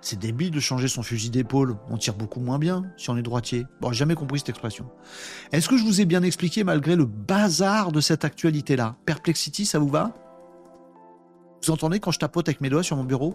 C'est 0.00 0.18
débile 0.18 0.50
de 0.50 0.60
changer 0.60 0.86
son 0.86 1.02
fusil 1.02 1.30
d'épaule. 1.30 1.76
On 1.88 1.96
tire 1.96 2.14
beaucoup 2.14 2.40
moins 2.40 2.58
bien 2.58 2.84
si 2.98 3.08
on 3.08 3.16
est 3.16 3.22
droitier. 3.22 3.64
Bon, 3.80 3.90
j'ai 3.90 4.00
jamais 4.00 4.14
compris 4.14 4.38
cette 4.40 4.50
expression. 4.50 4.90
Est-ce 5.50 5.66
que 5.66 5.78
je 5.78 5.82
vous 5.82 6.02
ai 6.02 6.04
bien 6.04 6.22
expliqué 6.22 6.62
malgré 6.62 6.94
le 6.94 7.06
bazar 7.06 7.90
de 7.90 8.02
cette 8.02 8.22
actualité-là? 8.22 8.96
Perplexity, 9.06 9.64
ça 9.64 9.78
vous 9.78 9.88
va? 9.88 10.12
Vous 11.62 11.70
entendez 11.70 12.00
quand 12.00 12.10
je 12.10 12.18
tapote 12.18 12.46
avec 12.50 12.60
mes 12.60 12.68
doigts 12.68 12.82
sur 12.82 12.96
mon 12.96 13.04
bureau? 13.04 13.34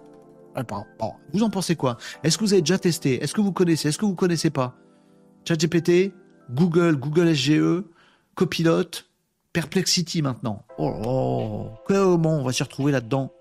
Bon, 0.55 1.13
Vous 1.33 1.43
en 1.43 1.49
pensez 1.49 1.75
quoi? 1.75 1.97
Est-ce 2.23 2.37
que 2.37 2.43
vous 2.43 2.53
avez 2.53 2.61
déjà 2.61 2.77
testé? 2.77 3.23
Est-ce 3.23 3.33
que 3.33 3.41
vous 3.41 3.51
connaissez? 3.51 3.89
Est-ce 3.89 3.97
que 3.97 4.05
vous 4.05 4.15
connaissez 4.15 4.49
pas? 4.49 4.75
ChatGPT, 5.47 6.13
Google, 6.51 6.97
Google 6.97 7.33
SGE, 7.35 7.83
Copilot, 8.35 8.89
Perplexity 9.53 10.21
maintenant. 10.21 10.65
Oh, 10.77 11.69
comment 11.85 12.39
on 12.39 12.43
va 12.43 12.51
s'y 12.51 12.63
retrouver 12.63 12.91
là-dedans? 12.91 13.31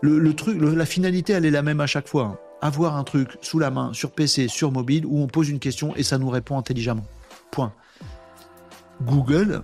Le, 0.00 0.34
truc, 0.34 0.60
la 0.60 0.86
finalité, 0.86 1.32
elle 1.32 1.44
est 1.44 1.50
la 1.50 1.62
même 1.62 1.80
à 1.80 1.86
chaque 1.86 2.08
fois. 2.08 2.24
Hein 2.24 2.38
avoir 2.62 2.96
un 2.96 3.04
truc 3.04 3.36
sous 3.42 3.58
la 3.58 3.70
main, 3.70 3.92
sur 3.92 4.12
PC, 4.12 4.48
sur 4.48 4.72
mobile, 4.72 5.04
où 5.04 5.20
on 5.20 5.26
pose 5.26 5.50
une 5.50 5.58
question 5.58 5.94
et 5.96 6.04
ça 6.04 6.16
nous 6.16 6.30
répond 6.30 6.56
intelligemment. 6.56 7.04
Point. 7.50 7.74
Google, 9.02 9.62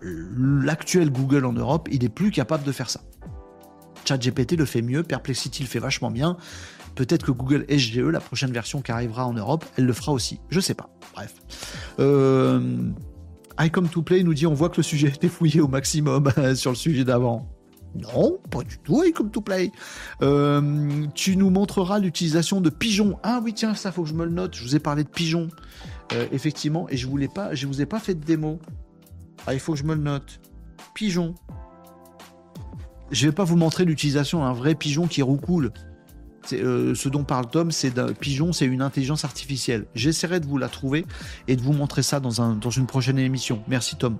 l'actuel 0.00 1.10
Google 1.10 1.44
en 1.44 1.52
Europe, 1.52 1.88
il 1.90 2.04
est 2.04 2.08
plus 2.08 2.30
capable 2.30 2.62
de 2.64 2.72
faire 2.72 2.88
ça. 2.88 3.00
ChatGPT 4.12 4.56
le 4.56 4.64
fait 4.64 4.82
mieux, 4.82 5.02
Perplexity 5.02 5.62
le 5.62 5.68
fait 5.68 5.78
vachement 5.78 6.10
bien. 6.10 6.36
Peut-être 6.94 7.24
que 7.24 7.30
Google 7.30 7.64
SGE, 7.68 7.98
la 7.98 8.20
prochaine 8.20 8.52
version 8.52 8.82
qui 8.82 8.92
arrivera 8.92 9.26
en 9.26 9.32
Europe, 9.32 9.64
elle 9.76 9.86
le 9.86 9.92
fera 9.92 10.12
aussi. 10.12 10.40
Je 10.50 10.60
sais 10.60 10.74
pas. 10.74 10.90
Bref. 11.14 11.34
Euh, 11.98 12.90
I 13.58 13.70
Come 13.70 13.88
to 13.88 14.02
Play 14.02 14.22
nous 14.22 14.34
dit 14.34 14.46
on 14.46 14.54
voit 14.54 14.68
que 14.68 14.76
le 14.76 14.82
sujet 14.82 15.08
été 15.14 15.28
fouillé 15.28 15.60
au 15.60 15.68
maximum 15.68 16.30
sur 16.54 16.70
le 16.70 16.76
sujet 16.76 17.04
d'avant. 17.04 17.48
Non, 17.94 18.38
pas 18.50 18.62
du 18.62 18.78
tout, 18.78 19.04
comme 19.14 19.30
to 19.30 19.42
play. 19.42 19.70
Euh, 20.22 21.06
tu 21.14 21.36
nous 21.36 21.50
montreras 21.50 21.98
l'utilisation 21.98 22.62
de 22.62 22.70
pigeons. 22.70 23.18
Ah 23.22 23.40
oui, 23.44 23.52
tiens, 23.52 23.74
ça 23.74 23.92
faut 23.92 24.04
que 24.04 24.08
je 24.08 24.14
me 24.14 24.24
le 24.24 24.30
note. 24.30 24.54
Je 24.56 24.62
vous 24.62 24.74
ai 24.74 24.78
parlé 24.78 25.04
de 25.04 25.10
pigeons, 25.10 25.48
euh, 26.14 26.26
effectivement, 26.32 26.88
et 26.88 26.96
je 26.96 27.06
voulais 27.06 27.28
pas, 27.28 27.54
je 27.54 27.66
vous 27.66 27.82
ai 27.82 27.86
pas 27.86 27.98
fait 27.98 28.14
de 28.14 28.24
démo. 28.24 28.60
Ah, 29.46 29.52
il 29.52 29.60
faut 29.60 29.72
que 29.72 29.78
je 29.78 29.84
me 29.84 29.94
le 29.94 30.00
note. 30.00 30.40
Pigeon. 30.94 31.34
Je 33.12 33.26
vais 33.26 33.32
pas 33.32 33.44
vous 33.44 33.56
montrer 33.56 33.84
l'utilisation 33.84 34.40
d'un 34.40 34.54
vrai 34.54 34.74
pigeon 34.74 35.06
qui 35.06 35.22
roucoule. 35.22 35.70
Euh, 36.52 36.94
ce 36.94 37.08
dont 37.08 37.24
parle 37.24 37.46
Tom, 37.48 37.70
c'est 37.70 37.90
d'un 37.90 38.12
pigeon, 38.14 38.52
c'est 38.52 38.64
une 38.64 38.82
intelligence 38.82 39.24
artificielle. 39.24 39.84
J'essaierai 39.94 40.40
de 40.40 40.46
vous 40.46 40.58
la 40.58 40.68
trouver 40.68 41.04
et 41.46 41.54
de 41.54 41.60
vous 41.60 41.74
montrer 41.74 42.02
ça 42.02 42.20
dans, 42.20 42.40
un, 42.40 42.56
dans 42.56 42.70
une 42.70 42.86
prochaine 42.86 43.18
émission. 43.18 43.62
Merci 43.68 43.96
Tom. 43.96 44.16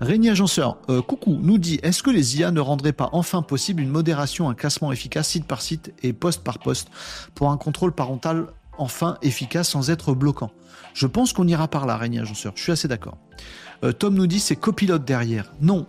Régnier 0.00 0.30
Agenceur, 0.30 0.78
euh, 0.88 1.00
coucou, 1.00 1.38
nous 1.40 1.58
dit 1.58 1.78
est-ce 1.82 2.02
que 2.02 2.10
les 2.10 2.38
IA 2.38 2.50
ne 2.50 2.60
rendraient 2.60 2.92
pas 2.92 3.10
enfin 3.12 3.42
possible 3.42 3.82
une 3.82 3.88
modération, 3.88 4.48
un 4.50 4.54
classement 4.54 4.90
efficace 4.90 5.28
site 5.28 5.46
par 5.46 5.62
site 5.62 5.94
et 6.02 6.12
poste 6.12 6.42
par 6.42 6.58
poste 6.58 6.88
pour 7.34 7.50
un 7.50 7.56
contrôle 7.56 7.92
parental 7.92 8.46
enfin 8.78 9.16
efficace 9.22 9.70
sans 9.70 9.90
être 9.90 10.14
bloquant? 10.14 10.50
Je 10.92 11.06
pense 11.06 11.32
qu'on 11.32 11.46
ira 11.46 11.68
par 11.68 11.86
là, 11.86 11.96
Régnier 11.96 12.20
Agenceur, 12.20 12.52
je 12.56 12.62
suis 12.62 12.72
assez 12.72 12.88
d'accord. 12.88 13.18
Euh, 13.84 13.92
Tom 13.92 14.14
nous 14.14 14.26
dit 14.26 14.40
c'est 14.40 14.56
copilote 14.56 15.04
derrière. 15.04 15.52
Non. 15.60 15.86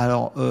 Alors, 0.00 0.32
il 0.36 0.42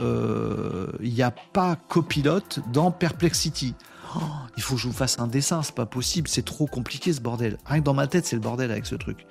euh, 0.00 0.86
n'y 1.00 1.22
a 1.22 1.32
pas 1.32 1.74
copilote 1.88 2.60
dans 2.72 2.92
Perplexity. 2.92 3.74
Oh, 4.14 4.20
il 4.56 4.62
faut 4.62 4.76
que 4.76 4.80
je 4.80 4.86
vous 4.86 4.92
fasse 4.92 5.18
un 5.18 5.26
dessin, 5.26 5.60
c'est 5.64 5.74
pas 5.74 5.86
possible, 5.86 6.28
c'est 6.28 6.44
trop 6.44 6.68
compliqué 6.68 7.12
ce 7.12 7.20
bordel. 7.20 7.58
Rien 7.64 7.80
que 7.80 7.84
dans 7.84 7.94
ma 7.94 8.06
tête, 8.06 8.26
c'est 8.26 8.36
le 8.36 8.42
bordel 8.42 8.70
avec 8.70 8.86
ce 8.86 8.94
truc. 8.94 9.26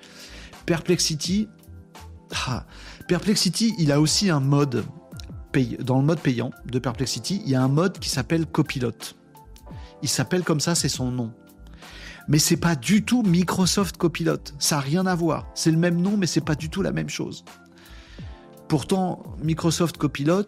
Perplexity, 0.65 1.47
ah, 2.47 2.65
Perplexity, 3.07 3.73
il 3.77 3.93
a 3.93 4.01
aussi 4.01 4.29
un 4.29 4.41
mode 4.41 4.83
dans 5.79 5.99
le 5.99 6.05
mode 6.05 6.19
payant 6.19 6.51
de 6.65 6.77
Perplexity, 6.77 7.41
il 7.45 7.51
y 7.51 7.55
a 7.55 7.63
un 7.63 7.69
mode 7.69 7.97
qui 7.97 8.09
s'appelle 8.09 8.47
Copilot. 8.47 8.91
Il 10.01 10.09
s'appelle 10.09 10.43
comme 10.43 10.59
ça, 10.59 10.75
c'est 10.75 10.89
son 10.89 11.11
nom. 11.11 11.31
Mais 12.27 12.39
c'est 12.39 12.57
pas 12.57 12.75
du 12.75 13.05
tout 13.05 13.23
Microsoft 13.23 13.95
Copilot. 13.95 14.35
Ça 14.59 14.75
n'a 14.75 14.81
rien 14.81 15.05
à 15.05 15.15
voir. 15.15 15.47
C'est 15.55 15.71
le 15.71 15.77
même 15.77 16.01
nom, 16.01 16.17
mais 16.17 16.27
c'est 16.27 16.41
pas 16.41 16.55
du 16.55 16.69
tout 16.69 16.81
la 16.81 16.91
même 16.91 17.09
chose. 17.09 17.45
Pourtant, 18.71 19.21
Microsoft 19.43 19.97
Copilot, 19.97 20.45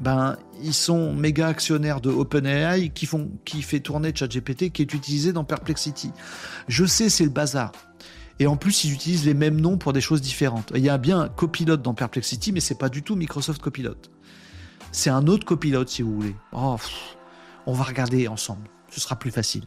ben, 0.00 0.38
ils 0.62 0.72
sont 0.72 1.12
méga 1.12 1.48
actionnaires 1.48 2.00
de 2.00 2.08
OpenAI 2.08 2.88
qui, 2.88 3.04
font, 3.04 3.30
qui 3.44 3.60
fait 3.60 3.80
tourner 3.80 4.10
ChatGPT 4.14 4.70
qui 4.70 4.80
est 4.80 4.94
utilisé 4.94 5.34
dans 5.34 5.44
Perplexity. 5.44 6.10
Je 6.66 6.86
sais, 6.86 7.10
c'est 7.10 7.24
le 7.24 7.30
bazar. 7.30 7.72
Et 8.38 8.46
en 8.46 8.56
plus, 8.56 8.84
ils 8.84 8.94
utilisent 8.94 9.26
les 9.26 9.34
mêmes 9.34 9.60
noms 9.60 9.76
pour 9.76 9.92
des 9.92 10.00
choses 10.00 10.22
différentes. 10.22 10.72
Il 10.74 10.80
y 10.80 10.88
a 10.88 10.96
bien 10.96 11.28
Copilot 11.28 11.76
dans 11.76 11.92
Perplexity, 11.92 12.52
mais 12.52 12.60
c'est 12.60 12.78
pas 12.78 12.88
du 12.88 13.02
tout 13.02 13.16
Microsoft 13.16 13.60
Copilot. 13.60 13.96
C'est 14.90 15.10
un 15.10 15.26
autre 15.26 15.44
Copilot, 15.44 15.86
si 15.88 16.00
vous 16.00 16.14
voulez. 16.14 16.36
Oh, 16.52 16.76
on 17.66 17.74
va 17.74 17.84
regarder 17.84 18.28
ensemble. 18.28 18.66
Ce 18.88 18.98
sera 18.98 19.16
plus 19.16 19.30
facile. 19.30 19.64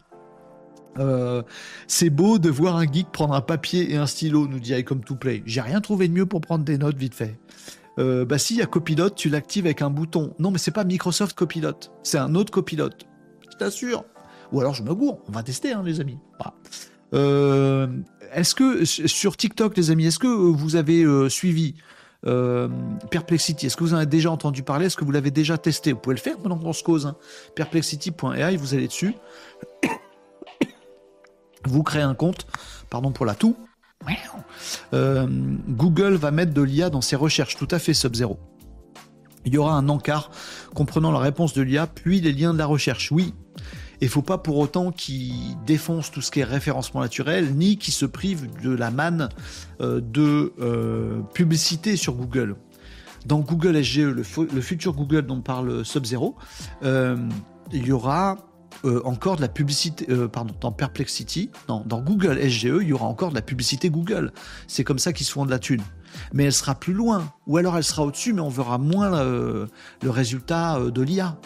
Euh, 0.98 1.44
c'est 1.86 2.10
beau 2.10 2.40
de 2.40 2.50
voir 2.50 2.74
un 2.76 2.92
geek 2.92 3.12
prendre 3.12 3.34
un 3.34 3.40
papier 3.40 3.92
et 3.92 3.96
un 3.96 4.08
stylo, 4.08 4.48
nous 4.48 4.58
dit 4.58 4.82
comme 4.82 5.04
to 5.04 5.14
play. 5.14 5.44
J'ai 5.46 5.60
rien 5.60 5.80
trouvé 5.80 6.08
de 6.08 6.12
mieux 6.12 6.26
pour 6.26 6.40
prendre 6.40 6.64
des 6.64 6.78
notes 6.78 6.96
vite 6.96 7.14
fait. 7.14 7.38
Euh, 7.98 8.24
bah 8.24 8.38
si, 8.38 8.54
il 8.54 8.58
y 8.58 8.62
a 8.62 8.66
Copilot, 8.66 9.10
tu 9.10 9.28
l'actives 9.28 9.66
avec 9.66 9.82
un 9.82 9.90
bouton. 9.90 10.34
Non, 10.38 10.50
mais 10.50 10.58
c'est 10.58 10.70
pas 10.70 10.84
Microsoft 10.84 11.36
Copilot, 11.36 11.74
c'est 12.02 12.18
un 12.18 12.34
autre 12.34 12.50
Copilot. 12.50 12.90
Je 13.50 13.56
t'assure. 13.56 14.04
Ou 14.52 14.60
alors 14.60 14.74
je 14.74 14.82
me 14.82 14.94
gourre. 14.94 15.20
On 15.28 15.32
va 15.32 15.42
tester, 15.42 15.72
hein, 15.72 15.82
les 15.84 16.00
amis. 16.00 16.18
Euh, 17.14 17.86
est-ce 18.32 18.54
que 18.54 18.84
sur 18.84 19.36
TikTok, 19.36 19.76
les 19.76 19.90
amis, 19.90 20.06
est-ce 20.06 20.18
que 20.18 20.26
vous 20.26 20.76
avez 20.76 21.02
euh, 21.02 21.28
suivi 21.28 21.74
Perplexity? 23.10 23.66
Est-ce 23.66 23.76
que 23.76 23.84
vous 23.84 23.94
en 23.94 23.98
avez 23.98 24.06
déjà 24.06 24.30
entendu 24.30 24.62
parler? 24.62 24.86
Est-ce 24.86 24.96
que 24.96 25.04
vous 25.04 25.10
l'avez 25.10 25.30
déjà 25.30 25.58
testé? 25.58 25.92
Vous 25.92 25.98
pouvez 25.98 26.16
le 26.16 26.20
faire 26.20 26.38
pendant 26.38 26.58
qu'on 26.58 26.72
se 26.72 26.82
cause. 26.82 27.06
Hein. 27.06 27.16
Perplexity.ai, 27.54 28.56
vous 28.56 28.74
allez 28.74 28.86
dessus. 28.86 29.14
vous 31.66 31.82
créez 31.82 32.02
un 32.02 32.14
compte. 32.14 32.46
Pardon 32.90 33.10
pour 33.10 33.26
la 33.26 33.34
toux. 33.34 33.56
Euh, 34.94 35.26
Google 35.68 36.14
va 36.14 36.30
mettre 36.30 36.52
de 36.52 36.62
l'IA 36.62 36.90
dans 36.90 37.00
ses 37.00 37.16
recherches, 37.16 37.56
tout 37.56 37.68
à 37.70 37.78
fait, 37.78 37.94
Sub-Zero. 37.94 38.38
Il 39.44 39.54
y 39.54 39.58
aura 39.58 39.74
un 39.74 39.88
encart 39.88 40.30
comprenant 40.74 41.10
la 41.10 41.18
réponse 41.18 41.52
de 41.52 41.62
l'IA, 41.62 41.86
puis 41.86 42.20
les 42.20 42.32
liens 42.32 42.52
de 42.52 42.58
la 42.58 42.66
recherche. 42.66 43.10
Oui, 43.10 43.34
il 44.00 44.08
faut 44.08 44.22
pas 44.22 44.38
pour 44.38 44.58
autant 44.58 44.92
qu'ils 44.92 45.56
défoncent 45.66 46.10
tout 46.10 46.20
ce 46.20 46.30
qui 46.30 46.40
est 46.40 46.44
référencement 46.44 47.00
naturel, 47.00 47.54
ni 47.54 47.76
qu'ils 47.76 47.94
se 47.94 48.06
privent 48.06 48.48
de 48.62 48.70
la 48.70 48.90
manne 48.90 49.28
euh, 49.80 50.00
de 50.00 50.52
euh, 50.60 51.20
publicité 51.34 51.96
sur 51.96 52.14
Google. 52.14 52.56
Dans 53.26 53.40
Google 53.40 53.82
SGE, 53.82 54.00
le, 54.00 54.24
le 54.52 54.60
futur 54.60 54.94
Google 54.94 55.22
dont 55.22 55.40
parle 55.40 55.84
Sub-Zero, 55.84 56.36
il 56.82 57.86
y 57.86 57.92
aura 57.92 58.36
euh, 58.84 59.00
encore 59.04 59.36
de 59.36 59.42
la 59.42 59.48
publicité, 59.48 60.06
euh, 60.10 60.28
pardon, 60.28 60.54
dans 60.60 60.72
Perplexity, 60.72 61.50
dans, 61.68 61.80
dans 61.80 62.00
Google 62.00 62.38
SGE, 62.48 62.64
il 62.80 62.88
y 62.88 62.92
aura 62.92 63.06
encore 63.06 63.30
de 63.30 63.34
la 63.34 63.42
publicité 63.42 63.90
Google. 63.90 64.32
C'est 64.66 64.84
comme 64.84 64.98
ça 64.98 65.12
qu'ils 65.12 65.26
se 65.26 65.32
font 65.32 65.46
de 65.46 65.50
la 65.50 65.58
thune. 65.58 65.82
Mais 66.32 66.44
elle 66.44 66.52
sera 66.52 66.74
plus 66.74 66.92
loin, 66.92 67.32
ou 67.46 67.56
alors 67.56 67.76
elle 67.76 67.84
sera 67.84 68.04
au-dessus, 68.04 68.32
mais 68.32 68.40
on 68.40 68.48
verra 68.48 68.78
moins 68.78 69.14
euh, 69.14 69.66
le 70.02 70.10
résultat 70.10 70.78
de 70.90 71.02
l'IA. 71.02 71.38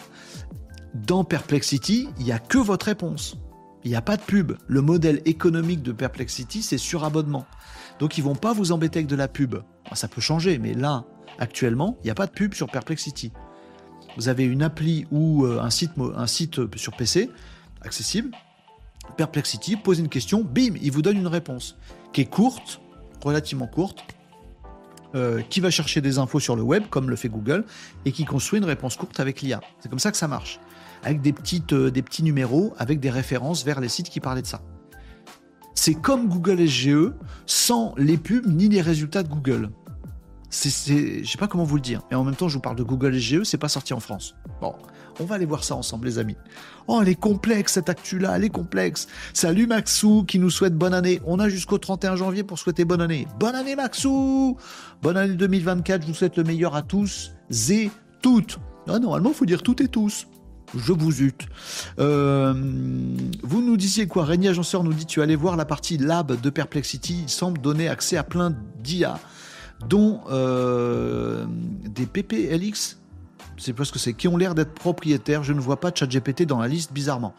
Dans 0.93 1.23
Perplexity, 1.23 2.09
il 2.17 2.25
n'y 2.25 2.31
a 2.31 2.39
que 2.39 2.57
votre 2.57 2.87
réponse. 2.87 3.37
Il 3.83 3.91
n'y 3.91 3.95
a 3.95 4.01
pas 4.01 4.17
de 4.17 4.23
pub. 4.23 4.53
Le 4.67 4.81
modèle 4.81 5.21
économique 5.25 5.83
de 5.83 5.91
Perplexity, 5.91 6.61
c'est 6.61 6.77
sur 6.77 7.03
abonnement. 7.03 7.45
Donc 7.99 8.17
ils 8.17 8.23
vont 8.23 8.35
pas 8.35 8.53
vous 8.53 8.71
embêter 8.71 8.99
avec 8.99 9.07
de 9.07 9.15
la 9.15 9.27
pub. 9.27 9.55
Ça 9.93 10.07
peut 10.07 10.21
changer, 10.21 10.57
mais 10.57 10.73
là, 10.73 11.05
actuellement, 11.39 11.97
il 12.01 12.05
n'y 12.05 12.11
a 12.11 12.15
pas 12.15 12.25
de 12.25 12.31
pub 12.31 12.53
sur 12.53 12.67
Perplexity 12.67 13.31
vous 14.17 14.27
avez 14.29 14.43
une 14.43 14.63
appli 14.63 15.05
ou 15.11 15.45
euh, 15.45 15.61
un 15.61 15.69
site, 15.69 16.75
sur 16.75 16.95
PC 16.97 17.29
accessible, 17.81 18.31
Perplexity, 19.15 19.77
posez 19.77 20.01
une 20.01 20.09
question, 20.09 20.43
bim, 20.43 20.73
il 20.81 20.91
vous 20.91 21.01
donne 21.01 21.17
une 21.17 21.27
réponse 21.27 21.77
qui 22.11 22.21
est 22.21 22.25
courte, 22.25 22.81
relativement 23.23 23.67
courte, 23.67 24.03
euh, 25.15 25.41
qui 25.49 25.61
va 25.61 25.69
chercher 25.69 26.01
des 26.01 26.17
infos 26.17 26.39
sur 26.39 26.55
le 26.55 26.61
web, 26.61 26.83
comme 26.89 27.09
le 27.09 27.15
fait 27.15 27.29
Google, 27.29 27.63
et 28.05 28.11
qui 28.11 28.25
construit 28.25 28.59
une 28.59 28.65
réponse 28.65 28.97
courte 28.97 29.19
avec 29.19 29.41
l'IA. 29.41 29.61
C'est 29.79 29.87
comme 29.87 29.99
ça 29.99 30.11
que 30.11 30.17
ça 30.17 30.27
marche. 30.27 30.59
Avec 31.03 31.21
des, 31.21 31.33
euh, 31.71 31.89
des 31.89 32.01
petits 32.01 32.23
numéros, 32.23 32.73
avec 32.77 32.99
des 32.99 33.09
références 33.09 33.63
vers 33.63 33.79
les 33.79 33.87
sites 33.87 34.09
qui 34.09 34.19
parlaient 34.19 34.41
de 34.41 34.47
ça. 34.47 34.61
C'est 35.73 35.93
comme 35.93 36.27
Google 36.27 36.67
SGE, 36.67 37.13
sans 37.45 37.93
les 37.97 38.17
pubs 38.17 38.45
ni 38.45 38.67
les 38.67 38.81
résultats 38.81 39.23
de 39.23 39.29
Google 39.29 39.69
c'est, 40.49 41.23
je 41.23 41.29
sais 41.29 41.37
pas 41.37 41.47
comment 41.47 41.63
vous 41.63 41.75
le 41.75 41.81
dire. 41.81 42.01
Et 42.11 42.15
en 42.15 42.23
même 42.23 42.35
temps, 42.35 42.47
je 42.47 42.55
vous 42.55 42.61
parle 42.61 42.75
de 42.75 42.83
Google 42.83 43.17
SGE, 43.19 43.43
c'est 43.43 43.57
pas 43.57 43.69
sorti 43.69 43.93
en 43.93 43.99
France. 43.99 44.35
Bon, 44.61 44.73
on 45.19 45.25
va 45.25 45.35
aller 45.35 45.45
voir 45.45 45.63
ça 45.63 45.75
ensemble, 45.75 46.07
les 46.07 46.19
amis. 46.19 46.37
Oh, 46.87 46.99
elle 47.01 47.09
est 47.09 47.15
complexe, 47.15 47.73
cette 47.73 47.89
actu-là, 47.89 48.37
elle 48.37 48.45
est 48.45 48.49
complexe. 48.49 49.07
Salut 49.33 49.67
Maxou, 49.67 50.23
qui 50.25 50.39
nous 50.39 50.49
souhaite 50.49 50.75
bonne 50.75 50.93
année. 50.93 51.19
On 51.25 51.39
a 51.39 51.49
jusqu'au 51.49 51.77
31 51.77 52.15
janvier 52.15 52.43
pour 52.43 52.59
souhaiter 52.59 52.85
bonne 52.85 53.01
année. 53.01 53.27
Bonne 53.39 53.55
année 53.55 53.75
Maxou 53.75 54.57
Bonne 55.01 55.17
année 55.17 55.35
2024, 55.35 56.03
je 56.03 56.07
vous 56.07 56.13
souhaite 56.13 56.37
le 56.37 56.43
meilleur 56.43 56.75
à 56.75 56.81
tous 56.81 57.33
et 57.69 57.89
toutes. 58.21 58.59
Ah, 58.87 58.99
normalement, 58.99 59.29
il 59.29 59.35
faut 59.35 59.45
dire 59.45 59.63
toutes 59.63 59.81
et 59.81 59.87
tous. 59.89 60.27
Je 60.75 60.91
vous 60.91 61.21
ute. 61.21 61.47
Euh, 61.97 62.53
vous 63.41 63.61
nous 63.61 63.77
disiez 63.77 64.07
quoi? 64.07 64.25
Régnier 64.25 64.49
Agenceur 64.49 64.83
nous 64.83 64.93
dit 64.93 65.05
tu 65.05 65.21
allais 65.21 65.35
voir 65.35 65.55
la 65.55 65.63
partie 65.63 65.97
lab 65.97 66.39
de 66.39 66.49
Perplexity. 66.49 67.21
Il 67.23 67.29
semble 67.29 67.59
donner 67.59 67.87
accès 67.87 68.17
à 68.17 68.23
plein 68.23 68.53
d'IA 68.83 69.17
dont 69.85 70.21
euh, 70.29 71.45
des 71.85 72.05
PPLX, 72.05 72.97
c'est 73.57 73.73
parce 73.73 73.91
que 73.91 73.99
c'est 73.99 74.13
qui 74.13 74.27
ont 74.27 74.37
l'air 74.37 74.55
d'être 74.55 74.73
propriétaires. 74.73 75.43
Je 75.43 75.53
ne 75.53 75.59
vois 75.59 75.79
pas 75.79 75.91
ChatGPT 75.93 76.43
dans 76.43 76.59
la 76.59 76.67
liste 76.67 76.93
bizarrement. 76.93 77.33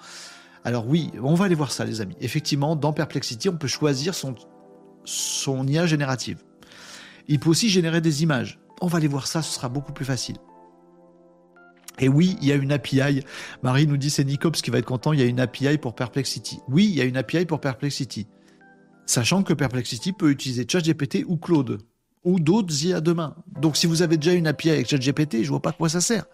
Alors 0.65 0.87
oui, 0.87 1.11
on 1.23 1.35
va 1.35 1.47
aller 1.47 1.55
voir 1.55 1.73
ça, 1.73 1.85
les 1.85 2.01
amis. 2.01 2.17
Effectivement, 2.21 2.77
dans 2.77 2.93
Perplexity, 2.93 3.49
on 3.49 3.57
peut 3.57 3.69
choisir 3.69 4.15
son, 4.15 5.67
IA 5.67 5.87
générative. 5.87 6.43
Il 7.29 7.39
peut 7.39 7.51
aussi 7.51 7.69
générer 7.69 8.01
des 8.01 8.23
images. 8.23 8.59
On 8.81 8.87
va 8.87 8.99
aller 8.99 9.09
voir 9.09 9.27
ça, 9.27 9.43
ce 9.43 9.53
sera 9.53 9.69
beaucoup 9.69 9.93
plus 9.93 10.05
facile. 10.05 10.37
Et 12.01 12.09
oui, 12.09 12.37
il 12.41 12.49
y 12.49 12.53
a 12.53 12.55
une 12.55 12.71
API. 12.71 13.25
Marie 13.63 13.87
nous 13.87 13.97
dit 13.97 14.11
c'est 14.11 14.25
Nicops 14.25 14.63
qui 14.63 14.71
va 14.71 14.79
être 14.79 14.87
content, 14.87 15.13
il 15.13 15.21
y 15.21 15.23
a 15.23 15.27
une 15.27 15.41
API 15.41 15.79
pour 15.79 15.95
Perplexity. 15.95 16.61
Oui, 16.69 16.85
il 16.85 16.95
y 16.95 17.01
a 17.01 17.05
une 17.05 17.17
API 17.17 17.45
pour 17.45 17.61
Perplexity. 17.61 18.27
Sachant 19.05 19.43
que 19.43 19.55
Perplexity 19.55 20.13
peut 20.13 20.31
utiliser 20.31 20.67
ChatGPT 20.69 21.25
ou 21.27 21.39
Claude 21.39 21.79
ou 22.25 22.41
d'autres 22.41 22.85
IA 22.85 23.01
demain. 23.01 23.35
Donc 23.61 23.77
si 23.77 23.87
vous 23.87 24.03
avez 24.03 24.17
déjà 24.17 24.33
une 24.33 24.47
API 24.47 24.71
avec 24.71 24.89
ChatGPT, 24.89 25.43
je 25.43 25.49
vois 25.49 25.61
pas 25.61 25.71
à 25.71 25.73
quoi 25.73 25.89
ça 25.89 26.01
sert. 26.01 26.25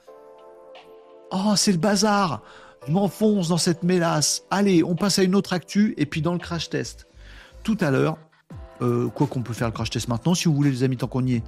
Oh, 1.30 1.54
c'est 1.56 1.72
le 1.72 1.78
bazar. 1.78 2.42
Je 2.86 2.92
m'enfonce 2.92 3.48
dans 3.48 3.58
cette 3.58 3.82
mélasse. 3.82 4.44
Allez, 4.50 4.84
on 4.84 4.94
passe 4.94 5.18
à 5.18 5.22
une 5.22 5.34
autre 5.34 5.52
actu 5.52 5.94
et 5.96 6.06
puis 6.06 6.22
dans 6.22 6.32
le 6.32 6.38
crash 6.38 6.68
test. 6.68 7.06
Tout 7.62 7.78
à 7.80 7.90
l'heure, 7.90 8.18
euh, 8.82 9.08
quoi 9.08 9.26
qu'on 9.26 9.42
peut 9.42 9.54
faire 9.54 9.68
le 9.68 9.72
crash 9.72 9.90
test 9.90 10.08
maintenant, 10.08 10.34
si 10.34 10.48
vous 10.48 10.54
voulez, 10.54 10.70
les 10.70 10.82
amis, 10.82 10.96
tant 10.96 11.06
qu'on 11.06 11.24
y 11.24 11.34
est. 11.34 11.42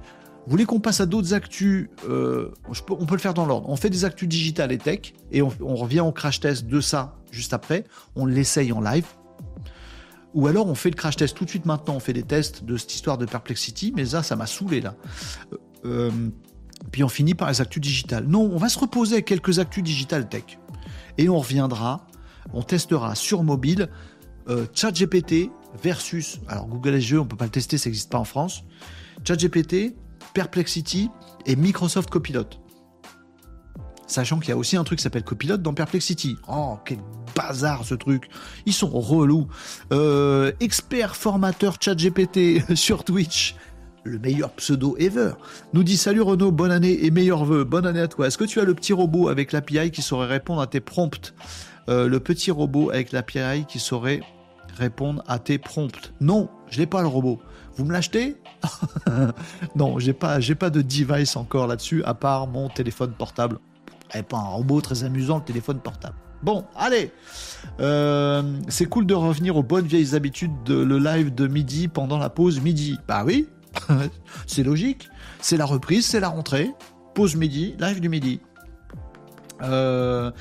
Vous 0.45 0.51
voulez 0.51 0.65
qu'on 0.65 0.79
passe 0.79 1.01
à 1.01 1.05
d'autres 1.05 1.33
actus 1.33 1.89
euh, 2.09 2.51
On 2.89 3.05
peut 3.05 3.15
le 3.15 3.21
faire 3.21 3.33
dans 3.33 3.45
l'ordre. 3.45 3.69
On 3.69 3.75
fait 3.75 3.89
des 3.89 4.05
actus 4.05 4.27
digitales 4.27 4.71
et 4.71 4.77
tech 4.77 5.13
et 5.31 5.41
on, 5.41 5.51
on 5.61 5.75
revient 5.75 5.99
au 5.99 6.11
crash 6.11 6.39
test 6.39 6.65
de 6.65 6.79
ça 6.79 7.15
juste 7.31 7.53
après. 7.53 7.83
On 8.15 8.25
l'essaye 8.25 8.71
en 8.71 8.81
live. 8.81 9.05
Ou 10.37 10.45
alors 10.45 10.67
on 10.67 10.75
fait 10.75 10.91
le 10.91 10.95
crash 10.95 11.15
test 11.15 11.35
tout 11.35 11.45
de 11.45 11.49
suite 11.49 11.65
maintenant, 11.65 11.95
on 11.95 11.99
fait 11.99 12.13
des 12.13 12.21
tests 12.21 12.63
de 12.63 12.77
cette 12.77 12.93
histoire 12.93 13.17
de 13.17 13.25
Perplexity, 13.25 13.91
mais 13.95 14.05
ça, 14.05 14.21
ça 14.21 14.35
m'a 14.35 14.45
saoulé 14.45 14.81
là. 14.81 14.93
Euh, 15.51 15.57
euh, 15.85 16.11
puis 16.91 17.03
on 17.03 17.09
finit 17.09 17.33
par 17.33 17.49
les 17.49 17.59
actus 17.59 17.81
digitales. 17.81 18.27
Non, 18.27 18.41
on 18.41 18.57
va 18.57 18.69
se 18.69 18.77
reposer 18.77 19.15
avec 19.15 19.25
quelques 19.25 19.57
actus 19.57 19.83
digitales 19.83 20.29
tech. 20.29 20.59
Et 21.17 21.27
on 21.27 21.39
reviendra, 21.39 22.05
on 22.53 22.61
testera 22.61 23.15
sur 23.15 23.41
mobile 23.41 23.89
euh, 24.47 24.67
ChatGPT 24.75 25.49
versus, 25.81 26.39
alors 26.47 26.67
Google 26.67 27.01
SGE, 27.01 27.15
on 27.15 27.25
peut 27.25 27.35
pas 27.35 27.45
le 27.45 27.51
tester, 27.51 27.79
ça 27.79 27.89
n'existe 27.89 28.11
pas 28.11 28.19
en 28.19 28.23
France, 28.23 28.63
ChatGPT, 29.27 29.95
Perplexity 30.35 31.09
et 31.47 31.55
Microsoft 31.55 32.11
Copilot. 32.11 32.45
Sachant 34.07 34.39
qu'il 34.39 34.49
y 34.49 34.53
a 34.53 34.57
aussi 34.57 34.77
un 34.77 34.83
truc 34.83 34.99
qui 34.99 35.03
s'appelle 35.03 35.23
Copilot 35.23 35.57
dans 35.57 35.73
Perplexity. 35.73 36.37
Oh, 36.47 36.77
quel 36.85 36.99
bazar 37.35 37.83
ce 37.83 37.93
truc. 37.93 38.29
Ils 38.65 38.73
sont 38.73 38.89
relous. 38.89 39.47
Euh, 39.91 40.51
expert 40.59 41.15
formateur 41.15 41.77
chat 41.79 41.95
GPT 41.95 42.61
sur 42.75 43.03
Twitch. 43.03 43.55
Le 44.03 44.17
meilleur 44.19 44.51
pseudo 44.53 44.95
ever. 44.97 45.31
Nous 45.73 45.83
dit 45.83 45.97
salut 45.97 46.21
Renaud, 46.21 46.51
bonne 46.51 46.71
année 46.71 47.05
et 47.05 47.11
meilleurs 47.11 47.43
vœux. 47.43 47.65
Bonne 47.65 47.85
année 47.85 47.99
à 47.99 48.07
toi. 48.07 48.27
Est-ce 48.27 48.37
que 48.37 48.45
tu 48.45 48.61
as 48.61 48.63
le 48.63 48.73
petit 48.73 48.93
robot 48.93 49.27
avec 49.27 49.51
l'API 49.51 49.91
qui 49.91 50.01
saurait 50.01 50.27
répondre 50.27 50.61
à 50.61 50.67
tes 50.67 50.79
prompts? 50.79 51.33
Euh, 51.89 52.07
Le 52.07 52.19
petit 52.21 52.49
robot 52.49 52.89
avec 52.89 53.11
l'API 53.11 53.65
qui 53.67 53.79
saurait 53.79 54.21
répondre 54.77 55.21
à 55.27 55.39
tes 55.39 55.57
prompts. 55.57 56.13
Non, 56.21 56.49
je 56.69 56.79
n'ai 56.79 56.85
pas 56.85 57.01
le 57.01 57.07
robot. 57.07 57.39
Vous 57.75 57.83
me 57.83 57.91
l'achetez? 57.91 58.37
Non, 59.75 59.99
j'ai 59.99 60.13
pas, 60.13 60.39
j'ai 60.39 60.55
pas 60.55 60.69
de 60.69 60.81
device 60.81 61.35
encore 61.35 61.67
là-dessus 61.67 62.03
à 62.03 62.13
part 62.13 62.47
mon 62.47 62.69
téléphone 62.69 63.11
portable. 63.11 63.59
Et 64.15 64.23
pas 64.23 64.37
un 64.37 64.49
robot 64.49 64.81
très 64.81 65.03
amusant, 65.03 65.37
le 65.37 65.43
téléphone 65.43 65.79
portable. 65.79 66.15
Bon, 66.43 66.65
allez. 66.75 67.11
Euh, 67.79 68.43
c'est 68.67 68.85
cool 68.85 69.05
de 69.05 69.13
revenir 69.13 69.57
aux 69.57 69.63
bonnes 69.63 69.87
vieilles 69.87 70.15
habitudes 70.15 70.63
de 70.65 70.75
le 70.75 70.99
live 70.99 71.33
de 71.33 71.47
midi 71.47 71.87
pendant 71.87 72.17
la 72.17 72.29
pause 72.29 72.61
midi. 72.61 72.97
Bah 73.07 73.23
oui, 73.25 73.47
c'est 74.47 74.63
logique. 74.63 75.09
C'est 75.41 75.57
la 75.57 75.65
reprise, 75.65 76.05
c'est 76.05 76.19
la 76.19 76.29
rentrée. 76.29 76.71
Pause 77.15 77.35
midi, 77.35 77.75
live 77.79 77.99
du 77.99 78.09
midi. 78.09 78.39
Euh, 79.63 80.31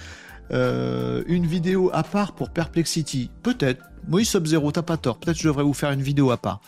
euh, 0.53 1.23
une 1.27 1.47
vidéo 1.47 1.91
à 1.93 2.03
part 2.03 2.33
pour 2.33 2.51
Perplexity. 2.51 3.31
Peut-être. 3.43 3.83
Oui, 4.11 4.25
Sub-Zero, 4.25 4.71
t'as 4.71 4.83
pas 4.83 4.97
tort. 4.97 5.19
Peut-être 5.19 5.39
je 5.39 5.49
devrais 5.49 5.65
vous 5.65 5.75
faire 5.75 5.91
une 5.91 6.03
vidéo 6.03 6.31
à 6.31 6.37
part. 6.37 6.61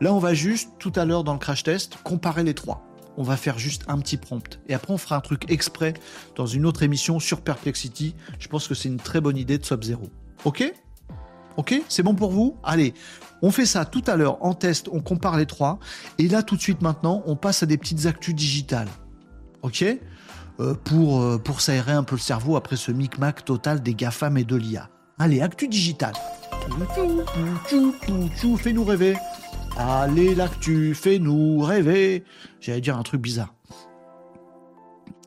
Là, 0.00 0.14
on 0.14 0.18
va 0.18 0.32
juste, 0.32 0.70
tout 0.78 0.92
à 0.94 1.04
l'heure 1.04 1.24
dans 1.24 1.32
le 1.32 1.38
crash 1.38 1.64
test, 1.64 1.98
comparer 2.04 2.44
les 2.44 2.54
trois 2.54 2.87
on 3.18 3.24
va 3.24 3.36
faire 3.36 3.58
juste 3.58 3.82
un 3.88 3.98
petit 3.98 4.16
prompt. 4.16 4.60
Et 4.68 4.74
après, 4.74 4.94
on 4.94 4.96
fera 4.96 5.16
un 5.16 5.20
truc 5.20 5.50
exprès 5.50 5.92
dans 6.36 6.46
une 6.46 6.64
autre 6.64 6.84
émission 6.84 7.18
sur 7.18 7.40
Perplexity. 7.40 8.14
Je 8.38 8.46
pense 8.46 8.68
que 8.68 8.74
c'est 8.74 8.88
une 8.88 8.98
très 8.98 9.20
bonne 9.20 9.36
idée 9.36 9.58
de 9.58 9.64
Sub-Zero. 9.66 10.08
Ok? 10.44 10.72
Ok? 11.56 11.82
C'est 11.88 12.04
bon 12.04 12.14
pour 12.14 12.30
vous? 12.30 12.56
Allez, 12.62 12.94
on 13.42 13.50
fait 13.50 13.66
ça 13.66 13.84
tout 13.84 14.04
à 14.06 14.14
l'heure 14.14 14.42
en 14.44 14.54
test, 14.54 14.88
on 14.92 15.00
compare 15.00 15.36
les 15.36 15.46
trois. 15.46 15.80
Et 16.18 16.28
là, 16.28 16.44
tout 16.44 16.54
de 16.56 16.60
suite 16.60 16.80
maintenant, 16.80 17.24
on 17.26 17.34
passe 17.34 17.64
à 17.64 17.66
des 17.66 17.76
petites 17.76 18.06
actus 18.06 18.36
digitales. 18.36 18.88
Ok? 19.62 19.84
Euh, 20.60 20.74
pour, 20.84 21.20
euh, 21.20 21.38
pour 21.38 21.60
s'aérer 21.60 21.92
un 21.92 22.04
peu 22.04 22.14
le 22.14 22.20
cerveau 22.20 22.54
après 22.54 22.76
ce 22.76 22.92
micmac 22.92 23.44
total 23.44 23.82
des 23.82 23.94
GAFAM 23.94 24.38
et 24.38 24.44
de 24.44 24.54
l'IA. 24.54 24.90
Allez, 25.18 25.40
actu 25.40 25.66
digitale. 25.66 26.14
Fais-nous 28.58 28.84
rêver. 28.84 29.16
Allez, 29.80 30.34
l'actu, 30.34 30.92
fais-nous 30.92 31.60
rêver. 31.60 32.24
J'allais 32.60 32.80
dire 32.80 32.98
un 32.98 33.04
truc 33.04 33.20
bizarre. 33.20 33.54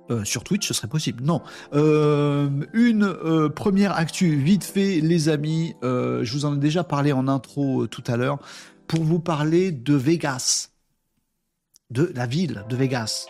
Euh, 0.10 0.26
sur 0.26 0.44
Twitch, 0.44 0.68
ce 0.68 0.74
serait 0.74 0.90
possible. 0.90 1.24
Non. 1.24 1.42
Euh, 1.74 2.50
une 2.74 3.06
euh, 3.06 3.48
première 3.48 3.96
actu, 3.96 4.36
vite 4.36 4.66
fait, 4.66 5.00
les 5.00 5.30
amis. 5.30 5.74
je 5.82 6.30
vous 6.34 6.44
en 6.44 6.56
ai 6.56 6.60
déjà 6.60 6.84
parlé 6.84 7.14
en 7.14 7.30
intro 7.30 7.88
tout 7.88 8.04
à 8.08 8.18
l'heure. 8.18 8.40
Pour 8.88 9.04
vous 9.06 9.20
parler 9.20 9.72
de 9.72 9.96
Vegas. 9.96 10.72
De 11.90 12.12
la 12.14 12.26
ville 12.26 12.66
de 12.68 12.76
Vegas. 12.76 13.28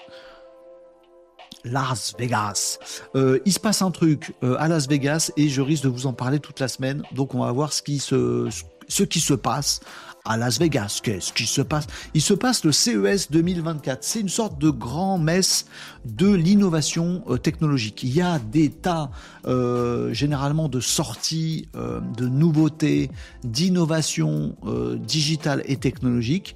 Las 1.64 2.16
Vegas. 2.18 2.80
il 3.14 3.54
se 3.54 3.60
passe 3.60 3.84
un 3.84 3.92
truc 3.92 4.34
à 4.42 4.68
Las 4.68 4.88
Vegas 4.88 5.32
et 5.38 5.50
je 5.50 5.62
risque 5.62 5.84
de 5.84 5.90
vous 5.90 6.08
en 6.08 6.14
parler 6.14 6.40
toute 6.40 6.60
la 6.60 6.68
semaine. 6.68 7.04
Donc 7.12 7.36
on 7.36 7.46
va 7.46 7.52
voir 7.52 7.74
ce 7.74 7.84
qui 7.84 8.00
se, 8.00 8.50
ce 8.88 9.04
qui 9.04 9.20
se 9.20 9.36
passe 9.36 9.82
à 10.26 10.38
Las 10.38 10.60
Vegas. 10.60 11.00
Qu'est-ce 11.04 11.34
qui 11.34 11.46
se 11.46 11.62
passe? 11.62 11.88
Il 12.14 12.22
se 12.22 12.34
passe 12.34 12.64
le 12.64 12.72
CES 12.72 13.32
2024. 13.32 14.04
C'est 14.04 14.20
une 14.20 14.30
sorte 14.30 14.60
de 14.60 14.70
grand 14.70 15.18
messe 15.18 15.66
de 16.06 16.32
l'innovation 16.32 17.24
euh, 17.30 17.38
technologique. 17.38 18.04
Il 18.04 18.14
y 18.14 18.22
a 18.22 18.40
des 18.40 18.70
tas 18.70 19.12
euh, 19.46 20.14
généralement 20.14 20.70
de 20.70 20.80
sorties, 20.80 21.68
euh, 21.76 22.00
de 22.18 22.28
nouveautés, 22.28 23.10
d'innovations 23.44 24.56
digitales 25.00 25.64
et 25.66 25.78
technologiques 25.78 26.56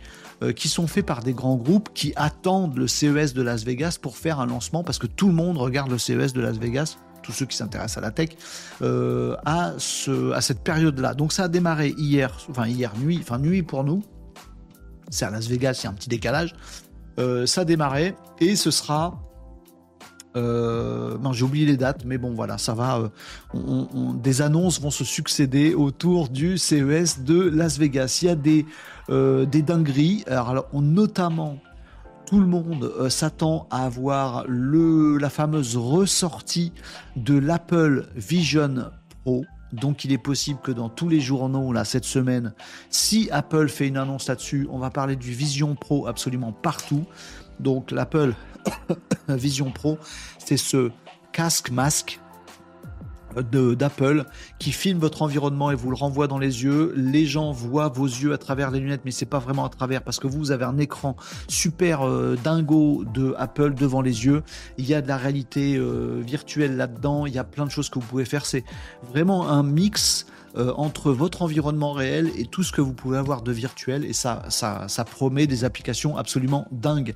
qui 0.55 0.67
sont 0.67 0.87
faits 0.87 1.05
par 1.05 1.23
des 1.23 1.33
grands 1.33 1.55
groupes 1.55 1.89
qui 1.93 2.13
attendent 2.15 2.77
le 2.77 2.87
CES 2.87 3.33
de 3.33 3.41
Las 3.41 3.63
Vegas 3.63 3.97
pour 4.01 4.17
faire 4.17 4.39
un 4.39 4.45
lancement 4.45 4.83
parce 4.83 4.99
que 4.99 5.07
tout 5.07 5.27
le 5.27 5.33
monde 5.33 5.57
regarde 5.57 5.89
le 5.89 5.97
CES 5.97 6.33
de 6.33 6.41
Las 6.41 6.57
Vegas 6.57 6.97
tous 7.25 7.31
ceux 7.31 7.45
qui 7.45 7.57
s'intéressent 7.57 7.97
à 7.97 8.01
la 8.01 8.11
tech, 8.11 8.29
euh, 8.81 9.35
à, 9.45 9.73
ce, 9.77 10.31
à 10.31 10.41
cette 10.41 10.61
période-là. 10.63 11.13
Donc 11.13 11.33
ça 11.33 11.45
a 11.45 11.47
démarré 11.47 11.93
hier, 11.97 12.37
enfin 12.49 12.67
hier 12.67 12.91
nuit, 12.97 13.19
enfin 13.21 13.39
nuit 13.39 13.63
pour 13.63 13.83
nous. 13.83 14.03
C'est 15.09 15.25
à 15.25 15.31
Las 15.31 15.47
Vegas, 15.47 15.79
il 15.81 15.85
y 15.85 15.87
a 15.87 15.89
un 15.89 15.93
petit 15.93 16.09
décalage. 16.09 16.53
Euh, 17.19 17.45
ça 17.45 17.61
a 17.61 17.65
démarré 17.65 18.15
et 18.39 18.55
ce 18.55 18.71
sera 18.71 19.21
euh, 20.37 21.17
non, 21.19 21.31
j'ai 21.31 21.45
oublié 21.45 21.65
les 21.65 21.77
dates, 21.77 22.03
mais 22.03 22.17
bon, 22.17 22.33
voilà, 22.33 22.57
ça 22.57 22.73
va. 22.73 23.09
des 23.53 24.41
annonces 24.41 24.81
vont 24.81 24.91
se 24.91 25.05
succéder 25.05 25.73
autour 25.73 26.27
du 26.27 26.57
CES 26.57 27.21
de 27.21 27.39
Las 27.39 27.77
Vegas. 27.79 28.19
Il 28.21 28.25
y 28.25 28.29
a 28.29 28.35
des, 28.35 28.65
des 29.07 29.61
dingueries, 29.61 30.25
alors, 30.27 30.67
notamment 30.73 31.57
tout 32.25 32.39
le 32.39 32.47
monde 32.47 32.91
euh, 32.99 33.09
s'attend 33.09 33.67
à 33.69 33.85
avoir 33.85 34.45
le, 34.47 35.17
la 35.17 35.29
fameuse 35.29 35.77
ressortie 35.77 36.73
de 37.15 37.37
l'Apple 37.37 38.07
Vision 38.15 38.91
Pro. 39.23 39.45
Donc 39.73 40.05
il 40.05 40.11
est 40.11 40.17
possible 40.17 40.59
que 40.61 40.71
dans 40.71 40.89
tous 40.89 41.09
les 41.09 41.19
journaux 41.19 41.73
là 41.73 41.85
cette 41.85 42.05
semaine, 42.05 42.53
si 42.89 43.29
Apple 43.31 43.67
fait 43.67 43.87
une 43.87 43.97
annonce 43.97 44.27
là-dessus, 44.27 44.67
on 44.71 44.79
va 44.79 44.89
parler 44.89 45.15
du 45.15 45.31
Vision 45.31 45.75
Pro 45.75 46.07
absolument 46.07 46.51
partout. 46.51 47.05
Donc 47.59 47.91
l'Apple 47.91 48.33
Vision 49.27 49.71
Pro, 49.71 49.97
c'est 50.39 50.57
ce 50.57 50.91
casque 51.31 51.69
masque 51.71 52.19
d'Apple 53.41 54.25
qui 54.59 54.71
filme 54.71 54.99
votre 54.99 55.21
environnement 55.21 55.71
et 55.71 55.75
vous 55.75 55.89
le 55.89 55.95
renvoie 55.95 56.27
dans 56.27 56.37
les 56.37 56.63
yeux. 56.63 56.93
Les 56.95 57.25
gens 57.25 57.51
voient 57.51 57.89
vos 57.89 58.05
yeux 58.05 58.33
à 58.33 58.37
travers 58.37 58.71
les 58.71 58.79
lunettes, 58.79 59.01
mais 59.05 59.11
c'est 59.11 59.25
pas 59.25 59.39
vraiment 59.39 59.65
à 59.65 59.69
travers 59.69 60.01
parce 60.01 60.19
que 60.19 60.27
vous 60.27 60.51
avez 60.51 60.65
un 60.65 60.77
écran 60.77 61.15
super 61.47 62.07
euh, 62.07 62.37
dingo 62.43 63.03
de 63.13 63.33
Apple 63.37 63.73
devant 63.73 64.01
les 64.01 64.25
yeux. 64.25 64.43
Il 64.77 64.85
y 64.85 64.93
a 64.93 65.01
de 65.01 65.07
la 65.07 65.17
réalité 65.17 65.75
euh, 65.75 66.21
virtuelle 66.25 66.77
là-dedans. 66.77 67.25
Il 67.25 67.33
y 67.33 67.39
a 67.39 67.43
plein 67.43 67.65
de 67.65 67.71
choses 67.71 67.89
que 67.89 67.99
vous 67.99 68.05
pouvez 68.05 68.25
faire. 68.25 68.45
C'est 68.45 68.63
vraiment 69.11 69.49
un 69.49 69.63
mix. 69.63 70.25
Euh, 70.57 70.71
entre 70.77 71.11
votre 71.11 71.41
environnement 71.41 71.91
réel 71.91 72.31
et 72.37 72.45
tout 72.45 72.63
ce 72.63 72.71
que 72.71 72.79
vous 72.79 72.93
pouvez 72.93 73.17
avoir 73.17 73.41
de 73.41 73.51
virtuel 73.51 74.05
et 74.05 74.13
ça, 74.13 74.43
ça, 74.47 74.85
ça 74.87 75.03
promet 75.03 75.47
des 75.47 75.65
applications 75.65 76.15
absolument 76.15 76.65
dingues. 76.71 77.13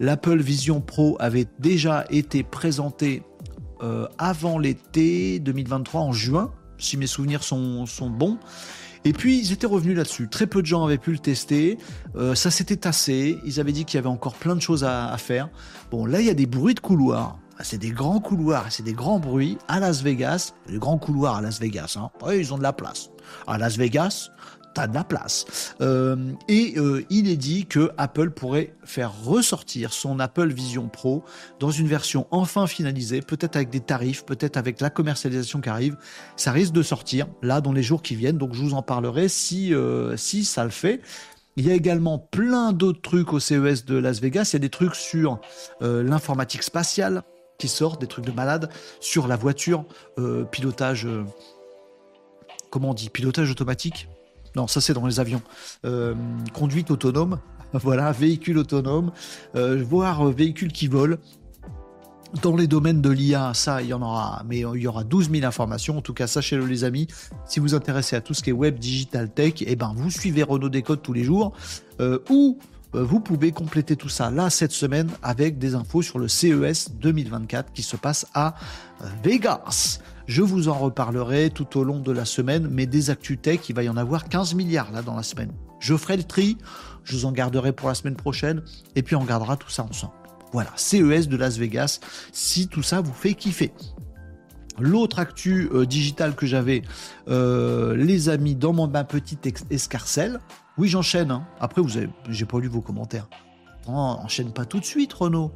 L'Apple 0.00 0.40
Vision 0.40 0.80
Pro 0.80 1.14
avait 1.20 1.46
déjà 1.58 2.06
été 2.08 2.42
présenté 2.42 3.24
euh, 3.82 4.06
avant 4.18 4.58
l'été 4.58 5.38
2023, 5.38 6.00
en 6.00 6.12
juin, 6.12 6.52
si 6.78 6.96
mes 6.96 7.06
souvenirs 7.06 7.42
sont, 7.42 7.86
bons. 8.10 8.38
Et 9.04 9.12
puis 9.12 9.38
ils 9.38 9.52
étaient 9.52 9.66
revenus 9.66 9.96
là-dessus. 9.96 10.28
Très 10.28 10.46
peu 10.46 10.60
de 10.60 10.66
gens 10.66 10.84
avaient 10.84 10.98
pu 10.98 11.12
le 11.12 11.18
tester. 11.18 11.78
Euh, 12.16 12.34
ça 12.34 12.50
s'était 12.50 12.76
tassé. 12.76 13.38
Ils 13.44 13.60
avaient 13.60 13.72
dit 13.72 13.84
qu'il 13.84 13.96
y 13.96 13.98
avait 13.98 14.08
encore 14.08 14.34
plein 14.34 14.56
de 14.56 14.60
choses 14.60 14.84
à, 14.84 15.16
faire. 15.18 15.48
Bon, 15.90 16.04
là 16.04 16.20
il 16.20 16.26
y 16.26 16.30
a 16.30 16.34
des 16.34 16.46
bruits 16.46 16.74
de 16.74 16.80
couloirs. 16.80 17.38
Ah, 17.60 17.64
c'est 17.64 17.78
des 17.78 17.90
grands 17.90 18.20
couloirs, 18.20 18.66
c'est 18.70 18.84
des 18.84 18.92
grands 18.92 19.18
bruits 19.18 19.58
à 19.66 19.80
Las 19.80 20.02
Vegas. 20.02 20.52
Les 20.68 20.78
grands 20.78 20.98
couloirs 20.98 21.36
à 21.36 21.42
Las 21.42 21.58
Vegas, 21.60 21.96
hein. 21.98 22.10
ils 22.32 22.54
ont 22.54 22.58
de 22.58 22.62
la 22.62 22.72
place. 22.72 23.10
À 23.48 23.58
Las 23.58 23.76
Vegas, 23.76 24.30
de 24.86 24.94
la 24.94 25.04
place. 25.04 25.74
Euh, 25.80 26.32
et 26.48 26.74
euh, 26.76 27.04
il 27.10 27.28
est 27.28 27.36
dit 27.36 27.66
que 27.66 27.90
Apple 27.98 28.30
pourrait 28.30 28.74
faire 28.84 29.12
ressortir 29.24 29.92
son 29.92 30.20
Apple 30.20 30.52
Vision 30.52 30.88
Pro 30.88 31.24
dans 31.58 31.70
une 31.70 31.88
version 31.88 32.26
enfin 32.30 32.66
finalisée, 32.66 33.20
peut-être 33.20 33.56
avec 33.56 33.70
des 33.70 33.80
tarifs, 33.80 34.24
peut-être 34.24 34.56
avec 34.56 34.80
la 34.80 34.90
commercialisation 34.90 35.60
qui 35.60 35.68
arrive. 35.68 35.96
Ça 36.36 36.52
risque 36.52 36.72
de 36.72 36.82
sortir 36.82 37.26
là 37.42 37.60
dans 37.60 37.72
les 37.72 37.82
jours 37.82 38.02
qui 38.02 38.14
viennent, 38.14 38.38
donc 38.38 38.54
je 38.54 38.62
vous 38.62 38.74
en 38.74 38.82
parlerai 38.82 39.28
si, 39.28 39.74
euh, 39.74 40.16
si 40.16 40.44
ça 40.44 40.64
le 40.64 40.70
fait. 40.70 41.00
Il 41.56 41.66
y 41.66 41.70
a 41.70 41.74
également 41.74 42.18
plein 42.18 42.72
d'autres 42.72 43.02
trucs 43.02 43.32
au 43.32 43.40
CES 43.40 43.84
de 43.84 43.96
Las 43.96 44.20
Vegas. 44.20 44.50
Il 44.52 44.52
y 44.52 44.56
a 44.56 44.60
des 44.60 44.68
trucs 44.68 44.94
sur 44.94 45.40
l'informatique 45.80 46.62
spatiale 46.62 47.22
qui 47.58 47.66
sortent, 47.66 48.00
des 48.00 48.06
trucs 48.06 48.26
de 48.26 48.30
malade, 48.30 48.70
sur 49.00 49.26
la 49.26 49.34
voiture, 49.34 49.84
pilotage, 50.52 51.08
comment 52.70 52.90
on 52.90 52.94
dit, 52.94 53.10
pilotage 53.10 53.50
automatique 53.50 54.08
non, 54.58 54.66
ça 54.66 54.80
c'est 54.80 54.92
dans 54.92 55.06
les 55.06 55.20
avions. 55.20 55.40
Euh, 55.84 56.14
conduite 56.52 56.90
autonome, 56.90 57.38
voilà, 57.72 58.10
véhicule 58.10 58.58
autonome, 58.58 59.12
euh, 59.54 59.82
voire 59.88 60.26
euh, 60.26 60.32
véhicule 60.32 60.72
qui 60.72 60.88
vole. 60.88 61.18
Dans 62.42 62.56
les 62.56 62.66
domaines 62.66 63.00
de 63.00 63.08
l'IA, 63.08 63.54
ça, 63.54 63.80
il 63.80 63.88
y 63.88 63.94
en 63.94 64.02
aura, 64.02 64.42
mais 64.46 64.58
il 64.58 64.82
y 64.82 64.86
aura 64.86 65.02
12 65.02 65.30
000 65.30 65.46
informations. 65.46 65.96
En 65.96 66.02
tout 66.02 66.12
cas, 66.12 66.26
sachez-le, 66.26 66.66
les 66.66 66.84
amis. 66.84 67.06
Si 67.46 67.58
vous 67.58 67.74
intéressez 67.74 68.16
à 68.16 68.20
tout 68.20 68.34
ce 68.34 68.42
qui 68.42 68.50
est 68.50 68.52
web, 68.52 68.78
digital, 68.78 69.30
tech, 69.30 69.54
eh 69.60 69.76
ben, 69.76 69.94
vous 69.96 70.10
suivez 70.10 70.42
Renault 70.42 70.68
Décode 70.68 71.00
tous 71.00 71.14
les 71.14 71.24
jours. 71.24 71.52
ou 72.28 72.58
vous 72.92 73.20
pouvez 73.20 73.52
compléter 73.52 73.96
tout 73.96 74.10
ça 74.10 74.30
là 74.30 74.50
cette 74.50 74.72
semaine 74.72 75.08
avec 75.22 75.56
des 75.56 75.74
infos 75.74 76.02
sur 76.02 76.18
le 76.18 76.28
CES 76.28 76.90
2024 77.00 77.72
qui 77.72 77.82
se 77.82 77.96
passe 77.96 78.26
à 78.34 78.56
Vegas. 79.22 80.00
Je 80.28 80.42
vous 80.42 80.68
en 80.68 80.74
reparlerai 80.74 81.48
tout 81.48 81.78
au 81.78 81.84
long 81.84 82.00
de 82.00 82.12
la 82.12 82.26
semaine, 82.26 82.68
mais 82.70 82.84
des 82.84 83.08
actus 83.08 83.38
tech, 83.40 83.60
il 83.70 83.74
va 83.74 83.82
y 83.82 83.88
en 83.88 83.96
avoir 83.96 84.28
15 84.28 84.54
milliards 84.54 84.92
là 84.92 85.00
dans 85.00 85.16
la 85.16 85.22
semaine. 85.22 85.52
Je 85.80 85.96
ferai 85.96 86.18
le 86.18 86.22
tri, 86.22 86.58
je 87.02 87.16
vous 87.16 87.24
en 87.24 87.32
garderai 87.32 87.72
pour 87.72 87.88
la 87.88 87.94
semaine 87.94 88.14
prochaine, 88.14 88.62
et 88.94 89.02
puis 89.02 89.16
on 89.16 89.24
gardera 89.24 89.56
tout 89.56 89.70
ça 89.70 89.84
ensemble. 89.84 90.12
Voilà, 90.52 90.70
CES 90.76 91.28
de 91.28 91.36
Las 91.38 91.56
Vegas, 91.56 92.00
si 92.30 92.68
tout 92.68 92.82
ça 92.82 93.00
vous 93.00 93.14
fait 93.14 93.32
kiffer. 93.32 93.72
L'autre 94.78 95.18
actu 95.18 95.70
euh, 95.72 95.86
digital 95.86 96.34
que 96.34 96.44
j'avais, 96.44 96.82
euh, 97.28 97.96
les 97.96 98.28
amis, 98.28 98.54
dans 98.54 98.74
mon, 98.74 98.86
ma 98.86 99.04
petite 99.04 99.48
escarcelle. 99.70 100.40
Oui, 100.76 100.88
j'enchaîne. 100.88 101.30
Hein. 101.30 101.46
Après, 101.58 101.80
vous 101.80 101.88
j'ai 101.88 102.44
pas 102.44 102.60
lu 102.60 102.68
vos 102.68 102.82
commentaires. 102.82 103.30
Enchaîne 103.86 104.52
pas 104.52 104.66
tout 104.66 104.78
de 104.78 104.84
suite, 104.84 105.14
Renaud. 105.14 105.52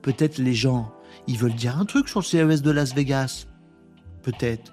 Peut-être 0.00 0.38
les 0.38 0.54
gens, 0.54 0.92
ils 1.26 1.38
veulent 1.38 1.56
dire 1.56 1.76
un 1.76 1.86
truc 1.86 2.08
sur 2.08 2.20
le 2.20 2.24
CES 2.24 2.62
de 2.62 2.70
Las 2.70 2.94
Vegas 2.94 3.46
peut-être. 4.22 4.72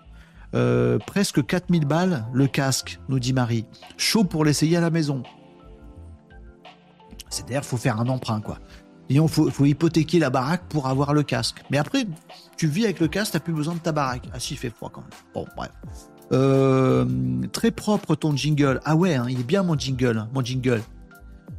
Euh, 0.56 0.98
presque 0.98 1.46
4000 1.46 1.86
balles 1.86 2.26
le 2.34 2.48
casque, 2.48 3.00
nous 3.08 3.20
dit 3.20 3.34
Marie. 3.34 3.66
Chaud 3.98 4.24
pour 4.24 4.46
l'essayer 4.46 4.78
à 4.78 4.82
la 4.82 4.90
maison. 4.90 5.24
C'est-à-dire, 7.30 7.64
faut 7.64 7.78
faire 7.78 8.00
un 8.00 8.08
emprunt, 8.08 8.42
quoi. 8.42 8.58
Faut, 9.28 9.50
faut 9.50 9.66
hypothéquer 9.66 10.20
la 10.20 10.30
baraque 10.30 10.64
pour 10.70 10.88
avoir 10.88 11.14
le 11.14 11.24
casque. 11.24 11.64
Mais 11.72 11.78
après, 11.78 12.06
tu 12.58 12.68
vis 12.68 12.86
avec 12.86 13.00
le 13.00 13.08
casque, 13.08 13.34
t'as 13.34 13.40
plus 13.40 13.54
besoin 13.54 13.74
de 13.74 13.80
ta 13.80 13.92
baraque. 13.92 14.28
Ah 14.34 14.40
si, 14.40 14.54
il 14.54 14.58
fait 14.58 14.70
froid 14.70 14.92
quand 14.94 15.02
même. 15.02 15.10
Bon, 15.34 15.46
bref. 15.56 15.72
Euh, 16.32 17.06
très 17.52 17.72
propre 17.72 18.16
ton 18.16 18.36
jingle. 18.36 18.80
Ah 18.86 18.96
ouais, 18.96 19.16
hein, 19.16 19.26
il 19.30 19.40
est 19.40 19.44
bien 19.44 19.64
mon 19.64 19.78
jingle, 19.78 20.28
mon 20.32 20.44
jingle 20.44 20.82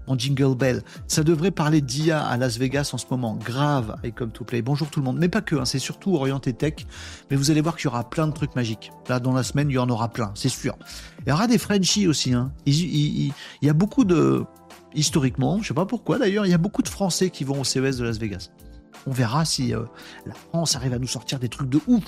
en 0.07 0.19
Jingle 0.19 0.57
Bell. 0.57 0.83
Ça 1.07 1.23
devrait 1.23 1.51
parler 1.51 1.81
d'IA 1.81 2.23
à 2.23 2.37
Las 2.37 2.59
Vegas 2.59 2.91
en 2.93 2.99
ce 2.99 3.07
moment. 3.11 3.37
Grave 3.37 3.95
avec 3.99 4.17
Come 4.17 4.33
to 4.33 4.45
Play. 4.45 4.63
Bonjour 4.63 4.89
tout 4.89 5.01
le 5.01 5.05
monde. 5.05 5.19
Mais 5.19 5.29
pas 5.29 5.41
que, 5.41 5.57
hein, 5.57 5.65
c'est 5.65 5.79
surtout 5.79 6.15
orienté 6.15 6.53
tech. 6.53 6.87
Mais 7.31 7.37
vous 7.37 7.51
allez 7.51 7.61
voir 7.61 7.77
qu'il 7.77 7.87
y 7.87 7.89
aura 7.89 8.09
plein 8.09 8.27
de 8.27 8.33
trucs 8.33 8.55
magiques. 8.55 8.91
Là, 9.09 9.21
dans 9.21 9.33
la 9.33 9.43
semaine, 9.43 9.71
il 9.71 9.75
y 9.75 9.79
en 9.79 9.89
aura 9.89 10.09
plein, 10.09 10.33
c'est 10.35 10.49
sûr. 10.49 10.77
Il 11.27 11.31
y 11.31 11.33
aura 11.33 11.47
des 11.47 11.59
Frenchies 11.59 12.07
aussi. 12.07 12.33
Hein. 12.33 12.53
Il, 12.67 13.33
y 13.63 13.69
a 13.69 13.73
beaucoup 13.73 14.05
de. 14.05 14.45
Historiquement, 14.93 15.63
je 15.63 15.69
sais 15.69 15.75
pas 15.75 15.87
pourquoi 15.87 16.19
d'ailleurs, 16.19 16.47
il 16.47 16.51
y 16.51 16.55
a 16.55 16.59
beaucoup 16.59 16.83
de 16.83 16.89
Français 16.89 17.31
qui 17.31 17.45
vont 17.45 17.61
au 17.61 17.65
CES 17.65 17.99
de 17.99 18.05
Las 18.05 18.19
Vegas. 18.19 18.51
On 19.07 19.13
verra 19.13 19.45
si 19.45 19.73
euh, 19.73 19.83
la 20.27 20.35
France 20.35 20.75
arrive 20.75 20.93
à 20.93 20.99
nous 20.99 21.07
sortir 21.07 21.39
des 21.39 21.49
trucs 21.49 21.69
de 21.69 21.79
ouf. 21.87 22.03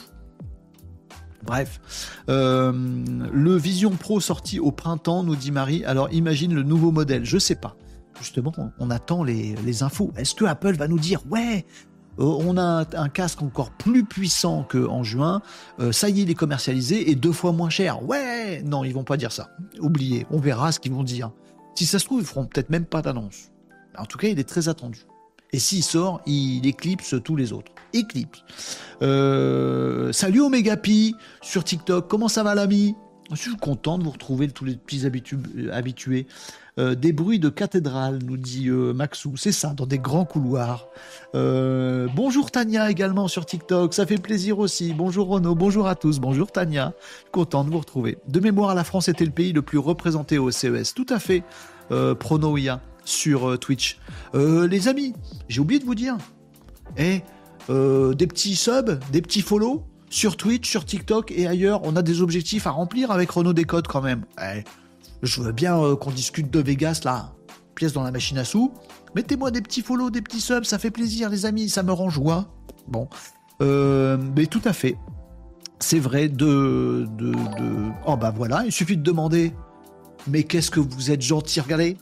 Bref, 1.45 2.18
euh, 2.28 2.72
le 3.32 3.57
Vision 3.57 3.90
Pro 3.90 4.20
sorti 4.20 4.61
au 4.61 4.70
printemps, 4.70 5.22
nous 5.22 5.36
dit 5.36 5.51
Marie. 5.51 5.84
Alors 5.84 6.09
imagine 6.12 6.55
le 6.55 6.62
nouveau 6.62 6.93
modèle. 6.93 7.24
Je 7.24 7.38
sais 7.38 7.57
pas 7.57 7.76
justement, 8.22 8.53
on, 8.78 8.90
attend 8.90 9.24
les, 9.24 9.82
infos. 9.82 10.12
Est-ce 10.16 10.34
que 10.34 10.45
Apple 10.45 10.74
va 10.74 10.88
nous 10.88 10.99
dire, 10.99 11.20
ouais, 11.30 11.64
euh, 12.18 12.24
on 12.24 12.57
a 12.57 12.84
un, 12.95 13.09
casque 13.09 13.43
encore 13.43 13.70
plus 13.70 14.05
puissant 14.05 14.66
qu'en 14.68 15.03
juin, 15.03 15.43
euh, 15.80 15.93
ça 15.93 16.09
y 16.09 16.20
est, 16.20 16.22
il 16.22 16.30
est 16.30 16.34
commercialisé 16.34 17.11
et 17.11 17.14
deux 17.14 17.32
fois 17.32 17.53
moins 17.53 17.70
cher. 17.70 18.05
Ouais, 18.05 18.62
non, 18.62 18.84
ils 18.84 18.93
vont 18.93 19.05
pas 19.05 19.16
dire 19.16 19.32
ça. 19.32 19.51
Oubliez, 19.80 20.26
on 20.30 20.38
verra 20.38 20.72
ce 20.72 20.80
qu'ils 20.80 20.93
vont 20.93 21.05
dire. 21.05 21.32
Si 21.74 21.86
ça 21.86 21.99
se 21.99 22.05
trouve, 22.05 22.20
ils 22.20 22.26
feront 22.26 22.47
peut-être 22.47 22.70
même 22.70 22.84
pas 22.84 23.03
d'annonce. 23.03 23.51
En 23.97 24.05
tout 24.05 24.18
cas, 24.18 24.28
il 24.28 24.38
est 24.38 24.49
très 24.49 24.68
attendu. 24.68 25.01
Et 25.53 25.59
s'il 25.59 25.83
sort, 25.83 26.21
il 26.27 26.67
éclipse 26.67 27.15
tous 27.23 27.37
les 27.37 27.53
autres. 27.53 27.73
Éclipse. 27.93 28.43
Euh, 29.03 30.13
salut 30.13 30.41
Omega 30.41 30.77
Pi 30.77 31.15
sur 31.43 31.63
TikTok. 31.63 32.09
Comment 32.09 32.29
ça 32.29 32.43
va 32.43 32.55
l'ami? 32.55 32.95
Je 33.31 33.37
suis 33.37 33.57
content 33.57 33.99
de 33.99 34.05
vous 34.05 34.11
retrouver 34.11 34.49
tous 34.49 34.65
les 34.65 34.77
petits 34.77 35.07
habitués. 35.71 36.27
Euh, 36.79 36.95
des 36.95 37.13
bruits 37.13 37.39
de 37.39 37.51
cathédrale, 37.51 38.19
nous 38.25 38.39
dit 38.39 38.69
euh, 38.69 38.95
Maxou. 38.95 39.37
C'est 39.37 39.53
ça, 39.53 39.75
dans 39.75 39.87
des 39.87 39.99
grands 39.99 40.25
couloirs. 40.25 40.89
Euh, 41.35 42.09
bonjour 42.15 42.51
Tania 42.51 42.91
également 42.91 43.29
sur 43.29 43.45
TikTok, 43.45 43.93
ça 43.93 44.07
fait 44.07 44.17
plaisir 44.17 44.59
aussi. 44.59 44.95
Bonjour 44.95 45.29
Renaud, 45.29 45.55
bonjour 45.55 45.87
à 45.87 45.95
tous, 45.95 46.19
bonjour 46.19 46.51
Tania. 46.51 46.95
Content 47.31 47.65
de 47.65 47.71
vous 47.71 47.79
retrouver. 47.79 48.19
De 48.27 48.41
mémoire, 48.41 48.75
la 48.75 48.85
France 48.85 49.09
était 49.09 49.27
le 49.27 49.33
pays 49.33 49.53
le 49.53 49.63
plus 49.63 49.79
représenté 49.79 50.39
au 50.39 50.51
CES. 50.51 50.95
Tout 50.95 51.07
à 51.11 51.19
fait, 51.19 51.43
Pronoia 52.19 52.81
sur 53.05 53.59
Twitch. 53.59 53.99
les 54.35 54.89
amis, 54.89 55.15
j'ai 55.49 55.61
oublié 55.61 55.81
de 55.81 55.85
vous 55.85 55.95
dire. 55.95 56.17
Eh, 56.97 57.23
des 57.69 58.27
petits 58.27 58.57
subs, 58.57 59.01
des 59.11 59.23
petits 59.23 59.43
follow 59.43 59.85
sur 60.11 60.37
Twitch, 60.37 60.69
sur 60.69 60.85
TikTok 60.85 61.33
et 61.33 61.47
ailleurs. 61.47 61.81
On 61.85 61.97
a 61.97 62.03
des 62.03 62.21
objectifs 62.21 62.67
à 62.67 62.71
remplir 62.71 63.11
avec 63.11 63.31
Renault 63.31 63.55
Décode 63.55 63.89
quand 63.89 64.03
même. 64.03 64.25
Eh, 64.41 64.63
je 65.23 65.41
veux 65.41 65.53
bien 65.53 65.81
euh, 65.81 65.97
qu'on 65.97 66.11
discute 66.11 66.51
de 66.51 66.61
Vegas, 66.61 67.01
là, 67.05 67.33
pièce 67.75 67.93
dans 67.93 68.03
la 68.03 68.11
machine 68.11 68.39
à 68.39 68.45
sous. 68.45 68.73
Mettez-moi 69.15 69.51
des 69.51 69.63
petits 69.63 69.83
follow, 69.83 70.11
des 70.11 70.21
petits 70.21 70.41
subs, 70.41 70.65
ça 70.65 70.79
fait 70.79 70.91
plaisir, 70.91 71.31
les 71.31 71.47
amis, 71.47 71.69
ça 71.69 71.83
me 71.83 71.93
rend 71.93 72.11
joie. 72.11 72.49
Bon. 72.89 73.09
Euh, 73.61 74.19
mais 74.37 74.47
tout 74.47 74.63
à 74.65 74.73
fait. 74.73 74.97
C'est 75.79 75.99
vrai 75.99 76.29
de, 76.29 77.07
de, 77.17 77.33
Oh 78.07 78.17
bah 78.17 78.33
voilà, 78.35 78.65
il 78.67 78.73
suffit 78.73 78.97
de 78.97 79.03
demander. 79.03 79.53
Mais 80.27 80.45
qu'est-ce 80.45 80.71
que 80.71 80.81
vous 80.81 81.11
êtes 81.11 81.23
gentil, 81.23 81.61
regardez. 81.61 81.97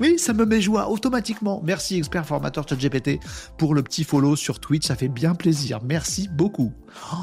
Oui, 0.00 0.18
ça 0.18 0.32
me 0.32 0.46
met 0.46 0.62
joie 0.62 0.88
automatiquement. 0.88 1.60
Merci, 1.62 1.98
expert 1.98 2.24
formateur 2.24 2.66
ChatGPT, 2.66 3.20
pour 3.58 3.74
le 3.74 3.82
petit 3.82 4.02
follow 4.02 4.34
sur 4.34 4.58
Twitch. 4.58 4.86
Ça 4.86 4.96
fait 4.96 5.08
bien 5.08 5.34
plaisir. 5.34 5.80
Merci 5.84 6.26
beaucoup. 6.32 6.72
Oh, 7.12 7.16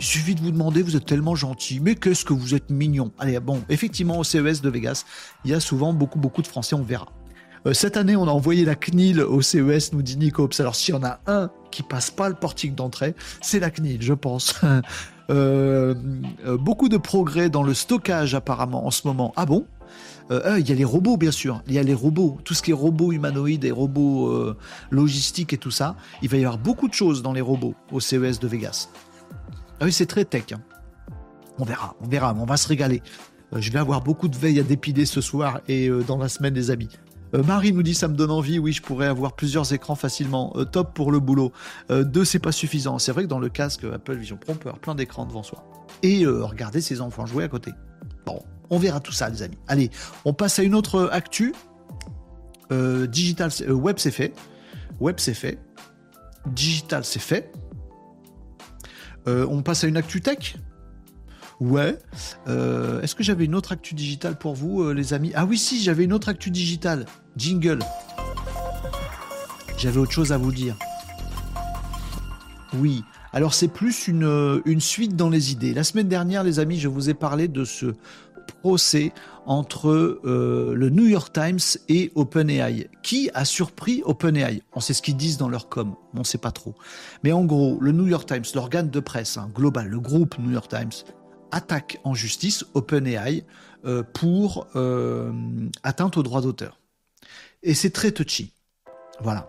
il 0.00 0.04
suffit 0.04 0.34
de 0.34 0.40
vous 0.40 0.50
demander, 0.50 0.82
vous 0.82 0.96
êtes 0.96 1.06
tellement 1.06 1.36
gentil, 1.36 1.78
mais 1.78 1.94
qu'est-ce 1.94 2.24
que 2.24 2.32
vous 2.32 2.56
êtes 2.56 2.70
mignon. 2.70 3.12
Allez, 3.20 3.38
bon, 3.38 3.62
effectivement, 3.68 4.18
au 4.18 4.24
CES 4.24 4.62
de 4.62 4.68
Vegas, 4.68 5.04
il 5.44 5.52
y 5.52 5.54
a 5.54 5.60
souvent 5.60 5.92
beaucoup, 5.92 6.18
beaucoup 6.18 6.42
de 6.42 6.48
Français, 6.48 6.74
on 6.74 6.82
verra. 6.82 7.06
Euh, 7.66 7.72
cette 7.72 7.96
année, 7.96 8.16
on 8.16 8.24
a 8.24 8.32
envoyé 8.32 8.64
la 8.64 8.74
CNIL 8.74 9.20
au 9.20 9.40
CES, 9.40 9.92
nous 9.92 10.02
dit 10.02 10.16
Nicops. 10.16 10.58
Alors, 10.58 10.74
s'il 10.74 10.92
y 10.92 10.98
en 10.98 11.04
a 11.04 11.20
un 11.28 11.50
qui 11.70 11.84
passe 11.84 12.10
pas 12.10 12.28
le 12.28 12.34
portique 12.34 12.74
d'entrée, 12.74 13.14
c'est 13.42 13.60
la 13.60 13.70
CNIL, 13.70 14.02
je 14.02 14.14
pense. 14.14 14.60
Euh, 15.30 15.94
euh, 16.44 16.58
beaucoup 16.58 16.90
de 16.90 16.98
progrès 16.98 17.48
dans 17.48 17.62
le 17.62 17.72
stockage, 17.72 18.34
apparemment, 18.34 18.86
en 18.86 18.90
ce 18.90 19.06
moment. 19.06 19.32
Ah 19.36 19.46
bon? 19.46 19.66
Euh, 20.30 20.58
il 20.58 20.68
y 20.68 20.72
a 20.72 20.74
les 20.74 20.84
robots, 20.84 21.16
bien 21.16 21.30
sûr. 21.30 21.62
Il 21.66 21.74
y 21.74 21.78
a 21.78 21.82
les 21.82 21.94
robots, 21.94 22.38
tout 22.44 22.54
ce 22.54 22.62
qui 22.62 22.70
est 22.70 22.74
robots 22.74 23.12
humanoïdes 23.12 23.64
et 23.64 23.70
robots 23.70 24.28
euh, 24.28 24.56
logistiques 24.90 25.52
et 25.52 25.58
tout 25.58 25.70
ça. 25.70 25.96
Il 26.22 26.28
va 26.28 26.36
y 26.36 26.44
avoir 26.44 26.58
beaucoup 26.58 26.88
de 26.88 26.94
choses 26.94 27.22
dans 27.22 27.32
les 27.32 27.40
robots 27.40 27.74
au 27.92 28.00
CES 28.00 28.38
de 28.40 28.48
Vegas. 28.48 28.88
Ah 29.80 29.84
oui, 29.84 29.92
c'est 29.92 30.06
très 30.06 30.24
tech. 30.24 30.52
Hein. 30.52 30.60
On 31.58 31.64
verra, 31.64 31.94
on 32.00 32.06
verra, 32.06 32.34
on 32.38 32.46
va 32.46 32.56
se 32.56 32.68
régaler. 32.68 33.02
Euh, 33.52 33.60
je 33.60 33.70
vais 33.70 33.78
avoir 33.78 34.02
beaucoup 34.02 34.28
de 34.28 34.36
veilles 34.36 34.60
à 34.60 34.62
dépiler 34.62 35.04
ce 35.04 35.20
soir 35.20 35.60
et 35.68 35.88
dans 36.06 36.18
la 36.18 36.28
semaine 36.28 36.54
des 36.54 36.70
amis. 36.70 36.88
Marie 37.32 37.72
nous 37.72 37.82
dit 37.82 37.94
ça 37.94 38.06
me 38.06 38.14
donne 38.14 38.30
envie, 38.30 38.60
oui 38.60 38.72
je 38.72 38.80
pourrais 38.80 39.08
avoir 39.08 39.32
plusieurs 39.32 39.72
écrans 39.72 39.96
facilement, 39.96 40.54
top 40.70 40.94
pour 40.94 41.10
le 41.10 41.18
boulot. 41.18 41.50
deux 41.90 42.24
c'est 42.24 42.38
pas 42.38 42.52
suffisant, 42.52 43.00
c'est 43.00 43.10
vrai 43.10 43.24
que 43.24 43.28
dans 43.28 43.40
le 43.40 43.48
casque 43.48 43.82
Apple 43.92 44.14
Vision 44.14 44.36
Pro 44.36 44.52
on 44.52 44.54
peut 44.54 44.68
avoir 44.68 44.78
plein 44.78 44.94
d'écrans 44.94 45.26
devant 45.26 45.42
soi. 45.42 45.64
Et 46.04 46.24
regarder 46.26 46.80
ses 46.80 47.00
enfants 47.00 47.26
jouer 47.26 47.42
à 47.42 47.48
côté. 47.48 47.72
Bon, 48.24 48.40
on 48.70 48.78
verra 48.78 49.00
tout 49.00 49.12
ça, 49.12 49.28
les 49.28 49.42
amis. 49.42 49.58
Allez, 49.68 49.90
on 50.24 50.32
passe 50.32 50.58
à 50.58 50.62
une 50.62 50.74
autre 50.74 51.08
actu. 51.12 51.54
Euh, 52.72 53.06
digital, 53.06 53.50
euh, 53.62 53.72
web, 53.72 53.96
c'est 53.98 54.10
fait. 54.10 54.34
Web, 55.00 55.16
c'est 55.18 55.34
fait. 55.34 55.58
Digital, 56.46 57.04
c'est 57.04 57.20
fait. 57.20 57.52
Euh, 59.26 59.46
on 59.48 59.62
passe 59.62 59.84
à 59.84 59.86
une 59.86 59.96
actu 59.96 60.20
tech. 60.20 60.56
Ouais. 61.60 61.98
Est-ce 62.46 63.14
que 63.14 63.22
j'avais 63.22 63.44
une 63.44 63.54
autre 63.54 63.72
actu 63.72 63.94
digitale 63.94 64.36
pour 64.36 64.54
vous, 64.54 64.92
les 64.92 65.14
amis? 65.14 65.32
Ah 65.34 65.44
oui, 65.44 65.56
si, 65.56 65.82
j'avais 65.82 66.04
une 66.04 66.12
autre 66.12 66.28
actu 66.28 66.50
digitale. 66.50 67.06
Jingle. 67.36 67.78
J'avais 69.78 69.98
autre 69.98 70.12
chose 70.12 70.32
à 70.32 70.36
vous 70.36 70.52
dire. 70.52 70.76
Oui. 72.74 73.04
Alors 73.32 73.54
c'est 73.54 73.68
plus 73.68 74.08
une, 74.08 74.62
une, 74.64 74.80
suite 74.80 75.16
dans 75.16 75.28
les 75.28 75.52
idées. 75.52 75.74
La 75.74 75.84
semaine 75.84 76.08
dernière, 76.08 76.44
les 76.44 76.60
amis, 76.60 76.78
je 76.78 76.88
vous 76.88 77.10
ai 77.10 77.14
parlé 77.14 77.48
de 77.48 77.64
ce 77.64 77.94
procès 78.52 79.12
entre 79.46 79.88
euh, 80.24 80.74
le 80.74 80.88
New 80.90 81.06
York 81.06 81.32
Times 81.32 81.60
et 81.88 82.12
OpenAI. 82.14 82.88
Qui 83.02 83.30
a 83.34 83.44
surpris 83.44 84.02
OpenAI? 84.04 84.62
On 84.72 84.80
sait 84.80 84.94
ce 84.94 85.02
qu'ils 85.02 85.16
disent 85.16 85.36
dans 85.36 85.48
leur 85.48 85.68
com, 85.68 85.94
on 86.14 86.20
ne 86.20 86.24
sait 86.24 86.38
pas 86.38 86.52
trop. 86.52 86.74
Mais 87.22 87.32
en 87.32 87.44
gros, 87.44 87.78
le 87.80 87.92
New 87.92 88.06
York 88.06 88.26
Times, 88.26 88.44
l'organe 88.54 88.90
de 88.90 89.00
presse 89.00 89.36
hein, 89.36 89.50
global, 89.54 89.88
le 89.88 90.00
groupe 90.00 90.38
New 90.38 90.50
York 90.50 90.68
Times, 90.68 90.92
attaque 91.50 92.00
en 92.04 92.14
justice 92.14 92.64
OpenAI 92.74 93.44
euh, 93.84 94.02
pour 94.02 94.66
euh, 94.76 95.32
atteinte 95.82 96.16
aux 96.16 96.22
droits 96.22 96.40
d'auteur. 96.40 96.80
Et 97.62 97.74
c'est 97.74 97.90
très 97.90 98.12
touchy. 98.12 98.52
Voilà. 99.20 99.48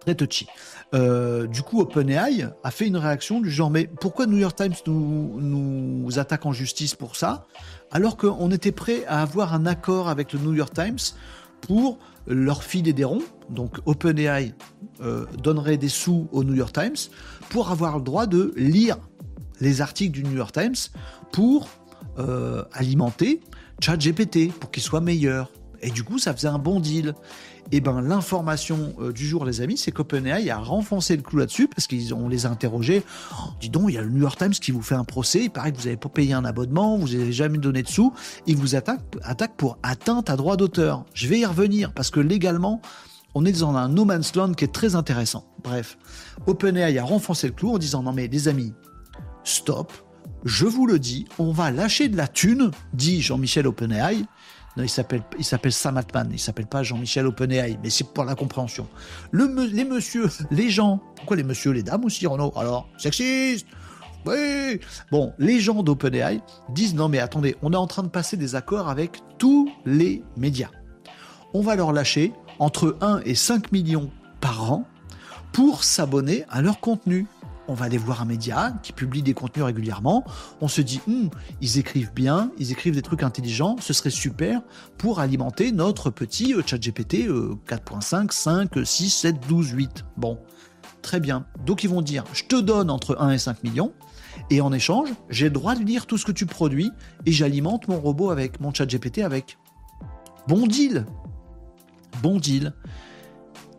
Très 0.00 0.14
touchy. 0.14 0.46
Euh, 0.94 1.46
du 1.46 1.62
coup, 1.62 1.80
OpenAI 1.80 2.46
a 2.62 2.70
fait 2.70 2.86
une 2.86 2.96
réaction 2.96 3.40
du 3.40 3.50
genre 3.50 3.70
mais 3.70 3.90
pourquoi 4.00 4.26
New 4.26 4.38
York 4.38 4.56
Times 4.56 4.74
nous, 4.86 6.18
attaque 6.18 6.46
en 6.46 6.52
justice 6.52 6.94
pour 6.94 7.16
ça 7.16 7.46
alors 7.90 8.16
qu'on 8.16 8.50
était 8.50 8.72
prêt 8.72 9.04
à 9.06 9.22
avoir 9.22 9.54
un 9.54 9.66
accord 9.66 10.08
avec 10.08 10.32
le 10.32 10.38
New 10.38 10.54
York 10.54 10.72
Times 10.72 10.98
pour 11.60 11.98
leur 12.26 12.62
filer 12.62 12.92
des 12.92 13.04
ronds. 13.04 13.22
Donc 13.50 13.78
OpenAI 13.86 14.54
euh, 15.00 15.26
donnerait 15.42 15.76
des 15.76 15.88
sous 15.88 16.28
au 16.32 16.44
New 16.44 16.54
York 16.54 16.72
Times 16.72 17.10
pour 17.50 17.70
avoir 17.70 17.98
le 17.98 18.04
droit 18.04 18.26
de 18.26 18.52
lire 18.56 18.96
les 19.60 19.80
articles 19.80 20.12
du 20.12 20.22
New 20.22 20.36
York 20.36 20.52
Times 20.52 20.90
pour 21.32 21.68
euh, 22.18 22.62
alimenter 22.72 23.40
ChatGPT 23.80 24.52
pour 24.52 24.70
qu'il 24.70 24.82
soit 24.82 25.00
meilleur. 25.00 25.50
Et 25.82 25.90
du 25.90 26.02
coup, 26.02 26.18
ça 26.18 26.32
faisait 26.32 26.48
un 26.48 26.58
bon 26.58 26.80
deal. 26.80 27.14
Et 27.72 27.78
eh 27.78 27.80
ben 27.80 28.02
l'information 28.02 28.94
euh, 29.00 29.12
du 29.12 29.26
jour, 29.26 29.44
les 29.44 29.62
amis, 29.62 29.78
c'est 29.78 29.90
qu'OpenAI 29.90 30.50
a 30.50 30.58
renfoncé 30.58 31.16
le 31.16 31.22
clou 31.22 31.38
là-dessus 31.38 31.66
parce 31.66 31.88
qu'on 31.88 32.28
les 32.28 32.44
a 32.44 32.50
interrogés. 32.50 33.02
Oh, 33.32 33.50
dis 33.60 33.70
donc, 33.70 33.86
il 33.88 33.94
y 33.94 33.98
a 33.98 34.02
le 34.02 34.10
New 34.10 34.20
York 34.20 34.38
Times 34.38 34.50
qui 34.50 34.70
vous 34.70 34.82
fait 34.82 34.94
un 34.94 35.04
procès. 35.04 35.44
Il 35.44 35.50
paraît 35.50 35.72
que 35.72 35.78
vous 35.78 35.84
n'avez 35.84 35.96
pas 35.96 36.10
payé 36.10 36.34
un 36.34 36.44
abonnement, 36.44 36.98
vous 36.98 37.08
n'avez 37.08 37.32
jamais 37.32 37.58
donné 37.58 37.82
de 37.82 37.88
sous. 37.88 38.12
Il 38.46 38.56
vous 38.56 38.76
attaque, 38.76 39.00
attaque 39.22 39.56
pour 39.56 39.78
atteinte 39.82 40.28
à 40.28 40.36
droit 40.36 40.56
d'auteur. 40.56 41.04
Je 41.14 41.26
vais 41.26 41.40
y 41.40 41.46
revenir 41.46 41.92
parce 41.92 42.10
que 42.10 42.20
légalement, 42.20 42.82
on 43.34 43.44
est 43.44 43.60
dans 43.60 43.74
un 43.74 43.88
no 43.88 44.04
man's 44.04 44.36
land 44.36 44.52
qui 44.52 44.64
est 44.64 44.72
très 44.72 44.94
intéressant. 44.94 45.46
Bref, 45.62 45.98
OpenAI 46.46 46.98
a 46.98 47.04
renfoncé 47.04 47.48
le 47.48 47.54
clou 47.54 47.70
en 47.70 47.78
disant 47.78 48.02
non 48.02 48.12
mais 48.12 48.28
les 48.28 48.48
amis, 48.48 48.74
stop. 49.42 49.92
Je 50.44 50.66
vous 50.66 50.86
le 50.86 50.98
dis, 50.98 51.26
on 51.38 51.52
va 51.52 51.70
lâcher 51.70 52.08
de 52.08 52.16
la 52.18 52.28
thune, 52.28 52.70
dit 52.92 53.22
Jean-Michel 53.22 53.66
OpenAI, 53.66 54.26
non, 54.76 54.82
il 54.82 54.88
s'appelle, 54.88 55.22
il 55.38 55.44
s'appelle 55.44 55.72
Sam 55.72 55.96
Altman, 55.96 56.28
il 56.32 56.38
s'appelle 56.40 56.66
pas 56.66 56.82
Jean-Michel 56.82 57.26
OpenAI, 57.26 57.78
mais 57.82 57.90
c'est 57.90 58.12
pour 58.12 58.24
la 58.24 58.34
compréhension. 58.34 58.88
Le, 59.30 59.46
les 59.66 59.84
messieurs, 59.84 60.28
les 60.50 60.68
gens, 60.68 61.00
pourquoi 61.16 61.36
les 61.36 61.44
messieurs, 61.44 61.70
les 61.70 61.84
dames 61.84 62.04
aussi, 62.04 62.26
Renaud? 62.26 62.52
Alors, 62.56 62.88
sexiste 62.98 63.66
Oui 64.26 64.80
Bon, 65.12 65.32
les 65.38 65.60
gens 65.60 65.84
d'OpenAI 65.84 66.40
disent 66.70 66.94
non 66.94 67.08
mais 67.08 67.20
attendez, 67.20 67.56
on 67.62 67.72
est 67.72 67.76
en 67.76 67.86
train 67.86 68.02
de 68.02 68.08
passer 68.08 68.36
des 68.36 68.56
accords 68.56 68.88
avec 68.88 69.20
tous 69.38 69.70
les 69.86 70.24
médias. 70.36 70.70
On 71.52 71.60
va 71.60 71.76
leur 71.76 71.92
lâcher 71.92 72.32
entre 72.58 72.96
1 73.00 73.20
et 73.24 73.36
5 73.36 73.70
millions 73.70 74.10
par 74.40 74.72
an 74.72 74.88
pour 75.52 75.84
s'abonner 75.84 76.44
à 76.50 76.62
leur 76.62 76.80
contenu 76.80 77.28
on 77.68 77.74
va 77.74 77.86
aller 77.86 77.98
voir 77.98 78.22
un 78.22 78.24
média 78.24 78.74
qui 78.82 78.92
publie 78.92 79.22
des 79.22 79.34
contenus 79.34 79.64
régulièrement. 79.64 80.24
On 80.60 80.68
se 80.68 80.80
dit, 80.80 81.00
hum, 81.06 81.30
ils 81.60 81.78
écrivent 81.78 82.12
bien, 82.12 82.50
ils 82.58 82.72
écrivent 82.72 82.94
des 82.94 83.02
trucs 83.02 83.22
intelligents, 83.22 83.76
ce 83.80 83.92
serait 83.92 84.10
super 84.10 84.62
pour 84.98 85.20
alimenter 85.20 85.72
notre 85.72 86.10
petit 86.10 86.54
chat 86.66 86.78
GPT 86.78 87.28
4.5, 87.68 88.32
5, 88.32 88.70
6, 88.84 89.10
7, 89.10 89.36
12, 89.48 89.70
8. 89.70 90.04
Bon, 90.16 90.38
très 91.02 91.20
bien. 91.20 91.46
Donc 91.64 91.84
ils 91.84 91.90
vont 91.90 92.02
dire, 92.02 92.24
je 92.32 92.44
te 92.44 92.56
donne 92.56 92.90
entre 92.90 93.16
1 93.20 93.30
et 93.30 93.38
5 93.38 93.64
millions, 93.64 93.92
et 94.50 94.60
en 94.60 94.72
échange, 94.72 95.08
j'ai 95.30 95.46
le 95.46 95.52
droit 95.52 95.74
de 95.74 95.84
lire 95.84 96.06
tout 96.06 96.18
ce 96.18 96.24
que 96.24 96.32
tu 96.32 96.46
produis, 96.46 96.90
et 97.26 97.32
j'alimente 97.32 97.88
mon 97.88 98.00
robot 98.00 98.30
avec, 98.30 98.60
mon 98.60 98.72
chat 98.72 98.86
GPT 98.86 99.18
avec. 99.18 99.58
Bon 100.48 100.66
deal 100.66 101.06
Bon 102.22 102.38
deal 102.38 102.74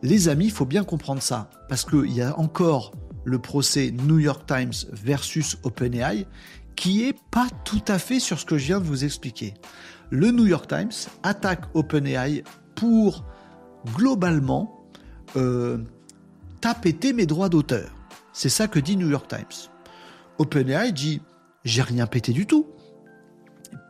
les 0.06 0.30
amis, 0.30 0.46
il 0.46 0.52
faut 0.52 0.66
bien 0.66 0.84
comprendre 0.84 1.22
ça, 1.22 1.50
parce 1.68 1.84
qu'il 1.84 2.12
y 2.12 2.22
a 2.22 2.38
encore 2.38 2.92
le 3.26 3.40
procès 3.40 3.92
New 3.92 4.20
York 4.20 4.46
Times 4.48 4.74
versus 4.94 5.58
OpenAI, 5.64 6.26
qui 6.76 7.04
est 7.04 7.18
pas 7.32 7.48
tout 7.64 7.84
à 7.88 8.00
fait 8.00 8.20
sur 8.20 8.40
ce 8.40 8.46
que 8.46 8.58
je 8.58 8.68
viens 8.68 8.80
de 8.80 8.86
vous 8.86 9.04
expliquer. 9.04 9.54
Le 10.10 10.32
New 10.32 10.46
York 10.46 10.68
Times 10.68 10.92
attaque 11.24 11.66
OpenAI 11.74 12.44
pour 12.76 13.26
globalement 13.96 14.86
euh, 15.36 15.78
mes 17.14 17.26
droits 17.26 17.50
d'auteur. 17.50 17.92
C'est 18.34 18.50
ça 18.50 18.68
que 18.68 18.80
dit 18.80 18.98
New 18.98 19.10
York 19.10 19.28
Times. 19.28 19.70
OpenAI 20.40 20.92
dit 20.92 21.22
j'ai 21.64 21.82
rien 21.82 22.08
pété 22.08 22.32
du 22.32 22.46
tout. 22.46 22.68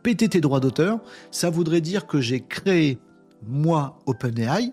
Péter 0.02 0.28
tes 0.28 0.40
droits 0.40 0.60
d'auteur, 0.60 1.00
ça 1.30 1.50
voudrait 1.50 1.80
dire 1.80 2.06
que 2.06 2.20
j'ai 2.20 2.40
créé, 2.40 2.98
moi, 3.46 3.98
OpenAI, 4.06 4.72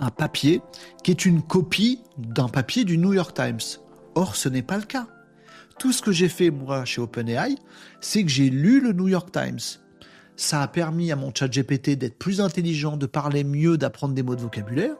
un 0.00 0.10
papier 0.10 0.62
qui 1.04 1.10
est 1.10 1.24
une 1.24 1.42
copie 1.42 2.02
d'un 2.18 2.48
papier 2.48 2.84
du 2.84 2.98
New 2.98 3.12
York 3.12 3.34
Times. 3.34 3.60
Or, 4.14 4.34
ce 4.34 4.48
n'est 4.48 4.62
pas 4.62 4.78
le 4.78 4.84
cas. 4.84 5.06
Tout 5.78 5.92
ce 5.92 6.02
que 6.02 6.12
j'ai 6.12 6.28
fait, 6.28 6.50
moi, 6.50 6.84
chez 6.84 7.00
OpenAI, 7.00 7.54
c'est 8.00 8.22
que 8.22 8.28
j'ai 8.28 8.50
lu 8.50 8.80
le 8.80 8.92
New 8.92 9.08
York 9.08 9.30
Times. 9.32 9.60
Ça 10.36 10.62
a 10.62 10.68
permis 10.68 11.12
à 11.12 11.16
mon 11.16 11.32
chat 11.34 11.48
GPT 11.48 11.90
d'être 11.90 12.18
plus 12.18 12.40
intelligent, 12.40 12.96
de 12.96 13.06
parler 13.06 13.44
mieux, 13.44 13.78
d'apprendre 13.78 14.14
des 14.14 14.22
mots 14.22 14.36
de 14.36 14.40
vocabulaire, 14.40 14.94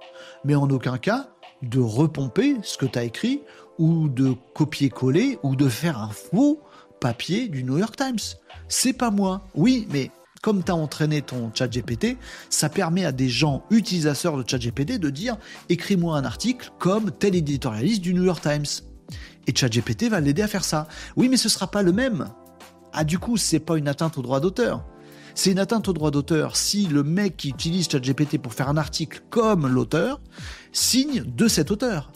mais 0.44 0.54
en 0.54 0.68
aucun 0.70 0.98
cas 0.98 1.30
de 1.62 1.80
repomper 1.80 2.56
ce 2.62 2.78
que 2.78 2.86
tu 2.86 2.98
as 2.98 3.04
écrit 3.04 3.42
ou 3.78 4.08
de 4.08 4.34
copier-coller 4.54 5.38
ou 5.42 5.56
de 5.56 5.68
faire 5.68 5.98
un 5.98 6.10
faux 6.10 6.62
papier 7.00 7.48
du 7.48 7.64
New 7.64 7.78
York 7.78 7.96
Times. 7.96 8.18
C'est 8.68 8.92
pas 8.92 9.10
moi. 9.10 9.46
Oui, 9.54 9.86
mais 9.90 10.10
comme 10.42 10.64
tu 10.64 10.72
as 10.72 10.74
entraîné 10.74 11.22
ton 11.22 11.50
chat 11.54 11.68
GPT, 11.68 12.16
ça 12.48 12.68
permet 12.68 13.04
à 13.04 13.12
des 13.12 13.28
gens 13.28 13.64
utilisateurs 13.70 14.36
de 14.36 14.48
chat 14.48 14.58
GPT 14.58 14.98
de 14.98 15.10
dire 15.10 15.36
écris-moi 15.68 16.16
un 16.16 16.24
article 16.24 16.70
comme 16.78 17.10
tel 17.10 17.34
éditorialiste 17.34 18.00
du 18.00 18.14
New 18.14 18.24
York 18.24 18.42
Times. 18.42 18.66
Et 19.46 19.54
ChatGPT 19.54 20.04
va 20.08 20.20
l'aider 20.20 20.42
à 20.42 20.48
faire 20.48 20.64
ça. 20.64 20.86
Oui, 21.16 21.28
mais 21.28 21.36
ce 21.36 21.48
sera 21.48 21.70
pas 21.70 21.82
le 21.82 21.92
même. 21.92 22.28
Ah, 22.92 23.04
du 23.04 23.18
coup, 23.18 23.36
c'est 23.36 23.58
pas 23.58 23.76
une 23.76 23.88
atteinte 23.88 24.18
au 24.18 24.22
droit 24.22 24.40
d'auteur. 24.40 24.84
C'est 25.34 25.52
une 25.52 25.58
atteinte 25.58 25.88
au 25.88 25.92
droit 25.92 26.10
d'auteur 26.10 26.56
si 26.56 26.86
le 26.86 27.02
mec 27.02 27.36
qui 27.36 27.48
utilise 27.50 27.88
ChatGPT 27.88 28.38
pour 28.38 28.54
faire 28.54 28.68
un 28.68 28.76
article 28.76 29.22
comme 29.30 29.66
l'auteur 29.66 30.20
signe 30.72 31.24
de 31.24 31.48
cet 31.48 31.70
auteur. 31.70 32.12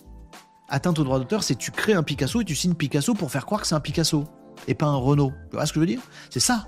Atteinte 0.68 0.98
au 0.98 1.04
droit 1.04 1.18
d'auteur, 1.18 1.42
c'est 1.42 1.54
tu 1.56 1.70
crées 1.70 1.94
un 1.94 2.02
Picasso 2.02 2.40
et 2.40 2.44
tu 2.44 2.54
signes 2.54 2.74
Picasso 2.74 3.14
pour 3.14 3.30
faire 3.30 3.46
croire 3.46 3.60
que 3.60 3.66
c'est 3.66 3.74
un 3.74 3.80
Picasso 3.80 4.24
et 4.66 4.74
pas 4.74 4.86
un 4.86 4.96
Renault. 4.96 5.32
Tu 5.50 5.56
vois 5.56 5.66
ce 5.66 5.72
que 5.72 5.76
je 5.76 5.80
veux 5.80 5.86
dire? 5.86 6.00
C'est 6.30 6.40
ça. 6.40 6.66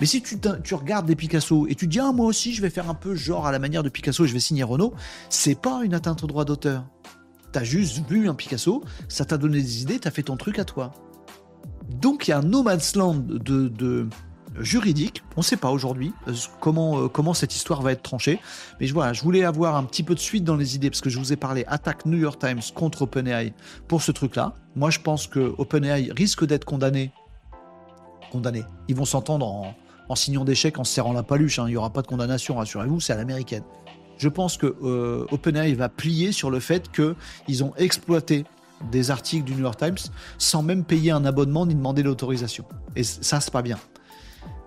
Mais 0.00 0.06
si 0.06 0.22
tu, 0.22 0.38
tu, 0.62 0.74
regardes 0.74 1.06
des 1.06 1.16
Picasso 1.16 1.66
et 1.68 1.74
tu 1.74 1.86
dis 1.86 2.00
ah 2.00 2.12
moi 2.12 2.26
aussi 2.26 2.52
je 2.52 2.62
vais 2.62 2.70
faire 2.70 2.90
un 2.90 2.94
peu 2.94 3.14
genre 3.14 3.46
à 3.46 3.52
la 3.52 3.58
manière 3.58 3.82
de 3.82 3.88
Picasso 3.88 4.24
et 4.24 4.28
je 4.28 4.32
vais 4.32 4.40
signer 4.40 4.64
Renault, 4.64 4.94
c'est 5.30 5.60
pas 5.60 5.82
une 5.84 5.94
atteinte 5.94 6.24
au 6.24 6.26
droit 6.26 6.44
d'auteur. 6.44 6.84
T'as 7.52 7.64
juste 7.64 8.04
vu 8.08 8.28
un 8.28 8.34
Picasso, 8.34 8.82
ça 9.08 9.24
t'a 9.24 9.38
donné 9.38 9.58
des 9.58 9.82
idées, 9.82 10.00
t'as 10.00 10.10
fait 10.10 10.24
ton 10.24 10.36
truc 10.36 10.58
à 10.58 10.64
toi. 10.64 10.92
Donc 11.88 12.26
il 12.26 12.32
y 12.32 12.34
a 12.34 12.38
un 12.38 12.42
no 12.42 12.62
man's 12.62 12.96
land 12.96 13.14
de, 13.14 13.68
de 13.68 14.08
juridique. 14.60 15.22
On 15.36 15.40
ne 15.40 15.44
sait 15.44 15.56
pas 15.56 15.70
aujourd'hui 15.70 16.12
euh, 16.28 16.32
comment, 16.60 17.00
euh, 17.00 17.08
comment 17.08 17.34
cette 17.34 17.54
histoire 17.54 17.82
va 17.82 17.92
être 17.92 18.02
tranchée. 18.02 18.40
Mais 18.80 18.86
voilà, 18.86 19.12
je 19.12 19.22
voulais 19.22 19.44
avoir 19.44 19.76
un 19.76 19.84
petit 19.84 20.02
peu 20.02 20.14
de 20.14 20.20
suite 20.20 20.44
dans 20.44 20.56
les 20.56 20.76
idées 20.76 20.90
parce 20.90 21.00
que 21.00 21.10
je 21.10 21.18
vous 21.18 21.32
ai 21.32 21.36
parlé 21.36 21.64
attaque 21.66 22.06
New 22.06 22.18
York 22.18 22.38
Times 22.38 22.60
contre 22.74 23.02
OpenAI 23.02 23.54
pour 23.88 24.02
ce 24.02 24.12
truc-là. 24.12 24.54
Moi, 24.76 24.90
je 24.90 25.00
pense 25.00 25.26
que 25.26 25.54
OpenAI 25.58 26.10
risque 26.12 26.44
d'être 26.44 26.64
condamné. 26.64 27.12
Condamné. 28.30 28.64
Ils 28.88 28.96
vont 28.96 29.04
s'entendre 29.04 29.46
en, 29.46 29.74
signant 30.14 30.44
des 30.44 30.54
chèques, 30.54 30.78
en 30.78 30.84
se 30.84 30.94
serrant 30.94 31.12
la 31.12 31.22
paluche. 31.22 31.58
Hein. 31.58 31.64
Il 31.66 31.70
n'y 31.70 31.76
aura 31.76 31.90
pas 31.90 32.02
de 32.02 32.06
condamnation, 32.06 32.56
rassurez-vous, 32.56 33.00
c'est 33.00 33.12
à 33.12 33.16
l'américaine. 33.16 33.64
Je 34.18 34.28
pense 34.28 34.56
que 34.56 34.76
euh, 34.82 35.26
OpenAI 35.30 35.74
va 35.74 35.88
plier 35.88 36.32
sur 36.32 36.50
le 36.50 36.60
fait 36.60 36.90
qu'ils 36.92 37.64
ont 37.64 37.74
exploité 37.76 38.44
des 38.92 39.10
articles 39.10 39.44
du 39.44 39.54
New 39.54 39.62
York 39.62 39.78
Times 39.78 39.96
sans 40.38 40.62
même 40.62 40.84
payer 40.84 41.10
un 41.10 41.24
abonnement 41.24 41.66
ni 41.66 41.74
demander 41.74 42.02
l'autorisation. 42.02 42.64
Et 42.96 43.02
ça, 43.02 43.40
c'est 43.40 43.52
pas 43.52 43.62
bien 43.62 43.78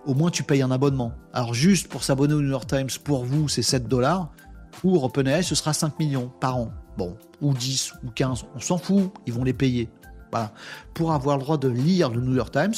au 0.08 0.14
moins 0.14 0.32
tu 0.32 0.42
payes 0.42 0.62
un 0.62 0.72
abonnement. 0.72 1.12
Alors 1.34 1.54
juste 1.54 1.90
pour 1.90 2.04
s'abonner 2.04 2.34
au 2.34 2.42
New 2.42 2.50
York 2.50 2.66
Times, 2.66 2.90
pour 3.04 3.26
vous, 3.26 3.50
c'est 3.50 3.62
7 3.62 3.88
dollars. 3.88 4.32
Pour 4.72 5.04
OpenAI, 5.04 5.44
ce 5.44 5.54
sera 5.54 5.74
5 5.74 6.00
millions 6.00 6.32
par 6.40 6.56
an. 6.56 6.72
Bon, 6.98 7.18
ou 7.42 7.54
10 7.54 7.94
ou 8.06 8.10
15, 8.12 8.46
on 8.56 8.60
s'en 8.60 8.78
fout, 8.78 9.12
ils 9.26 9.34
vont 9.34 9.44
les 9.44 9.54
payer. 9.54 9.90
Voilà. 10.32 10.54
Pour 10.94 11.12
avoir 11.12 11.38
le 11.38 11.44
droit 11.44 11.58
de 11.58 11.68
lire 11.68 12.10
le 12.10 12.22
New 12.22 12.36
York 12.36 12.52
Times 12.52 12.74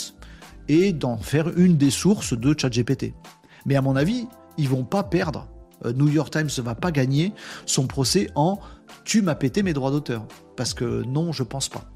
et 0.70 0.94
d'en 0.94 1.18
faire 1.18 1.50
une 1.58 1.76
des 1.76 1.90
sources 1.90 2.34
de 2.34 2.56
ChatGPT. 2.58 3.14
Mais 3.66 3.76
à 3.76 3.82
mon 3.82 3.98
avis, 3.98 4.28
ils 4.58 4.70
vont 4.70 4.86
pas 4.86 5.04
perdre. 5.04 5.50
Euh, 5.86 5.92
New 5.92 6.08
York 6.08 6.32
Times 6.32 6.50
ne 6.58 6.62
va 6.62 6.76
pas 6.76 6.92
gagner 6.92 7.34
son 7.66 7.88
procès 7.88 8.30
en 8.36 8.60
tu 9.04 9.22
m'as 9.22 9.36
pété 9.36 9.64
mes 9.64 9.74
droits 9.74 9.92
d'auteur. 9.92 10.26
Parce 10.56 10.74
que 10.74 11.04
non, 11.04 11.32
je 11.34 11.44
pense 11.44 11.68
pas 11.68 11.90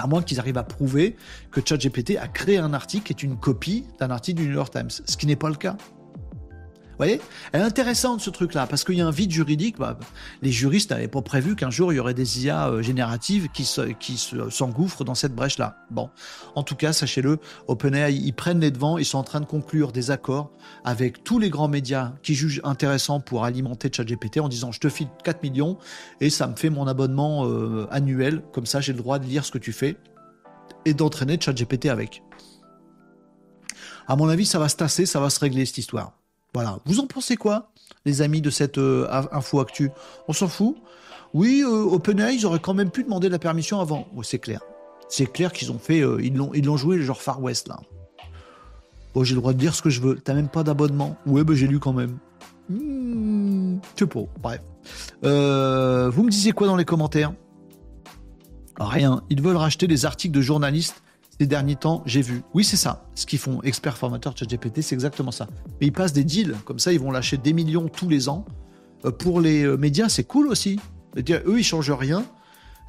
à 0.00 0.06
moins 0.06 0.22
qu'ils 0.22 0.40
arrivent 0.40 0.58
à 0.58 0.64
prouver 0.64 1.16
que 1.50 1.60
ChatGPT 1.64 2.16
a 2.16 2.26
créé 2.26 2.58
un 2.58 2.72
article 2.72 3.04
qui 3.04 3.12
est 3.12 3.22
une 3.22 3.36
copie 3.36 3.84
d'un 3.98 4.10
article 4.10 4.40
du 4.40 4.48
New 4.48 4.54
York 4.54 4.72
Times, 4.72 4.90
ce 4.90 5.16
qui 5.16 5.26
n'est 5.26 5.36
pas 5.36 5.50
le 5.50 5.56
cas. 5.56 5.76
Voyez? 7.00 7.22
Elle 7.52 7.62
est 7.62 7.64
intéressante 7.64 8.20
ce 8.20 8.28
truc-là, 8.28 8.66
parce 8.66 8.84
qu'il 8.84 8.96
y 8.96 9.00
a 9.00 9.06
un 9.06 9.10
vide 9.10 9.30
juridique. 9.30 9.78
Bah, 9.78 9.98
les 10.42 10.52
juristes 10.52 10.90
n'avaient 10.90 11.08
pas 11.08 11.22
prévu 11.22 11.56
qu'un 11.56 11.70
jour 11.70 11.94
il 11.94 11.96
y 11.96 11.98
aurait 11.98 12.12
des 12.12 12.44
IA 12.44 12.68
euh, 12.68 12.82
génératives 12.82 13.48
qui, 13.48 13.64
s'engouffrent 13.64 15.02
dans 15.02 15.14
cette 15.14 15.34
brèche-là. 15.34 15.78
Bon, 15.90 16.10
en 16.56 16.62
tout 16.62 16.74
cas, 16.74 16.92
sachez-le, 16.92 17.38
OpenAI, 17.68 18.12
ils 18.12 18.34
prennent 18.34 18.60
les 18.60 18.70
devants, 18.70 18.98
ils 18.98 19.06
sont 19.06 19.16
en 19.16 19.22
train 19.22 19.40
de 19.40 19.46
conclure 19.46 19.92
des 19.92 20.10
accords 20.10 20.50
avec 20.84 21.24
tous 21.24 21.38
les 21.38 21.48
grands 21.48 21.68
médias 21.68 22.12
qui 22.22 22.34
jugent 22.34 22.60
intéressant 22.64 23.18
pour 23.18 23.46
alimenter 23.46 23.88
ChatGPT 23.90 24.40
en 24.40 24.50
disant 24.50 24.70
je 24.70 24.80
te 24.80 24.90
file 24.90 25.08
4 25.24 25.42
millions 25.42 25.78
et 26.20 26.28
ça 26.28 26.48
me 26.48 26.54
fait 26.54 26.68
mon 26.68 26.86
abonnement 26.86 27.46
euh, 27.46 27.86
annuel, 27.90 28.42
comme 28.52 28.66
ça 28.66 28.82
j'ai 28.82 28.92
le 28.92 28.98
droit 28.98 29.18
de 29.18 29.24
lire 29.24 29.46
ce 29.46 29.52
que 29.52 29.58
tu 29.58 29.72
fais 29.72 29.96
et 30.84 30.92
d'entraîner 30.92 31.38
ChatGPT 31.40 31.86
avec. 31.86 32.22
À 34.06 34.16
mon 34.16 34.28
avis, 34.28 34.44
ça 34.44 34.58
va 34.58 34.68
se 34.68 34.76
tasser, 34.76 35.06
ça 35.06 35.18
va 35.18 35.30
se 35.30 35.40
régler 35.40 35.64
cette 35.64 35.78
histoire. 35.78 36.19
Voilà. 36.54 36.78
Vous 36.84 37.00
en 37.00 37.06
pensez 37.06 37.36
quoi, 37.36 37.70
les 38.04 38.22
amis 38.22 38.40
de 38.40 38.50
cette 38.50 38.78
euh, 38.78 39.08
info 39.32 39.60
actu? 39.60 39.90
On 40.28 40.32
s'en 40.32 40.48
fout? 40.48 40.76
Oui, 41.32 41.62
euh, 41.64 41.84
OpenAI, 41.84 42.34
ils 42.34 42.46
auraient 42.46 42.60
quand 42.60 42.74
même 42.74 42.90
pu 42.90 43.04
demander 43.04 43.28
la 43.28 43.38
permission 43.38 43.80
avant. 43.80 44.08
c'est 44.22 44.38
clair. 44.38 44.60
C'est 45.08 45.26
clair 45.26 45.52
qu'ils 45.52 45.70
ont 45.72 45.78
fait, 45.78 46.00
euh, 46.00 46.20
ils 46.22 46.36
l'ont, 46.36 46.52
ils 46.54 46.64
l'ont 46.64 46.76
joué 46.76 47.00
genre 47.02 47.20
Far 47.20 47.40
West 47.42 47.68
là. 47.68 47.80
Bon, 49.14 49.24
j'ai 49.24 49.34
le 49.34 49.40
droit 49.40 49.52
de 49.52 49.58
dire 49.58 49.74
ce 49.74 49.82
que 49.82 49.90
je 49.90 50.00
veux. 50.00 50.16
T'as 50.16 50.34
même 50.34 50.48
pas 50.48 50.62
d'abonnement 50.62 51.16
Ouais, 51.26 51.42
ben 51.42 51.54
j'ai 51.54 51.66
lu 51.66 51.80
quand 51.80 51.92
même. 51.92 52.18
Mmh, 52.68 53.80
je 53.96 53.98
sais 53.98 54.06
pas. 54.06 54.20
Bref. 54.40 54.60
vous 55.22 56.22
me 56.22 56.30
disiez 56.30 56.52
quoi 56.52 56.68
dans 56.68 56.76
les 56.76 56.84
commentaires? 56.84 57.32
Rien. 58.78 59.22
Ils 59.28 59.42
veulent 59.42 59.56
racheter 59.56 59.86
les 59.88 60.06
articles 60.06 60.34
de 60.34 60.40
journalistes 60.40 61.02
ces 61.40 61.46
derniers 61.46 61.76
temps, 61.76 62.02
j'ai 62.04 62.20
vu. 62.20 62.42
Oui, 62.52 62.64
c'est 62.64 62.76
ça. 62.76 63.06
Ce 63.14 63.24
qu'ils 63.24 63.38
font, 63.38 63.62
experts 63.62 63.96
formateurs 63.96 64.36
ChatGPT, 64.36 64.82
c'est 64.82 64.94
exactement 64.94 65.30
ça. 65.30 65.46
Mais 65.80 65.86
ils 65.86 65.92
passent 65.92 66.12
des 66.12 66.22
deals, 66.22 66.54
comme 66.66 66.78
ça, 66.78 66.92
ils 66.92 67.00
vont 67.00 67.10
lâcher 67.10 67.38
des 67.38 67.54
millions 67.54 67.88
tous 67.88 68.10
les 68.10 68.28
ans. 68.28 68.44
Euh, 69.06 69.10
pour 69.10 69.40
les 69.40 69.64
euh, 69.64 69.78
médias, 69.78 70.10
c'est 70.10 70.24
cool 70.24 70.48
aussi. 70.48 70.78
Eux, 71.16 71.58
ils 71.58 71.64
changent 71.64 71.92
rien. 71.92 72.26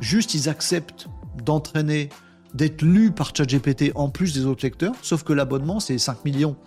Juste, 0.02 0.34
ils 0.34 0.50
acceptent 0.50 1.08
d'entraîner, 1.46 2.10
d'être 2.54 2.82
lus 2.82 3.12
par 3.12 3.34
ChatGPT 3.34 3.94
en 3.96 4.10
plus 4.10 4.34
des 4.34 4.46
autres 4.46 4.66
lecteurs. 4.66 4.96
Sauf 5.02 5.24
que 5.24 5.32
l'abonnement, 5.32 5.80
c'est 5.80 5.98
5 5.98 6.26
millions 6.26 6.58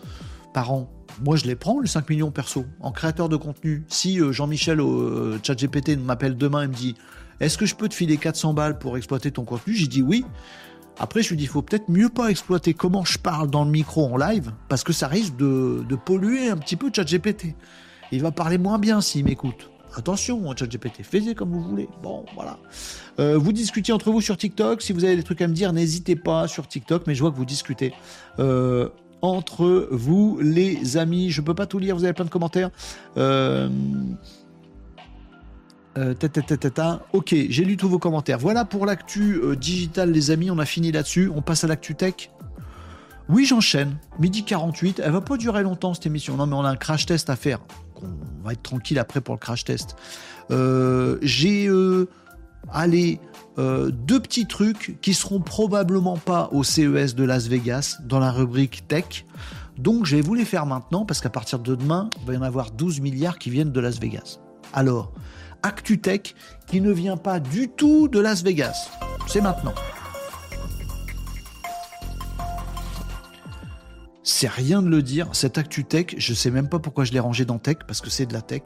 par 0.55 0.73
an. 0.73 0.91
Moi, 1.23 1.37
je 1.37 1.45
les 1.45 1.55
prends, 1.55 1.81
les 1.81 1.87
5 1.87 2.09
millions 2.09 2.31
perso, 2.31 2.65
en 2.81 2.93
créateur 2.93 3.29
de 3.29 3.37
contenu. 3.37 3.85
Si 3.89 4.23
euh, 4.23 4.33
Jean-Michel 4.33 4.81
au 4.81 5.35
ChatGPT 5.43 5.99
m'appelle 5.99 6.39
demain 6.39 6.63
et 6.63 6.67
me 6.67 6.73
dit 6.73 6.95
Est-ce 7.41 7.59
que 7.59 7.67
je 7.67 7.75
peux 7.75 7.91
te 7.91 7.95
filer 7.95 8.17
400 8.17 8.55
balles 8.55 8.79
pour 8.79 8.97
exploiter 8.97 9.31
ton 9.31 9.45
contenu? 9.45 9.75
J'ai 9.75 9.87
dit 9.87 10.01
oui. 10.01 10.25
Après, 10.99 11.23
je 11.23 11.31
lui 11.31 11.37
dis, 11.37 11.45
il 11.45 11.49
faut 11.49 11.63
peut-être 11.63 11.89
mieux 11.89 12.09
pas 12.09 12.29
exploiter 12.29 12.75
comment 12.75 13.05
je 13.05 13.19
parle 13.19 13.51
dans 13.51 13.65
le 13.65 13.71
micro 13.71 14.07
en 14.07 14.17
live, 14.17 14.53
parce 14.69 14.85
que 14.85 14.93
ça 14.93 15.09
risque 15.09 15.37
de, 15.37 15.97
polluer 16.05 16.49
un 16.49 16.57
petit 16.57 16.77
peu 16.77 16.91
ChatGPT. 16.95 17.55
Il 18.13 18.23
va 18.23 18.31
parler 18.31 18.59
moins 18.59 18.79
bien 18.79 19.01
s'il 19.01 19.25
m'écoute. 19.25 19.71
Attention, 19.97 20.51
hein, 20.51 20.55
ChatGPT, 20.57 21.03
faites 21.03 21.35
comme 21.35 21.51
vous 21.51 21.63
voulez. 21.63 21.89
Bon, 22.03 22.25
voilà. 22.35 22.59
Euh, 23.21 23.39
vous 23.39 23.53
discutez 23.53 23.93
entre 23.93 24.11
vous 24.11 24.21
sur 24.21 24.37
TikTok. 24.37 24.83
Si 24.83 24.93
vous 24.93 25.05
avez 25.05 25.17
des 25.17 25.23
trucs 25.23 25.41
à 25.41 25.49
me 25.49 25.55
dire, 25.55 25.73
n'hésitez 25.73 26.17
pas 26.17 26.49
sur 26.49 26.67
TikTok, 26.67 27.07
mais 27.07 27.15
je 27.15 27.21
vois 27.21 27.31
que 27.31 27.37
vous 27.37 27.45
discutez. 27.45 27.93
Euh, 28.39 28.89
entre 29.23 29.89
vous, 29.91 30.39
les 30.41 30.97
amis. 30.97 31.31
Je 31.31 31.41
peux 31.41 31.55
pas 31.55 31.67
tout 31.67 31.79
lire, 31.79 31.97
vous 31.97 32.05
avez 32.05 32.13
plein 32.13 32.25
de 32.25 32.31
commentaires. 32.31 32.71
Euh, 33.17 33.69
euh, 35.97 36.15
ok, 37.13 37.35
j'ai 37.49 37.65
lu 37.65 37.77
tous 37.77 37.89
vos 37.89 37.99
commentaires. 37.99 38.39
Voilà 38.39 38.65
pour 38.65 38.87
l'actu 38.87 39.37
euh, 39.37 39.57
digital, 39.57 40.11
les 40.11 40.31
amis. 40.31 40.51
On 40.51 40.59
a 40.59 40.65
fini 40.65 40.93
là-dessus. 40.93 41.31
On 41.35 41.43
passe 41.43 41.65
à 41.65 41.67
l'actu 41.67 41.95
tech. 41.95 42.31
Oui, 43.29 43.47
j'enchaîne. 43.47 43.97
Midi 44.19 44.45
48. 44.45 45.01
Elle 45.05 45.13
va 45.13 45.21
pas 45.21 45.37
durer 45.37 45.63
longtemps 45.63 45.95
cette 45.95 46.07
émission. 46.07 46.37
Non, 46.37 46.47
mais 46.47 46.55
on 46.55 46.65
a 46.65 46.71
un 46.71 46.77
crash 46.77 47.07
test 47.07 47.31
à 47.31 47.37
faire. 47.37 47.61
On 48.03 48.47
va 48.47 48.53
être 48.53 48.63
tranquille 48.63 48.99
après 48.99 49.21
pour 49.21 49.35
le 49.35 49.39
crash 49.39 49.65
test. 49.65 49.97
Euh, 50.51 51.19
j'ai 51.23 51.71
allez 52.73 53.21
deux 53.57 54.21
petits 54.21 54.47
trucs 54.47 54.99
qui 55.01 55.15
seront 55.15 55.41
probablement 55.41 56.17
pas 56.17 56.49
au 56.53 56.65
CES 56.65 57.15
de 57.15 57.25
Las 57.25 57.47
Vegas 57.47 57.99
dans 58.05 58.19
la 58.19 58.33
rubrique 58.33 58.89
tech. 58.89 59.25
Donc 59.79 60.07
je 60.07 60.17
vais 60.17 60.23
vous 60.23 60.35
les 60.35 60.45
faire 60.45 60.67
maintenant 60.67 61.05
parce 61.05 61.21
qu'à 61.21 61.31
partir 61.31 61.59
de 61.59 61.75
demain, 61.75 62.11
il 62.21 62.27
va 62.27 62.35
y 62.35 62.37
en 62.37 62.43
avoir 62.43 62.71
12 62.73 63.01
milliards 63.01 63.39
qui 63.39 63.51
viennent 63.51 63.73
de 63.73 63.81
Las 63.81 63.99
Vegas. 64.01 64.39
Alors, 64.73 65.13
ActuTech 65.65 66.35
qui 66.67 66.81
ne 66.81 66.93
vient 66.93 67.17
pas 67.17 67.41
du 67.41 67.69
tout 67.69 68.07
de 68.07 68.21
Las 68.21 68.45
Vegas. 68.45 68.91
C'est 69.27 69.41
maintenant. 69.41 69.75
C'est 74.23 74.49
rien 74.49 74.83
de 74.83 74.89
le 74.89 75.03
dire, 75.03 75.29
cette 75.33 75.59
ActuTech, 75.59 76.17
je 76.19 76.35
sais 76.35 76.51
même 76.51 76.69
pas 76.69 76.79
pourquoi 76.79 77.05
je 77.05 77.13
l'ai 77.13 77.21
rangée 77.21 77.45
dans 77.45 77.59
Tech, 77.59 77.79
parce 77.87 78.01
que 78.01 78.11
c'est 78.11 78.27
de 78.27 78.33
la 78.33 78.43
tech, 78.43 78.63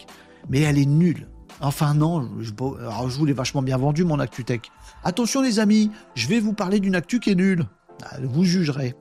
mais 0.48 0.60
elle 0.60 0.78
est 0.78 0.86
nulle. 0.86 1.28
Enfin 1.60 1.94
non, 1.94 2.28
je 2.40 2.52
vous 2.52 3.24
l'ai 3.24 3.32
vachement 3.32 3.62
bien 3.62 3.76
vendu 3.76 4.04
mon 4.04 4.20
ActuTech. 4.20 4.70
Attention 5.02 5.42
les 5.42 5.58
amis, 5.58 5.90
je 6.14 6.28
vais 6.28 6.38
vous 6.38 6.52
parler 6.52 6.78
d'une 6.80 6.94
actu 6.94 7.18
qui 7.20 7.30
est 7.30 7.34
nulle. 7.34 7.64
Ah, 8.04 8.16
vous 8.22 8.44
jugerez. 8.44 8.94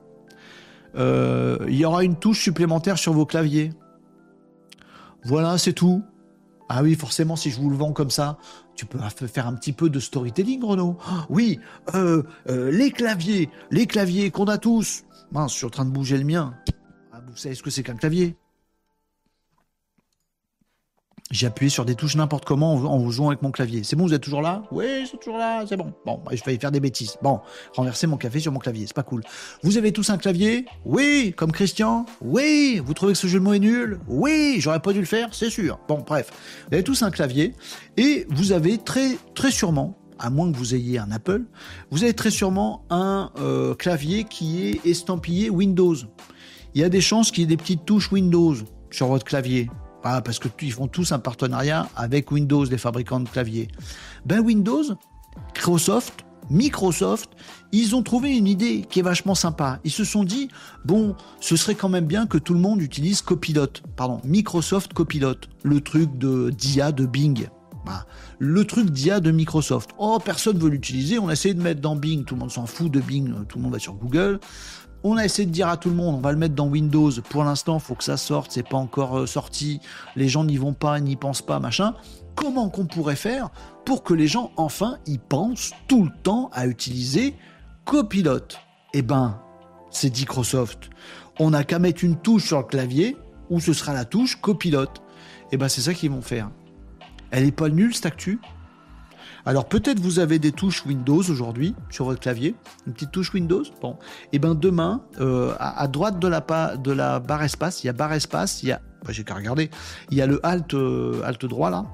Euh, 0.96 1.58
il 1.68 1.76
y 1.76 1.84
aura 1.84 2.02
une 2.02 2.16
touche 2.16 2.42
supplémentaire 2.42 2.98
sur 2.98 3.12
vos 3.12 3.26
claviers. 3.26 3.72
Voilà, 5.24 5.58
c'est 5.58 5.72
tout. 5.72 6.02
Ah 6.68 6.82
oui, 6.82 6.94
forcément, 6.94 7.34
si 7.34 7.50
je 7.50 7.60
vous 7.60 7.70
le 7.70 7.76
vends 7.76 7.92
comme 7.92 8.10
ça, 8.10 8.38
tu 8.74 8.84
peux 8.84 8.98
faire 9.26 9.46
un 9.46 9.54
petit 9.54 9.72
peu 9.72 9.88
de 9.88 10.00
storytelling, 10.00 10.62
Renaud. 10.62 10.98
Ah, 11.06 11.26
oui, 11.30 11.58
euh, 11.94 12.22
euh, 12.48 12.70
les 12.70 12.90
claviers, 12.90 13.48
les 13.70 13.86
claviers 13.86 14.30
qu'on 14.30 14.44
a 14.44 14.58
tous. 14.58 15.04
Mince, 15.32 15.52
je 15.52 15.56
suis 15.58 15.66
en 15.66 15.70
train 15.70 15.84
de 15.86 15.90
bouger 15.90 16.18
le 16.18 16.24
mien. 16.24 16.54
Ah, 17.12 17.20
vous 17.26 17.36
savez 17.36 17.54
ce 17.54 17.62
que 17.62 17.70
c'est 17.70 17.82
qu'un 17.82 17.96
clavier? 17.96 18.36
J'ai 21.30 21.46
appuyé 21.46 21.68
sur 21.68 21.84
des 21.84 21.94
touches 21.94 22.16
n'importe 22.16 22.44
comment 22.44 22.74
en, 22.74 23.10
jouant 23.10 23.28
avec 23.28 23.42
mon 23.42 23.50
clavier. 23.50 23.84
C'est 23.84 23.96
bon, 23.96 24.06
vous 24.06 24.14
êtes 24.14 24.22
toujours 24.22 24.40
là? 24.40 24.62
Oui, 24.72 25.02
je 25.02 25.06
suis 25.06 25.18
toujours 25.18 25.38
là, 25.38 25.64
c'est 25.68 25.76
bon. 25.76 25.92
Bon, 26.06 26.20
bah, 26.24 26.32
je 26.34 26.42
vais 26.44 26.58
faire 26.58 26.70
des 26.70 26.80
bêtises. 26.80 27.16
Bon, 27.22 27.40
renverser 27.74 28.06
mon 28.06 28.16
café 28.16 28.40
sur 28.40 28.52
mon 28.52 28.58
clavier, 28.58 28.86
c'est 28.86 28.96
pas 28.96 29.02
cool. 29.02 29.22
Vous 29.62 29.76
avez 29.76 29.92
tous 29.92 30.08
un 30.10 30.16
clavier? 30.16 30.64
Oui, 30.84 31.34
comme 31.36 31.52
Christian? 31.52 32.06
Oui. 32.22 32.80
Vous 32.84 32.94
trouvez 32.94 33.12
que 33.12 33.18
ce 33.18 33.26
jeu 33.26 33.38
de 33.38 33.44
mots 33.44 33.52
est 33.52 33.58
nul? 33.58 34.00
Oui, 34.08 34.56
j'aurais 34.58 34.80
pas 34.80 34.92
dû 34.92 35.00
le 35.00 35.06
faire, 35.06 35.28
c'est 35.32 35.50
sûr. 35.50 35.78
Bon, 35.88 36.02
bref, 36.06 36.30
vous 36.68 36.74
avez 36.74 36.84
tous 36.84 37.02
un 37.02 37.10
clavier 37.10 37.54
et 37.96 38.26
vous 38.30 38.52
avez 38.52 38.78
très, 38.78 39.18
très 39.34 39.50
sûrement, 39.50 39.98
à 40.18 40.30
moins 40.30 40.50
que 40.50 40.56
vous 40.56 40.74
ayez 40.74 40.98
un 40.98 41.10
Apple, 41.10 41.42
vous 41.90 42.04
avez 42.04 42.14
très 42.14 42.30
sûrement 42.30 42.84
un 42.90 43.30
euh, 43.38 43.74
clavier 43.74 44.24
qui 44.24 44.66
est 44.66 44.86
estampillé 44.86 45.50
Windows. 45.50 45.96
Il 46.74 46.80
y 46.80 46.84
a 46.84 46.88
des 46.88 47.00
chances 47.00 47.30
qu'il 47.30 47.42
y 47.42 47.44
ait 47.44 47.48
des 47.48 47.56
petites 47.56 47.84
touches 47.84 48.10
Windows 48.12 48.54
sur 48.90 49.08
votre 49.08 49.24
clavier. 49.24 49.68
Parce 50.02 50.38
que 50.38 50.48
ils 50.62 50.72
font 50.72 50.88
tous 50.88 51.12
un 51.12 51.18
partenariat 51.18 51.88
avec 51.96 52.30
Windows, 52.30 52.64
les 52.64 52.78
fabricants 52.78 53.20
de 53.20 53.28
claviers. 53.28 53.68
Ben 54.24 54.40
Windows, 54.40 54.84
Microsoft, 55.54 56.24
Microsoft, 56.50 57.30
ils 57.72 57.94
ont 57.94 58.02
trouvé 58.02 58.36
une 58.36 58.46
idée 58.46 58.86
qui 58.88 59.00
est 59.00 59.02
vachement 59.02 59.34
sympa. 59.34 59.80
Ils 59.84 59.90
se 59.90 60.04
sont 60.04 60.24
dit, 60.24 60.48
bon, 60.84 61.14
ce 61.40 61.56
serait 61.56 61.74
quand 61.74 61.88
même 61.88 62.06
bien 62.06 62.26
que 62.26 62.38
tout 62.38 62.54
le 62.54 62.60
monde 62.60 62.80
utilise 62.80 63.20
Copilot, 63.22 63.66
pardon, 63.96 64.20
Microsoft 64.24 64.94
Copilot, 64.94 65.34
le 65.62 65.80
truc 65.80 66.16
de 66.16 66.50
d'IA 66.50 66.92
de 66.92 67.04
Bing. 67.06 67.48
Le 68.38 68.64
truc 68.64 68.90
d'IA 68.90 69.20
de 69.20 69.30
Microsoft. 69.30 69.90
Oh, 69.98 70.18
personne 70.22 70.58
veut 70.58 70.68
l'utiliser. 70.68 71.18
On 71.18 71.28
a 71.28 71.32
essayé 71.32 71.54
de 71.54 71.62
mettre 71.62 71.80
dans 71.80 71.96
Bing. 71.96 72.24
Tout 72.24 72.34
le 72.34 72.40
monde 72.40 72.50
s'en 72.50 72.66
fout 72.66 72.90
de 72.90 73.00
Bing. 73.00 73.32
Tout 73.48 73.58
le 73.58 73.64
monde 73.64 73.72
va 73.72 73.78
sur 73.78 73.94
Google. 73.94 74.40
On 75.04 75.16
a 75.16 75.24
essayé 75.24 75.46
de 75.46 75.52
dire 75.52 75.68
à 75.68 75.76
tout 75.76 75.90
le 75.90 75.94
monde, 75.94 76.16
on 76.16 76.20
va 76.20 76.32
le 76.32 76.38
mettre 76.38 76.56
dans 76.56 76.66
Windows. 76.66 77.10
Pour 77.30 77.44
l'instant, 77.44 77.78
faut 77.78 77.94
que 77.94 78.02
ça 78.02 78.16
sorte, 78.16 78.50
c'est 78.50 78.68
pas 78.68 78.76
encore 78.76 79.20
euh, 79.20 79.26
sorti. 79.26 79.80
Les 80.16 80.28
gens 80.28 80.42
n'y 80.44 80.56
vont 80.56 80.72
pas, 80.72 80.98
n'y 80.98 81.14
pensent 81.14 81.42
pas, 81.42 81.60
machin. 81.60 81.94
Comment 82.34 82.68
qu'on 82.68 82.86
pourrait 82.86 83.16
faire 83.16 83.50
pour 83.84 84.02
que 84.02 84.12
les 84.12 84.26
gens, 84.26 84.50
enfin, 84.56 84.98
y 85.06 85.18
pensent 85.18 85.72
tout 85.86 86.04
le 86.04 86.10
temps 86.22 86.50
à 86.52 86.66
utiliser 86.66 87.34
Copilot? 87.84 88.48
Eh 88.92 89.02
ben, 89.02 89.40
c'est 89.90 90.16
Microsoft. 90.16 90.90
On 91.38 91.50
n'a 91.50 91.62
qu'à 91.62 91.78
mettre 91.78 92.02
une 92.02 92.16
touche 92.16 92.46
sur 92.46 92.58
le 92.58 92.64
clavier 92.64 93.16
où 93.50 93.60
ce 93.60 93.72
sera 93.72 93.94
la 93.94 94.04
touche 94.04 94.40
Copilot. 94.40 94.88
Eh 95.52 95.56
ben, 95.56 95.68
c'est 95.68 95.80
ça 95.80 95.94
qu'ils 95.94 96.10
vont 96.10 96.22
faire. 96.22 96.50
Elle 97.30 97.44
est 97.44 97.52
pas 97.52 97.68
nulle 97.68 97.94
cette 97.94 98.06
actu? 98.06 98.40
Alors 99.46 99.66
peut-être 99.66 100.00
vous 100.00 100.18
avez 100.18 100.38
des 100.38 100.52
touches 100.52 100.84
Windows 100.84 101.22
aujourd'hui 101.22 101.74
sur 101.90 102.04
votre 102.04 102.20
clavier, 102.20 102.54
une 102.86 102.92
petite 102.92 103.12
touche 103.12 103.32
Windows. 103.32 103.62
Bon, 103.80 103.92
et 103.92 103.96
eh 104.34 104.38
ben 104.38 104.54
demain, 104.54 105.02
euh, 105.20 105.54
à, 105.58 105.86
droite 105.88 106.18
de 106.18 106.28
la, 106.28 107.20
barre 107.20 107.42
espace, 107.42 107.82
il 107.82 107.86
y 107.86 107.90
a 107.90 107.92
barre 107.92 108.12
espace, 108.12 108.62
il 108.62 108.70
y 108.70 108.72
a, 108.72 108.80
bah, 109.04 109.12
j'ai 109.12 109.24
qu'à 109.24 109.34
regarder, 109.34 109.70
il 110.10 110.18
y 110.18 110.22
a 110.22 110.26
le 110.26 110.44
Alt, 110.44 110.74
euh, 110.74 111.32
droit 111.42 111.70
là, 111.70 111.86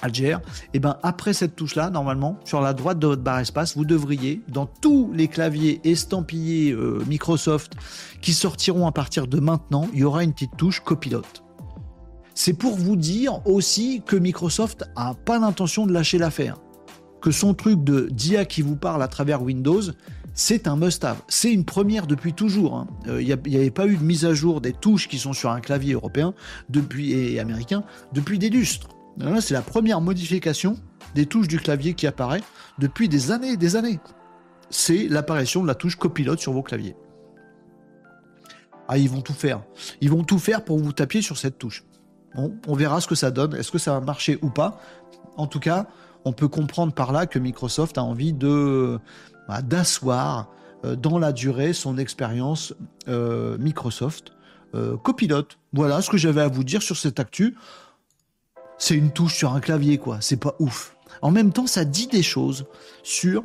Alger, 0.00 0.38
et 0.38 0.68
eh 0.74 0.78
ben 0.78 0.96
après 1.02 1.32
cette 1.32 1.56
touche 1.56 1.74
là, 1.74 1.90
normalement, 1.90 2.38
sur 2.44 2.60
la 2.60 2.72
droite 2.72 3.00
de 3.00 3.08
votre 3.08 3.22
barre 3.22 3.40
espace, 3.40 3.76
vous 3.76 3.84
devriez, 3.84 4.42
dans 4.48 4.66
tous 4.66 5.10
les 5.12 5.26
claviers 5.26 5.80
estampillés 5.82 6.70
euh, 6.70 7.02
Microsoft 7.08 7.72
qui 8.22 8.32
sortiront 8.32 8.86
à 8.86 8.92
partir 8.92 9.26
de 9.26 9.40
maintenant, 9.40 9.88
il 9.92 10.00
y 10.00 10.04
aura 10.04 10.22
une 10.22 10.32
petite 10.32 10.56
touche 10.56 10.80
copilote. 10.80 11.42
C'est 12.34 12.52
pour 12.52 12.76
vous 12.76 12.94
dire 12.94 13.44
aussi 13.48 14.02
que 14.06 14.14
Microsoft 14.14 14.88
a 14.94 15.14
pas 15.14 15.40
l'intention 15.40 15.86
de 15.86 15.92
lâcher 15.92 16.18
l'affaire 16.18 16.56
que 17.20 17.30
son 17.30 17.54
truc 17.54 17.82
de 17.84 18.08
DIA 18.10 18.44
qui 18.44 18.62
vous 18.62 18.76
parle 18.76 19.02
à 19.02 19.08
travers 19.08 19.42
Windows, 19.42 19.82
c'est 20.34 20.68
un 20.68 20.76
must-have. 20.76 21.20
C'est 21.28 21.52
une 21.52 21.64
première 21.64 22.06
depuis 22.06 22.32
toujours. 22.32 22.86
Il 23.06 23.10
hein. 23.10 23.18
n'y 23.18 23.32
euh, 23.32 23.58
avait 23.58 23.70
pas 23.70 23.86
eu 23.86 23.96
de 23.96 24.04
mise 24.04 24.24
à 24.24 24.34
jour 24.34 24.60
des 24.60 24.72
touches 24.72 25.08
qui 25.08 25.18
sont 25.18 25.32
sur 25.32 25.50
un 25.50 25.60
clavier 25.60 25.94
européen 25.94 26.32
depuis, 26.68 27.12
et 27.12 27.40
américain 27.40 27.82
depuis 28.12 28.38
des 28.38 28.50
lustres. 28.50 28.88
C'est 29.40 29.54
la 29.54 29.62
première 29.62 30.00
modification 30.00 30.76
des 31.16 31.26
touches 31.26 31.48
du 31.48 31.58
clavier 31.58 31.94
qui 31.94 32.06
apparaît 32.06 32.42
depuis 32.78 33.08
des 33.08 33.32
années 33.32 33.52
et 33.52 33.56
des 33.56 33.74
années. 33.74 33.98
C'est 34.70 35.08
l'apparition 35.08 35.62
de 35.62 35.66
la 35.66 35.74
touche 35.74 35.96
copilote 35.96 36.38
sur 36.38 36.52
vos 36.52 36.62
claviers. 36.62 36.94
Ah, 38.86 38.96
ils 38.96 39.10
vont 39.10 39.20
tout 39.20 39.32
faire. 39.32 39.62
Ils 40.00 40.10
vont 40.10 40.22
tout 40.24 40.38
faire 40.38 40.64
pour 40.64 40.78
vous 40.78 40.92
taper 40.92 41.20
sur 41.20 41.36
cette 41.36 41.58
touche. 41.58 41.84
Bon, 42.34 42.56
on 42.66 42.74
verra 42.74 43.00
ce 43.00 43.08
que 43.08 43.14
ça 43.14 43.30
donne. 43.30 43.54
Est-ce 43.54 43.72
que 43.72 43.78
ça 43.78 43.92
va 43.92 44.00
marcher 44.00 44.38
ou 44.40 44.50
pas? 44.50 44.80
En 45.36 45.46
tout 45.46 45.60
cas, 45.60 45.86
on 46.24 46.32
peut 46.32 46.48
comprendre 46.48 46.92
par 46.92 47.12
là 47.12 47.26
que 47.26 47.38
Microsoft 47.38 47.98
a 47.98 48.02
envie 48.02 48.32
de 48.32 48.98
bah, 49.48 49.62
d'asseoir 49.62 50.48
euh, 50.84 50.94
dans 50.94 51.18
la 51.18 51.32
durée 51.32 51.72
son 51.72 51.98
expérience 51.98 52.74
euh, 53.08 53.56
Microsoft 53.58 54.32
euh, 54.74 54.96
copilote. 54.96 55.58
Voilà 55.72 56.02
ce 56.02 56.10
que 56.10 56.16
j'avais 56.16 56.42
à 56.42 56.48
vous 56.48 56.64
dire 56.64 56.82
sur 56.82 56.96
cette 56.96 57.18
actu. 57.18 57.56
C'est 58.76 58.94
une 58.94 59.10
touche 59.10 59.34
sur 59.34 59.54
un 59.54 59.60
clavier, 59.60 59.98
quoi. 59.98 60.18
C'est 60.20 60.36
pas 60.36 60.54
ouf. 60.58 60.96
En 61.20 61.30
même 61.30 61.52
temps, 61.52 61.66
ça 61.66 61.84
dit 61.84 62.06
des 62.06 62.22
choses 62.22 62.66
sur 63.02 63.44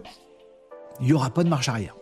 il 1.00 1.08
n'y 1.08 1.14
aura 1.14 1.32
pas 1.32 1.44
de 1.44 1.50
marche 1.50 1.70
arrière 1.70 1.96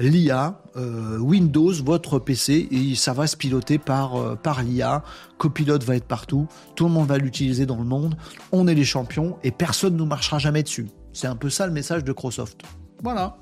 l'IA, 0.00 0.60
euh, 0.76 1.18
Windows, 1.18 1.72
votre 1.84 2.18
PC, 2.18 2.68
et 2.70 2.94
ça 2.94 3.12
va 3.12 3.26
se 3.26 3.36
piloter 3.36 3.78
par, 3.78 4.16
euh, 4.16 4.36
par 4.36 4.62
l'IA. 4.62 5.02
Copilot 5.38 5.78
va 5.80 5.96
être 5.96 6.06
partout, 6.06 6.46
tout 6.74 6.84
le 6.84 6.90
monde 6.90 7.08
va 7.08 7.18
l'utiliser 7.18 7.66
dans 7.66 7.76
le 7.76 7.84
monde, 7.84 8.16
on 8.52 8.66
est 8.66 8.74
les 8.74 8.84
champions 8.84 9.38
et 9.42 9.50
personne 9.50 9.94
ne 9.94 9.98
nous 9.98 10.06
marchera 10.06 10.38
jamais 10.38 10.62
dessus. 10.62 10.88
C'est 11.12 11.26
un 11.26 11.36
peu 11.36 11.50
ça 11.50 11.66
le 11.66 11.72
message 11.72 12.04
de 12.04 12.10
Microsoft. 12.10 12.62
Voilà. 13.02 13.36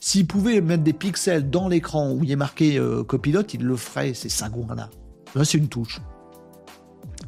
S'ils 0.00 0.26
pouvaient 0.26 0.60
mettre 0.60 0.82
des 0.82 0.94
pixels 0.94 1.50
dans 1.50 1.68
l'écran 1.68 2.12
où 2.12 2.24
il 2.24 2.30
est 2.30 2.36
marqué 2.36 2.78
euh, 2.78 3.02
Copilot, 3.02 3.42
ils 3.52 3.62
le 3.62 3.76
feraient, 3.76 4.14
c'est 4.14 4.30
là. 4.40 4.88
Là, 5.34 5.44
c'est 5.44 5.58
une 5.58 5.68
touche. 5.68 6.00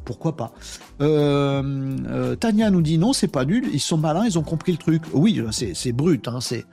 Pourquoi 0.05 0.37
pas 0.37 0.53
Tania 0.99 2.70
nous 2.70 2.81
dit 2.81 2.97
non, 2.97 3.12
c'est 3.12 3.29
pas 3.29 3.45
nul, 3.45 3.68
ils 3.72 3.81
sont 3.81 3.99
malins, 3.99 4.24
ils 4.24 4.39
ont 4.39 4.43
compris 4.43 4.72
le 4.72 4.79
truc. 4.79 5.03
Oui, 5.12 5.43
c'est 5.53 5.93
brut, 5.93 6.26
hein, 6.29 6.41
c'est 6.41 6.64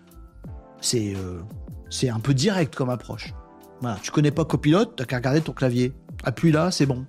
euh, 0.94 1.42
c'est 1.90 2.10
un 2.10 2.20
peu 2.20 2.34
direct 2.34 2.76
comme 2.76 2.90
approche. 2.90 3.34
Voilà, 3.82 3.98
tu 4.02 4.12
connais 4.12 4.32
pas 4.32 4.46
Copilot, 4.46 4.86
t'as 4.86 5.06
qu'à 5.06 5.18
regarder 5.18 5.42
ton 5.42 5.54
clavier. 5.54 5.94
Appuie 6.24 6.52
là, 6.52 6.72
c'est 6.72 6.86
bon. 6.86 7.06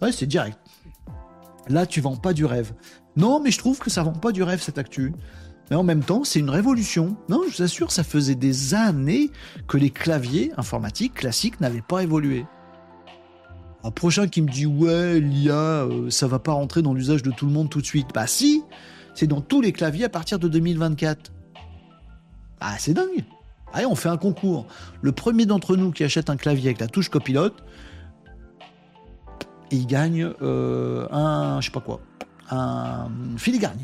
Ouais, 0.00 0.12
c'est 0.12 0.26
direct. 0.26 0.58
Là, 1.68 1.86
tu 1.86 2.00
vends 2.00 2.16
pas 2.16 2.32
du 2.32 2.44
rêve. 2.44 2.72
Non, 3.16 3.40
mais 3.40 3.50
je 3.50 3.58
trouve 3.58 3.78
que 3.78 3.90
ça 3.90 4.02
vend 4.02 4.12
pas 4.12 4.32
du 4.32 4.42
rêve 4.42 4.60
cette 4.60 4.78
actu. 4.78 5.12
Mais 5.70 5.76
en 5.76 5.84
même 5.84 6.02
temps, 6.02 6.24
c'est 6.24 6.40
une 6.40 6.50
révolution. 6.50 7.16
Non, 7.28 7.42
je 7.48 7.56
vous 7.56 7.62
assure, 7.62 7.92
ça 7.92 8.04
faisait 8.04 8.34
des 8.34 8.74
années 8.74 9.30
que 9.68 9.76
les 9.76 9.90
claviers 9.90 10.52
informatiques 10.56 11.14
classiques 11.14 11.60
n'avaient 11.60 11.82
pas 11.82 12.02
évolué. 12.02 12.46
Un 13.84 13.90
prochain 13.90 14.28
qui 14.28 14.42
me 14.42 14.50
dit 14.50 14.66
ouais, 14.66 15.18
l'IA, 15.20 15.54
euh, 15.54 16.10
ça 16.10 16.26
va 16.26 16.38
pas 16.38 16.52
rentrer 16.52 16.82
dans 16.82 16.94
l'usage 16.94 17.22
de 17.22 17.30
tout 17.30 17.46
le 17.46 17.52
monde 17.52 17.68
tout 17.68 17.80
de 17.80 17.86
suite. 17.86 18.08
Bah 18.14 18.26
si, 18.26 18.62
c'est 19.14 19.26
dans 19.26 19.40
tous 19.40 19.60
les 19.60 19.72
claviers 19.72 20.04
à 20.04 20.08
partir 20.08 20.38
de 20.38 20.48
2024. 20.48 21.32
Ah, 22.64 22.76
c'est 22.78 22.94
dingue. 22.94 23.24
Allez, 23.72 23.86
on 23.86 23.94
fait 23.94 24.08
un 24.08 24.16
concours. 24.16 24.66
Le 25.00 25.12
premier 25.12 25.46
d'entre 25.46 25.76
nous 25.76 25.90
qui 25.90 26.04
achète 26.04 26.30
un 26.30 26.36
clavier 26.36 26.68
avec 26.68 26.80
la 26.80 26.86
touche 26.86 27.08
copilote, 27.08 27.64
il 29.70 29.86
gagne 29.86 30.30
euh, 30.42 31.08
un, 31.10 31.60
je 31.60 31.66
sais 31.66 31.72
pas 31.72 31.80
quoi, 31.80 32.00
un 32.50 33.08
filigrane. 33.36 33.78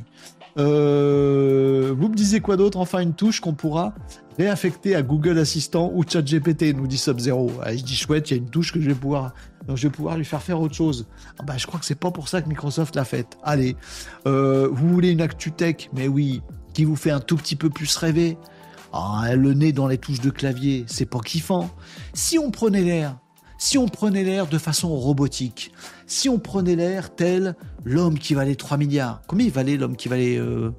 Euh, 0.59 1.95
vous 1.97 2.09
me 2.09 2.15
disiez 2.15 2.41
quoi 2.41 2.57
d'autre? 2.57 2.79
Enfin, 2.79 3.01
une 3.01 3.15
touche 3.15 3.41
qu'on 3.41 3.55
pourra 3.55 3.95
réaffecter 4.39 4.95
à 4.95 5.03
Google 5.03 5.39
Assistant 5.39 5.91
ou 5.95 6.05
ChatGPT, 6.07 6.77
nous 6.77 6.87
dit 6.87 6.99
Sub-Zero. 6.99 7.51
Je 7.67 7.83
dis 7.83 7.97
chouette, 7.97 8.31
il 8.31 8.35
y 8.37 8.39
a 8.39 8.43
une 8.43 8.51
touche 8.51 8.73
que 8.73 8.81
je 8.81 8.89
vais 8.89 8.95
pouvoir, 8.95 9.35
je 9.69 9.83
vais 9.89 9.91
pouvoir 9.91 10.17
lui 10.17 10.25
faire 10.25 10.43
faire 10.43 10.61
autre 10.61 10.75
chose. 10.75 11.07
Ah 11.39 11.45
bah, 11.45 11.55
je 11.57 11.67
crois 11.67 11.81
que 11.81 11.87
c'est 11.87 11.99
pas 11.99 12.11
pour 12.11 12.29
ça 12.29 12.43
que 12.43 12.49
Microsoft 12.49 12.95
l'a 12.95 13.05
faite. 13.05 13.39
Allez, 13.43 13.77
euh, 14.27 14.69
vous 14.71 14.89
voulez 14.89 15.11
une 15.11 15.23
actu 15.23 15.51
tech? 15.51 15.89
Mais 15.93 16.09
oui, 16.09 16.43
qui 16.75 16.85
vous 16.85 16.97
fait 16.97 17.11
un 17.11 17.21
tout 17.21 17.37
petit 17.37 17.57
peu 17.57 17.71
plus 17.71 17.97
rêver? 17.97 18.37
Ah, 18.99 19.35
le 19.35 19.55
nez 19.55 19.73
dans 19.73 19.87
les 19.87 19.99
touches 19.99 20.21
de 20.21 20.31
clavier, 20.31 20.85
c'est 20.89 21.07
pas 21.07 21.21
kiffant. 21.21 21.71
Si 22.15 22.39
on 22.39 22.51
prenait 22.51 22.83
l'air, 22.83 23.19
si 23.59 23.79
on 23.79 23.87
prenait 23.87 24.25
l'air 24.25 24.47
de 24.47 24.59
façon 24.59 24.89
robotique, 24.89 25.73
si 26.07 26.29
on 26.29 26.39
prenait 26.39 26.77
l'air 26.77 27.15
tel 27.15 27.55
l'homme 27.85 28.19
qui 28.19 28.35
valait 28.35 28.55
3 28.55 28.77
milliards, 28.77 29.23
combien 29.27 29.47
il 29.47 29.53
valait 29.53 29.77
l'homme 29.77 29.97
qui 29.97 30.09
valait 30.09 30.37
euh, 30.37 30.71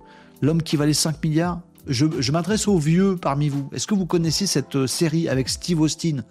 l'homme 0.42 0.62
qui 0.62 0.76
valait 0.76 0.94
5 0.94 1.24
milliards 1.24 1.62
Je, 1.88 2.32
m'adresse 2.32 2.68
aux 2.68 2.78
vieux 2.78 3.16
parmi 3.16 3.50
vous. 3.50 3.70
Est-ce 3.74 3.88
que 3.88 3.96
vous 3.96 4.06
connaissez 4.06 4.48
cette 4.48 4.76
euh, 4.76 4.88
série 4.88 5.30
avec 5.30 5.50
Steve 5.50 5.82
Austin. 5.82 6.24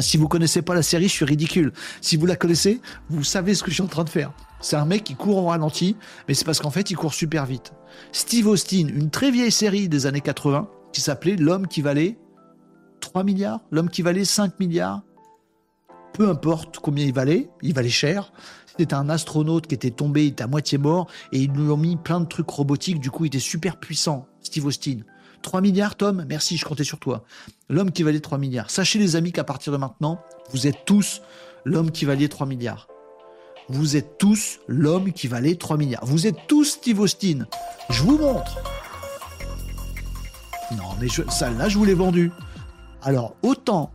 Si 0.00 0.16
vous 0.16 0.28
connaissez 0.28 0.62
pas 0.62 0.74
la 0.74 0.82
série, 0.82 1.08
je 1.08 1.12
suis 1.12 1.24
ridicule. 1.24 1.72
Si 2.00 2.16
vous 2.16 2.26
la 2.26 2.36
connaissez, 2.36 2.80
vous 3.10 3.24
savez 3.24 3.54
ce 3.54 3.62
que 3.62 3.70
je 3.70 3.74
suis 3.74 3.82
en 3.82 3.88
train 3.88 4.04
de 4.04 4.10
faire. 4.10 4.32
C'est 4.60 4.76
un 4.76 4.84
mec 4.84 5.04
qui 5.04 5.14
court 5.14 5.38
en 5.38 5.46
ralenti, 5.46 5.96
mais 6.26 6.34
c'est 6.34 6.44
parce 6.44 6.60
qu'en 6.60 6.70
fait, 6.70 6.90
il 6.90 6.96
court 6.96 7.14
super 7.14 7.46
vite. 7.46 7.72
Steve 8.12 8.46
Austin, 8.46 8.88
une 8.88 9.10
très 9.10 9.30
vieille 9.30 9.52
série 9.52 9.88
des 9.88 10.06
années 10.06 10.20
80 10.20 10.68
qui 10.92 11.00
s'appelait 11.00 11.36
L'homme 11.36 11.66
qui 11.66 11.82
valait 11.82 12.18
3 13.00 13.22
milliards, 13.24 13.60
l'homme 13.70 13.90
qui 13.90 14.02
valait 14.02 14.24
5 14.24 14.58
milliards. 14.58 15.02
Peu 16.14 16.28
importe 16.28 16.78
combien 16.78 17.04
il 17.04 17.12
valait, 17.12 17.50
il 17.62 17.74
valait 17.74 17.88
cher. 17.90 18.32
C'était 18.66 18.94
un 18.94 19.08
astronaute 19.08 19.66
qui 19.66 19.74
était 19.74 19.90
tombé, 19.90 20.24
il 20.24 20.28
était 20.28 20.44
à 20.44 20.46
moitié 20.46 20.78
mort, 20.78 21.06
et 21.32 21.40
ils 21.40 21.50
lui 21.50 21.70
ont 21.70 21.76
mis 21.76 21.96
plein 21.96 22.20
de 22.20 22.26
trucs 22.26 22.48
robotiques, 22.48 23.00
du 23.00 23.10
coup 23.10 23.24
il 23.24 23.28
était 23.28 23.38
super 23.38 23.78
puissant, 23.78 24.26
Steve 24.40 24.66
Austin. 24.66 24.98
3 25.42 25.60
milliards, 25.60 25.96
Tom? 25.96 26.24
Merci, 26.28 26.56
je 26.56 26.64
comptais 26.64 26.84
sur 26.84 26.98
toi. 26.98 27.24
L'homme 27.68 27.92
qui 27.92 28.02
valait 28.02 28.20
3 28.20 28.38
milliards. 28.38 28.70
Sachez 28.70 28.98
les 28.98 29.16
amis 29.16 29.32
qu'à 29.32 29.44
partir 29.44 29.72
de 29.72 29.78
maintenant, 29.78 30.20
vous 30.50 30.66
êtes 30.66 30.84
tous 30.84 31.22
l'homme 31.64 31.90
qui 31.90 32.04
valait 32.04 32.28
3 32.28 32.46
milliards. 32.46 32.88
Vous 33.68 33.96
êtes 33.96 34.18
tous 34.18 34.60
l'homme 34.68 35.12
qui 35.12 35.26
valait 35.26 35.56
3 35.56 35.76
milliards. 35.76 36.04
Vous 36.06 36.26
êtes 36.26 36.46
tous 36.46 36.64
Steve 36.64 37.00
Austin. 37.00 37.46
Je 37.90 38.02
vous 38.02 38.18
montre. 38.18 38.58
Non, 40.72 40.84
mais 41.00 41.08
je, 41.08 41.22
ça, 41.30 41.50
là, 41.50 41.68
je 41.68 41.78
vous 41.78 41.84
l'ai 41.84 41.94
vendu. 41.94 42.30
Alors, 43.02 43.36
autant, 43.42 43.90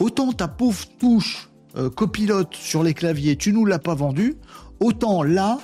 autant 0.00 0.32
ta 0.32 0.48
pauvre 0.48 0.84
touche 0.98 1.50
euh, 1.76 1.90
copilote 1.90 2.54
sur 2.54 2.82
les 2.82 2.94
claviers, 2.94 3.36
tu 3.36 3.52
nous 3.52 3.64
l'as 3.64 3.78
pas 3.78 3.94
vendu, 3.94 4.36
autant 4.80 5.22
là, 5.22 5.58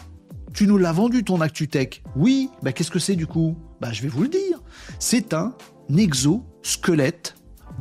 tu 0.53 0.67
nous 0.67 0.79
l'as 0.79 0.93
vendu 0.93 1.23
ton 1.25 1.41
ActuTech. 1.41 2.03
Oui, 2.17 2.51
bah 2.63 2.73
qu'est-ce 2.73 2.91
que 2.91 2.99
c'est 2.99 3.17
du 3.17 3.27
coup? 3.27 3.57
Bah 3.81 3.93
je 3.93 4.03
vais 4.03 4.09
vous 4.09 4.23
le 4.23 4.29
dire. 4.29 4.61
C'est 4.99 5.33
un 5.33 5.55
exosquelette 5.97 7.37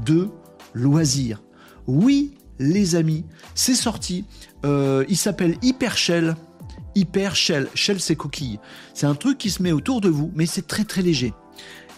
de 0.06 0.30
loisir. 0.74 1.42
Oui, 1.88 2.36
les 2.60 2.96
amis, 2.96 3.26
c'est 3.56 3.74
sorti. 3.74 4.26
Euh, 4.66 5.06
il 5.10 5.18
s'appelle 5.18 5.58
Hypershell. 5.62 6.36
Hypershell. 6.96 7.68
Shell, 7.76 8.00
c'est 8.00 8.16
coquille. 8.16 8.60
C'est 8.94 9.06
un 9.06 9.16
truc 9.16 9.38
qui 9.38 9.50
se 9.50 9.64
met 9.64 9.72
autour 9.72 10.02
de 10.02 10.10
vous, 10.10 10.32
mais 10.36 10.46
c'est 10.46 10.68
très 10.68 10.84
très 10.84 11.02
léger. 11.02 11.34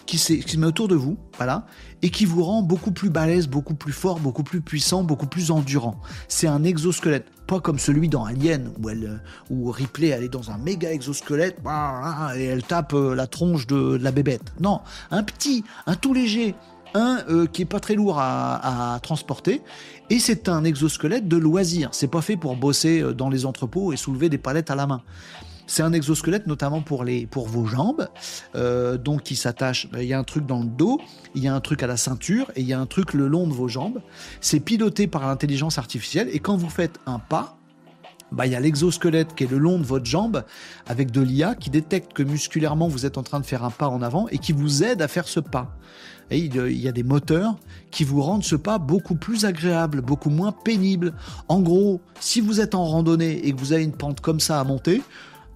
Qui, 0.06 0.18
se 0.18 0.56
met 0.58 0.66
autour 0.66 0.88
de 0.88 0.96
vous, 0.96 1.16
voilà, 1.38 1.64
et 2.02 2.10
qui 2.10 2.26
vous 2.26 2.42
rend 2.42 2.60
beaucoup 2.60 2.90
plus 2.90 3.08
balèze, 3.08 3.48
beaucoup 3.48 3.74
plus 3.74 3.92
fort, 3.92 4.18
beaucoup 4.18 4.42
plus 4.42 4.60
puissant, 4.60 5.04
beaucoup 5.04 5.28
plus 5.28 5.50
endurant. 5.50 6.00
C'est 6.28 6.48
un 6.48 6.64
exosquelette, 6.64 7.26
pas 7.46 7.60
comme 7.60 7.78
celui 7.78 8.08
dans 8.08 8.24
Alien 8.24 8.72
où 8.78 8.90
elle, 8.90 9.22
où 9.48 9.70
Ripley 9.70 10.08
elle 10.08 10.24
est 10.24 10.28
dans 10.28 10.50
un 10.50 10.58
méga 10.58 10.92
exosquelette 10.92 11.56
et 12.36 12.44
elle 12.44 12.62
tape 12.64 12.92
euh, 12.92 13.14
la 13.14 13.26
tronche 13.26 13.66
de 13.68 13.96
la 13.96 14.10
bébête. 14.10 14.52
Non, 14.60 14.80
un 15.12 15.22
petit, 15.22 15.64
un 15.86 15.94
tout 15.94 16.12
léger, 16.12 16.56
un 16.94 17.24
euh, 17.28 17.46
qui 17.46 17.62
est 17.62 17.66
pas 17.66 17.80
très 17.80 17.94
lourd 17.94 18.18
à, 18.18 18.94
à 18.94 19.00
transporter 19.00 19.62
et 20.10 20.18
c'est 20.18 20.48
un 20.48 20.64
exosquelette 20.64 21.26
de 21.26 21.36
loisir. 21.36 21.88
C'est 21.92 22.10
pas 22.10 22.22
fait 22.22 22.36
pour 22.36 22.56
bosser 22.56 23.00
euh, 23.00 23.14
dans 23.14 23.30
les 23.30 23.46
entrepôts 23.46 23.92
et 23.92 23.96
soulever 23.96 24.28
des 24.28 24.38
palettes 24.38 24.70
à 24.70 24.74
la 24.74 24.86
main. 24.86 25.02
C'est 25.66 25.82
un 25.82 25.92
exosquelette 25.92 26.46
notamment 26.46 26.82
pour, 26.82 27.02
les, 27.02 27.26
pour 27.26 27.48
vos 27.48 27.64
jambes, 27.64 28.08
euh, 28.54 28.98
donc 28.98 29.22
qui 29.22 29.36
s'attache. 29.36 29.88
Il 29.96 30.04
y 30.04 30.12
a 30.12 30.18
un 30.18 30.24
truc 30.24 30.44
dans 30.44 30.60
le 30.60 30.66
dos, 30.66 31.00
il 31.34 31.42
y 31.42 31.48
a 31.48 31.54
un 31.54 31.60
truc 31.60 31.82
à 31.82 31.86
la 31.86 31.96
ceinture 31.96 32.50
et 32.56 32.60
il 32.60 32.66
y 32.66 32.74
a 32.74 32.78
un 32.80 32.84
truc 32.84 33.14
le 33.14 33.26
long 33.26 33.46
de 33.46 33.54
vos 33.54 33.68
jambes. 33.68 34.02
C'est 34.40 34.60
piloté 34.60 35.06
par 35.06 35.26
l'intelligence 35.26 35.78
artificielle 35.78 36.28
et 36.30 36.40
quand 36.40 36.56
vous 36.56 36.68
faites 36.68 36.98
un 37.06 37.18
pas, 37.18 37.56
bah, 38.32 38.46
il 38.46 38.52
y 38.52 38.54
a 38.54 38.60
l'exosquelette 38.60 39.34
qui 39.34 39.44
est 39.44 39.50
le 39.50 39.58
long 39.58 39.78
de 39.78 39.84
votre 39.84 40.06
jambe 40.06 40.44
avec 40.86 41.10
de 41.10 41.20
l'IA 41.20 41.54
qui 41.54 41.70
détecte 41.70 42.12
que 42.12 42.22
musculairement 42.22 42.88
vous 42.88 43.06
êtes 43.06 43.18
en 43.18 43.22
train 43.22 43.40
de 43.40 43.46
faire 43.46 43.62
un 43.62 43.70
pas 43.70 43.88
en 43.88 44.02
avant 44.02 44.26
et 44.28 44.38
qui 44.38 44.52
vous 44.52 44.82
aide 44.82 45.02
à 45.02 45.08
faire 45.08 45.28
ce 45.28 45.40
pas. 45.40 45.76
Et 46.30 46.38
il 46.38 46.80
y 46.80 46.88
a 46.88 46.92
des 46.92 47.02
moteurs 47.02 47.56
qui 47.90 48.04
vous 48.04 48.22
rendent 48.22 48.44
ce 48.44 48.56
pas 48.56 48.78
beaucoup 48.78 49.14
plus 49.14 49.44
agréable, 49.44 50.00
beaucoup 50.00 50.30
moins 50.30 50.52
pénible. 50.52 51.12
En 51.48 51.60
gros, 51.60 52.00
si 52.20 52.40
vous 52.40 52.60
êtes 52.60 52.74
en 52.74 52.84
randonnée 52.84 53.46
et 53.46 53.52
que 53.52 53.58
vous 53.58 53.72
avez 53.72 53.82
une 53.82 53.92
pente 53.92 54.20
comme 54.20 54.40
ça 54.40 54.58
à 54.60 54.64
monter, 54.64 55.02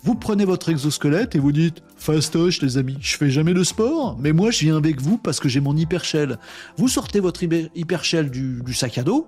vous 0.03 0.14
prenez 0.14 0.45
votre 0.45 0.69
exosquelette 0.69 1.35
et 1.35 1.39
vous 1.39 1.53
dites 1.53 1.83
Fastoche 1.97 2.61
les 2.62 2.79
amis, 2.79 2.99
je 3.01 3.17
fais 3.17 3.31
jamais 3.31 3.55
de 3.55 3.64
sport, 3.64 4.17
mais 4.21 4.33
moi 4.33 4.51
je 4.51 4.61
viens 4.61 4.77
avec 4.77 5.01
vous 5.01 5.19
parce 5.19 5.40
que 5.40 5.49
j'ai 5.49 5.61
mon 5.61 5.77
hypershell. 5.77 6.39
Vous 6.77 6.89
sortez 6.89 7.20
votre 7.20 7.43
hypershell 7.43 8.31
du, 8.31 8.61
du 8.65 8.74
sac 8.74 8.99
à 8.99 9.03
dos. 9.03 9.27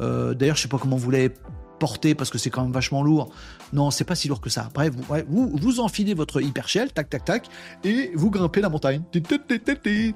Euh, 0.00 0.34
D'ailleurs, 0.34 0.56
je 0.56 0.62
sais 0.62 0.68
pas 0.68 0.78
comment 0.78 0.96
vous 0.96 1.10
l'avez 1.10 1.32
porté 1.78 2.14
parce 2.14 2.30
que 2.30 2.38
c'est 2.38 2.50
quand 2.50 2.62
même 2.62 2.72
vachement 2.72 3.02
lourd. 3.02 3.32
Non, 3.72 3.90
c'est 3.90 4.04
pas 4.04 4.14
si 4.14 4.28
lourd 4.28 4.40
que 4.40 4.50
ça. 4.50 4.68
Bref, 4.74 4.92
vous, 5.28 5.48
vous, 5.48 5.80
enfilez 5.80 6.14
votre 6.14 6.42
hypershell, 6.42 6.92
tac 6.92 7.08
tac 7.08 7.24
tac, 7.24 7.46
et 7.84 8.10
vous 8.14 8.30
grimpez 8.30 8.60
la 8.60 8.68
montagne. 8.68 9.02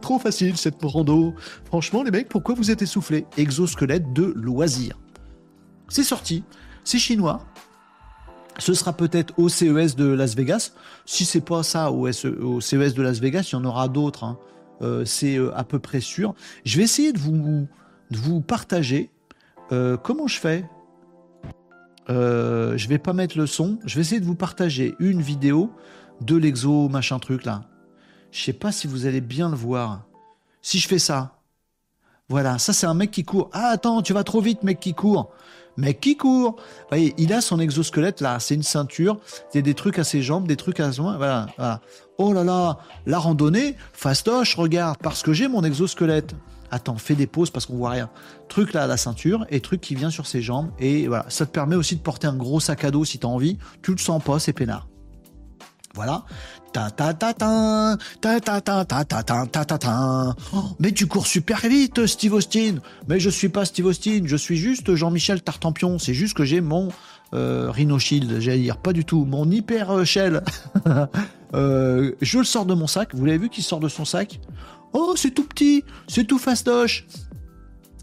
Trop 0.00 0.18
facile 0.18 0.56
cette 0.56 0.76
rando. 0.82 1.34
Franchement, 1.64 2.02
les 2.02 2.10
mecs, 2.10 2.28
pourquoi 2.28 2.54
vous 2.54 2.70
êtes 2.70 2.82
essoufflés? 2.82 3.26
Exosquelette 3.36 4.12
de 4.12 4.24
loisir. 4.36 4.98
C'est 5.88 6.02
sorti, 6.02 6.44
c'est 6.84 6.98
chinois, 6.98 7.46
ce 8.58 8.74
sera 8.74 8.92
peut-être 8.92 9.34
au 9.38 9.48
CES 9.48 9.96
de 9.96 10.06
Las 10.06 10.34
Vegas. 10.34 10.72
Si 11.04 11.24
c'est 11.24 11.40
pas 11.40 11.62
ça 11.62 11.92
au, 11.92 12.10
CES 12.10 12.94
de 12.94 13.02
Las 13.02 13.20
Vegas, 13.20 13.48
il 13.50 13.52
y 13.52 13.56
en 13.56 13.64
aura 13.64 13.88
d'autres. 13.88 14.24
Hein. 14.24 14.38
Euh, 14.82 15.04
c'est 15.04 15.36
euh, 15.36 15.56
à 15.56 15.64
peu 15.64 15.78
près 15.78 16.00
sûr. 16.00 16.34
Je 16.64 16.76
vais 16.78 16.84
essayer 16.84 17.12
de 17.12 17.18
vous, 17.18 17.66
de 18.10 18.16
vous 18.16 18.40
partager 18.40 19.10
euh, 19.72 19.96
comment 19.96 20.26
je 20.26 20.38
fais. 20.38 20.64
Je 22.08 22.88
vais 22.88 22.98
pas 22.98 23.12
mettre 23.12 23.38
le 23.38 23.46
son. 23.46 23.78
Je 23.84 23.96
vais 23.96 24.00
essayer 24.02 24.20
de 24.20 24.26
vous 24.26 24.34
partager 24.34 24.94
une 24.98 25.20
vidéo 25.20 25.70
de 26.20 26.36
l'exo 26.36 26.88
machin 26.88 27.18
truc 27.18 27.44
là. 27.44 27.64
Je 28.30 28.42
sais 28.42 28.52
pas 28.52 28.72
si 28.72 28.86
vous 28.86 29.06
allez 29.06 29.20
bien 29.20 29.48
le 29.48 29.56
voir. 29.56 30.06
Si 30.62 30.78
je 30.78 30.88
fais 30.88 30.98
ça, 30.98 31.40
voilà, 32.28 32.58
ça 32.58 32.72
c'est 32.72 32.86
un 32.86 32.94
mec 32.94 33.10
qui 33.10 33.24
court. 33.24 33.50
Ah 33.52 33.68
attends, 33.68 34.02
tu 34.02 34.12
vas 34.12 34.24
trop 34.24 34.40
vite, 34.40 34.62
mec 34.62 34.80
qui 34.80 34.94
court 34.94 35.32
mec 35.76 36.00
qui 36.00 36.16
court. 36.16 36.56
Vous 36.56 36.88
voyez, 36.88 37.14
il 37.18 37.32
a 37.32 37.40
son 37.40 37.60
exosquelette 37.60 38.20
là, 38.20 38.38
c'est 38.40 38.54
une 38.54 38.62
ceinture, 38.62 39.18
c'est 39.52 39.62
des 39.62 39.74
trucs 39.74 39.98
à 39.98 40.04
ses 40.04 40.22
jambes, 40.22 40.46
des 40.46 40.56
trucs 40.56 40.80
à 40.80 40.88
mains, 40.88 41.16
voilà, 41.16 41.46
voilà. 41.56 41.80
Oh 42.18 42.32
là 42.32 42.44
là, 42.44 42.78
la 43.04 43.18
randonnée, 43.18 43.76
fastoche, 43.92 44.56
regarde, 44.56 44.96
parce 45.02 45.22
que 45.22 45.32
j'ai 45.32 45.48
mon 45.48 45.62
exosquelette. 45.64 46.34
Attends, 46.70 46.96
fais 46.96 47.14
des 47.14 47.26
pauses 47.26 47.50
parce 47.50 47.66
qu'on 47.66 47.76
voit 47.76 47.90
rien. 47.90 48.10
Truc 48.48 48.72
là 48.72 48.84
à 48.84 48.86
la 48.86 48.96
ceinture 48.96 49.46
et 49.50 49.60
truc 49.60 49.80
qui 49.80 49.94
vient 49.94 50.10
sur 50.10 50.26
ses 50.26 50.42
jambes. 50.42 50.70
Et 50.78 51.06
voilà, 51.08 51.26
ça 51.28 51.46
te 51.46 51.50
permet 51.50 51.76
aussi 51.76 51.96
de 51.96 52.00
porter 52.00 52.26
un 52.26 52.36
gros 52.36 52.60
sac 52.60 52.84
à 52.84 52.90
dos 52.90 53.04
si 53.04 53.18
t'as 53.18 53.28
envie. 53.28 53.58
Tu 53.82 53.92
le 53.92 53.98
sens 53.98 54.22
pas, 54.22 54.38
c'est 54.38 54.52
peinard. 54.52 54.88
Voilà. 55.94 56.24
Ta 56.74 56.90
ta 56.90 57.14
ta 57.14 57.32
ta 57.32 57.96
ta 58.20 58.38
ta 58.38 58.60
ta 58.60 58.84
ta 58.84 59.04
ta 59.04 59.22
ta 59.22 59.46
ta 59.46 59.64
ta 59.64 59.78
ta. 59.78 60.36
mais 60.78 60.92
tu 60.92 61.06
cours 61.06 61.26
super 61.26 61.60
vite, 61.60 62.06
Steve 62.06 62.34
Austin. 62.34 62.76
Mais 63.08 63.18
je 63.18 63.30
suis 63.30 63.48
pas 63.48 63.64
Steve 63.64 63.86
Austin, 63.86 64.22
je 64.26 64.36
suis 64.36 64.58
juste 64.58 64.94
Jean-Michel 64.94 65.42
Tartampion. 65.42 65.98
C'est 65.98 66.12
juste 66.12 66.36
que 66.36 66.44
j'ai 66.44 66.60
mon 66.60 66.90
euh, 67.32 67.70
Rhino 67.70 67.98
Shield, 67.98 68.40
j'allais 68.40 68.58
dire, 68.58 68.76
pas 68.76 68.92
du 68.92 69.06
tout, 69.06 69.24
mon 69.24 69.50
hyper 69.50 70.04
shell. 70.04 70.42
euh, 71.54 72.12
je 72.20 72.38
le 72.38 72.44
sors 72.44 72.66
de 72.66 72.74
mon 72.74 72.86
sac. 72.86 73.14
Vous 73.14 73.24
l'avez 73.24 73.38
vu 73.38 73.48
qu'il 73.48 73.64
sort 73.64 73.80
de 73.80 73.88
son 73.88 74.04
sac 74.04 74.38
Oh, 74.98 75.12
c'est 75.14 75.30
tout 75.30 75.44
petit, 75.44 75.84
c'est 76.08 76.24
tout 76.24 76.38
fastoche. 76.38 77.06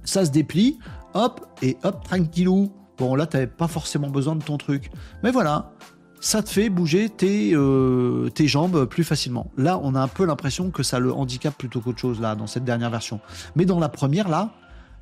Ça 0.03 0.25
se 0.25 0.29
déplie, 0.29 0.77
hop 1.15 1.43
et 1.63 1.75
hop 1.83 2.03
tranquillou. 2.03 2.71
Bon 2.99 3.15
là, 3.15 3.25
t'avais 3.25 3.47
pas 3.47 3.67
forcément 3.67 4.09
besoin 4.09 4.35
de 4.35 4.43
ton 4.43 4.57
truc, 4.57 4.91
mais 5.23 5.31
voilà 5.31 5.73
ça 6.19 6.41
te 6.41 6.49
fait 6.49 6.69
bouger 6.69 7.09
tes, 7.09 7.53
euh, 7.53 8.29
jambes 8.45 8.85
plus 8.85 9.03
facilement. 9.03 9.51
Là, 9.57 9.77
on 9.83 9.93
a 9.93 9.99
un 9.99 10.07
peu 10.07 10.25
l'impression 10.25 10.71
que 10.71 10.81
ça 10.81 10.97
le 10.97 11.11
handicape 11.11 11.57
plutôt 11.57 11.81
qu'autre 11.81 11.99
chose, 11.99 12.21
là, 12.21 12.33
dans 12.35 12.47
cette 12.47 12.63
dernière 12.63 12.89
version. 12.89 13.19
Mais 13.57 13.65
dans 13.65 13.77
la 13.77 13.89
première, 13.89 14.29
là, 14.29 14.51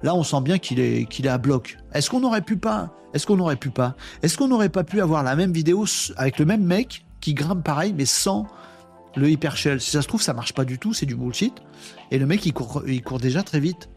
là, 0.01 0.15
on 0.15 0.23
sent 0.23 0.41
bien 0.41 0.57
qu'il 0.57 0.80
est, 0.80 1.05
qu'il 1.07 1.27
est 1.27 1.30
à 1.30 1.38
bloc. 1.38 1.77
Est-ce 1.93 2.09
qu'on 2.09 2.23
aurait 2.23 2.41
pu 2.41 2.57
pas, 2.57 2.89
est-ce 3.13 3.27
qu'on 3.27 3.39
aurait 3.39 3.55
pu 3.55 3.69
pas, 3.69 3.95
est-ce 4.23 4.35
qu'on 4.35 4.47
n'aurait 4.47 4.69
pas 4.69 4.84
pu 4.84 4.99
avoir 4.99 5.22
la 5.22 5.35
même 5.35 5.53
vidéo 5.53 5.85
avec 6.18 6.39
le 6.39 6.45
même 6.45 6.63
mec 6.63 7.05
qui 7.19 7.35
grimpe 7.35 7.63
pareil, 7.63 7.93
mais 7.95 8.05
sans 8.05 8.47
le 9.15 9.29
hyper 9.29 9.57
shell 9.57 9.81
Si 9.81 9.91
ça 9.91 10.01
se 10.01 10.07
trouve, 10.07 10.21
ça 10.21 10.33
marche 10.33 10.53
pas 10.53 10.65
du 10.65 10.79
tout, 10.79 10.93
c'est 10.93 11.05
du 11.05 11.15
bullshit. 11.15 11.53
Et 12.11 12.17
le 12.17 12.25
mec, 12.25 12.45
il 12.45 12.53
court, 12.53 12.83
il 12.88 13.03
court 13.03 13.19
déjà 13.19 13.43
très 13.43 13.59
vite. 13.59 13.89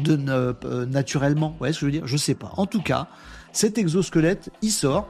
De, 0.00 0.16
euh, 0.28 0.86
naturellement. 0.86 1.50
Vous 1.50 1.58
voyez 1.58 1.72
ce 1.72 1.80
que 1.80 1.86
je 1.86 1.86
veux 1.86 1.92
dire? 1.98 2.06
Je 2.06 2.16
sais 2.16 2.34
pas. 2.34 2.52
En 2.56 2.66
tout 2.66 2.80
cas, 2.80 3.08
cet 3.52 3.78
exosquelette, 3.78 4.50
il 4.62 4.70
sort. 4.70 5.08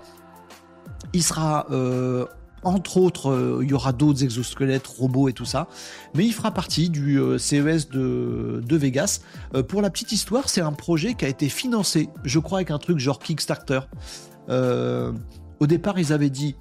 Il 1.13 1.23
sera, 1.23 1.67
euh, 1.71 2.27
entre 2.63 2.97
autres, 2.97 3.31
euh, 3.31 3.61
il 3.63 3.71
y 3.71 3.75
aura 3.75 3.93
d'autres 3.93 4.25
exosquelettes, 4.25 4.87
robots 4.87 5.29
et 5.29 5.33
tout 5.33 5.45
ça, 5.45 5.69
mais 6.15 6.25
il 6.25 6.33
fera 6.33 6.51
partie 6.51 6.91
du 6.91 7.21
euh, 7.21 7.39
CES 7.39 7.89
de, 7.89 8.63
de 8.65 8.77
Vegas. 8.77 9.21
pour 9.69 9.83
la 9.83 9.91
petite 9.91 10.13
histoire, 10.13 10.49
c'est 10.49 10.61
un 10.61 10.73
projet 10.73 11.15
qui 11.15 11.25
a 11.25 11.29
été 11.29 11.49
financé, 11.49 12.09
je 12.25 12.39
crois, 12.39 12.59
avec 12.59 12.71
un 12.71 12.79
truc 12.79 12.99
genre 12.99 13.19
Kickstarter. 13.19 13.81
au 14.49 15.67
départ, 15.67 15.99
ils 15.99 16.13
avaient 16.13 16.31
dit, 16.31 16.57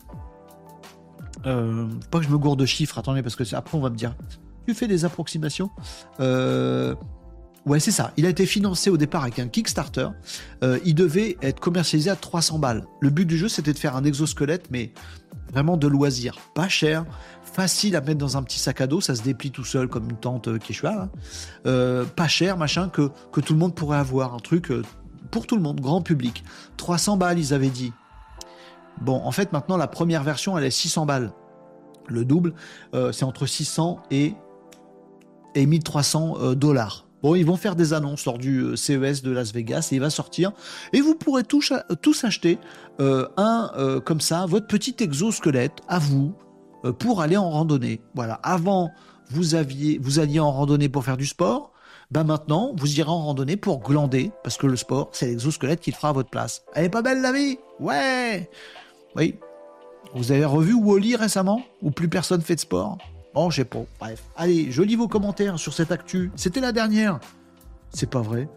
pas 2.11 2.19
que 2.19 2.25
je 2.25 2.29
me 2.29 2.37
gourde 2.37 2.59
de 2.59 2.65
chiffres, 2.65 2.97
attendez, 2.97 3.23
parce 3.23 3.35
que 3.35 3.55
après 3.55 3.77
on 3.77 3.81
va 3.81 3.89
me 3.89 3.95
dire, 3.95 4.15
tu 4.67 4.73
fais 4.73 4.87
des 4.87 5.05
approximations. 5.05 5.69
Ouais, 7.67 7.81
c'est 7.81 7.91
ça. 7.91 8.13
Il 8.15 8.25
a 8.25 8.29
été 8.29 8.45
financé 8.45 8.89
au 8.89 8.95
départ 8.95 9.23
avec 9.23 9.39
un 9.39 9.49
Kickstarter. 9.49 10.07
Euh, 10.63 10.79
il 10.85 10.95
devait 10.95 11.35
être 11.41 11.59
commercialisé 11.59 12.09
à 12.09 12.15
300 12.15 12.59
balles. 12.59 12.85
Le 13.01 13.09
but 13.09 13.25
du 13.25 13.37
jeu, 13.37 13.49
c'était 13.49 13.73
de 13.73 13.77
faire 13.77 13.97
un 13.97 14.05
exosquelette, 14.05 14.71
mais 14.71 14.93
vraiment 15.51 15.75
de 15.75 15.85
loisirs, 15.87 16.37
pas 16.55 16.69
cher, 16.69 17.05
facile 17.43 17.97
à 17.97 18.01
mettre 18.01 18.19
dans 18.19 18.37
un 18.37 18.43
petit 18.43 18.59
sac 18.59 18.79
à 18.79 18.87
dos, 18.87 19.01
ça 19.01 19.15
se 19.15 19.21
déplie 19.21 19.51
tout 19.51 19.65
seul 19.65 19.89
comme 19.89 20.09
une 20.09 20.17
tente 20.17 20.47
euh, 20.47 20.59
Quechua, 20.59 20.93
hein. 20.93 21.09
euh, 21.65 22.05
pas 22.05 22.29
cher, 22.29 22.57
machin, 22.57 22.87
que, 22.87 23.09
que 23.33 23.41
tout 23.41 23.51
le 23.51 23.59
monde 23.59 23.75
pourrait 23.75 23.97
avoir, 23.97 24.33
un 24.33 24.39
truc 24.39 24.71
euh, 24.71 24.81
pour 25.31 25.45
tout 25.45 25.57
le 25.57 25.61
monde, 25.61 25.81
grand 25.81 26.01
public. 26.01 26.45
300 26.77 27.17
balles, 27.17 27.37
ils 27.37 27.53
avaient 27.53 27.69
dit. 27.69 27.91
Bon, 29.01 29.21
en 29.23 29.31
fait, 29.31 29.51
maintenant, 29.53 29.77
la 29.77 29.87
première 29.87 30.23
version, 30.23 30.57
elle 30.57 30.63
est 30.63 30.71
600 30.71 31.05
balles. 31.05 31.31
Le 32.07 32.23
double, 32.23 32.53
c'est 33.11 33.25
entre 33.25 33.45
600 33.45 33.99
et, 34.11 34.33
et 35.55 35.65
1300 35.65 36.53
dollars. 36.55 37.05
Bon, 37.21 37.35
ils 37.35 37.45
vont 37.45 37.57
faire 37.57 37.75
des 37.75 37.91
annonces 37.91 38.25
lors 38.25 38.37
du 38.37 38.77
CES 38.77 39.23
de 39.23 39.31
Las 39.31 39.51
Vegas 39.51 39.89
et 39.91 39.95
il 39.95 39.99
va 39.99 40.09
sortir. 40.09 40.53
Et 40.93 41.01
vous 41.01 41.15
pourrez 41.15 41.43
tous, 41.43 41.73
acheter 42.23 42.59
un, 42.97 43.99
comme 44.05 44.21
ça, 44.21 44.45
votre 44.45 44.67
petit 44.67 44.95
exosquelette 45.01 45.79
à 45.89 45.99
vous, 45.99 46.33
euh, 46.85 46.93
pour 46.93 47.21
aller 47.21 47.37
en 47.37 47.49
randonnée. 47.49 48.01
Voilà. 48.15 48.35
Avant, 48.43 48.91
vous 49.29 49.55
aviez, 49.55 49.99
vous 50.01 50.19
alliez 50.19 50.39
en 50.39 50.51
randonnée 50.51 50.89
pour 50.89 51.03
faire 51.03 51.17
du 51.17 51.25
sport. 51.25 51.71
Ben 52.11 52.23
maintenant, 52.23 52.71
vous 52.77 52.99
irez 52.99 53.09
en 53.09 53.25
randonnée 53.25 53.57
pour 53.57 53.81
glander, 53.81 54.31
parce 54.43 54.55
que 54.55 54.67
le 54.67 54.77
sport, 54.77 55.09
c'est 55.11 55.27
l'exosquelette 55.27 55.81
qui 55.81 55.91
le 55.91 55.95
fera 55.95 56.09
à 56.09 56.13
votre 56.13 56.29
place. 56.29 56.63
Elle 56.73 56.85
est 56.85 56.89
pas 56.89 57.01
belle 57.01 57.21
la 57.21 57.33
vie? 57.33 57.57
Ouais 57.79 58.49
Oui. 59.17 59.35
Vous 60.13 60.31
avez 60.31 60.45
revu 60.45 60.73
Wally 60.73 61.15
récemment 61.15 61.61
Où 61.81 61.91
plus 61.91 62.07
personne 62.07 62.41
fait 62.41 62.55
de 62.55 62.59
sport? 62.59 62.97
Bon, 63.33 63.49
je 63.49 63.57
sais 63.57 63.65
pas. 63.65 63.83
Bref. 63.99 64.23
Allez, 64.35 64.71
je 64.71 64.81
lis 64.81 64.95
vos 64.95 65.07
commentaires 65.07 65.59
sur 65.59 65.73
cette 65.73 65.91
actu. 65.91 66.31
C'était 66.35 66.61
la 66.61 66.71
dernière. 66.71 67.19
C'est 67.93 68.09
pas 68.09 68.21
vrai. 68.21 68.47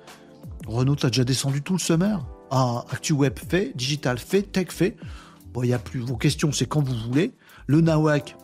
Renault, 0.67 0.97
t'as 0.97 1.09
déjà 1.09 1.25
descendu 1.25 1.63
tout 1.63 1.73
le 1.73 1.79
summer 1.79 2.25
Ah, 2.51 2.85
actu 2.91 3.13
web 3.13 3.39
fait, 3.39 3.73
digital 3.75 4.19
fait, 4.19 4.43
tech 4.43 4.69
fait. 4.69 4.97
Bon, 5.53 5.63
il 5.63 5.69
n'y 5.69 5.75
a 5.75 5.79
plus. 5.79 6.01
Vos 6.01 6.17
questions, 6.17 6.53
c'est 6.53 6.67
quand 6.67 6.83
vous 6.83 6.95
voulez. 6.95 7.33
Le 7.67 7.81
Nawak, 7.81 8.37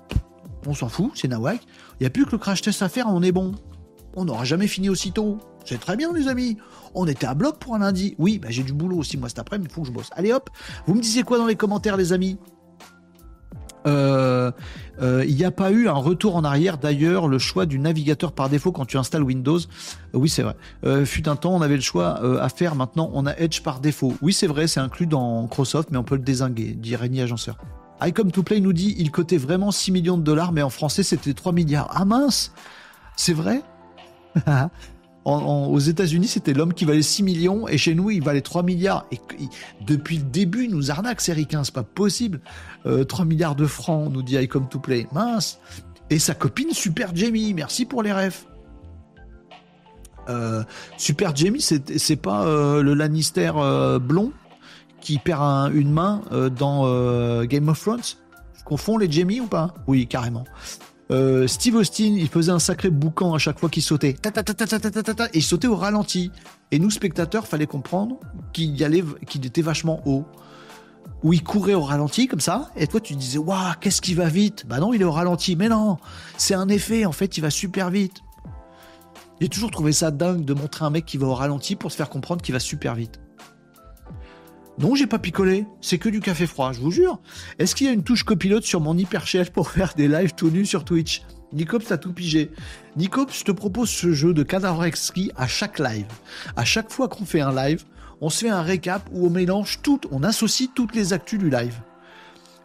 on 0.67 0.75
s'en 0.75 0.89
fout, 0.89 1.13
c'est 1.15 1.29
Nawak. 1.29 1.61
Il 2.01 2.03
n'y 2.03 2.07
a 2.07 2.11
plus 2.11 2.27
que 2.27 2.33
le 2.33 2.39
crash 2.39 2.63
test 2.63 2.83
à 2.83 2.89
faire, 2.89 3.07
on 3.09 3.23
est 3.23 3.33
bon. 3.33 3.55
On 4.15 4.25
n'aura 4.25 4.45
jamais 4.45 4.67
fini 4.67 4.89
aussitôt. 4.89 5.39
C'est 5.67 5.81
très 5.81 5.97
bien, 5.97 6.13
les 6.13 6.29
amis. 6.29 6.57
On 6.95 7.07
était 7.07 7.27
à 7.27 7.35
bloc 7.35 7.59
pour 7.59 7.75
un 7.75 7.81
lundi. 7.81 8.15
Oui, 8.19 8.39
bah, 8.39 8.49
j'ai 8.51 8.63
du 8.63 8.73
boulot 8.73 8.97
aussi, 8.97 9.19
moi, 9.19 9.29
cet 9.29 9.41
après-midi, 9.41 9.69
il 9.71 9.75
faut 9.75 9.83
que 9.83 9.89
je 9.89 9.93
bosse. 9.93 10.11
Allez 10.13 10.33
hop, 10.33 10.49
vous 10.87 10.95
me 10.95 11.01
disiez 11.01 11.25
quoi 11.25 11.39
dans 11.39 11.47
les 11.47 11.57
commentaires, 11.57 11.97
les 11.97 12.13
amis 12.13 12.39
euh, 13.87 14.51
euh, 15.01 15.25
il 15.29 15.37
n'y 15.37 15.45
a 15.45 15.53
pas 15.53 15.71
eu 15.71 15.89
un 15.89 15.93
retour 15.93 16.35
en 16.35 16.45
arrière. 16.45 16.79
D'ailleurs, 16.79 17.29
le 17.29 17.39
choix 17.39 17.67
du 17.67 17.79
navigateur 17.79 18.33
par 18.33 18.49
défaut 18.49 18.73
quand 18.73 18.85
tu 18.85 18.99
installes 18.99 19.23
Windows, 19.23 19.59
euh, 19.59 19.63
oui 20.15 20.29
c'est 20.29 20.43
vrai. 20.43 20.57
fut 21.05 21.29
un 21.29 21.37
temps, 21.37 21.55
on 21.55 21.63
avait 21.63 21.77
le 21.77 21.83
choix 21.83 22.21
à 22.43 22.49
faire. 22.49 22.75
Maintenant, 22.75 23.11
on 23.15 23.27
a 23.27 23.37
Edge 23.37 23.61
par 23.63 23.79
défaut. 23.79 24.15
Oui 24.23 24.33
c'est 24.33 24.49
vrai, 24.49 24.67
c'est 24.67 24.81
inclus 24.81 25.07
dans 25.07 25.43
Microsoft, 25.43 25.91
mais 25.93 25.99
on 25.99 26.05
peut 26.05 26.17
le 26.17 26.23
désinguer, 26.23 26.75
dit 26.77 26.97
Rémi 26.97 27.21
Agenceur. 27.21 27.59
Icom 28.03 28.31
to 28.33 28.43
Play 28.43 28.61
nous 28.61 28.73
dit 28.73 28.97
il 28.99 29.11
cotait 29.11 29.39
vraiment 29.39 29.71
6 29.71 29.93
millions 29.93 30.19
de 30.19 30.23
dollars, 30.23 30.53
mais 30.53 30.63
en 30.63 30.71
français 30.71 31.03
c'était 31.03 31.33
3 31.33 31.53
milliards. 31.53 31.89
Ah 31.95 32.05
mince 32.05 32.53
C'est 33.15 33.35
vrai? 33.35 33.63
Aux 35.27 35.79
États-Unis, 35.79 36.29
c'était 36.29 36.53
l'homme 36.53 36.73
qui 36.73 36.85
valait 36.85 37.03
6 37.03 37.23
millions, 37.25 37.67
et 37.67 37.79
chez 37.79 37.95
nous, 37.95 38.11
il 38.11 38.23
valait 38.23 38.43
3 38.43 38.63
milliards. 38.63 39.07
Et 39.11 39.19
depuis 39.85 40.19
le 40.19 40.25
début, 40.25 40.69
nous 40.69 40.91
arnaque, 40.91 41.21
c'est 41.21 41.33
ricain, 41.33 41.65
c'est 41.65 41.75
pas 41.75 41.83
possible. 41.83 42.41
3 42.85 42.93
euh, 42.93 43.25
milliards 43.25 43.57
de 43.57 43.67
francs, 43.67 44.11
nous 44.13 44.23
dit 44.23 44.37
Icom 44.37 44.69
to 44.69 44.79
Play. 44.79 45.09
Mince 45.13 45.59
Et 46.11 46.19
sa 46.19 46.35
copine 46.35 46.71
Super 46.73 47.15
Jamie, 47.15 47.55
merci 47.55 47.87
pour 47.87 48.03
les 48.03 48.13
refs. 48.13 48.47
Euh, 50.29 50.63
Super 50.97 51.35
Jamie, 51.35 51.61
c'est 51.61 52.17
pas 52.17 52.47
euh, 52.47 52.83
le 52.83 52.95
Lannister 52.95 53.53
blond 54.01 54.33
qui 55.07 55.19
perd 55.19 55.73
une 55.73 55.93
main 55.93 56.23
euh, 56.33 56.49
dans 56.51 56.83
euh, 56.87 57.45
Game 57.45 57.69
of 57.69 57.81
Thrones? 57.81 58.01
Je 58.59 58.65
confonds 58.65 58.99
les 58.99 59.09
Jamie 59.09 59.41
ou 59.41 59.47
pas? 59.47 59.73
Oui, 59.87 60.09
carrément. 60.09 60.43
Euh, 61.11 61.47
Steve 61.47 61.77
Austin, 61.77 62.15
il 62.17 62.29
faisait 62.29 62.51
un 62.51 62.59
sacré 62.59 62.91
boucan 62.91 63.35
à 63.35 63.39
chaque 63.39 63.59
fois 63.59 63.69
qu'il 63.69 63.83
sautait. 63.83 64.17
et 65.33 65.39
il 65.39 65.43
sautait 65.43 65.69
au 65.69 65.77
ralenti. 65.77 66.33
Et 66.73 66.79
nous, 66.79 66.91
spectateurs, 66.91 67.47
fallait 67.47 67.67
comprendre 67.67 68.19
qu'il 68.53 68.83
allait, 68.83 69.05
qu'il 69.27 69.47
était 69.47 69.63
vachement 69.63 70.01
haut. 70.05 70.25
Ou 71.23 71.33
il 71.33 71.43
courait 71.43 71.75
au 71.75 71.83
ralenti 71.83 72.27
comme 72.27 72.41
ça, 72.41 72.71
et 72.77 72.87
toi 72.87 73.01
tu 73.01 73.15
disais 73.15 73.39
waouh 73.39 73.73
qu'est-ce 73.81 74.03
qui 74.03 74.15
va 74.15 74.29
vite? 74.29 74.67
Bah 74.67 74.81
non 74.81 74.93
il 74.93 75.01
est 75.01 75.05
au 75.05 75.11
ralenti, 75.11 75.57
mais 75.57 75.69
non 75.69 75.97
c'est 76.37 76.55
un 76.55 76.69
effet 76.69 77.07
en 77.07 77.13
fait 77.13 77.39
il 77.39 77.41
va 77.41 77.49
super 77.49 77.91
vite. 77.91 78.23
J'ai 79.41 79.49
toujours 79.49 79.71
trouvé 79.71 79.93
ça 79.93 80.11
dingue 80.11 80.45
de 80.45 80.53
montrer 80.53 80.85
un 80.85 80.91
mec 80.91 81.07
qui 81.07 81.17
va 81.17 81.27
au 81.27 81.35
ralenti 81.35 81.75
pour 81.75 81.91
se 81.91 81.97
faire 81.97 82.11
comprendre 82.11 82.43
qu'il 82.43 82.53
va 82.53 82.61
super 82.61 82.95
vite. 82.95 83.19
Non, 84.79 84.95
j'ai 84.95 85.07
pas 85.07 85.19
picolé. 85.19 85.67
C'est 85.81 85.99
que 85.99 86.11
du 86.11 86.21
café 86.21 86.47
froid, 86.47 86.73
je 86.73 86.81
vous 86.81 86.91
jure. 86.91 87.19
Est-ce 87.59 87.75
qu'il 87.75 87.87
y 87.87 87.91
a 87.91 87.93
une 87.93 88.03
touche 88.03 88.25
copilote 88.25 88.65
sur 88.65 88.81
mon 88.81 88.97
hyperchef 88.97 89.51
pour 89.51 89.71
faire 89.73 89.95
des 89.95 90.09
lives 90.09 90.35
tout 90.35 90.51
nus 90.51 90.67
sur 90.67 90.85
Twitch? 90.85 91.23
Nicops 91.53 91.87
t'as 91.87 91.97
tout 91.97 92.13
pigé. 92.13 92.51
Nicops, 92.97 93.39
je 93.39 93.45
te 93.45 93.53
propose 93.53 93.89
ce 93.89 94.13
jeu 94.13 94.35
de 94.35 94.43
cadavre 94.43 94.85
exquis 94.85 95.31
à 95.37 95.47
chaque 95.47 95.79
live. 95.79 96.07
À 96.57 96.65
chaque 96.65 96.91
fois 96.91 97.09
qu'on 97.09 97.25
fait 97.25 97.41
un 97.41 97.55
live, 97.55 97.85
on 98.21 98.29
se 98.31 98.45
fait 98.45 98.51
un 98.51 98.63
récap 98.63 99.09
où 99.13 99.27
on 99.27 99.31
mélange 99.31 99.81
tout, 99.83 100.01
on 100.11 100.23
associe 100.23 100.69
toutes 100.75 100.95
les 100.95 101.13
actus 101.13 101.39
du 101.39 101.49
live. 101.49 101.75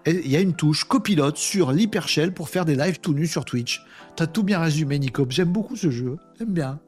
Il 0.05 0.27
y 0.27 0.35
a 0.35 0.39
une 0.39 0.55
touche 0.55 0.83
copilote 0.83 1.38
sur 1.38 1.71
l'hypershell 1.71 2.33
pour 2.33 2.49
faire 2.49 2.65
des 2.65 2.75
lives 2.75 2.99
tout 2.99 3.13
nus 3.13 3.27
sur 3.27 3.45
Twitch. 3.45 3.81
T'as 4.15 4.27
tout 4.27 4.43
bien 4.43 4.59
résumé, 4.59 4.97
Nicops. 4.97 5.31
J'aime 5.31 5.51
beaucoup 5.51 5.75
ce 5.75 5.91
jeu. 5.91 6.17
J'aime 6.39 6.53
bien. 6.53 6.79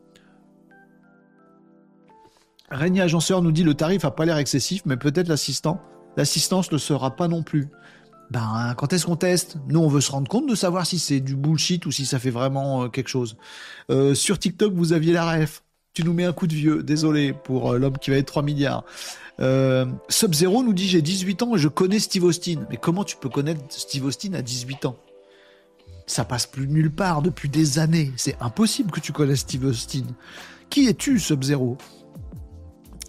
Régnier 2.74 3.02
Agenceur 3.02 3.42
nous 3.42 3.52
dit 3.52 3.64
le 3.64 3.76
tarif 3.76 4.04
a 4.04 4.12
pas 4.12 4.26
l'air 4.26 4.38
excessif, 4.38 4.82
mais 4.86 4.98
peut-être 4.98 5.28
l'assistant, 5.28 5.80
l'assistance 6.18 6.72
ne 6.72 6.78
sera 6.78 7.16
pas 7.16 7.28
non 7.28 7.44
plus. 7.44 7.70
Ben, 8.32 8.74
quand 8.78 8.94
est-ce 8.94 9.06
qu'on 9.06 9.16
teste? 9.16 9.58
Nous, 9.68 9.80
on 9.80 9.88
veut 9.88 10.02
se 10.02 10.12
rendre 10.12 10.28
compte 10.28 10.50
de 10.50 10.56
savoir 10.56 10.88
si 10.88 10.98
c'est 10.98 11.20
du 11.20 11.36
bullshit 11.36 11.86
ou 11.86 11.92
si 11.92 12.06
ça 12.06 12.18
fait 12.18 12.32
vraiment 12.32 12.84
euh, 12.84 12.88
quelque 12.88 13.10
chose. 13.10 13.38
Euh, 13.92 14.16
sur 14.16 14.40
TikTok, 14.40 14.74
vous 14.74 14.92
aviez 14.92 15.14
la 15.14 15.32
ref. 15.32 15.64
Tu 15.94 16.04
nous 16.04 16.14
mets 16.14 16.26
un 16.26 16.34
coup 16.34 16.48
de 16.48 16.56
vieux. 16.56 16.82
Désolé 16.82 17.34
pour 17.34 17.74
euh, 17.74 17.78
l'homme 17.78 17.98
qui 18.00 18.10
va 18.10 18.18
être 18.18 18.26
3 18.26 18.42
milliards. 18.42 18.84
Sub-Zero 20.10 20.64
nous 20.64 20.74
dit 20.74 20.88
j'ai 20.88 21.02
18 21.02 21.44
ans 21.44 21.56
et 21.56 21.60
je 21.60 21.68
connais 21.68 22.00
Steve 22.00 22.24
Austin. 22.24 22.66
Mais 22.72 22.78
comment 22.78 23.04
tu 23.04 23.18
peux 23.18 23.30
connaître 23.30 23.62
Steve 23.70 24.06
Austin 24.06 24.34
à 24.34 24.42
18 24.42 24.86
ans? 24.86 24.96
Ça 26.08 26.26
passe 26.26 26.48
plus 26.48 26.68
nulle 26.68 26.92
part 26.92 27.22
depuis 27.22 27.50
des 27.50 27.78
années. 27.78 28.12
C'est 28.16 28.38
impossible 28.42 28.90
que 28.90 29.00
tu 29.00 29.12
connaisses 29.12 29.42
Steve 29.42 29.66
Austin. 29.66 30.06
Qui 30.72 30.88
es-tu, 30.88 31.20
Sub-Zero? 31.20 31.78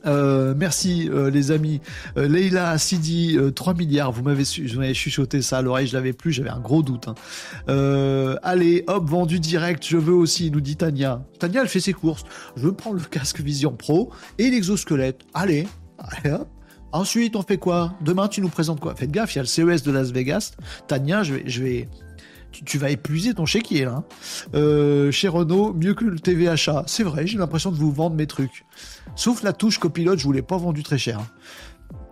Euh, 0.07 0.55
merci 0.57 1.09
euh, 1.09 1.31
les 1.31 1.51
amis. 1.51 1.81
Euh, 2.17 2.29
Leila 2.29 2.77
Sidi, 2.79 3.39
3 3.55 3.75
milliards. 3.75 4.13
Vous 4.13 4.23
m'avez 4.23 4.45
chuchoté 4.95 5.43
ça 5.43 5.59
à 5.59 5.63
l'oreille, 5.63 5.87
je 5.87 5.95
l'avais 5.95 6.13
plus, 6.13 6.33
j'avais 6.33 6.51
un 6.51 6.61
gros 6.61 6.83
doute. 6.83 7.09
Hein. 7.09 8.37
allez, 8.43 8.85
hop, 8.87 9.09
vendu 9.09 9.41
direct, 9.41 9.85
je 9.87 9.97
veux 9.97 10.15
aussi, 10.15 10.51
nous 10.51 10.61
dit 10.61 10.77
Tania. 10.77 11.23
Tania, 11.39 11.63
elle 11.63 11.69
fait 11.69 11.81
ses 11.81 11.93
courses. 11.93 12.25
Je 12.57 12.63
veux 12.63 12.73
prendre 12.73 12.97
le 12.97 13.05
casque 13.05 13.41
Vision 13.41 13.73
Pro 13.73 14.11
et 14.39 14.51
l'exosquelette. 14.51 15.23
Allez, 15.35 15.67
allez 15.99 16.35
hop. 16.35 16.49
Ensuite, 16.93 17.35
on 17.35 17.43
fait 17.43 17.59
quoi? 17.59 17.95
Demain, 18.03 18.29
tu 18.29 18.41
nous 18.41 18.49
présentes 18.49 18.79
quoi? 18.79 18.95
Faites 18.95 19.11
gaffe, 19.11 19.35
il 19.35 19.39
y 19.39 19.41
a 19.41 19.43
le 19.43 19.49
CES 19.49 19.83
de 19.83 19.91
Las 19.91 20.13
Vegas. 20.13 20.53
Tania, 20.87 21.25
je 21.25 21.35
vais, 21.35 21.43
je 21.47 21.61
vais, 21.61 21.89
tu, 22.65 22.79
vas 22.79 22.91
épuiser 22.91 23.35
ton 23.35 23.47
chéquier 23.47 23.85
là. 23.85 24.05
Hein. 24.55 25.11
chez 25.11 25.29
Renault, 25.29 25.73
mieux 25.75 25.95
que 25.95 26.05
le 26.05 26.19
TV 26.19 26.49
achat. 26.49 26.85
C'est 26.87 27.03
vrai, 27.03 27.27
j'ai 27.27 27.39
l'impression 27.39 27.71
de 27.71 27.77
vous 27.77 27.93
vendre 27.93 28.17
mes 28.17 28.27
trucs. 28.27 28.65
Sauf 29.17 29.43
la 29.43 29.53
touche 29.53 29.79
copilote, 29.79 30.19
je 30.19 30.25
vous 30.25 30.33
l'ai 30.33 30.43
pas 30.43 30.57
vendu 30.57 30.83
très 30.83 30.99
cher. 30.99 31.21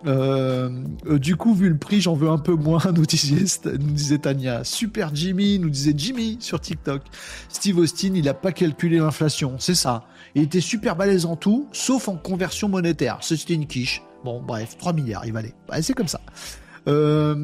Euh, 0.05 0.69
euh, 1.05 1.17
du 1.17 1.35
coup, 1.35 1.53
vu 1.53 1.69
le 1.69 1.77
prix, 1.77 2.01
j'en 2.01 2.13
veux 2.13 2.29
un 2.29 2.37
peu 2.37 2.55
moins, 2.55 2.81
nous 2.95 3.05
disait, 3.05 3.45
nous 3.65 3.91
disait 3.91 4.17
Tania. 4.17 4.63
Super 4.63 5.13
Jimmy, 5.15 5.59
nous 5.59 5.69
disait 5.69 5.93
Jimmy 5.95 6.37
sur 6.39 6.59
TikTok. 6.59 7.03
Steve 7.49 7.77
Austin, 7.77 8.13
il 8.15 8.27
a 8.27 8.33
pas 8.33 8.51
calculé 8.51 8.97
l'inflation, 8.97 9.55
c'est 9.59 9.75
ça. 9.75 10.05
Il 10.35 10.43
était 10.43 10.61
super 10.61 10.95
balèze 10.95 11.25
en 11.25 11.35
tout, 11.35 11.67
sauf 11.71 12.07
en 12.07 12.15
conversion 12.15 12.69
monétaire. 12.69 13.19
C'était 13.21 13.53
une 13.53 13.67
quiche. 13.67 14.01
Bon, 14.23 14.41
bref, 14.41 14.77
3 14.77 14.93
milliards, 14.93 15.25
il 15.25 15.33
valait. 15.33 15.53
c'est 15.81 15.93
comme 15.93 16.07
ça. 16.07 16.21
Euh, 16.87 17.35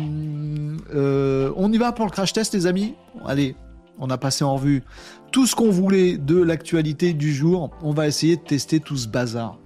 on 1.55 1.71
y 1.71 1.77
va 1.77 1.91
pour 1.91 2.05
le 2.05 2.11
crash 2.11 2.33
test, 2.33 2.53
les 2.53 2.67
amis 2.67 2.95
Allez, 3.25 3.55
on 3.99 4.09
a 4.09 4.17
passé 4.17 4.43
en 4.43 4.55
revue 4.55 4.83
tout 5.31 5.45
ce 5.45 5.55
qu'on 5.55 5.69
voulait 5.69 6.17
de 6.17 6.41
l'actualité 6.41 7.13
du 7.13 7.33
jour. 7.33 7.71
On 7.81 7.93
va 7.93 8.07
essayer 8.07 8.37
de 8.37 8.41
tester 8.41 8.79
tout 8.79 8.97
ce 8.97 9.07
bazar. 9.07 9.57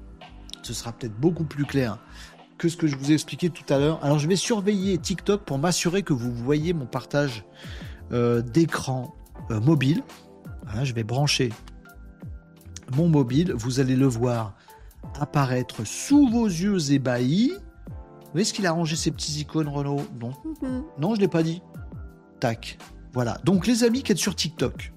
Ce 0.62 0.74
sera 0.74 0.91
peut-être 0.91 1.20
beaucoup 1.20 1.44
plus 1.44 1.66
clair 1.66 1.98
que 2.58 2.70
ce 2.70 2.78
que 2.78 2.88
je 2.88 2.95
vous 2.95 3.12
ai 3.12 3.14
expliqué 3.14 3.50
tout 3.50 3.72
à 3.74 3.78
l'heure. 3.78 4.00
Alors 4.04 4.20
je 4.20 4.28
vais 4.28 4.36
surveiller 4.36 4.98
TikTok 4.98 5.44
pour 5.44 5.58
m'assurer 5.58 6.04
que 6.04 6.14
vous 6.14 6.32
voyez 6.32 6.74
mon 6.74 6.86
partage 6.86 7.45
euh, 8.12 8.41
d'écran 8.41 9.14
euh, 9.52 9.60
mobile. 9.60 10.04
je 10.84 10.94
vais 10.94 11.04
brancher 11.04 11.50
mon 12.95 13.08
mobile. 13.08 13.54
Vous 13.56 13.80
allez 13.80 13.95
le 13.95 14.08
voir 14.08 14.56
apparaître 15.20 15.86
sous 15.86 16.28
vos 16.30 16.45
yeux 16.45 16.91
ébahis. 16.91 17.54
Vous 18.34 18.38
voyez 18.38 18.46
ce 18.46 18.54
qu'il 18.54 18.66
a 18.66 18.72
rangé 18.72 18.96
ces 18.96 19.12
petits 19.12 19.42
icônes 19.42 19.68
Renault 19.68 20.02
Non, 20.20 20.32
non, 20.98 21.14
je 21.14 21.20
l'ai 21.20 21.28
pas 21.28 21.44
dit. 21.44 21.62
Tac. 22.40 22.80
Voilà. 23.14 23.38
Donc 23.44 23.68
les 23.68 23.84
amis 23.84 24.02
qui 24.02 24.12
êtes 24.12 24.18
sur 24.18 24.36
TikTok, 24.36 24.92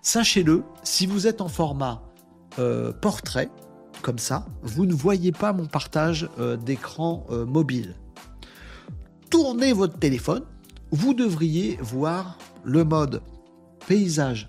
sachez-le, 0.00 0.64
si 0.82 1.06
vous 1.06 1.26
êtes 1.26 1.42
en 1.42 1.48
format 1.48 2.02
euh, 2.58 2.94
portrait, 2.94 3.50
comme 4.00 4.18
ça, 4.18 4.46
vous 4.62 4.86
ne 4.86 4.94
voyez 4.94 5.32
pas 5.32 5.52
mon 5.52 5.66
partage 5.66 6.30
euh, 6.38 6.56
d'écran 6.56 7.26
euh, 7.28 7.44
mobile. 7.44 7.94
Tournez 9.28 9.74
votre 9.74 9.98
téléphone, 9.98 10.44
vous 10.92 11.12
devriez 11.12 11.78
voir 11.82 12.38
le 12.64 12.84
mode 12.84 13.20
paysage 13.86 14.48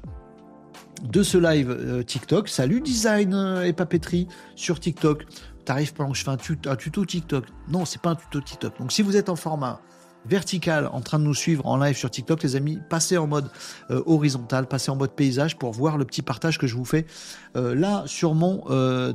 de 1.03 1.23
ce 1.23 1.37
live 1.37 2.05
TikTok. 2.05 2.47
Salut 2.47 2.79
design 2.79 3.33
et 3.65 3.73
papeterie 3.73 4.29
sur 4.55 4.79
TikTok. 4.79 5.25
T'arrives 5.65 5.93
pendant 5.93 6.11
que 6.11 6.17
je 6.17 6.23
fais 6.23 6.29
un, 6.29 6.75
tuto 6.75 7.05
TikTok. 7.05 7.45
Non, 7.69 7.85
c'est 7.85 8.01
pas 8.01 8.11
un 8.11 8.15
tuto 8.15 8.41
TikTok. 8.41 8.79
Donc 8.79 8.91
si 8.91 9.01
vous 9.01 9.15
êtes 9.17 9.29
en 9.29 9.35
format 9.35 9.81
vertical 10.25 10.87
en 10.93 11.01
train 11.01 11.17
de 11.17 11.23
nous 11.23 11.33
suivre 11.33 11.65
en 11.65 11.77
live 11.77 11.97
sur 11.97 12.11
TikTok, 12.11 12.43
les 12.43 12.55
amis, 12.55 12.79
passez 12.89 13.17
en 13.17 13.25
mode 13.25 13.49
euh, 13.89 14.03
horizontal, 14.05 14.67
passez 14.67 14.91
en 14.91 14.95
mode 14.95 15.11
paysage 15.11 15.57
pour 15.57 15.71
voir 15.71 15.97
le 15.97 16.05
petit 16.05 16.21
partage 16.21 16.59
que 16.59 16.67
je 16.67 16.75
vous 16.75 16.85
fais 16.85 17.05
là 17.55 18.03
sur 18.05 18.35
mon 18.35 18.63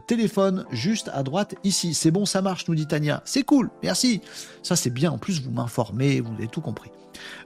téléphone, 0.07 0.65
juste 0.73 1.11
à 1.13 1.23
droite 1.23 1.55
ici. 1.65 1.95
C'est 1.95 2.11
bon, 2.11 2.27
ça 2.27 2.43
marche, 2.43 2.67
nous 2.69 2.75
dit 2.75 2.87
Tania. 2.87 3.23
C'est 3.25 3.45
cool, 3.45 3.71
merci. 3.83 4.21
Ça 4.63 4.77
c'est 4.77 4.91
bien. 4.91 5.13
En 5.13 5.19
plus, 5.19 5.43
vous 5.43 5.51
m'informez, 5.51 6.21
vous 6.21 6.33
avez 6.35 6.49
tout 6.49 6.61
compris. 6.61 6.91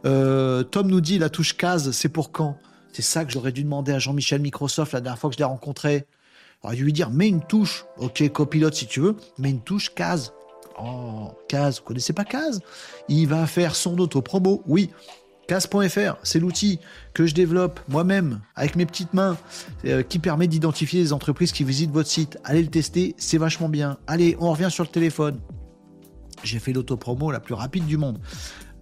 Tom 0.05 0.87
nous 0.87 1.01
dit 1.01 1.19
la 1.19 1.29
touche 1.29 1.57
case, 1.57 1.91
c'est 1.91 2.09
pour 2.09 2.33
quand? 2.33 2.57
C'est 2.93 3.03
ça 3.03 3.25
que 3.25 3.33
j'aurais 3.33 3.53
dû 3.53 3.63
demander 3.63 3.93
à 3.93 3.99
Jean-Michel 3.99 4.41
Microsoft 4.41 4.93
la 4.93 5.01
dernière 5.01 5.19
fois 5.19 5.31
que 5.31 5.35
je 5.35 5.39
l'ai 5.39 5.45
rencontré. 5.45 6.07
Dû 6.69 6.85
lui 6.85 6.93
dire, 6.93 7.11
mets 7.11 7.29
une 7.29 7.43
touche, 7.43 7.87
ok, 7.99 8.29
copilote 8.31 8.75
si 8.75 8.87
tu 8.87 9.01
veux, 9.01 9.17
mets 9.39 9.51
une 9.51 9.61
touche 9.61 9.95
case. 9.95 10.33
Oh, 10.81 11.33
case, 11.49 11.79
vous 11.79 11.85
connaissez 11.85 12.13
pas 12.13 12.25
case? 12.25 12.61
Il 13.09 13.27
va 13.27 13.47
faire 13.47 13.75
son 13.75 13.99
auto-promo, 13.99 14.63
oui. 14.67 14.91
Case.fr, 15.49 16.17
c'est 16.23 16.39
l'outil 16.39 16.79
que 17.13 17.27
je 17.27 17.35
développe 17.35 17.81
moi-même 17.89 18.41
avec 18.55 18.77
mes 18.77 18.87
petites 18.87 19.15
mains 19.15 19.37
euh, 19.85 20.03
qui 20.03 20.21
permet 20.21 20.47
d'identifier 20.47 21.01
les 21.01 21.13
entreprises 21.13 21.51
qui 21.51 21.65
visitent 21.65 21.91
votre 21.91 22.09
site. 22.09 22.39
Allez 22.45 22.63
le 22.63 22.71
tester, 22.71 23.17
c'est 23.19 23.39
vachement 23.39 23.69
bien. 23.69 23.99
Allez, 24.07 24.37
on 24.39 24.53
revient 24.53 24.71
sur 24.71 24.85
le 24.85 24.91
téléphone. 24.91 25.41
J'ai 26.45 26.61
fait 26.61 26.73
l'auto-promo 26.73 27.33
la 27.33 27.41
plus 27.41 27.55
rapide 27.55 27.87
du 27.87 27.97
monde. 27.97 28.21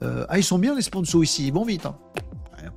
Euh, 0.02 0.26
ah, 0.28 0.36
ils 0.36 0.44
sont 0.44 0.58
bien 0.58 0.74
les 0.74 0.82
sponsors 0.82 1.24
ici, 1.24 1.46
ils 1.46 1.52
vont 1.54 1.64
vite. 1.64 1.86
Hein 1.86 1.96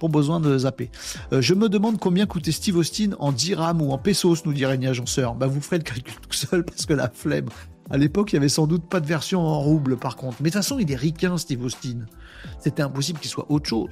pas 0.01 0.07
besoin 0.07 0.39
de 0.39 0.57
zapper. 0.57 0.89
Euh, 1.31 1.41
je 1.41 1.53
me 1.53 1.69
demande 1.69 1.99
combien 1.99 2.25
coûtait 2.25 2.51
Steve 2.51 2.77
Austin 2.77 3.11
en 3.19 3.31
dirham 3.31 3.81
ou 3.81 3.91
en 3.91 3.97
pesos, 3.97 4.45
nous 4.45 4.53
dirait 4.53 4.75
une 4.75 4.85
agenceur. 4.85 5.35
Bah, 5.35 5.47
vous 5.47 5.61
ferez 5.61 5.77
le 5.77 5.83
calcul 5.83 6.13
tout 6.15 6.33
seul 6.33 6.63
parce 6.65 6.85
que 6.85 6.93
la 6.93 7.09
flemme. 7.09 7.49
À 7.89 7.97
l'époque, 7.97 8.31
il 8.31 8.35
y 8.35 8.37
avait 8.37 8.49
sans 8.49 8.67
doute 8.67 8.87
pas 8.87 8.99
de 8.99 9.05
version 9.05 9.41
en 9.41 9.59
rouble, 9.59 9.97
par 9.97 10.15
contre. 10.15 10.37
Mais 10.39 10.49
de 10.49 10.53
toute 10.53 10.63
façon, 10.63 10.79
il 10.79 10.91
est 10.91 10.95
ricain, 10.95 11.37
Steve 11.37 11.63
Austin. 11.63 12.05
C'était 12.59 12.81
impossible 12.81 13.19
qu'il 13.19 13.29
soit 13.29 13.51
autre 13.51 13.67
chose. 13.67 13.89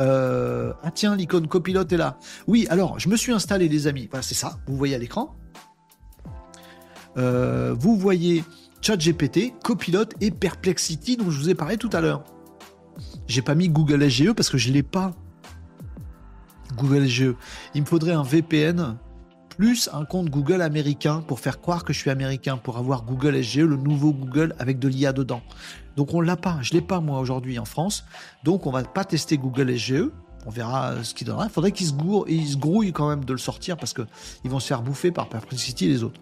Euh, 0.00 0.72
ah 0.82 0.90
tiens, 0.90 1.16
l'icône 1.16 1.48
copilote 1.48 1.92
est 1.92 1.96
là. 1.96 2.18
Oui, 2.46 2.66
alors, 2.70 2.98
je 2.98 3.08
me 3.08 3.16
suis 3.16 3.32
installé, 3.32 3.68
les 3.68 3.86
amis. 3.86 4.08
Voilà, 4.10 4.22
c'est 4.22 4.34
ça. 4.34 4.58
Vous 4.66 4.76
voyez 4.76 4.94
à 4.94 4.98
l'écran. 4.98 5.36
Euh, 7.16 7.74
vous 7.78 7.96
voyez 7.96 8.44
ChatGPT, 8.80 9.54
Copilote 9.62 10.14
et 10.20 10.30
Perplexity 10.30 11.16
dont 11.16 11.30
je 11.30 11.38
vous 11.38 11.50
ai 11.50 11.54
parlé 11.54 11.76
tout 11.76 11.90
à 11.92 12.00
l'heure. 12.00 12.24
J'ai 13.26 13.42
pas 13.42 13.54
mis 13.54 13.68
Google 13.68 14.08
SGE 14.08 14.32
parce 14.32 14.50
que 14.50 14.58
je 14.58 14.70
l'ai 14.70 14.82
pas. 14.82 15.12
Google 16.76 17.08
SGE. 17.08 17.34
Il 17.74 17.82
me 17.82 17.86
faudrait 17.86 18.12
un 18.12 18.22
VPN 18.22 18.96
plus 19.56 19.88
un 19.92 20.04
compte 20.04 20.28
Google 20.28 20.60
américain 20.60 21.22
pour 21.26 21.40
faire 21.40 21.60
croire 21.60 21.84
que 21.84 21.92
je 21.92 21.98
suis 21.98 22.10
américain, 22.10 22.56
pour 22.56 22.76
avoir 22.76 23.04
Google 23.04 23.42
SGE, 23.42 23.60
le 23.60 23.76
nouveau 23.76 24.12
Google 24.12 24.54
avec 24.58 24.78
de 24.78 24.88
l'IA 24.88 25.12
dedans. 25.12 25.42
Donc 25.96 26.12
on 26.12 26.20
l'a 26.20 26.36
pas, 26.36 26.58
je 26.60 26.74
l'ai 26.74 26.82
pas 26.82 27.00
moi 27.00 27.18
aujourd'hui 27.18 27.58
en 27.58 27.64
France. 27.64 28.04
Donc 28.44 28.66
on 28.66 28.70
va 28.70 28.82
pas 28.82 29.04
tester 29.04 29.38
Google 29.38 29.76
SGE. 29.76 30.10
On 30.44 30.50
verra 30.50 31.02
ce 31.02 31.12
qu'il 31.14 31.26
donnera. 31.26 31.46
Il 31.46 31.50
faudrait 31.50 31.72
qu'ils 31.72 31.88
se, 31.88 31.92
se 31.92 32.56
grouillent 32.56 32.92
quand 32.92 33.08
même 33.08 33.24
de 33.24 33.32
le 33.32 33.38
sortir 33.38 33.76
parce 33.76 33.92
qu'ils 33.92 34.50
vont 34.50 34.60
se 34.60 34.68
faire 34.68 34.82
bouffer 34.82 35.10
par 35.10 35.28
Perplexity 35.28 35.86
et 35.86 35.88
les 35.88 36.04
autres. 36.04 36.20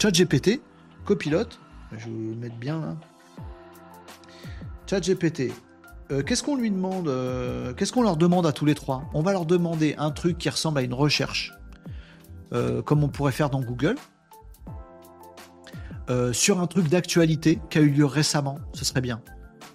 ChatGPT, 0.00 0.60
copilote, 1.04 1.60
je 1.92 2.06
vais 2.06 2.30
le 2.30 2.34
mettre 2.34 2.56
bien 2.56 2.80
là. 2.80 2.96
ChatGPT, 4.88 5.52
euh, 6.10 6.18
euh, 6.18 7.72
Qu'est-ce 7.74 7.92
qu'on 7.92 8.02
leur 8.02 8.16
demande 8.16 8.46
à 8.46 8.52
tous 8.52 8.64
les 8.64 8.74
trois? 8.74 9.04
On 9.14 9.22
va 9.22 9.32
leur 9.32 9.46
demander 9.46 9.94
un 9.98 10.10
truc 10.10 10.38
qui 10.38 10.48
ressemble 10.48 10.78
à 10.78 10.82
une 10.82 10.94
recherche, 10.94 11.54
euh, 12.52 12.82
comme 12.82 13.04
on 13.04 13.08
pourrait 13.08 13.32
faire 13.32 13.50
dans 13.50 13.60
Google, 13.60 13.96
sur 16.32 16.60
un 16.60 16.66
truc 16.66 16.88
d'actualité 16.88 17.60
qui 17.70 17.78
a 17.78 17.82
eu 17.82 17.90
lieu 17.90 18.04
récemment. 18.04 18.58
Ce 18.72 18.84
serait 18.84 19.00
bien. 19.00 19.22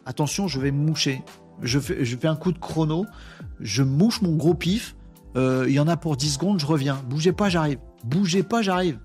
Attention, 0.05 0.49
je 0.49 0.59
vais 0.59 0.71
moucher. 0.71 1.23
Je 1.61 1.79
fais, 1.79 2.03
je 2.03 2.17
fais 2.17 2.27
un 2.27 2.35
coup 2.35 2.51
de 2.51 2.59
chrono. 2.59 3.05
Je 3.61 3.83
mouche 3.83 4.21
mon 4.21 4.35
gros 4.35 4.53
pif. 4.53 4.97
Il 5.37 5.71
y 5.71 5.79
en 5.79 5.87
a 5.87 5.95
pour 5.95 6.17
10 6.17 6.33
secondes, 6.33 6.59
je 6.59 6.65
reviens. 6.65 7.01
Bougez 7.09 7.31
pas, 7.31 7.47
j'arrive. 7.47 7.79
Bougez 8.03 8.43
pas, 8.43 8.61
j'arrive. 8.61 8.99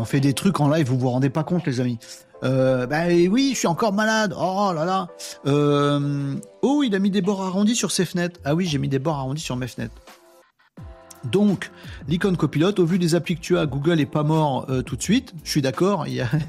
On 0.00 0.04
fait 0.04 0.20
des 0.20 0.32
trucs 0.32 0.60
en 0.60 0.68
live, 0.68 0.86
vous 0.86 0.98
vous 0.98 1.10
rendez 1.10 1.30
pas 1.30 1.44
compte, 1.44 1.66
les 1.66 1.80
amis. 1.80 1.98
Euh, 2.42 2.86
bah 2.86 3.04
oui, 3.08 3.50
je 3.52 3.58
suis 3.58 3.68
encore 3.68 3.92
malade. 3.92 4.34
Oh 4.36 4.72
là 4.74 4.84
là. 4.84 5.08
Euh, 5.46 6.34
oh, 6.62 6.82
il 6.82 6.94
a 6.94 6.98
mis 6.98 7.10
des 7.10 7.20
bords 7.20 7.42
arrondis 7.42 7.76
sur 7.76 7.90
ses 7.90 8.06
fenêtres. 8.06 8.40
Ah 8.44 8.54
oui, 8.54 8.66
j'ai 8.66 8.78
mis 8.78 8.88
des 8.88 8.98
bords 8.98 9.16
arrondis 9.16 9.42
sur 9.42 9.56
mes 9.56 9.66
fenêtres. 9.66 9.94
Donc, 11.30 11.70
l'icône 12.08 12.38
copilote, 12.38 12.78
au 12.78 12.86
vu 12.86 12.98
des 12.98 13.14
applis 13.14 13.36
que 13.36 13.42
tu 13.42 13.58
as, 13.58 13.66
Google 13.66 14.00
est 14.00 14.06
pas 14.06 14.22
mort 14.22 14.64
euh, 14.70 14.80
tout 14.80 14.96
de 14.96 15.02
suite. 15.02 15.34
Je 15.44 15.50
suis 15.50 15.60
d'accord. 15.60 16.06
Il 16.06 16.14
y 16.14 16.22
a, 16.22 16.30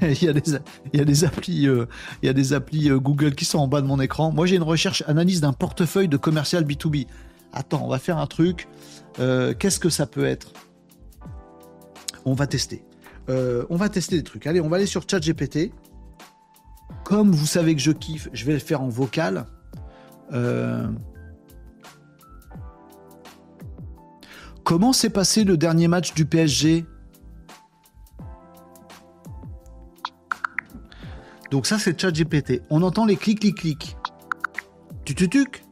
des, 1.04 1.24
applis, 1.24 1.68
il 1.68 1.86
y 2.22 2.28
a 2.28 2.32
des 2.32 2.52
applis 2.54 2.88
Google 2.88 3.34
qui 3.34 3.44
sont 3.44 3.58
en 3.58 3.68
bas 3.68 3.82
de 3.82 3.86
mon 3.86 4.00
écran. 4.00 4.32
Moi, 4.32 4.46
j'ai 4.46 4.56
une 4.56 4.62
recherche 4.62 5.04
analyse 5.06 5.42
d'un 5.42 5.52
portefeuille 5.52 6.08
de 6.08 6.16
commercial 6.16 6.64
B2B. 6.64 7.06
Attends, 7.52 7.84
on 7.84 7.88
va 7.88 7.98
faire 7.98 8.16
un 8.16 8.26
truc. 8.26 8.66
Qu'est-ce 9.18 9.78
que 9.78 9.90
ça 9.90 10.06
peut 10.06 10.24
être? 10.24 10.52
On 12.24 12.32
va 12.32 12.46
tester. 12.46 12.82
Euh, 13.28 13.64
on 13.70 13.76
va 13.76 13.88
tester 13.88 14.16
des 14.16 14.22
trucs. 14.22 14.46
Allez, 14.46 14.60
on 14.60 14.68
va 14.68 14.76
aller 14.76 14.86
sur 14.86 15.08
ChatGPT. 15.08 15.72
Comme 17.04 17.32
vous 17.32 17.46
savez 17.46 17.74
que 17.74 17.80
je 17.80 17.92
kiffe, 17.92 18.28
je 18.32 18.44
vais 18.44 18.52
le 18.52 18.58
faire 18.58 18.82
en 18.82 18.88
vocal. 18.88 19.46
Euh, 20.32 20.88
comment 24.64 24.92
s'est 24.92 25.10
passé 25.10 25.44
le 25.44 25.56
dernier 25.56 25.88
match 25.88 26.14
du 26.14 26.24
PSG 26.24 26.84
Donc 31.50 31.66
ça, 31.66 31.78
c'est 31.78 32.00
ChatGPT. 32.00 32.62
On 32.70 32.82
entend 32.82 33.04
les 33.04 33.16
clics, 33.16 33.40
clics, 33.40 33.58
clics. 33.58 33.96
Tu 35.04 35.14
tu 35.14 35.28
tuc. 35.28 35.64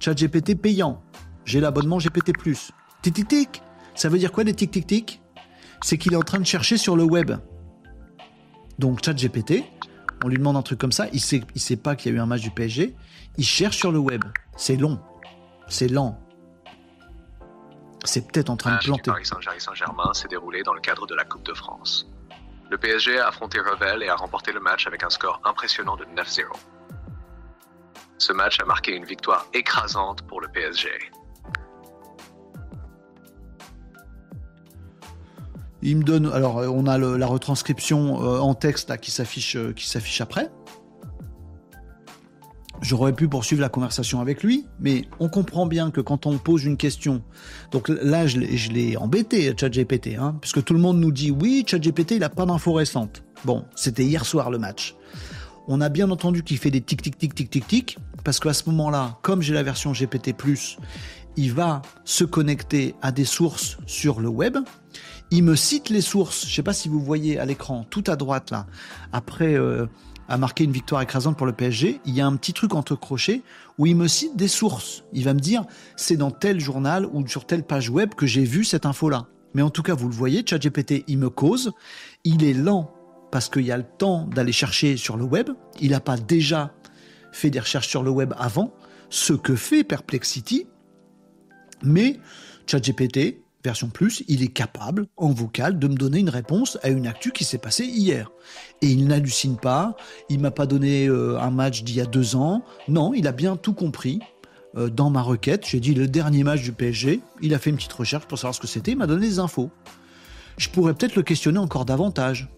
ChatGPT 0.00 0.54
payant. 0.54 1.02
J'ai 1.44 1.60
l'abonnement 1.60 1.98
GPT+. 1.98 2.32
Tic, 3.02 3.14
tic, 3.14 3.28
tic. 3.28 3.62
Ça 3.94 4.08
veut 4.08 4.18
dire 4.18 4.32
quoi 4.32 4.44
les 4.44 4.54
tic, 4.54 4.70
tic, 4.70 4.86
tic? 4.86 5.20
C'est 5.82 5.98
qu'il 5.98 6.12
est 6.12 6.16
en 6.16 6.22
train 6.22 6.38
de 6.38 6.46
chercher 6.46 6.76
sur 6.76 6.96
le 6.96 7.04
web. 7.04 7.32
Donc 8.78 9.04
ChatGPT, 9.04 9.64
on 10.24 10.28
lui 10.28 10.38
demande 10.38 10.56
un 10.56 10.62
truc 10.62 10.78
comme 10.78 10.92
ça, 10.92 11.06
il 11.12 11.20
sait, 11.20 11.42
il 11.54 11.60
sait 11.60 11.76
pas 11.76 11.96
qu'il 11.96 12.12
y 12.12 12.14
a 12.14 12.18
eu 12.18 12.20
un 12.20 12.26
match 12.26 12.42
du 12.42 12.50
PSG, 12.50 12.94
il 13.36 13.44
cherche 13.44 13.76
sur 13.76 13.92
le 13.92 13.98
web. 13.98 14.24
C'est 14.56 14.76
long, 14.76 15.00
c'est 15.68 15.88
lent. 15.88 16.18
C'est 18.04 18.30
peut-être 18.30 18.50
en 18.50 18.56
train 18.56 18.76
de 18.76 18.84
planter. 18.84 19.10
Paris 19.10 19.26
Saint-Germain 19.58 20.12
s'est 20.14 20.28
déroulé 20.28 20.62
dans 20.62 20.72
le 20.72 20.80
cadre 20.80 21.06
de 21.06 21.14
la 21.14 21.24
Coupe 21.24 21.44
de 21.44 21.54
France. 21.54 22.08
Le 22.70 22.78
PSG 22.78 23.18
a 23.18 23.28
affronté 23.28 23.58
Revel 23.60 24.02
et 24.02 24.08
a 24.08 24.14
remporté 24.14 24.52
le 24.52 24.60
match 24.60 24.86
avec 24.86 25.02
un 25.02 25.10
score 25.10 25.40
impressionnant 25.44 25.96
de 25.96 26.04
9-0. 26.04 26.44
Ce 28.18 28.32
match 28.32 28.60
a 28.60 28.64
marqué 28.64 28.94
une 28.94 29.04
victoire 29.04 29.46
écrasante 29.54 30.22
pour 30.22 30.40
le 30.40 30.48
PSG. 30.48 30.90
Il 35.82 35.98
me 35.98 36.02
donne, 36.02 36.26
alors 36.26 36.58
euh, 36.58 36.68
on 36.68 36.86
a 36.86 36.98
la 36.98 37.26
retranscription 37.26 38.22
euh, 38.22 38.40
en 38.40 38.54
texte 38.54 38.96
qui 38.98 39.10
s'affiche, 39.10 39.56
euh, 39.56 39.72
qui 39.72 39.88
s'affiche 39.88 40.20
après. 40.20 40.50
J'aurais 42.80 43.12
pu 43.12 43.28
poursuivre 43.28 43.60
la 43.60 43.68
conversation 43.68 44.20
avec 44.20 44.42
lui, 44.42 44.66
mais 44.78 45.04
on 45.18 45.28
comprend 45.28 45.66
bien 45.66 45.90
que 45.90 46.00
quand 46.00 46.26
on 46.26 46.38
pose 46.38 46.64
une 46.64 46.76
question, 46.76 47.22
donc 47.72 47.88
là 47.88 48.28
je 48.28 48.38
l'ai 48.38 48.96
embêté 48.96 49.52
ChatGPT, 49.58 50.16
hein, 50.16 50.36
puisque 50.40 50.62
tout 50.62 50.74
le 50.74 50.80
monde 50.80 51.00
nous 51.00 51.10
dit 51.10 51.32
oui, 51.32 51.64
ChatGPT 51.66 52.12
il 52.12 52.24
a 52.24 52.28
pas 52.28 52.46
d'infos 52.46 52.72
récentes. 52.72 53.24
Bon, 53.44 53.64
c'était 53.74 54.04
hier 54.04 54.24
soir 54.24 54.50
le 54.50 54.58
match. 54.58 54.94
On 55.66 55.80
a 55.80 55.88
bien 55.88 56.08
entendu 56.10 56.44
qu'il 56.44 56.58
fait 56.58 56.70
des 56.70 56.80
tic 56.80 57.02
tic 57.02 57.18
tic 57.18 57.34
tic 57.34 57.50
tic 57.50 57.66
tic, 57.66 57.98
parce 58.22 58.38
qu'à 58.38 58.52
ce 58.52 58.68
moment-là, 58.70 59.18
comme 59.22 59.42
j'ai 59.42 59.54
la 59.54 59.64
version 59.64 59.92
GPT+, 59.92 60.34
il 61.36 61.52
va 61.52 61.82
se 62.04 62.24
connecter 62.24 62.94
à 63.02 63.12
des 63.12 63.24
sources 63.24 63.78
sur 63.86 64.20
le 64.20 64.28
web, 64.28 64.56
il 65.30 65.42
me 65.44 65.56
cite 65.56 65.90
les 65.90 66.00
sources. 66.00 66.44
Je 66.44 66.50
ne 66.50 66.54
sais 66.54 66.62
pas 66.62 66.72
si 66.72 66.88
vous 66.88 67.00
voyez 67.00 67.38
à 67.38 67.44
l'écran, 67.44 67.84
tout 67.88 68.04
à 68.06 68.16
droite 68.16 68.50
là. 68.50 68.66
Après 69.12 69.54
euh, 69.54 69.86
a 70.28 70.36
marqué 70.36 70.64
une 70.64 70.72
victoire 70.72 71.02
écrasante 71.02 71.36
pour 71.36 71.46
le 71.46 71.52
PSG, 71.52 72.00
il 72.04 72.14
y 72.14 72.20
a 72.20 72.26
un 72.26 72.36
petit 72.36 72.52
truc 72.52 72.74
entre 72.74 72.94
crochets 72.94 73.42
où 73.78 73.86
il 73.86 73.96
me 73.96 74.08
cite 74.08 74.36
des 74.36 74.48
sources. 74.48 75.04
Il 75.12 75.24
va 75.24 75.34
me 75.34 75.40
dire 75.40 75.64
c'est 75.96 76.16
dans 76.16 76.30
tel 76.30 76.60
journal 76.60 77.06
ou 77.12 77.26
sur 77.26 77.46
telle 77.46 77.64
page 77.64 77.90
web 77.90 78.14
que 78.14 78.26
j'ai 78.26 78.44
vu 78.44 78.64
cette 78.64 78.86
info 78.86 79.08
là. 79.08 79.26
Mais 79.54 79.62
en 79.62 79.70
tout 79.70 79.82
cas, 79.82 79.94
vous 79.94 80.08
le 80.08 80.14
voyez, 80.14 80.44
ChatGPT, 80.46 81.04
il 81.08 81.18
me 81.18 81.30
cause. 81.30 81.72
Il 82.24 82.44
est 82.44 82.52
lent 82.52 82.92
parce 83.30 83.48
qu'il 83.48 83.64
y 83.64 83.72
a 83.72 83.78
le 83.78 83.84
temps 83.84 84.26
d'aller 84.26 84.52
chercher 84.52 84.96
sur 84.98 85.16
le 85.16 85.24
web. 85.24 85.50
Il 85.80 85.92
n'a 85.92 86.00
pas 86.00 86.16
déjà 86.18 86.72
fait 87.32 87.50
des 87.50 87.60
recherches 87.60 87.88
sur 87.88 88.02
le 88.02 88.10
web 88.10 88.34
avant, 88.38 88.74
ce 89.10 89.32
que 89.32 89.56
fait 89.56 89.84
Perplexity, 89.84 90.66
mais 91.82 92.18
ChatGPT, 92.66 93.42
version 93.64 93.88
plus, 93.88 94.22
il 94.28 94.42
est 94.42 94.52
capable, 94.52 95.06
en 95.16 95.30
vocal, 95.30 95.78
de 95.78 95.88
me 95.88 95.94
donner 95.94 96.20
une 96.20 96.28
réponse 96.28 96.78
à 96.82 96.88
une 96.88 97.06
actu 97.06 97.32
qui 97.32 97.44
s'est 97.44 97.58
passée 97.58 97.84
hier. 97.84 98.30
Et 98.82 98.86
il 98.86 99.06
n'hallucine 99.06 99.56
pas, 99.56 99.96
il 100.28 100.40
m'a 100.40 100.50
pas 100.50 100.66
donné 100.66 101.06
euh, 101.06 101.38
un 101.40 101.50
match 101.50 101.82
d'il 101.82 101.96
y 101.96 102.00
a 102.00 102.06
deux 102.06 102.36
ans, 102.36 102.62
non, 102.86 103.14
il 103.14 103.26
a 103.26 103.32
bien 103.32 103.56
tout 103.56 103.74
compris. 103.74 104.20
Euh, 104.76 104.90
dans 104.90 105.10
ma 105.10 105.22
requête, 105.22 105.66
j'ai 105.66 105.80
dit 105.80 105.94
le 105.94 106.06
dernier 106.06 106.44
match 106.44 106.62
du 106.62 106.72
PSG, 106.72 107.20
il 107.40 107.54
a 107.54 107.58
fait 107.58 107.70
une 107.70 107.76
petite 107.76 107.92
recherche 107.92 108.26
pour 108.26 108.38
savoir 108.38 108.54
ce 108.54 108.60
que 108.60 108.66
c'était, 108.66 108.92
il 108.92 108.98
m'a 108.98 109.06
donné 109.06 109.26
des 109.26 109.38
infos. 109.38 109.70
Je 110.56 110.68
pourrais 110.68 110.94
peut-être 110.94 111.16
le 111.16 111.22
questionner 111.22 111.58
encore 111.58 111.84
davantage. 111.84 112.48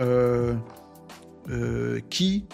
Euh, 0.00 0.54
qui 2.08 2.44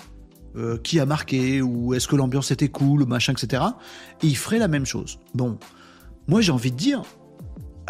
qui 0.85 1.01
a 1.01 1.05
marqué 1.05 1.61
ou 1.61 1.95
est-ce 1.95 2.07
que 2.07 2.15
l'ambiance 2.15 2.53
était 2.53 2.69
cool, 2.69 3.05
machin, 3.07 3.33
etc. 3.33 3.65
Et 4.23 4.29
il 4.29 4.37
ferait 4.37 4.61
la 4.61 4.69
même 4.69 4.87
chose. 4.87 5.19
Bon, 5.35 5.59
moi 6.29 6.41
j'ai 6.41 6.53
envie 6.53 6.71
de 6.71 6.77
dire, 6.77 7.03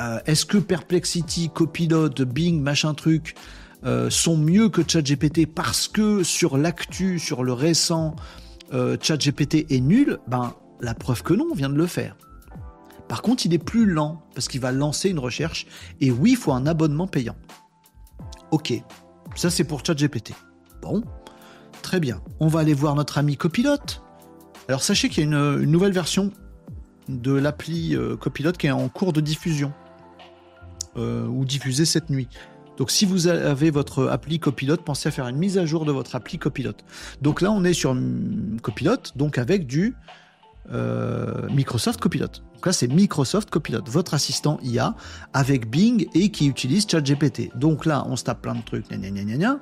euh, 0.00 0.18
est-ce 0.26 0.44
que 0.44 0.58
Perplexity, 0.58 1.50
Copilot, 1.50 2.10
Bing, 2.26 2.60
machin 2.60 2.94
truc 2.94 3.34
euh, 3.84 4.10
sont 4.10 4.36
mieux 4.36 4.68
que 4.68 4.82
ChatGPT 4.86 5.46
parce 5.46 5.88
que 5.88 6.22
sur 6.22 6.56
l'actu, 6.56 7.18
sur 7.18 7.44
le 7.44 7.52
récent, 7.52 8.16
euh, 8.72 8.96
ChatGPT 9.00 9.66
est 9.70 9.80
nul? 9.80 10.18
Ben, 10.26 10.54
la 10.80 10.94
preuve 10.94 11.22
que 11.22 11.34
non, 11.34 11.46
on 11.50 11.54
vient 11.54 11.68
de 11.68 11.76
le 11.76 11.86
faire. 11.86 12.16
Par 13.08 13.22
contre, 13.22 13.46
il 13.46 13.54
est 13.54 13.58
plus 13.58 13.86
lent 13.86 14.22
parce 14.34 14.48
qu'il 14.48 14.60
va 14.60 14.72
lancer 14.72 15.10
une 15.10 15.18
recherche 15.18 15.66
et 16.00 16.10
oui, 16.10 16.32
il 16.32 16.36
faut 16.36 16.52
un 16.52 16.66
abonnement 16.66 17.06
payant. 17.06 17.36
Ok, 18.50 18.72
ça 19.36 19.50
c'est 19.50 19.64
pour 19.64 19.84
ChatGPT. 19.84 20.32
Bon, 20.82 21.04
très 21.82 22.00
bien. 22.00 22.20
On 22.40 22.48
va 22.48 22.60
aller 22.60 22.74
voir 22.74 22.94
notre 22.94 23.18
ami 23.18 23.36
Copilot. 23.36 23.76
Alors 24.68 24.82
sachez 24.82 25.08
qu'il 25.08 25.18
y 25.18 25.26
a 25.26 25.28
une, 25.28 25.62
une 25.62 25.70
nouvelle 25.70 25.92
version 25.92 26.32
de 27.08 27.32
l'appli 27.32 27.96
Copilot 28.18 28.52
qui 28.52 28.66
est 28.66 28.70
en 28.70 28.88
cours 28.88 29.12
de 29.12 29.20
diffusion. 29.20 29.72
Euh, 30.96 31.26
ou 31.26 31.44
diffuser 31.44 31.86
cette 31.86 32.08
nuit. 32.08 32.28
Donc 32.76 32.92
si 32.92 33.04
vous 33.04 33.26
avez 33.26 33.72
votre 33.72 34.06
appli 34.06 34.38
Copilot, 34.38 34.76
pensez 34.76 35.08
à 35.08 35.10
faire 35.10 35.26
une 35.26 35.36
mise 35.36 35.58
à 35.58 35.66
jour 35.66 35.84
de 35.84 35.90
votre 35.90 36.14
appli 36.14 36.38
Copilot. 36.38 36.74
Donc 37.20 37.40
là, 37.40 37.50
on 37.50 37.64
est 37.64 37.72
sur 37.72 37.96
Copilot, 38.62 38.98
donc 39.16 39.36
avec 39.36 39.66
du 39.66 39.96
euh, 40.72 41.48
Microsoft 41.50 42.00
Copilot. 42.00 42.28
Donc 42.54 42.66
là, 42.66 42.72
c'est 42.72 42.86
Microsoft 42.86 43.50
Copilot, 43.50 43.82
votre 43.86 44.14
assistant 44.14 44.60
IA 44.62 44.94
avec 45.32 45.68
Bing 45.68 46.06
et 46.14 46.30
qui 46.30 46.46
utilise 46.46 46.86
ChatGPT. 46.88 47.50
Donc 47.56 47.86
là, 47.86 48.04
on 48.06 48.14
se 48.14 48.22
tape 48.22 48.42
plein 48.42 48.54
de 48.54 48.62
trucs, 48.62 48.88
gna, 48.88 49.10
gna, 49.10 49.58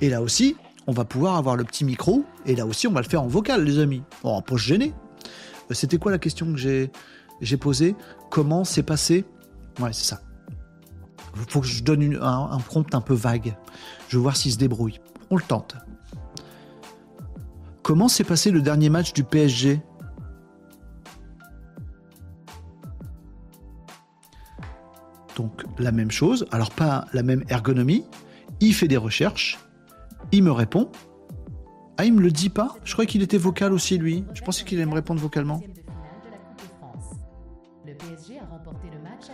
et 0.00 0.08
là 0.08 0.22
aussi, 0.22 0.54
on 0.86 0.92
va 0.92 1.04
pouvoir 1.04 1.34
avoir 1.34 1.56
le 1.56 1.64
petit 1.64 1.84
micro, 1.84 2.24
et 2.46 2.54
là 2.54 2.64
aussi, 2.64 2.86
on 2.86 2.92
va 2.92 3.02
le 3.02 3.08
faire 3.08 3.22
en 3.22 3.28
vocal, 3.28 3.64
les 3.64 3.80
amis. 3.80 4.02
Bon, 4.22 4.40
pour 4.40 4.60
se 4.60 4.66
gêner. 4.66 4.94
Euh, 5.68 5.74
c'était 5.74 5.98
quoi 5.98 6.12
la 6.12 6.18
question 6.18 6.52
que 6.52 6.58
j'ai 7.40 7.56
posée? 7.56 7.96
Comment 8.30 8.62
s'est 8.62 8.84
passé? 8.84 9.24
Ouais, 9.80 9.92
c'est 9.92 10.04
ça. 10.04 10.20
Il 11.38 11.50
faut 11.50 11.60
que 11.60 11.66
je 11.66 11.82
donne 11.82 12.18
un, 12.20 12.58
prompt 12.58 12.94
un 12.94 13.00
peu 13.00 13.14
vague. 13.14 13.56
Je 14.08 14.16
veux 14.16 14.22
voir 14.22 14.36
s'il 14.36 14.52
se 14.52 14.58
débrouille. 14.58 15.00
On 15.30 15.36
le 15.36 15.42
tente. 15.42 15.76
Comment 17.82 18.08
s'est 18.08 18.24
passé 18.24 18.50
le 18.50 18.62
dernier 18.62 18.88
match 18.88 19.12
du 19.12 19.22
PSG 19.22 19.80
Donc 25.36 25.64
la 25.78 25.92
même 25.92 26.10
chose, 26.10 26.46
alors 26.50 26.70
pas 26.70 27.06
la 27.12 27.22
même 27.22 27.44
ergonomie. 27.48 28.04
Il 28.60 28.74
fait 28.74 28.88
des 28.88 28.96
recherches, 28.96 29.58
il 30.32 30.42
me 30.42 30.50
répond. 30.50 30.90
Ah, 31.98 32.04
il 32.04 32.14
me 32.14 32.20
le 32.20 32.30
dit 32.30 32.48
pas? 32.48 32.76
Je 32.84 32.92
croyais 32.92 33.06
qu'il 33.06 33.22
était 33.22 33.38
vocal 33.38 33.72
aussi 33.72 33.98
lui. 33.98 34.24
Je 34.34 34.42
pensais 34.42 34.64
qu'il 34.64 34.78
allait 34.78 34.86
me 34.86 34.94
répondre 34.94 35.20
vocalement. 35.20 35.62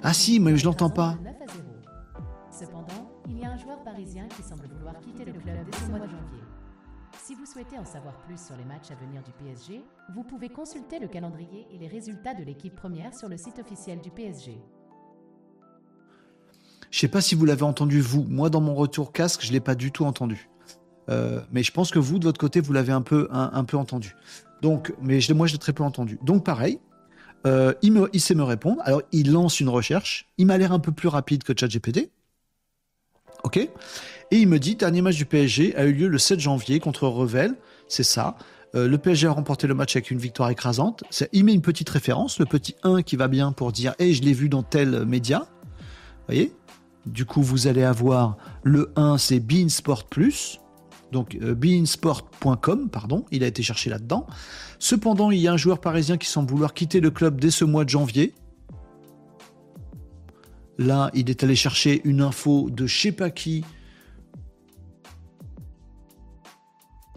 Ah 0.03 0.13
si, 0.13 0.41
mais 0.41 0.57
je 0.57 0.65
l'entends 0.65 0.91
pas. 0.91 1.17
Qui 4.05 4.43
semble 4.43 4.67
vouloir 4.67 4.99
quitter 5.01 5.25
le 5.25 5.33
club 5.33 5.57
dès 5.71 5.79
ce 5.79 5.91
mois 5.91 6.01
de 6.01 6.07
janvier. 6.07 6.43
Si 7.23 7.35
vous 7.35 7.47
souhaitez 7.47 7.79
en 7.79 7.85
savoir 7.85 8.15
plus 8.23 8.41
sur 8.41 8.57
les 8.57 8.65
matchs 8.65 8.91
à 8.91 8.95
venir 8.95 9.23
du 9.23 9.31
PSG, 9.33 9.85
vous 10.15 10.25
pouvez 10.25 10.49
consulter 10.49 10.99
le 10.99 11.09
calendrier 11.09 11.67
et 11.73 11.79
les 11.79 11.87
résultats 11.87 12.35
de 12.35 12.43
l'équipe 12.43 12.75
première 12.75 13.15
sur 13.15 13.29
le 13.29 13.37
site 13.37 13.59
officiel 13.59 14.01
du 14.01 14.11
PSG. 14.11 14.59
Je 16.91 16.99
sais 16.99 17.09
pas 17.09 17.21
si 17.21 17.35
vous 17.35 17.45
l'avez 17.45 17.63
entendu 17.63 18.01
vous. 18.01 18.25
Moi, 18.25 18.51
dans 18.51 18.61
mon 18.61 18.75
retour 18.75 19.13
casque, 19.13 19.43
je 19.45 19.53
l'ai 19.53 19.61
pas 19.61 19.75
du 19.75 19.93
tout 19.93 20.05
entendu. 20.05 20.51
Euh, 21.09 21.41
mais 21.53 21.63
je 21.63 21.73
pense 21.73 21.91
que 21.91 21.99
vous, 21.99 22.19
de 22.19 22.25
votre 22.25 22.41
côté, 22.41 22.61
vous 22.61 22.73
l'avez 22.73 22.93
un 22.93 23.03
peu, 23.03 23.29
un, 23.31 23.65
peu 23.65 23.77
entendu. 23.77 24.15
Donc, 24.61 24.93
mais 25.01 25.21
je, 25.21 25.33
moi, 25.33 25.47
je 25.47 25.53
l'ai 25.53 25.59
très 25.59 25.73
peu 25.73 25.85
entendu. 25.85 26.19
Donc, 26.23 26.45
pareil, 26.45 26.81
euh, 27.47 27.73
il, 27.83 27.93
me, 27.93 28.11
il 28.13 28.21
sait 28.21 28.35
me 28.35 28.43
répondre. 28.43 28.83
Alors, 28.85 29.03
il 29.13 29.33
lance 29.33 29.61
une 29.61 29.69
recherche. 29.69 30.29
Il 30.39 30.47
m'a 30.47 30.59
l'air 30.59 30.73
un 30.73 30.81
peu 30.81 30.93
plus 30.93 31.09
rapide 31.09 31.45
que 31.45 31.53
ChatGPT. 31.57 32.11
Et 34.33 34.39
il 34.39 34.49
me 34.49 34.59
dit, 34.59 34.77
dernier 34.77 35.03
match 35.03 35.17
du 35.17 35.27
PSG 35.27 35.77
a 35.77 35.85
eu 35.85 35.93
lieu 35.93 36.09
le 36.09 36.19
7 36.19 36.41
janvier 36.41 36.81
contre 36.81 37.07
Revel, 37.07 37.55
c'est 37.89 38.03
ça. 38.03 38.37
Euh, 38.75 38.89
le 38.89 38.97
PSG 38.97 39.27
a 39.27 39.33
remporté 39.33 39.67
le 39.67 39.75
match 39.75 39.95
avec 39.97 40.11
une 40.11 40.19
victoire 40.19 40.49
écrasante. 40.49 41.05
Il 41.33 41.45
met 41.45 41.53
une 41.53 41.61
petite 41.61 41.91
référence, 41.91 42.39
le 42.39 42.47
petit 42.47 42.75
1 42.83 43.03
qui 43.03 43.17
va 43.17 43.29
bien 43.29 43.53
pour 43.53 43.73
dire, 43.73 43.95
hey, 43.99 44.15
je 44.15 44.23
l'ai 44.23 44.33
vu 44.33 44.49
dans 44.49 44.63
tel 44.63 45.05
média. 45.05 45.47
Voyez? 46.27 46.55
Du 47.05 47.27
coup, 47.27 47.43
vous 47.43 47.67
allez 47.67 47.83
avoir 47.83 48.37
le 48.63 48.93
1, 48.97 49.19
c'est 49.19 49.41
Beansport 49.41 50.05
Plus. 50.05 50.61
Donc 51.11 51.37
euh, 51.43 51.55
beansport.com, 51.55 52.89
pardon, 52.89 53.27
il 53.31 53.45
a 53.45 53.47
été 53.47 53.63
cherché 53.63 53.91
là-dedans. 53.91 54.27
Cependant, 54.79 55.31
il 55.31 55.41
y 55.41 55.47
a 55.47 55.53
un 55.53 55.59
joueur 55.59 55.79
parisien 55.79 56.17
qui 56.17 56.27
semble 56.27 56.51
vouloir 56.51 56.73
quitter 56.73 57.01
le 57.01 57.11
club 57.11 57.39
dès 57.39 57.51
ce 57.51 57.67
mois 57.67 57.85
de 57.85 57.91
janvier. 57.91 58.35
Là, 60.83 61.11
il 61.15 61.31
est 61.31 61.45
allé 61.45 61.55
chercher 61.55 62.01
une 62.05 62.21
info 62.21 62.69
de 62.69 62.87
je 62.87 63.01
sais 63.01 63.13
pas 63.13 63.31
qui. 63.31 63.65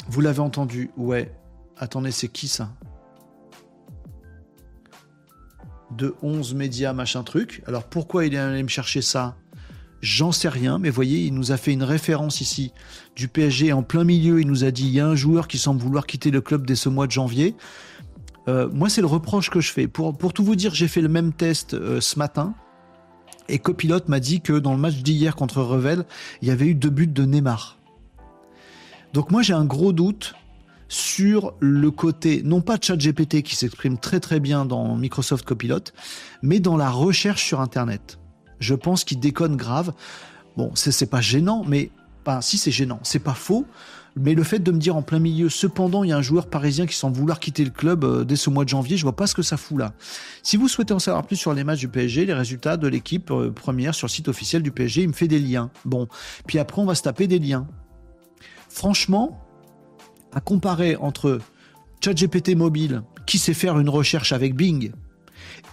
Vous 0.08 0.22
l'avez 0.22 0.40
entendu 0.40 0.92
Ouais. 0.98 1.34
Attendez, 1.78 2.12
c'est 2.12 2.28
qui 2.28 2.48
ça? 2.48 2.72
De 5.92 6.16
11 6.22 6.54
médias, 6.54 6.94
machin 6.94 7.24
truc. 7.24 7.64
Alors 7.66 7.86
pourquoi 7.86 8.26
il 8.26 8.36
est 8.36 8.38
allé 8.38 8.62
me 8.62 8.68
chercher 8.68 9.02
ça? 9.02 9.36
J'en 10.02 10.32
sais 10.32 10.50
rien, 10.50 10.78
mais 10.78 10.92
voyez, 10.92 11.26
il 11.26 11.34
nous 11.34 11.52
a 11.52 11.58
fait 11.58 11.74
une 11.74 11.82
référence 11.82 12.42
ici 12.42 12.72
du 13.16 13.28
PSG 13.28 13.74
en 13.74 13.82
plein 13.82 14.04
milieu. 14.04 14.40
Il 14.40 14.48
nous 14.48 14.64
a 14.64 14.70
dit 14.70 14.86
il 14.86 14.94
y 14.94 15.00
a 15.00 15.08
un 15.08 15.16
joueur 15.16 15.48
qui 15.48 15.58
semble 15.58 15.82
vouloir 15.82 16.06
quitter 16.06 16.30
le 16.30 16.42
club 16.42 16.68
dès 16.68 16.76
ce 16.76 16.88
mois 16.88 17.08
de 17.08 17.12
janvier. 17.12 17.56
Euh, 18.48 18.70
moi, 18.72 18.90
c'est 18.90 19.02
le 19.02 19.08
reproche 19.08 19.50
que 19.50 19.60
je 19.60 19.72
fais. 19.72 19.88
Pour, 19.88 20.16
tout 20.34 20.44
vous 20.44 20.56
dire, 20.56 20.76
j'ai 20.76 20.88
fait 20.88 21.02
le 21.02 21.10
même 21.10 21.34
test 21.34 21.74
euh, 21.74 22.00
ce 22.00 22.20
matin. 22.20 22.54
Et 23.48 23.60
Copilote 23.60 24.10
m'a 24.10 24.20
dit 24.20 24.42
que 24.42 24.54
dans 24.54 24.74
le 24.74 24.80
match 24.80 24.96
d'hier 24.96 25.36
contre 25.36 25.62
Revel, 25.62 26.06
il 26.42 26.48
y 26.48 26.52
avait 26.52 26.68
eu 26.68 26.76
deux 26.76 26.90
buts 26.90 27.08
de 27.08 27.26
Neymar. 27.26 27.78
Donc 29.14 29.32
moi 29.32 29.42
j'ai 29.42 29.54
un 29.54 29.66
gros 29.66 29.94
doute 29.94 30.36
sur 30.88 31.54
le 31.60 31.90
côté, 31.92 32.42
non 32.44 32.62
pas 32.62 32.78
de 32.78 32.84
ChatGPT 32.84 33.42
qui 33.42 33.56
s'exprime 33.56 33.98
très 33.98 34.20
très 34.20 34.40
bien 34.40 34.66
dans 34.66 34.96
Microsoft 34.96 35.46
Copilot, 35.46 35.80
mais 36.42 36.60
dans 36.60 36.78
la 36.78 36.90
recherche 36.90 37.44
sur 37.44 37.62
Internet. 37.62 38.20
Je 38.60 38.76
pense 38.76 39.04
qu'il 39.04 39.20
déconne 39.20 39.58
grave. 39.58 39.94
Bon, 40.58 40.72
c'est 40.76 41.10
pas 41.10 41.22
gênant, 41.22 41.64
mais 41.68 41.92
pas 42.24 42.42
si 42.42 42.58
c'est 42.58 42.72
gênant, 42.72 43.00
c'est 43.04 43.20
pas 43.20 43.34
faux. 43.34 43.66
Mais 44.18 44.34
le 44.34 44.44
fait 44.44 44.60
de 44.60 44.72
me 44.72 44.78
dire 44.78 44.96
en 44.96 45.02
plein 45.02 45.20
milieu, 45.20 45.50
cependant, 45.50 46.04
il 46.04 46.10
y 46.10 46.14
a 46.14 46.18
un 46.18 46.22
joueur 46.22 46.48
parisien 46.48 46.86
qui 46.86 46.96
semble 46.96 47.18
vouloir 47.18 47.40
quitter 47.40 47.66
le 47.66 47.72
club 47.72 48.06
euh, 48.06 48.24
dès 48.24 48.38
ce 48.38 48.50
mois 48.50 48.64
de 48.64 48.70
janvier, 48.70 48.96
je 48.96 49.04
vois 49.04 49.16
pas 49.16 49.28
ce 49.28 49.36
que 49.36 49.42
ça 49.42 49.58
fout 49.58 49.78
là. 49.78 49.94
Si 50.42 50.56
vous 50.56 50.70
souhaitez 50.70 50.94
en 50.94 51.00
savoir 51.00 51.26
plus 51.26 51.36
sur 51.36 51.54
les 51.54 51.66
matchs 51.66 51.80
du 51.80 51.90
PSG, 51.90 52.26
les 52.26 52.34
résultats 52.34 52.78
de 52.78 52.88
l'équipe 52.88 53.30
euh, 53.32 53.52
première 53.52 53.94
sur 53.94 54.08
le 54.08 54.12
site 54.12 54.30
officiel 54.30 54.62
du 54.64 54.72
PSG, 54.72 55.02
il 55.02 55.10
me 55.10 55.14
fait 55.14 55.28
des 55.28 55.40
liens. 55.40 55.70
Bon, 55.84 56.08
puis 56.48 56.60
après 56.60 56.82
on 56.82 56.86
va 56.86 56.96
se 56.96 57.04
taper 57.04 57.28
des 57.28 57.40
liens. 57.40 57.68
Franchement, 58.70 59.42
à 60.34 60.40
comparer 60.40 60.96
entre 60.96 61.40
ChatGPT 62.04 62.56
mobile, 62.56 63.04
qui 63.26 63.38
sait 63.38 63.54
faire 63.54 63.80
une 63.80 63.90
recherche 63.90 64.32
avec 64.32 64.56
Bing, 64.56 64.92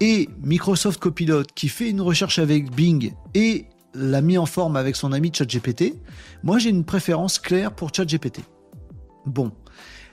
et 0.00 0.28
Microsoft 0.42 1.00
Copilot, 1.00 1.44
qui 1.54 1.68
fait 1.68 1.90
une 1.90 2.00
recherche 2.00 2.38
avec 2.38 2.74
Bing 2.74 3.12
et 3.34 3.66
l'a 3.94 4.20
mis 4.20 4.38
en 4.38 4.46
forme 4.46 4.76
avec 4.76 4.96
son 4.96 5.12
ami 5.12 5.30
ChatGPT, 5.32 5.94
moi 6.42 6.58
j'ai 6.58 6.70
une 6.70 6.84
préférence 6.84 7.38
claire 7.38 7.72
pour 7.72 7.94
ChatGPT. 7.94 8.40
Bon, 9.26 9.52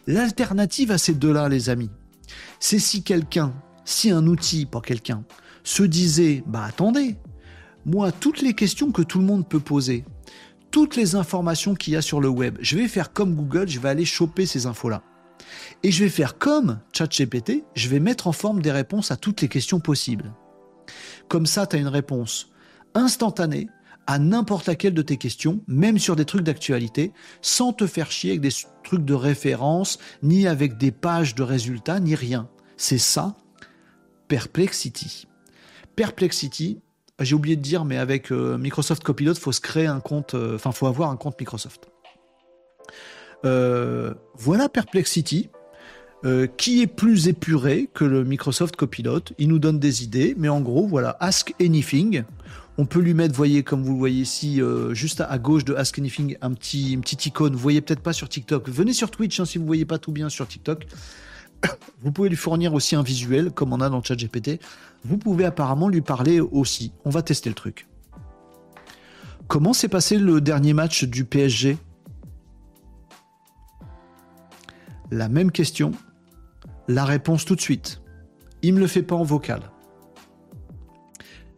l'alternative 0.07 0.91
à 0.91 0.97
ces 0.97 1.13
deux-là, 1.13 1.49
les 1.49 1.69
amis, 1.69 1.89
c'est 2.59 2.79
si 2.79 3.03
quelqu'un, 3.03 3.53
si 3.85 4.11
un 4.11 4.27
outil 4.27 4.65
pour 4.65 4.81
quelqu'un, 4.81 5.23
se 5.63 5.83
disait, 5.83 6.43
bah 6.45 6.65
attendez, 6.65 7.15
moi 7.85 8.11
toutes 8.11 8.41
les 8.41 8.53
questions 8.53 8.91
que 8.91 9.01
tout 9.01 9.19
le 9.19 9.25
monde 9.25 9.47
peut 9.47 9.59
poser, 9.59 10.05
toutes 10.71 10.95
les 10.95 11.15
informations 11.15 11.73
qu'il 11.73 11.93
y 11.93 11.97
a 11.97 12.01
sur 12.01 12.21
le 12.21 12.29
web, 12.29 12.57
je 12.61 12.77
vais 12.77 12.87
faire 12.87 13.13
comme 13.13 13.35
Google, 13.35 13.67
je 13.67 13.79
vais 13.79 13.89
aller 13.89 14.05
choper 14.05 14.45
ces 14.45 14.65
infos-là. 14.65 15.03
Et 15.81 15.91
je 15.91 16.03
vais 16.03 16.09
faire 16.09 16.37
comme 16.37 16.79
ChatGPT, 16.93 17.63
je 17.73 17.89
vais 17.89 17.99
mettre 17.99 18.27
en 18.27 18.31
forme 18.33 18.61
des 18.61 18.71
réponses 18.71 19.11
à 19.11 19.15
toutes 19.15 19.41
les 19.41 19.47
questions 19.47 19.79
possibles. 19.79 20.33
Comme 21.27 21.45
ça, 21.45 21.65
tu 21.65 21.75
as 21.75 21.79
une 21.79 21.87
réponse 21.87 22.49
instantanée 22.95 23.67
à 24.07 24.17
n'importe 24.17 24.65
laquelle 24.65 24.95
de 24.95 25.03
tes 25.03 25.17
questions, 25.17 25.61
même 25.67 25.99
sur 25.99 26.15
des 26.15 26.25
trucs 26.25 26.41
d'actualité, 26.41 27.11
sans 27.41 27.73
te 27.73 27.85
faire 27.85 28.09
chier 28.09 28.31
avec 28.31 28.41
des 28.41 28.49
trucs 28.83 29.05
de 29.05 29.13
référence, 29.13 29.99
ni 30.23 30.47
avec 30.47 30.77
des 30.77 30.91
pages 30.91 31.35
de 31.35 31.43
résultats, 31.43 31.99
ni 31.99 32.15
rien. 32.15 32.49
C'est 32.75 32.97
ça, 32.97 33.37
Perplexity. 34.27 35.27
Perplexity, 35.95 36.79
j'ai 37.19 37.35
oublié 37.35 37.55
de 37.55 37.61
dire, 37.61 37.85
mais 37.85 37.97
avec 37.97 38.31
euh, 38.31 38.57
Microsoft 38.57 39.03
Copilot, 39.03 39.35
faut 39.35 39.51
euh, 40.33 40.57
faut 40.57 40.87
avoir 40.87 41.11
un 41.11 41.17
compte 41.17 41.39
Microsoft. 41.39 41.89
Euh, 43.45 44.13
voilà 44.35 44.69
Perplexity. 44.69 45.49
qui 46.57 46.81
est 46.81 46.87
plus 46.87 47.27
épuré 47.27 47.89
que 47.93 48.03
le 48.05 48.23
Microsoft 48.23 48.75
Copilot. 48.75 49.21
Il 49.37 49.47
nous 49.47 49.59
donne 49.59 49.79
des 49.79 50.03
idées, 50.03 50.35
mais 50.37 50.49
en 50.49 50.61
gros, 50.61 50.85
voilà, 50.85 51.15
Ask 51.19 51.53
Anything. 51.61 52.23
On 52.79 52.85
peut 52.85 53.01
lui 53.01 53.13
mettre, 53.13 53.35
voyez, 53.35 53.61
comme 53.61 53.83
vous 53.83 53.91
le 53.91 53.97
voyez 53.97 54.21
ici, 54.21 54.61
juste 54.91 55.19
à, 55.19 55.37
gauche 55.37 55.65
de 55.65 55.75
Ask 55.75 55.99
Anything, 55.99 56.37
un 56.39 56.53
petit, 56.53 56.93
une 56.93 57.01
petite 57.01 57.25
icône. 57.25 57.51
Vous 57.51 57.59
voyez 57.59 57.81
peut-être 57.81 57.99
pas 57.99 58.13
sur 58.13 58.29
TikTok. 58.29 58.69
Venez 58.69 58.93
sur 58.93 59.11
Twitch 59.11 59.37
hein, 59.37 59.43
si 59.43 59.57
vous 59.57 59.65
voyez 59.65 59.83
pas 59.83 59.97
tout 59.97 60.13
bien 60.13 60.29
sur 60.29 60.47
TikTok. 60.47 60.87
Vous 62.01 62.13
pouvez 62.13 62.29
lui 62.29 62.37
fournir 62.37 62.73
aussi 62.73 62.95
un 62.95 63.03
visuel, 63.03 63.51
comme 63.51 63.73
on 63.73 63.81
a 63.81 63.89
dans 63.89 64.01
ChatGPT. 64.01 64.61
Vous 65.03 65.17
pouvez 65.17 65.43
apparemment 65.43 65.89
lui 65.89 65.99
parler 65.99 66.39
aussi. 66.39 66.93
On 67.03 67.09
va 67.09 67.21
tester 67.21 67.49
le 67.49 67.55
truc. 67.55 67.85
Comment 69.49 69.73
s'est 69.73 69.89
passé 69.89 70.17
le 70.17 70.39
dernier 70.39 70.71
match 70.71 71.03
du 71.03 71.25
PSG 71.25 71.77
La 75.11 75.27
même 75.27 75.51
question. 75.51 75.91
La 76.87 77.03
réponse 77.03 77.43
tout 77.43 77.57
de 77.57 77.61
suite. 77.61 78.01
Il 78.61 78.75
me 78.75 78.79
le 78.79 78.87
fait 78.87 79.03
pas 79.03 79.17
en 79.17 79.23
vocal. 79.23 79.69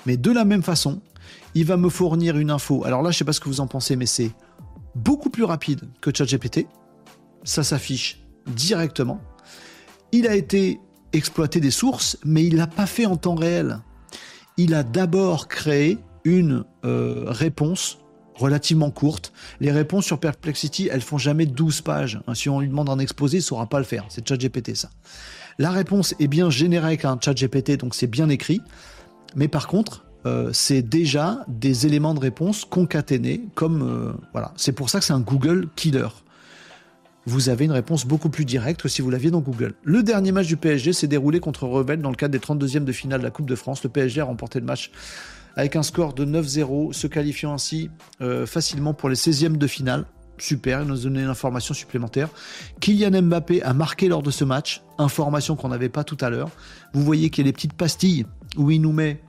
Mais 0.07 0.17
de 0.17 0.31
la 0.31 0.45
même 0.45 0.63
façon, 0.63 0.99
il 1.55 1.65
va 1.65 1.77
me 1.77 1.89
fournir 1.89 2.37
une 2.37 2.51
info. 2.51 2.83
Alors 2.85 3.01
là, 3.01 3.11
je 3.11 3.17
sais 3.17 3.25
pas 3.25 3.33
ce 3.33 3.39
que 3.39 3.49
vous 3.49 3.59
en 3.59 3.67
pensez, 3.67 3.95
mais 3.95 4.05
c'est 4.05 4.31
beaucoup 4.95 5.29
plus 5.29 5.43
rapide 5.43 5.81
que 6.01 6.11
ChatGPT. 6.15 6.67
Ça 7.43 7.63
s'affiche 7.63 8.21
directement. 8.47 9.19
Il 10.11 10.27
a 10.27 10.35
été 10.35 10.79
exploité 11.13 11.59
des 11.59 11.71
sources, 11.71 12.17
mais 12.23 12.43
il 12.45 12.55
l'a 12.55 12.67
pas 12.67 12.85
fait 12.85 13.05
en 13.05 13.17
temps 13.17 13.35
réel. 13.35 13.79
Il 14.57 14.73
a 14.73 14.83
d'abord 14.83 15.47
créé 15.47 15.97
une 16.23 16.65
euh, 16.85 17.25
réponse 17.27 17.99
relativement 18.35 18.91
courte. 18.91 19.33
Les 19.59 19.71
réponses 19.71 20.05
sur 20.05 20.19
Perplexity, 20.19 20.89
elles 20.91 21.01
font 21.01 21.17
jamais 21.17 21.45
12 21.45 21.81
pages. 21.81 22.21
Hein, 22.27 22.35
si 22.35 22.49
on 22.49 22.59
lui 22.59 22.67
demande 22.67 22.89
un 22.89 22.99
exposé, 22.99 23.37
il 23.37 23.41
saura 23.41 23.67
pas 23.67 23.79
le 23.79 23.85
faire. 23.85 24.05
C'est 24.09 24.27
ChatGPT 24.27 24.75
ça. 24.75 24.89
La 25.57 25.71
réponse 25.71 26.15
est 26.19 26.27
bien 26.27 26.49
générée 26.49 26.87
avec 26.87 27.05
un 27.05 27.17
ChatGPT, 27.19 27.77
donc 27.77 27.93
c'est 27.93 28.07
bien 28.07 28.29
écrit. 28.29 28.61
Mais 29.35 29.47
par 29.47 29.67
contre, 29.67 30.05
euh, 30.25 30.51
c'est 30.53 30.81
déjà 30.81 31.45
des 31.47 31.85
éléments 31.85 32.13
de 32.13 32.19
réponse 32.19 32.65
concaténés, 32.65 33.41
comme 33.55 33.81
euh, 33.81 34.13
voilà. 34.33 34.53
C'est 34.55 34.71
pour 34.71 34.89
ça 34.89 34.99
que 34.99 35.05
c'est 35.05 35.13
un 35.13 35.19
Google 35.19 35.67
killer 35.75 36.07
vous 37.25 37.49
avez 37.49 37.65
une 37.65 37.71
réponse 37.71 38.05
beaucoup 38.05 38.29
plus 38.29 38.45
directe 38.45 38.81
que 38.81 38.89
si 38.89 39.01
vous 39.01 39.09
l'aviez 39.09 39.31
dans 39.31 39.41
Google. 39.41 39.75
Le 39.83 40.01
dernier 40.03 40.31
match 40.31 40.47
du 40.47 40.57
PSG 40.57 40.93
s'est 40.93 41.07
déroulé 41.07 41.39
contre 41.39 41.67
Rebelle 41.67 42.01
dans 42.01 42.09
le 42.09 42.15
cadre 42.15 42.31
des 42.31 42.39
32e 42.39 42.83
de 42.83 42.91
finale 42.91 43.19
de 43.19 43.25
la 43.25 43.31
Coupe 43.31 43.45
de 43.45 43.55
France. 43.55 43.83
Le 43.83 43.89
PSG 43.89 44.21
a 44.21 44.25
remporté 44.25 44.59
le 44.59 44.65
match 44.65 44.91
avec 45.55 45.75
un 45.75 45.83
score 45.83 46.13
de 46.13 46.25
9-0, 46.25 46.93
se 46.93 47.07
qualifiant 47.07 47.53
ainsi 47.53 47.89
euh, 48.21 48.45
facilement 48.45 48.93
pour 48.93 49.09
les 49.09 49.15
16e 49.15 49.57
de 49.57 49.67
finale. 49.67 50.05
Super, 50.37 50.81
il 50.81 50.87
nous 50.87 50.97
donné 50.97 51.21
une 51.21 51.29
information 51.29 51.75
supplémentaire. 51.75 52.29
Kylian 52.79 53.21
Mbappé 53.21 53.61
a 53.61 53.73
marqué 53.73 54.07
lors 54.07 54.23
de 54.23 54.31
ce 54.31 54.43
match, 54.43 54.81
information 54.97 55.55
qu'on 55.55 55.69
n'avait 55.69 55.89
pas 55.89 56.03
tout 56.03 56.17
à 56.21 56.31
l'heure. 56.31 56.49
Vous 56.93 57.03
voyez 57.03 57.29
qu'il 57.29 57.45
y 57.45 57.47
a 57.47 57.49
les 57.49 57.53
petites 57.53 57.73
pastilles 57.73 58.25
où 58.57 58.71
il 58.71 58.81
nous 58.81 58.91
met 58.91 59.21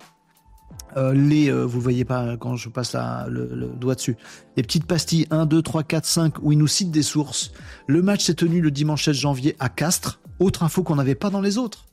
euh, 0.96 1.14
les, 1.14 1.50
euh, 1.50 1.64
vous 1.64 1.80
voyez 1.80 2.04
pas 2.04 2.36
quand 2.36 2.56
je 2.56 2.68
passe 2.68 2.94
le, 3.28 3.72
doigt 3.76 3.94
dessus, 3.94 4.16
les 4.56 4.62
petites 4.62 4.86
pastilles 4.86 5.26
1, 5.30 5.46
2, 5.46 5.62
3, 5.62 5.82
4, 5.82 6.04
5 6.04 6.34
où 6.42 6.52
il 6.52 6.58
nous 6.58 6.66
cite 6.66 6.90
des 6.90 7.02
sources. 7.02 7.52
Le 7.86 8.02
match 8.02 8.24
s'est 8.24 8.34
tenu 8.34 8.60
le 8.60 8.70
dimanche 8.70 9.04
16 9.04 9.16
janvier 9.16 9.56
à 9.58 9.68
Castres. 9.68 10.20
Autre 10.38 10.62
info 10.62 10.82
qu'on 10.82 10.96
n'avait 10.96 11.14
pas 11.14 11.30
dans 11.30 11.40
les 11.40 11.58
autres. 11.58 11.86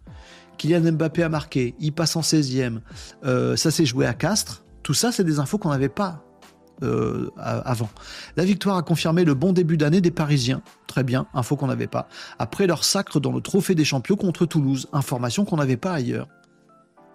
Kylian 0.57 0.91
Mbappé 0.93 1.23
a 1.23 1.29
marqué, 1.29 1.75
il 1.79 1.93
passe 1.93 2.15
en 2.17 2.21
16e, 2.21 2.79
euh, 3.23 3.55
ça 3.55 3.71
s'est 3.71 3.85
joué 3.85 4.05
à 4.05 4.13
Castres. 4.13 4.63
Tout 4.83 4.93
ça, 4.93 5.11
c'est 5.11 5.23
des 5.23 5.39
infos 5.39 5.57
qu'on 5.57 5.69
n'avait 5.69 5.89
pas 5.89 6.25
avant. 7.37 7.89
La 8.37 8.45
victoire 8.45 8.77
a 8.77 8.83
confirmé 8.83 9.25
le 9.25 9.33
bon 9.33 9.51
début 9.51 9.75
d'année 9.75 9.99
des 9.99 10.11
Parisiens. 10.11 10.61
Très 10.87 11.03
bien, 11.03 11.27
info 11.33 11.57
qu'on 11.57 11.67
n'avait 11.67 11.87
pas. 11.87 12.07
Après 12.39 12.67
leur 12.67 12.85
sacre 12.85 13.19
dans 13.19 13.33
le 13.33 13.41
Trophée 13.41 13.75
des 13.75 13.83
Champions 13.83 14.15
contre 14.15 14.45
Toulouse, 14.45 14.87
information 14.93 15.43
qu'on 15.43 15.57
n'avait 15.57 15.75
pas 15.75 15.91
ailleurs. 15.91 16.29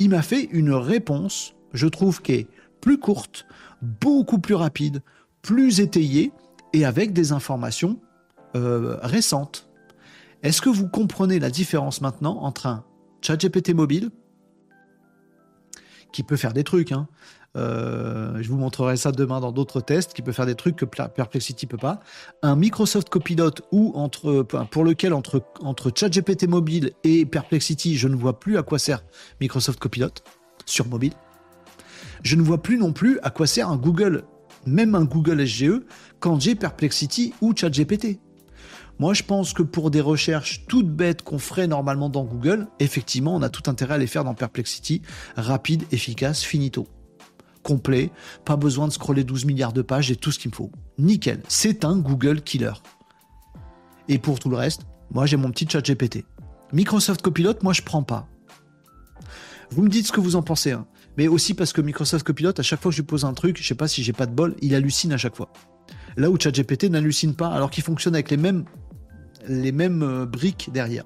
Il 0.01 0.11
m'a 0.11 0.21
fait 0.21 0.43
une 0.53 0.73
réponse 0.73 1.55
je 1.75 1.87
trouve 1.87 2.23
qu'elle 2.23 2.41
est 2.41 2.49
plus 2.81 2.99
courte, 2.99 3.47
beaucoup 3.83 4.39
plus 4.39 4.55
rapide, 4.55 5.03
plus 5.43 5.81
étayée 5.81 6.33
et 6.73 6.85
avec 6.85 7.13
des 7.13 7.33
informations 7.33 8.01
euh, 8.57 8.97
récentes. 9.03 9.69
Est-ce 10.43 10.63
que 10.63 10.71
vous 10.71 10.89
comprenez 10.89 11.39
la 11.39 11.51
différence 11.51 12.01
maintenant 12.01 12.39
entre 12.43 12.67
un 12.67 12.85
ChatGPT 13.21 13.75
mobile 13.75 14.11
qui 16.13 16.23
peut 16.23 16.37
faire 16.37 16.53
des 16.53 16.63
trucs, 16.63 16.93
hein, 16.93 17.09
euh, 17.57 18.39
je 18.41 18.49
vous 18.49 18.57
montrerai 18.57 18.97
ça 18.97 19.13
demain 19.13 19.41
dans 19.41 19.53
d'autres 19.53 19.81
tests, 19.81 20.13
qui 20.13 20.23
peut 20.23 20.33
faire 20.33 20.47
des 20.47 20.55
trucs 20.55 20.77
que 20.77 20.85
Perplexity 20.85 21.67
peut 21.67 21.77
pas. 21.77 22.01
Un 22.43 22.57
Microsoft 22.57 23.09
Copilot 23.09 23.51
entre, 23.73 24.43
pour 24.43 24.85
lequel 24.85 25.13
entre, 25.13 25.43
entre 25.61 25.91
ChatGPT 25.95 26.49
mobile 26.49 26.93
et 27.05 27.27
Perplexity, 27.27 27.97
je 27.97 28.09
ne 28.09 28.17
vois 28.17 28.39
plus 28.39 28.59
à 28.59 28.63
quoi 28.63 28.79
sert 28.79 29.05
Microsoft 29.41 29.79
Copilot 29.79 30.11
sur 30.67 30.87
mobile. 30.87 31.13
Je 32.25 32.37
ne 32.37 32.43
vois 32.43 32.63
plus 32.63 32.79
non 32.79 32.93
plus 32.93 33.21
à 33.23 33.29
quoi 33.29 33.47
sert 33.47 33.69
un 33.69 33.77
Google, 33.77 34.25
même 34.67 34.95
un 34.95 35.05
Google 35.05 35.47
SGE, 35.47 35.83
quand 36.21 36.41
j'ai 36.41 36.55
Perplexity 36.55 37.35
ou 37.43 37.55
ChatGPT. 37.55 38.19
Moi, 38.99 39.13
je 39.13 39.23
pense 39.23 39.53
que 39.53 39.63
pour 39.63 39.91
des 39.91 40.01
recherches 40.01 40.65
toutes 40.67 40.89
bêtes 40.89 41.21
qu'on 41.21 41.39
ferait 41.39 41.67
normalement 41.67 42.09
dans 42.09 42.25
Google, 42.25 42.67
effectivement, 42.81 43.35
on 43.35 43.43
a 43.43 43.51
tout 43.51 43.69
intérêt 43.71 43.97
à 43.97 43.99
les 43.99 44.07
faire 44.07 44.25
dans 44.25 44.33
Perplexity, 44.33 45.03
rapide, 45.37 45.85
efficace, 45.93 46.43
finito. 46.43 46.87
Complet, 47.63 48.11
pas 48.47 48.57
besoin 48.57 48.89
de 48.89 48.93
scroller 48.93 49.25
12 49.25 49.45
milliards 49.45 49.75
de 49.75 49.83
pages, 49.83 50.11
et 50.11 50.17
tout 50.17 50.33
ce 50.33 50.39
qu'il 50.39 50.51
me 50.51 50.57
faut. 50.57 50.71
Nickel, 50.97 51.43
c'est 51.49 51.85
un 51.85 51.97
Google 51.97 52.41
killer. 52.41 52.73
Et 54.09 54.19
pour 54.19 54.39
tout 54.39 54.49
le 54.49 54.57
reste, 54.57 54.87
moi 55.11 55.27
j'ai 55.27 55.37
mon 55.37 55.51
petit 55.51 55.69
chat 55.69 55.83
GPT. 55.83 56.25
Microsoft 56.73 57.21
Copilot, 57.21 57.55
moi 57.63 57.75
je 57.75 57.83
prends 57.83 58.03
pas. 58.03 58.29
Vous 59.71 59.83
me 59.83 59.89
dites 59.91 60.07
ce 60.07 60.13
que 60.13 60.21
vous 60.21 60.37
en 60.37 60.43
pensez. 60.43 60.73
Hein 60.73 60.87
mais 61.17 61.29
aussi 61.29 61.55
parce 61.55 61.73
que 61.73 61.81
Microsoft 61.81 62.27
Copilot, 62.27 62.53
à 62.59 62.63
chaque 62.63 62.81
fois 62.81 62.91
que 62.91 62.97
je 62.97 63.03
lui 63.03 63.07
pose 63.07 63.25
un 63.25 63.35
truc, 63.35 63.59
je 63.61 63.67
sais 63.67 63.75
pas 63.75 63.89
si 63.89 64.03
j'ai 64.03 64.13
pas 64.13 64.27
de 64.27 64.33
bol, 64.33 64.55
il 64.61 64.75
hallucine 64.75 65.13
à 65.13 65.17
chaque 65.17 65.37
fois. 65.37 65.53
Là 66.17 66.31
où 66.31 66.39
ChatGPT 66.39 66.85
n'hallucine 66.85 67.35
pas, 67.35 67.49
alors 67.49 67.71
qu'il 67.71 67.85
fonctionne 67.85 68.15
avec 68.15 68.31
les 68.31 68.37
mêmes, 68.37 68.65
les 69.49 69.73
mêmes 69.73 70.03
euh, 70.03 70.27
briques 70.27 70.71
derrière. 70.73 71.05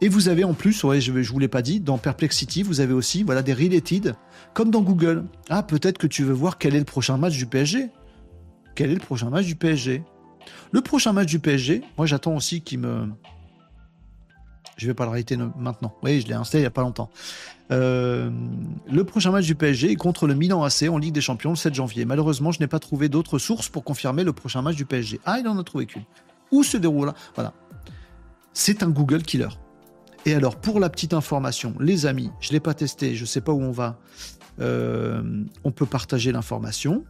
Et 0.00 0.08
vous 0.08 0.28
avez 0.28 0.44
en 0.44 0.52
plus, 0.52 0.84
ouais, 0.84 1.00
je, 1.00 1.22
je 1.22 1.32
vous 1.32 1.38
l'ai 1.38 1.48
pas 1.48 1.62
dit, 1.62 1.80
dans 1.80 1.98
Perplexity, 1.98 2.62
vous 2.62 2.80
avez 2.80 2.92
aussi 2.92 3.22
voilà, 3.22 3.42
des 3.42 3.54
related, 3.54 4.14
comme 4.54 4.70
dans 4.70 4.82
Google. 4.82 5.24
Ah, 5.48 5.62
peut-être 5.62 5.98
que 5.98 6.06
tu 6.06 6.22
veux 6.22 6.34
voir 6.34 6.58
quel 6.58 6.74
est 6.74 6.78
le 6.78 6.84
prochain 6.84 7.16
match 7.16 7.36
du 7.36 7.46
PSG. 7.46 7.88
Quel 8.74 8.90
est 8.90 8.94
le 8.94 9.00
prochain 9.00 9.30
match 9.30 9.46
du 9.46 9.56
PSG 9.56 10.02
Le 10.70 10.80
prochain 10.82 11.12
match 11.12 11.28
du 11.28 11.38
PSG, 11.38 11.82
moi 11.96 12.06
j'attends 12.06 12.36
aussi 12.36 12.60
qu'il 12.60 12.80
me, 12.80 13.08
je 14.76 14.86
vais 14.86 14.94
pas 14.94 15.04
le 15.04 15.10
réiter 15.10 15.36
maintenant. 15.36 15.94
Oui, 16.02 16.20
je 16.20 16.28
l'ai 16.28 16.34
installé 16.34 16.62
il 16.62 16.64
y 16.64 16.68
a 16.68 16.70
pas 16.70 16.82
longtemps. 16.82 17.10
Euh, 17.72 18.30
le 18.90 19.04
prochain 19.04 19.30
match 19.30 19.46
du 19.46 19.54
PSG 19.54 19.90
est 19.90 19.96
contre 19.96 20.26
le 20.26 20.34
Milan 20.34 20.62
AC 20.62 20.84
en 20.88 20.98
Ligue 20.98 21.14
des 21.14 21.20
Champions 21.20 21.50
le 21.50 21.56
7 21.56 21.74
janvier. 21.74 22.04
Malheureusement, 22.04 22.52
je 22.52 22.60
n'ai 22.60 22.66
pas 22.66 22.78
trouvé 22.78 23.08
d'autres 23.08 23.38
sources 23.38 23.68
pour 23.68 23.84
confirmer 23.84 24.22
le 24.22 24.32
prochain 24.32 24.62
match 24.62 24.76
du 24.76 24.84
PSG. 24.84 25.20
Ah, 25.24 25.38
il 25.40 25.48
en 25.48 25.58
a 25.58 25.64
trouvé 25.64 25.86
qu'une. 25.86 26.04
Où 26.52 26.62
se 26.62 26.76
déroule 26.76 27.12
Voilà. 27.34 27.54
C'est 28.52 28.82
un 28.82 28.88
Google 28.88 29.22
killer. 29.22 29.48
Et 30.26 30.34
alors, 30.34 30.56
pour 30.56 30.80
la 30.80 30.90
petite 30.90 31.14
information, 31.14 31.74
les 31.80 32.06
amis, 32.06 32.30
je 32.40 32.48
ne 32.48 32.52
l'ai 32.54 32.60
pas 32.60 32.74
testé, 32.74 33.14
je 33.14 33.22
ne 33.22 33.26
sais 33.26 33.40
pas 33.40 33.52
où 33.52 33.62
on 33.62 33.70
va. 33.70 33.98
Euh, 34.60 35.44
on 35.64 35.70
peut 35.70 35.86
partager 35.86 36.32
l'information. 36.32 37.04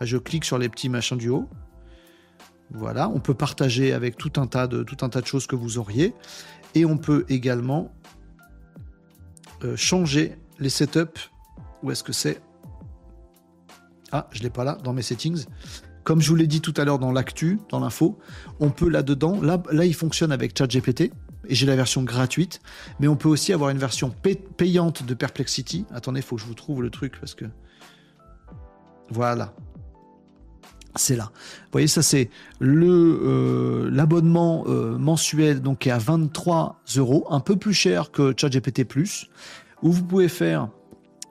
Je 0.00 0.16
clique 0.16 0.44
sur 0.44 0.58
les 0.58 0.68
petits 0.68 0.88
machins 0.88 1.16
du 1.18 1.28
haut. 1.28 1.48
Voilà, 2.72 3.08
on 3.08 3.18
peut 3.18 3.34
partager 3.34 3.92
avec 3.92 4.16
tout 4.16 4.32
un 4.36 4.46
tas 4.46 4.66
de, 4.66 4.84
choses 5.24 5.46
que 5.46 5.56
vous 5.56 5.78
auriez. 5.78 6.14
Et 6.74 6.84
on 6.84 6.96
peut 6.96 7.24
également 7.28 7.92
euh, 9.64 9.76
changer 9.76 10.36
les 10.58 10.70
setups. 10.70 11.30
Où 11.82 11.90
est-ce 11.90 12.04
que 12.04 12.12
c'est? 12.12 12.40
Ah, 14.12 14.28
je 14.32 14.38
ne 14.38 14.44
l'ai 14.44 14.50
pas 14.50 14.64
là, 14.64 14.78
dans 14.84 14.92
mes 14.92 15.02
settings. 15.02 15.46
Comme 16.04 16.20
je 16.20 16.28
vous 16.28 16.36
l'ai 16.36 16.46
dit 16.46 16.60
tout 16.60 16.74
à 16.76 16.84
l'heure 16.84 16.98
dans 16.98 17.12
l'actu, 17.12 17.58
dans 17.68 17.80
l'info, 17.80 18.18
on 18.58 18.70
peut 18.70 18.88
là-dedans, 18.88 19.40
là, 19.42 19.62
là 19.70 19.84
il 19.84 19.94
fonctionne 19.94 20.32
avec 20.32 20.56
ChatGPT, 20.56 21.12
et 21.46 21.54
j'ai 21.54 21.66
la 21.66 21.76
version 21.76 22.02
gratuite, 22.02 22.60
mais 22.98 23.08
on 23.08 23.16
peut 23.16 23.28
aussi 23.28 23.52
avoir 23.52 23.70
une 23.70 23.78
version 23.78 24.10
payante 24.56 25.04
de 25.04 25.14
Perplexity. 25.14 25.84
Attendez, 25.92 26.20
il 26.20 26.22
faut 26.22 26.36
que 26.36 26.42
je 26.42 26.46
vous 26.46 26.54
trouve 26.54 26.82
le 26.82 26.90
truc, 26.90 27.18
parce 27.18 27.34
que... 27.34 27.44
Voilà, 29.10 29.54
c'est 30.96 31.16
là. 31.16 31.30
Vous 31.34 31.72
voyez, 31.72 31.86
ça 31.86 32.02
c'est 32.02 32.30
le 32.58 32.88
euh, 33.22 33.90
l'abonnement 33.92 34.64
euh, 34.66 34.98
mensuel 34.98 35.60
donc 35.60 35.80
qui 35.80 35.88
est 35.88 35.92
à 35.92 35.98
23 35.98 36.80
euros, 36.96 37.26
un 37.30 37.40
peu 37.40 37.56
plus 37.56 37.74
cher 37.74 38.10
que 38.10 38.34
ChatGPT 38.36 38.84
Plus, 38.84 39.28
où 39.82 39.92
vous 39.92 40.04
pouvez 40.04 40.28
faire 40.28 40.68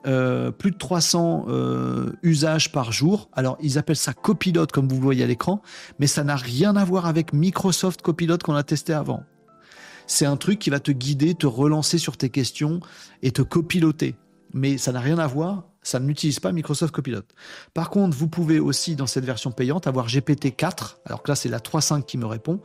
euh, 0.06 0.50
plus 0.50 0.70
de 0.70 0.78
300 0.78 1.44
euh, 1.48 2.12
usages 2.22 2.72
par 2.72 2.90
jour. 2.90 3.28
Alors, 3.34 3.58
ils 3.60 3.76
appellent 3.76 3.96
ça 3.96 4.14
Copilot, 4.14 4.66
comme 4.66 4.88
vous 4.88 4.96
le 4.96 5.02
voyez 5.02 5.24
à 5.24 5.26
l'écran, 5.26 5.60
mais 5.98 6.06
ça 6.06 6.24
n'a 6.24 6.36
rien 6.36 6.74
à 6.76 6.84
voir 6.84 7.04
avec 7.04 7.34
Microsoft 7.34 8.00
Copilot 8.00 8.38
qu'on 8.38 8.54
a 8.54 8.62
testé 8.62 8.94
avant. 8.94 9.24
C'est 10.06 10.24
un 10.24 10.36
truc 10.36 10.58
qui 10.58 10.70
va 10.70 10.80
te 10.80 10.90
guider, 10.90 11.34
te 11.34 11.46
relancer 11.46 11.98
sur 11.98 12.16
tes 12.16 12.30
questions 12.30 12.80
et 13.22 13.30
te 13.30 13.42
copiloter. 13.42 14.16
Mais 14.54 14.78
ça 14.78 14.90
n'a 14.90 15.00
rien 15.00 15.18
à 15.18 15.26
voir, 15.26 15.64
ça 15.82 15.98
n'utilise 15.98 16.40
pas 16.40 16.52
Microsoft 16.52 16.94
Copilot. 16.94 17.22
Par 17.74 17.90
contre, 17.90 18.16
vous 18.16 18.28
pouvez 18.28 18.58
aussi, 18.58 18.96
dans 18.96 19.06
cette 19.06 19.24
version 19.24 19.50
payante, 19.50 19.86
avoir 19.86 20.08
GPT-4, 20.08 20.96
alors 21.06 21.22
que 21.22 21.30
là, 21.30 21.34
c'est 21.34 21.48
la 21.48 21.58
3.5 21.58 22.04
qui 22.04 22.18
me 22.18 22.26
répond, 22.26 22.60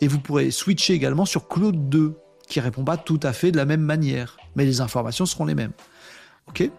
et 0.00 0.08
vous 0.08 0.20
pourrez 0.20 0.50
switcher 0.50 0.94
également 0.94 1.24
sur 1.24 1.48
Claude 1.48 1.88
2, 1.88 2.14
qui 2.48 2.60
répond 2.60 2.84
pas 2.84 2.96
tout 2.96 3.20
à 3.22 3.32
fait 3.32 3.52
de 3.52 3.56
la 3.56 3.64
même 3.64 3.80
manière, 3.80 4.36
mais 4.56 4.64
les 4.64 4.80
informations 4.80 5.26
seront 5.26 5.44
les 5.44 5.54
mêmes. 5.54 5.72
Ok? 6.48 6.70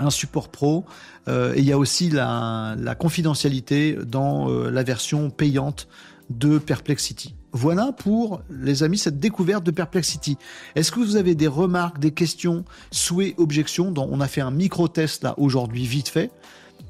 Un 0.00 0.10
support 0.10 0.48
pro 0.48 0.84
euh, 1.26 1.54
et 1.54 1.58
il 1.58 1.64
y 1.64 1.72
a 1.72 1.78
aussi 1.78 2.08
la, 2.10 2.76
confidentialité 2.98 3.98
dans 4.06 4.48
euh, 4.48 4.70
la 4.70 4.82
version 4.84 5.30
payante 5.30 5.88
de 6.30 6.58
Perplexity. 6.58 7.34
Voilà 7.52 7.92
pour 7.92 8.42
les 8.50 8.82
amis 8.82 8.98
cette 8.98 9.18
découverte 9.18 9.64
de 9.64 9.70
Perplexity. 9.70 10.36
Est-ce 10.74 10.92
que 10.92 11.00
vous 11.00 11.16
avez 11.16 11.34
des 11.34 11.46
remarques, 11.46 11.98
des 11.98 12.10
questions, 12.10 12.64
souhaits, 12.90 13.34
objections 13.38 13.90
dont 13.90 14.08
On 14.10 14.20
a 14.20 14.28
fait 14.28 14.42
un 14.42 14.50
micro-test 14.50 15.22
là 15.22 15.34
aujourd'hui 15.38 15.86
vite 15.86 16.08
fait. 16.08 16.30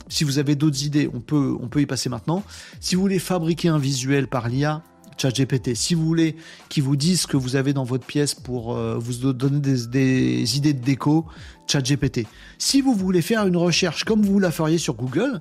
Si 0.08 0.24
vous 0.24 0.38
avez 0.38 0.56
d'autres 0.56 0.84
idées, 0.84 1.08
on 1.12 1.20
peut, 1.20 1.56
on 1.60 1.68
peut 1.68 1.80
y 1.80 1.86
passer 1.86 2.08
maintenant. 2.08 2.42
Si 2.80 2.94
vous 2.94 3.02
voulez 3.02 3.18
fabriquer 3.18 3.68
un 3.68 3.78
visuel 3.78 4.26
par 4.26 4.48
l'IA, 4.48 4.82
ChatGPT. 5.18 5.74
Si 5.74 5.94
vous 5.94 6.04
voulez 6.04 6.36
qu'ils 6.68 6.84
vous 6.84 6.96
disent 6.96 7.22
ce 7.22 7.26
que 7.26 7.36
vous 7.36 7.56
avez 7.56 7.72
dans 7.72 7.84
votre 7.84 8.06
pièce 8.06 8.34
pour 8.34 8.76
euh, 8.76 8.96
vous 8.98 9.32
donner 9.32 9.60
des, 9.60 10.56
idées 10.56 10.72
de 10.72 10.82
déco, 10.82 11.26
ChatGPT. 11.66 12.26
Si 12.58 12.80
vous 12.80 12.94
voulez 12.94 13.20
faire 13.20 13.46
une 13.46 13.56
recherche 13.56 14.04
comme 14.04 14.22
vous 14.22 14.38
la 14.38 14.50
feriez 14.50 14.78
sur 14.78 14.94
Google, 14.94 15.40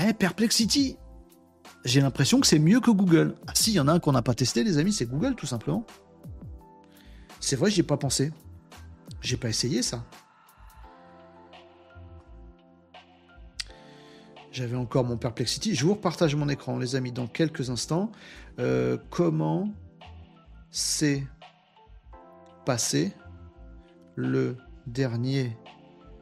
eh, 0.00 0.12
Perplexity. 0.12 0.96
J'ai 1.84 2.00
l'impression 2.00 2.40
que 2.40 2.46
c'est 2.46 2.58
mieux 2.58 2.80
que 2.80 2.90
Google. 2.90 3.34
Ah 3.46 3.52
si, 3.54 3.72
y 3.72 3.80
en 3.80 3.88
a 3.88 3.92
un 3.92 4.00
qu'on 4.00 4.12
n'a 4.12 4.22
pas 4.22 4.34
testé, 4.34 4.64
les 4.64 4.78
amis, 4.78 4.92
c'est 4.92 5.06
Google 5.06 5.34
tout 5.34 5.46
simplement. 5.46 5.84
C'est 7.40 7.56
vrai, 7.56 7.70
j'y 7.70 7.80
ai 7.80 7.84
pas 7.84 7.98
pensé. 7.98 8.32
J'ai 9.20 9.36
pas 9.36 9.50
essayé 9.50 9.82
ça. 9.82 10.02
J'avais 14.50 14.76
encore 14.76 15.04
mon 15.04 15.18
Perplexity. 15.18 15.74
Je 15.74 15.84
vous 15.84 15.94
repartage 15.94 16.34
mon 16.36 16.48
écran, 16.48 16.78
les 16.78 16.96
amis, 16.96 17.12
dans 17.12 17.26
quelques 17.26 17.68
instants. 17.68 18.10
Euh, 18.60 18.96
comment 19.10 19.68
s'est 20.70 21.26
passé 22.64 23.12
le 24.14 24.56
dernier 24.86 25.56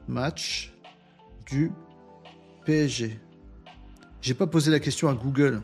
match 0.08 0.72
du 1.46 1.72
PSG 2.64 3.20
J'ai 4.22 4.34
pas 4.34 4.46
posé 4.46 4.70
la 4.70 4.80
question 4.80 5.08
à 5.08 5.14
Google. 5.14 5.60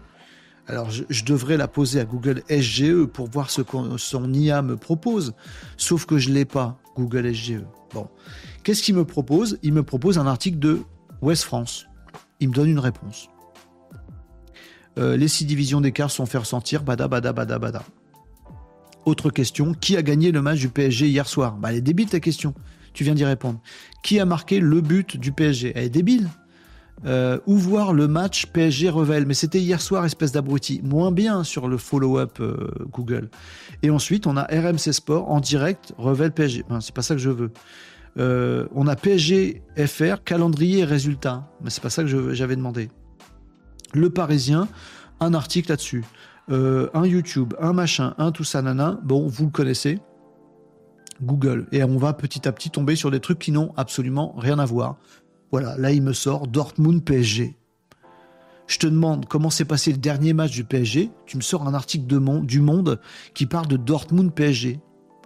Alors, 0.66 0.90
je, 0.90 1.24
devrais 1.24 1.56
la 1.56 1.68
poser 1.68 2.00
à 2.00 2.04
Google 2.04 2.42
SGE 2.50 3.06
pour 3.06 3.30
voir 3.30 3.50
ce 3.50 3.62
que 3.62 3.96
son 3.96 4.34
IA 4.34 4.60
me 4.60 4.76
propose. 4.76 5.32
Sauf 5.78 6.04
que 6.04 6.18
je 6.18 6.30
l'ai 6.30 6.44
pas, 6.44 6.78
Google 6.94 7.32
SGE. 7.32 7.62
Bon. 7.94 8.08
Qu'est-ce 8.64 8.82
qu'il 8.82 8.96
me 8.96 9.04
propose? 9.04 9.58
Il 9.62 9.72
me 9.72 9.82
propose 9.82 10.18
un 10.18 10.26
article 10.26 10.58
de 10.58 10.82
West 11.22 11.44
France. 11.44 11.86
Il 12.40 12.50
me 12.50 12.54
donne 12.54 12.68
une 12.68 12.80
réponse. 12.80 13.30
Euh, 14.98 15.16
les 15.16 15.28
six 15.28 15.46
divisions 15.46 15.80
d'écart 15.80 16.10
sont 16.10 16.26
fait 16.26 16.38
ressentir, 16.38 16.82
bada, 16.82 17.08
bada, 17.08 17.32
bada, 17.32 17.58
bada. 17.58 17.82
Autre 19.06 19.30
question, 19.30 19.72
qui 19.72 19.96
a 19.96 20.02
gagné 20.02 20.32
le 20.32 20.42
match 20.42 20.58
du 20.58 20.68
PSG 20.68 21.08
hier 21.08 21.28
soir? 21.28 21.56
Bah, 21.56 21.70
Elle 21.70 21.78
est 21.78 21.80
débile 21.80 22.08
ta 22.08 22.20
question, 22.20 22.52
tu 22.92 23.04
viens 23.04 23.14
d'y 23.14 23.24
répondre. 23.24 23.60
Qui 24.02 24.18
a 24.18 24.24
marqué 24.24 24.58
le 24.58 24.80
but 24.80 25.16
du 25.16 25.32
PSG 25.32 25.72
Elle 25.76 25.84
est 25.84 25.88
débile. 25.88 26.28
Euh, 27.06 27.38
où 27.46 27.56
voir 27.56 27.92
le 27.92 28.08
match 28.08 28.46
PSG 28.46 28.88
Revel 28.90 29.24
Mais 29.24 29.34
c'était 29.34 29.60
hier 29.60 29.80
soir, 29.80 30.04
espèce 30.04 30.32
d'abruti. 30.32 30.80
Moins 30.82 31.12
bien 31.12 31.44
sur 31.44 31.68
le 31.68 31.76
follow-up 31.76 32.38
euh, 32.40 32.68
Google. 32.90 33.30
Et 33.82 33.90
ensuite, 33.90 34.26
on 34.26 34.36
a 34.36 34.42
RMC 34.44 34.92
Sport 34.92 35.30
en 35.30 35.40
direct, 35.40 35.92
Revel 35.96 36.32
PSG. 36.32 36.64
c'est 36.80 36.94
pas 36.94 37.02
ça 37.02 37.14
que 37.14 37.20
je 37.20 37.30
veux. 37.30 37.50
on 38.74 38.86
a 38.88 38.96
PSG 38.96 39.62
FR, 39.76 40.22
calendrier 40.24 40.80
et 40.80 40.84
résultats. 40.84 41.48
Mais 41.62 41.70
c'est 41.70 41.82
pas 41.82 41.90
ça 41.90 42.02
que 42.02 42.34
j'avais 42.34 42.56
demandé. 42.56 42.88
Le 43.94 44.10
Parisien, 44.10 44.68
un 45.20 45.34
article 45.34 45.70
là-dessus. 45.70 46.04
Euh, 46.50 46.88
un 46.94 47.04
YouTube, 47.04 47.54
un 47.60 47.72
machin, 47.72 48.14
un 48.18 48.32
tout 48.32 48.44
ça, 48.44 48.62
nana. 48.62 48.98
Bon, 49.02 49.26
vous 49.26 49.46
le 49.46 49.50
connaissez. 49.50 49.98
Google. 51.22 51.66
Et 51.72 51.82
on 51.82 51.96
va 51.96 52.12
petit 52.12 52.46
à 52.46 52.52
petit 52.52 52.70
tomber 52.70 52.96
sur 52.96 53.10
des 53.10 53.20
trucs 53.20 53.38
qui 53.38 53.52
n'ont 53.52 53.72
absolument 53.76 54.34
rien 54.38 54.58
à 54.58 54.64
voir. 54.64 54.96
Voilà, 55.50 55.76
là 55.78 55.92
il 55.92 56.02
me 56.02 56.12
sort 56.12 56.46
Dortmund 56.46 57.04
PSG. 57.04 57.56
Je 58.66 58.78
te 58.78 58.86
demande 58.86 59.26
comment 59.26 59.48
s'est 59.50 59.64
passé 59.64 59.92
le 59.92 59.98
dernier 59.98 60.34
match 60.34 60.52
du 60.52 60.64
PSG. 60.64 61.10
Tu 61.26 61.36
me 61.38 61.42
sors 61.42 61.66
un 61.66 61.72
article 61.72 62.04
du 62.06 62.60
Monde 62.60 63.00
qui 63.32 63.46
parle 63.46 63.66
de 63.66 63.78
Dortmund 63.78 64.32
PSG. 64.34 64.80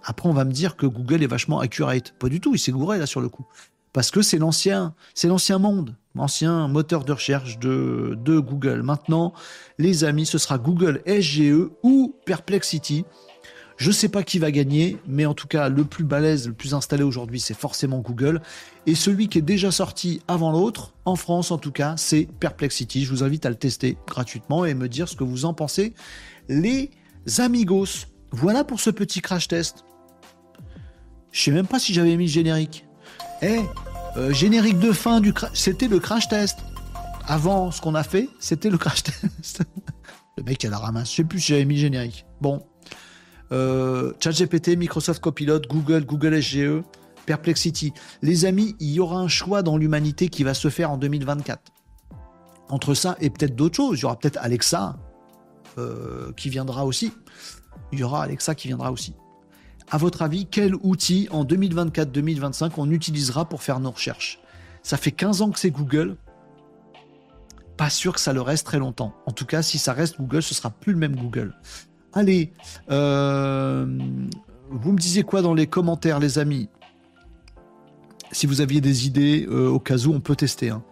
Après, 0.05 0.29
on 0.29 0.33
va 0.33 0.45
me 0.45 0.51
dire 0.51 0.77
que 0.77 0.85
Google 0.85 1.23
est 1.23 1.27
vachement 1.27 1.59
accurate. 1.59 2.13
Pas 2.19 2.29
du 2.29 2.39
tout, 2.39 2.55
il 2.55 2.59
s'est 2.59 2.71
gouré 2.71 2.97
là 2.97 3.05
sur 3.05 3.19
le 3.19 3.29
coup 3.29 3.45
parce 3.93 4.09
que 4.09 4.23
c'est 4.23 4.39
l'ancien, 4.39 4.95
c'est 5.13 5.27
l'ancien 5.27 5.59
monde, 5.59 5.95
l'ancien 6.15 6.67
moteur 6.67 7.05
de 7.05 7.13
recherche 7.13 7.59
de, 7.59 8.17
de 8.19 8.39
Google. 8.39 8.81
Maintenant, 8.81 9.33
les 9.77 10.03
amis, 10.03 10.25
ce 10.25 10.39
sera 10.39 10.57
Google 10.57 11.01
SGE 11.05 11.69
ou 11.83 12.15
Perplexity. 12.25 13.05
Je 13.77 13.87
ne 13.87 13.93
sais 13.93 14.09
pas 14.09 14.23
qui 14.23 14.39
va 14.39 14.51
gagner, 14.51 14.97
mais 15.07 15.25
en 15.25 15.33
tout 15.33 15.47
cas, 15.47 15.69
le 15.69 15.83
plus 15.83 16.03
balèze, 16.03 16.47
le 16.47 16.53
plus 16.53 16.73
installé 16.73 17.03
aujourd'hui, 17.03 17.39
c'est 17.39 17.53
forcément 17.53 17.99
Google. 17.99 18.41
Et 18.85 18.95
celui 18.95 19.27
qui 19.27 19.39
est 19.39 19.43
déjà 19.43 19.71
sorti 19.71 20.21
avant 20.27 20.51
l'autre, 20.51 20.93
en 21.05 21.15
France 21.15 21.51
en 21.51 21.57
tout 21.57 21.71
cas, 21.71 21.95
c'est 21.97 22.27
Perplexity. 22.39 23.03
Je 23.05 23.09
vous 23.09 23.23
invite 23.23 23.45
à 23.45 23.49
le 23.49 23.55
tester 23.55 23.97
gratuitement 24.07 24.65
et 24.65 24.73
me 24.73 24.87
dire 24.87 25.09
ce 25.09 25.15
que 25.15 25.23
vous 25.23 25.45
en 25.45 25.53
pensez. 25.53 25.93
Les 26.49 26.91
amigos, 27.39 28.07
voilà 28.31 28.63
pour 28.63 28.79
ce 28.79 28.89
petit 28.89 29.21
crash 29.21 29.47
test. 29.47 29.85
Je 31.31 31.41
sais 31.41 31.51
même 31.51 31.67
pas 31.67 31.79
si 31.79 31.93
j'avais 31.93 32.15
mis 32.15 32.25
le 32.25 32.31
générique. 32.31 32.85
Eh, 33.41 33.59
euh, 34.17 34.31
générique 34.31 34.79
de 34.79 34.91
fin 34.91 35.19
du 35.19 35.33
c'était 35.53 35.87
le 35.87 35.99
crash 35.99 36.27
test. 36.27 36.59
Avant 37.25 37.71
ce 37.71 37.81
qu'on 37.81 37.95
a 37.95 38.03
fait, 38.03 38.29
c'était 38.39 38.69
le 38.69 38.77
crash 38.77 39.03
test. 39.03 39.63
le 40.37 40.43
mec 40.43 40.63
a 40.63 40.69
la 40.69 40.77
ramasse. 40.77 41.09
Je 41.09 41.15
sais 41.15 41.23
plus 41.23 41.39
si 41.39 41.53
j'avais 41.53 41.65
mis 41.65 41.77
générique. 41.77 42.25
Bon. 42.39 42.61
Euh, 43.53 44.13
ChatGPT, 44.19 44.75
Microsoft 44.77 45.21
Copilot, 45.21 45.61
Google, 45.69 46.05
Google 46.05 46.41
SGE, 46.41 46.81
Perplexity. 47.27 47.93
Les 48.21 48.45
amis, 48.45 48.75
il 48.79 48.91
y 48.91 48.99
aura 48.99 49.17
un 49.17 49.27
choix 49.27 49.61
dans 49.61 49.77
l'humanité 49.77 50.27
qui 50.27 50.43
va 50.43 50.55
se 50.55 50.69
faire 50.69 50.89
en 50.91 50.97
2024. 50.97 51.61
Entre 52.69 52.95
ça 52.95 53.15
et 53.21 53.29
peut-être 53.29 53.55
d'autres 53.55 53.75
choses. 53.75 53.99
Il 53.99 54.01
y 54.01 54.05
aura 54.05 54.17
peut-être 54.17 54.39
Alexa 54.41 54.97
euh, 55.77 56.31
qui 56.33 56.49
viendra 56.49 56.85
aussi. 56.85 57.11
Il 57.91 57.99
y 57.99 58.03
aura 58.03 58.23
Alexa 58.23 58.55
qui 58.55 58.67
viendra 58.67 58.91
aussi. 58.91 59.15
À 59.91 59.97
votre 59.97 60.23
avis, 60.23 60.47
quel 60.47 60.73
outil 60.75 61.27
en 61.29 61.45
2024-2025 61.45 62.71
on 62.77 62.89
utilisera 62.89 63.45
pour 63.45 63.61
faire 63.61 63.79
nos 63.79 63.91
recherches? 63.91 64.39
Ça 64.81 64.97
fait 64.97 65.11
15 65.11 65.43
ans 65.43 65.51
que 65.51 65.59
c'est 65.59 65.71
Google. 65.71 66.17
Pas 67.77 67.91
sûr 67.91 68.13
que 68.13 68.19
ça 68.19 68.33
le 68.33 68.41
reste 68.41 68.65
très 68.65 68.79
longtemps. 68.79 69.13
En 69.27 69.31
tout 69.31 69.45
cas, 69.45 69.61
si 69.61 69.77
ça 69.77 69.93
reste 69.93 70.17
Google, 70.17 70.41
ce 70.41 70.55
sera 70.55 70.71
plus 70.71 70.93
le 70.93 70.99
même 70.99 71.15
Google. 71.15 71.55
Allez, 72.13 72.53
euh, 72.91 73.85
vous 74.69 74.91
me 74.91 74.99
disiez 74.99 75.23
quoi 75.23 75.41
dans 75.41 75.53
les 75.53 75.65
commentaires, 75.67 76.19
les 76.19 76.37
amis? 76.37 76.69
Si 78.31 78.45
vous 78.45 78.61
aviez 78.61 78.81
des 78.81 79.07
idées, 79.07 79.47
euh, 79.49 79.67
au 79.69 79.79
cas 79.79 79.97
où, 79.97 80.13
on 80.13 80.19
peut 80.19 80.35
tester. 80.35 80.69
Hein. 80.69 80.83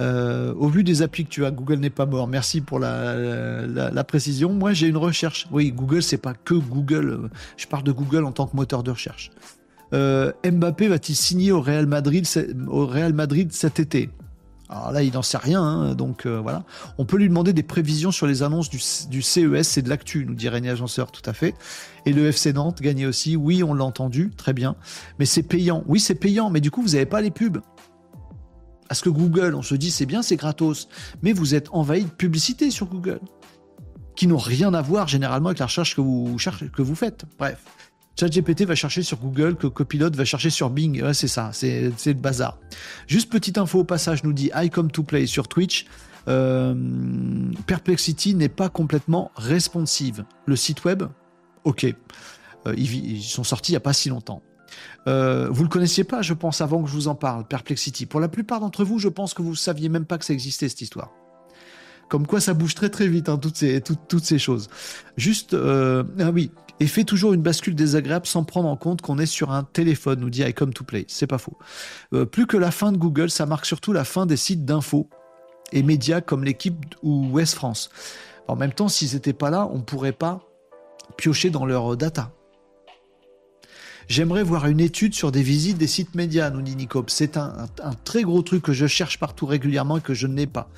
Euh, 0.00 0.54
au 0.54 0.68
vu 0.68 0.84
des 0.84 1.02
applis 1.02 1.24
que 1.24 1.30
tu 1.30 1.44
as, 1.44 1.50
Google 1.50 1.78
n'est 1.78 1.90
pas 1.90 2.06
mort. 2.06 2.28
Merci 2.28 2.60
pour 2.60 2.78
la, 2.78 4.04
précision. 4.04 4.52
Moi, 4.52 4.72
j'ai 4.72 4.86
une 4.86 4.96
recherche. 4.96 5.46
Oui, 5.50 5.72
Google, 5.72 6.02
c'est 6.02 6.16
pas 6.16 6.34
que 6.34 6.54
Google. 6.54 7.30
Je 7.56 7.66
parle 7.66 7.82
de 7.82 7.92
Google 7.92 8.24
en 8.24 8.32
tant 8.32 8.46
que 8.46 8.56
moteur 8.56 8.82
de 8.82 8.90
recherche. 8.92 9.30
Mbappé 9.92 10.88
va-t-il 10.88 11.14
signer 11.14 11.52
au 11.52 11.60
Real 11.60 11.86
Madrid 11.86 12.24
cet 13.52 13.80
été? 13.80 14.10
Alors 14.72 14.90
là, 14.90 15.02
il 15.02 15.12
n'en 15.12 15.22
sait 15.22 15.36
rien, 15.36 15.62
hein, 15.62 15.94
donc 15.94 16.24
euh, 16.24 16.40
voilà. 16.40 16.64
On 16.96 17.04
peut 17.04 17.18
lui 17.18 17.28
demander 17.28 17.52
des 17.52 17.62
prévisions 17.62 18.10
sur 18.10 18.26
les 18.26 18.42
annonces 18.42 18.70
du, 18.70 18.78
CES, 18.80 19.68
c'est 19.68 19.82
de 19.82 19.90
l'actu, 19.90 20.24
nous 20.24 20.34
dit 20.34 20.48
René 20.48 20.70
Agenceur, 20.70 21.12
tout 21.12 21.28
à 21.28 21.34
fait. 21.34 21.54
Et 22.06 22.12
le 22.12 22.26
FC 22.28 22.54
Nantes 22.54 22.80
gagnait 22.80 23.04
aussi, 23.04 23.36
oui, 23.36 23.62
on 23.62 23.74
l'a 23.74 23.84
entendu, 23.84 24.30
très 24.34 24.54
bien. 24.54 24.76
Mais 25.18 25.26
c'est 25.26 25.42
payant, 25.42 25.84
oui, 25.86 26.00
c'est 26.00 26.14
payant, 26.14 26.48
mais 26.48 26.60
du 26.60 26.70
coup, 26.70 26.80
vous 26.80 26.90
n'avez 26.90 27.04
pas 27.04 27.20
les 27.20 27.30
pubs. 27.30 27.58
Parce 28.88 29.02
que 29.02 29.10
Google, 29.10 29.54
on 29.54 29.62
se 29.62 29.74
dit 29.74 29.90
c'est 29.90 30.06
bien, 30.06 30.22
c'est 30.22 30.36
gratos, 30.36 30.88
mais 31.22 31.34
vous 31.34 31.54
êtes 31.54 31.68
envahi 31.72 32.04
de 32.04 32.10
publicités 32.10 32.70
sur 32.70 32.86
Google, 32.86 33.20
qui 34.16 34.26
n'ont 34.26 34.38
rien 34.38 34.72
à 34.72 34.80
voir 34.80 35.06
généralement 35.06 35.50
avec 35.50 35.58
la 35.58 35.66
recherche 35.66 35.96
que 35.96 36.00
vous 36.00 36.94
faites. 36.94 37.24
Bref. 37.38 37.58
ChatGPT 38.18 38.64
va 38.64 38.74
chercher 38.74 39.02
sur 39.02 39.18
Google, 39.18 39.56
que 39.56 39.66
Copilot 39.66 40.10
va 40.10 40.24
chercher 40.24 40.50
sur 40.50 40.70
Bing. 40.70 41.02
c'est 41.12 41.28
ça, 41.28 41.50
c'est 41.52 41.92
le 42.06 42.12
bazar. 42.12 42.58
Juste 43.06 43.30
petite 43.30 43.58
info 43.58 43.80
au 43.80 43.84
passage, 43.84 44.22
nous 44.24 44.32
dit 44.32 44.50
I 44.54 44.70
come 44.70 44.90
to 44.90 45.02
play 45.02 45.26
sur 45.26 45.48
Twitch. 45.48 45.86
Euh, 46.28 46.74
Perplexity 47.66 48.34
n'est 48.34 48.48
pas 48.48 48.68
complètement 48.68 49.30
responsive. 49.36 50.24
Le 50.46 50.56
site 50.56 50.84
web, 50.84 51.04
ok. 51.64 51.86
Euh, 52.66 52.74
ils, 52.76 53.22
sont 53.22 53.44
sortis 53.44 53.72
il 53.72 53.74
n'y 53.74 53.78
a 53.78 53.80
pas 53.80 53.92
si 53.92 54.08
longtemps. 54.08 54.42
Euh, 55.06 55.48
vous 55.50 55.64
le 55.64 55.68
connaissiez 55.68 56.04
pas, 56.04 56.22
je 56.22 56.34
pense, 56.34 56.60
avant 56.60 56.82
que 56.82 56.88
je 56.88 56.94
vous 56.94 57.08
en 57.08 57.14
parle, 57.14 57.46
Perplexity. 57.46 58.06
Pour 58.06 58.20
la 58.20 58.28
plupart 58.28 58.60
d'entre 58.60 58.84
vous, 58.84 58.98
je 58.98 59.08
pense 59.08 59.34
que 59.34 59.42
vous 59.42 59.54
saviez 59.54 59.88
même 59.88 60.04
pas 60.04 60.18
que 60.18 60.24
ça 60.24 60.32
existait 60.32 60.68
cette 60.68 60.80
histoire. 60.80 61.10
Comme 62.08 62.26
quoi, 62.26 62.40
ça 62.40 62.54
bouge 62.54 62.74
très 62.74 62.90
très 62.90 63.08
vite, 63.08 63.28
hein, 63.28 63.38
toutes, 63.38 63.56
ces, 63.56 63.80
toutes, 63.80 64.24
ces 64.24 64.38
choses. 64.38 64.68
Juste, 65.16 65.54
ah 65.54 66.30
oui, 66.32 66.50
et 66.82 66.88
fait 66.88 67.04
toujours 67.04 67.32
une 67.32 67.42
bascule 67.42 67.76
désagréable 67.76 68.26
sans 68.26 68.42
prendre 68.42 68.68
en 68.68 68.76
compte 68.76 69.02
qu'on 69.02 69.18
est 69.18 69.26
sur 69.26 69.52
un 69.52 69.62
téléphone, 69.62 70.18
nous 70.18 70.30
dit 70.30 70.42
I 70.42 70.52
come 70.52 70.72
to 70.72 70.82
play. 70.82 71.04
C'est 71.06 71.28
pas 71.28 71.38
faux. 71.38 71.56
Euh, 72.12 72.24
plus 72.24 72.48
que 72.48 72.56
la 72.56 72.72
fin 72.72 72.90
de 72.90 72.96
Google, 72.96 73.30
ça 73.30 73.46
marque 73.46 73.66
surtout 73.66 73.92
la 73.92 74.02
fin 74.02 74.26
des 74.26 74.36
sites 74.36 74.64
d'infos 74.64 75.08
et 75.70 75.84
médias 75.84 76.20
comme 76.20 76.42
l'équipe 76.42 76.74
ou 77.04 77.28
West 77.30 77.54
France. 77.54 77.88
En 78.48 78.56
même 78.56 78.72
temps, 78.72 78.88
s'ils 78.88 79.14
n'étaient 79.14 79.32
pas 79.32 79.48
là, 79.48 79.68
on 79.70 79.78
ne 79.78 79.82
pourrait 79.82 80.10
pas 80.10 80.40
piocher 81.16 81.50
dans 81.50 81.66
leur 81.66 81.96
data. 81.96 82.32
J'aimerais 84.12 84.42
voir 84.42 84.66
une 84.66 84.80
étude 84.80 85.14
sur 85.14 85.32
des 85.32 85.42
visites 85.42 85.78
des 85.78 85.86
sites 85.86 86.14
médias, 86.14 86.50
nous 86.50 86.60
dit 86.60 86.76
Nicop. 86.76 87.08
C'est 87.08 87.38
un, 87.38 87.66
très 88.04 88.24
gros 88.24 88.42
truc 88.42 88.62
que 88.62 88.74
je 88.74 88.86
cherche 88.86 89.18
partout 89.18 89.46
régulièrement 89.46 89.96
et 89.96 90.00
que 90.02 90.12
je 90.12 90.26
n'ai 90.26 90.46
pas. 90.46 90.68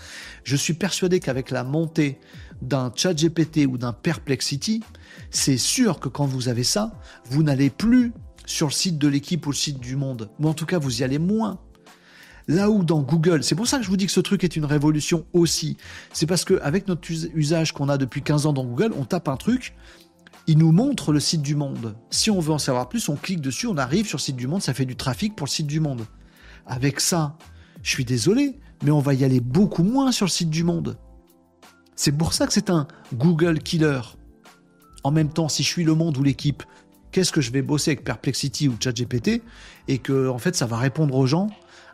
Je 0.45 0.55
suis 0.55 0.75
persuadé 0.75 1.19
qu'avec 1.19 1.51
la 1.51 1.65
montée 1.65 2.21
d'un 2.63 2.93
chat 2.95 3.13
GPT 3.13 3.67
ou 3.67 3.77
d'un 3.77 3.93
Perplexity, 3.93 4.85
c'est 5.33 5.57
sûr 5.57 5.99
que 5.99 6.09
quand 6.09 6.27
vous 6.27 6.49
avez 6.49 6.63
ça, 6.63 6.93
vous 7.29 7.43
n'allez 7.43 7.71
plus 7.71 8.13
sur 8.47 8.69
le 8.69 8.73
site 8.73 8.99
de 8.99 9.09
l'équipe 9.09 9.45
ou 9.49 9.51
le 9.51 9.57
site 9.57 9.81
du 9.81 9.97
monde. 9.97 10.31
Ou 10.39 10.47
en 10.47 10.55
tout 10.55 10.65
cas, 10.65 10.79
vous 10.79 11.01
y 11.01 11.03
allez 11.03 11.19
moins. 11.19 11.59
Là 12.47 12.71
où 12.71 12.85
dans 12.85 13.03
Google, 13.03 13.43
c'est 13.43 13.57
pour 13.57 13.67
ça 13.67 13.79
que 13.79 13.83
je 13.83 13.89
vous 13.89 13.97
dis 13.97 14.07
que 14.07 14.13
ce 14.13 14.21
truc 14.21 14.45
est 14.45 14.55
une 14.55 14.65
révolution 14.65 15.27
aussi. 15.33 15.77
C'est 16.13 16.27
parce 16.27 16.45
qu'avec 16.45 16.87
notre 16.87 17.11
usage 17.35 17.73
qu'on 17.73 17.89
a 17.89 17.99
depuis 17.99 18.23
15 18.23 18.47
ans 18.47 18.53
dans 18.53 18.65
Google, 18.65 18.93
on 18.97 19.05
tape 19.05 19.27
un 19.27 19.37
truc, 19.37 19.75
il 20.47 20.59
nous 20.59 20.73
montre 20.73 21.13
le 21.13 21.21
site 21.21 21.43
du 21.43 21.55
monde. 21.55 21.97
Si 22.11 22.31
on 22.31 22.41
veut 22.41 22.53
en 22.53 22.59
savoir 22.59 22.89
plus, 22.89 23.09
on 23.09 23.17
clique 23.17 23.41
dessus, 23.41 23.67
on 23.67 23.77
arrive 23.77 24.07
sur 24.07 24.19
le 24.19 24.23
site 24.23 24.37
du 24.37 24.47
monde, 24.47 24.63
ça 24.63 24.75
fait 24.75 24.85
du 24.85 24.97
trafic 24.97 25.35
pour 25.35 25.47
le 25.47 25.51
site 25.51 25.67
du 25.67 25.81
monde. 25.81 26.07
Avec 26.67 27.01
ça, 27.01 27.37
je 27.83 27.91
suis 27.91 28.05
désolé, 28.05 28.59
mais 28.83 28.91
on 28.91 29.01
va 29.01 29.15
y 29.15 29.25
aller 29.25 29.41
beaucoup 29.41 29.83
moins 29.83 30.13
sur 30.13 30.27
le 30.27 30.31
site 30.31 30.51
du 30.51 30.65
monde. 30.65 30.99
C'est 31.97 32.13
pour 32.13 32.33
ça 32.33 32.47
que 32.47 32.53
c'est 32.53 32.71
un 32.71 32.89
Google 33.15 33.61
killer. 33.61 34.01
En 35.03 35.11
même 35.11 35.31
temps, 35.31 35.49
si 35.49 35.63
je 35.63 35.69
suis 35.69 35.85
le 35.85 35.95
monde 35.95 36.17
ou 36.19 36.23
l'équipe, 36.23 36.63
qu'est-ce 37.13 37.33
que 37.33 37.41
je 37.41 37.51
vais 37.51 37.63
bosser 37.63 37.93
avec 37.93 38.05
Perplexity 38.05 38.69
ou 38.69 38.77
ChatGPT 38.83 39.43
et 39.87 39.99
que 39.99 40.29
en 40.29 40.39
fait 40.39 40.57
ça 40.57 40.67
va 40.67 40.77
répondre 40.79 41.15
aux 41.15 41.27
gens 41.27 41.49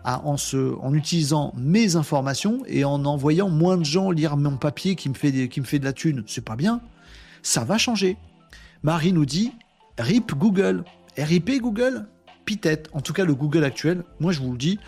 en, 0.05 0.95
utilisant 0.95 1.53
mes 1.57 1.97
informations 1.97 2.63
et 2.67 2.85
en 2.85 3.05
envoyant 3.05 3.51
moins 3.51 3.77
de 3.77 3.85
gens 3.85 4.11
lire 4.11 4.37
mon 4.37 4.57
papier 4.57 4.95
qui 4.95 5.09
me 5.09 5.15
fait, 5.15 5.49
qui 5.49 5.61
me 5.61 5.67
fait 5.67 5.79
de 5.79 5.85
la 5.85 5.93
thune. 5.93 6.25
C'est 6.27 6.45
pas 6.45 6.57
bien. 6.57 6.81
Ça 7.43 7.65
va 7.65 7.77
changer. 7.77 8.17
Marie 8.83 9.13
nous 9.13 9.27
dit 9.27 9.53
RIP 9.99 10.35
Google. 10.35 10.85
RIP 11.19 11.61
Google? 11.61 12.07
Peut-être. 12.47 12.89
En 12.95 13.01
tout 13.01 13.13
cas, 13.13 13.25
le 13.25 13.35
Google 13.35 13.63
actuel, 13.63 14.03
moi 14.19 14.33
je 14.33 14.41
vous 14.41 14.53
le 14.53 14.59
dis, 14.59 14.79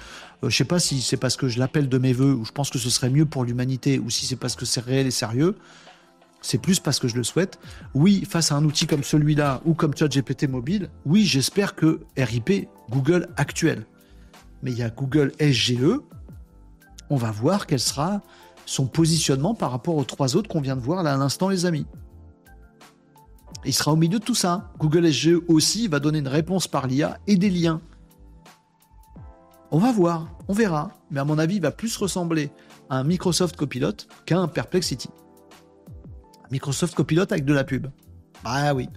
euh, 0.43 0.49
je 0.49 0.57
sais 0.57 0.65
pas 0.65 0.79
si 0.79 1.03
c'est 1.03 1.19
parce 1.19 1.37
que 1.37 1.47
je 1.47 1.59
l'appelle 1.59 1.89
de 1.89 1.99
mes 1.99 2.13
voeux 2.13 2.33
ou 2.33 2.45
je 2.45 2.53
pense 2.53 2.71
que 2.71 2.79
ce 2.79 2.89
serait 2.89 3.11
mieux 3.11 3.27
pour 3.27 3.45
l'humanité 3.45 3.99
ou 3.99 4.09
si 4.09 4.27
c'est 4.27 4.37
parce 4.37 4.57
que 4.57 4.65
c'est 4.65 4.81
réel 4.81 5.07
et 5.07 5.11
sérieux. 5.11 5.57
C'est 6.41 6.59
plus 6.59 6.81
parce 6.81 6.99
que 6.99 7.07
je 7.07 7.17
le 7.17 7.23
souhaite. 7.23 7.59
Oui, 7.95 8.25
face 8.29 8.51
à 8.51 8.57
un 8.57 8.65
outil 8.65 8.87
comme 8.87 9.05
celui-là 9.05 9.61
ou 9.65 9.75
comme 9.75 9.95
ChatGPT 9.95 10.49
mobile, 10.49 10.89
oui, 11.05 11.25
j'espère 11.25 11.77
que 11.77 12.01
RIP 12.17 12.69
Google 12.91 13.29
actuel. 13.37 13.87
Mais 14.63 14.73
il 14.73 14.79
y 14.79 14.83
a 14.83 14.91
Google 14.91 15.33
SGE. 15.39 16.01
On 17.11 17.17
va 17.17 17.31
voir 17.31 17.67
quel 17.67 17.79
sera 17.79 18.23
son 18.65 18.87
positionnement 18.87 19.55
par 19.55 19.71
rapport 19.71 19.97
aux 19.97 20.05
trois 20.05 20.35
autres 20.35 20.49
qu'on 20.49 20.61
vient 20.63 20.77
de 20.77 20.81
voir 20.81 21.03
là 21.03 21.13
à 21.13 21.17
l'instant, 21.17 21.49
les 21.49 21.67
amis. 21.67 21.87
Il 23.65 23.73
sera 23.73 23.93
au 23.93 23.97
milieu 23.97 24.19
de 24.19 24.25
tout 24.25 24.35
ça. 24.35 24.73
Google 24.79 25.13
SGE 25.13 25.41
aussi 25.49 25.89
va 25.89 26.01
donner 26.01 26.19
une 26.19 26.29
réponse 26.29 26.69
par 26.69 26.87
l'IA 26.87 27.19
et 27.27 27.37
des 27.37 27.51
liens. 27.51 27.81
On 29.71 29.79
va 29.79 29.93
voir, 29.93 30.29
on 30.49 30.53
verra. 30.53 30.91
Mais 31.11 31.21
à 31.21 31.25
mon 31.25 31.39
avis, 31.39 31.57
il 31.57 31.63
va 31.63 31.71
plus 31.71 31.97
ressembler 31.97 32.51
à 32.91 32.99
un 32.99 33.05
Microsoft 33.05 33.57
Copilot 33.57 34.07
qu'à 34.27 34.39
un 34.39 34.49
Perplexity. 34.49 35.09
Microsoft 36.51 36.95
Copilot 36.95 37.23
avec 37.31 37.45
de 37.45 37.55
la 37.55 37.65
pub. 37.65 37.87
Ah 38.45 38.75
oui. 38.75 38.89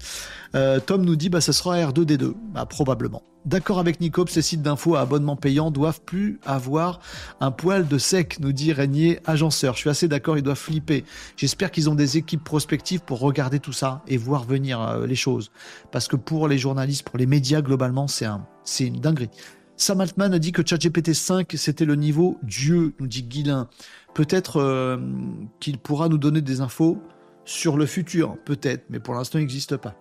Euh, 0.55 0.79
Tom 0.79 1.03
nous 1.05 1.15
dit 1.15 1.29
bah 1.29 1.41
ça 1.41 1.53
sera 1.53 1.77
R2D2. 1.77 2.33
Bah 2.53 2.65
probablement. 2.65 3.21
D'accord 3.45 3.77
avec 3.77 4.01
Nicop, 4.01 4.27
ces 4.29 4.41
sites 4.41 4.63
d'infos 4.63 4.95
à 4.95 5.01
abonnement 5.01 5.35
payant 5.35 5.69
doivent 5.69 6.01
plus 6.01 6.39
avoir 6.47 6.99
un 7.41 7.51
poil 7.51 7.87
de 7.87 7.97
sec, 7.99 8.39
nous 8.39 8.51
dit 8.51 8.73
Régnier 8.73 9.19
agenceur. 9.25 9.75
Je 9.75 9.81
suis 9.81 9.89
assez 9.89 10.07
d'accord, 10.07 10.35
ils 10.35 10.41
doivent 10.41 10.57
flipper. 10.57 11.05
J'espère 11.37 11.69
qu'ils 11.69 11.87
ont 11.87 11.93
des 11.93 12.17
équipes 12.17 12.43
prospectives 12.43 13.01
pour 13.01 13.19
regarder 13.19 13.59
tout 13.59 13.73
ça 13.73 14.01
et 14.07 14.17
voir 14.17 14.45
venir 14.45 14.81
euh, 14.81 15.05
les 15.05 15.15
choses. 15.15 15.51
Parce 15.91 16.07
que 16.07 16.15
pour 16.15 16.47
les 16.47 16.57
journalistes, 16.57 17.03
pour 17.03 17.19
les 17.19 17.27
médias 17.27 17.61
globalement, 17.61 18.07
c'est 18.07 18.25
un, 18.25 18.47
c'est 18.63 18.85
une 18.85 18.99
dinguerie. 18.99 19.29
Sam 19.77 20.01
Altman 20.01 20.33
a 20.33 20.39
dit 20.39 20.51
que 20.51 20.65
ChatGPT 20.65 21.13
5 21.13 21.53
c'était 21.55 21.85
le 21.85 21.95
niveau 21.95 22.39
Dieu, 22.41 22.93
nous 22.99 23.07
dit 23.07 23.23
Guilin. 23.23 23.67
Peut-être 24.15 24.59
euh, 24.59 24.97
qu'il 25.59 25.77
pourra 25.77 26.09
nous 26.09 26.17
donner 26.17 26.41
des 26.41 26.61
infos 26.61 26.97
sur 27.45 27.77
le 27.77 27.85
futur, 27.85 28.37
peut-être, 28.43 28.85
mais 28.89 28.99
pour 28.99 29.13
l'instant 29.13 29.39
il 29.39 29.43
n'existe 29.43 29.77
pas. 29.77 29.95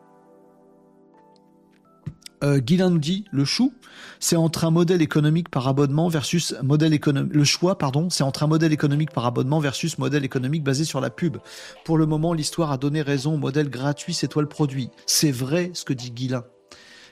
Euh, 2.44 2.60
nous 2.68 2.98
dit 2.98 3.24
le 3.32 3.44
chou, 3.44 3.72
c'est 4.20 4.36
entre 4.36 4.64
un 4.64 4.70
modèle 4.70 5.00
économique 5.00 5.48
par 5.48 5.66
abonnement 5.66 6.08
versus 6.08 6.54
modèle 6.62 6.92
économique. 6.92 7.34
Le 7.34 7.44
choix, 7.44 7.78
pardon, 7.78 8.10
c'est 8.10 8.22
entre 8.22 8.42
un 8.42 8.46
modèle 8.46 8.72
économique 8.72 9.12
par 9.12 9.24
abonnement 9.24 9.60
versus 9.60 9.96
modèle 9.98 10.24
économique 10.24 10.62
basé 10.62 10.84
sur 10.84 11.00
la 11.00 11.08
pub. 11.08 11.38
Pour 11.84 11.96
le 11.96 12.04
moment, 12.04 12.34
l'histoire 12.34 12.70
a 12.70 12.76
donné 12.76 13.00
raison 13.00 13.34
au 13.34 13.38
modèle 13.38 13.70
gratuit, 13.70 14.12
c'est 14.12 14.28
toi 14.28 14.42
le 14.42 14.48
produit. 14.48 14.90
C'est 15.06 15.30
vrai 15.30 15.70
ce 15.72 15.84
que 15.84 15.94
dit 15.94 16.10
Guilin. 16.10 16.44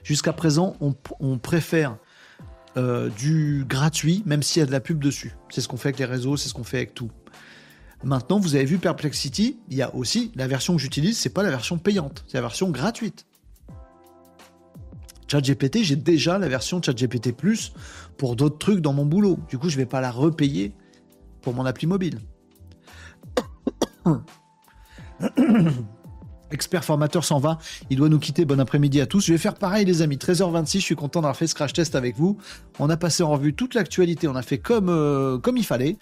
Jusqu'à 0.03 0.33
présent, 0.33 0.77
on, 0.81 1.39
préfère 1.39 1.97
euh, 2.77 3.09
du 3.09 3.65
gratuit, 3.67 4.23
même 4.27 4.43
s'il 4.43 4.61
y 4.61 4.63
a 4.65 4.67
de 4.67 4.73
la 4.73 4.81
pub 4.81 5.03
dessus. 5.03 5.35
C'est 5.49 5.61
ce 5.61 5.69
qu'on 5.69 5.77
fait 5.77 5.89
avec 5.89 6.01
les 6.01 6.05
réseaux, 6.05 6.37
c'est 6.37 6.49
ce 6.49 6.55
qu'on 6.55 6.65
fait 6.65 6.79
avec 6.79 6.95
tout. 6.95 7.11
Maintenant, 8.05 8.41
vous 8.41 8.57
avez 8.57 8.65
vu 8.65 8.79
Perplexity, 8.79 9.59
il 9.69 9.77
y 9.77 9.83
a 9.83 9.95
aussi 9.95 10.33
la 10.35 10.49
version 10.49 10.75
que 10.75 10.81
j'utilise, 10.81 11.19
c'est 11.19 11.31
pas 11.31 11.43
la 11.43 11.51
version 11.51 11.79
payante, 11.79 12.25
c'est 12.27 12.37
la 12.37 12.43
version 12.43 12.71
gratuite. 12.71 13.27
ChatGPT, 15.29 15.83
j'ai 15.83 15.97
déjà 15.97 16.39
la 16.39 16.49
version 16.49 16.83
ChatGPT 16.83 17.33
Plus 17.33 17.73
pour 18.19 18.37
d'autres 18.37 18.59
trucs 18.59 18.81
dans 18.81 18.93
mon 18.93 19.07
boulot. 19.07 19.39
Du 19.49 19.57
coup, 19.57 19.71
je 19.71 19.77
vais 19.77 19.87
pas 19.87 20.01
la 20.01 20.11
repayer 20.11 20.75
pour 21.41 21.55
mon 21.55 21.65
appli 21.65 21.87
mobile. 21.87 22.19
Expert 26.53 26.85
formateur 26.85 27.25
s'en 27.25 27.39
va, 27.39 27.59
il 27.91 27.97
doit 27.97 28.09
nous 28.09 28.19
quitter. 28.19 28.45
Bon 28.45 28.61
après-midi 28.61 29.01
à 29.01 29.07
tous. 29.07 29.25
Je 29.25 29.33
vais 29.33 29.39
faire 29.39 29.55
pareil, 29.55 29.85
les 29.85 30.03
amis. 30.03 30.17
13h26, 30.17 30.75
je 30.75 30.79
suis 30.79 30.95
content 30.95 31.21
d'avoir 31.21 31.37
fait 31.37 31.47
ce 31.47 31.55
crash 31.55 31.73
test 31.73 31.95
avec 31.95 32.17
vous. 32.17 32.37
On 32.79 32.91
a 32.91 32.97
passé 32.97 33.23
en 33.23 33.31
revue 33.31 33.55
toute 33.55 33.75
l'actualité, 33.75 34.29
on 34.29 34.37
a 34.37 34.43
fait 34.43 34.59
comme, 34.59 34.89
euh, 34.89 35.39
il 35.57 35.65
fallait. 35.65 35.97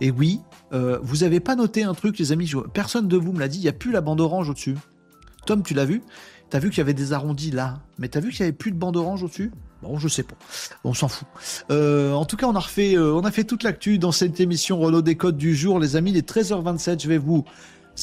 Et 0.00 0.10
oui, 0.10 0.40
euh, 0.72 0.98
vous 1.02 1.24
avez 1.24 1.40
pas 1.40 1.56
noté 1.56 1.82
un 1.82 1.94
truc, 1.94 2.18
les 2.18 2.32
amis. 2.32 2.50
Personne 2.72 3.08
de 3.08 3.16
vous 3.16 3.32
me 3.32 3.40
l'a 3.40 3.48
dit, 3.48 3.58
il 3.58 3.62
n'y 3.62 3.68
a 3.68 3.72
plus 3.72 3.90
la 3.90 4.00
bande 4.00 4.20
orange 4.20 4.50
au-dessus. 4.50 4.76
Tom, 5.44 5.62
tu 5.62 5.74
l'as 5.74 5.84
vu? 5.84 6.02
T'as 6.48 6.60
vu 6.60 6.70
qu'il 6.70 6.78
y 6.78 6.80
avait 6.80 6.94
des 6.94 7.12
arrondis 7.12 7.50
là, 7.50 7.80
mais 7.98 8.08
t'as 8.08 8.20
vu 8.20 8.30
qu'il 8.30 8.40
y 8.40 8.42
avait 8.44 8.52
plus 8.52 8.70
de 8.70 8.76
bande 8.76 8.96
orange 8.96 9.24
au-dessus? 9.24 9.50
Bon, 9.82 9.98
je 9.98 10.06
sais 10.06 10.22
pas. 10.22 10.36
On 10.84 10.94
s'en 10.94 11.08
fout. 11.08 11.26
Euh, 11.70 12.12
en 12.12 12.24
tout 12.24 12.36
cas, 12.36 12.46
on 12.46 12.54
a 12.54 12.60
refait, 12.60 12.96
on 12.96 13.24
a 13.24 13.30
fait 13.32 13.44
toute 13.44 13.64
l'actu 13.64 13.98
dans 13.98 14.12
cette 14.12 14.38
émission 14.38 14.78
Renault 14.78 15.02
des 15.02 15.16
codes 15.16 15.36
du 15.36 15.56
jour, 15.56 15.80
les 15.80 15.96
amis. 15.96 16.12
Les 16.12 16.22
13h27, 16.22 17.02
je 17.02 17.08
vais 17.08 17.18
vous 17.18 17.44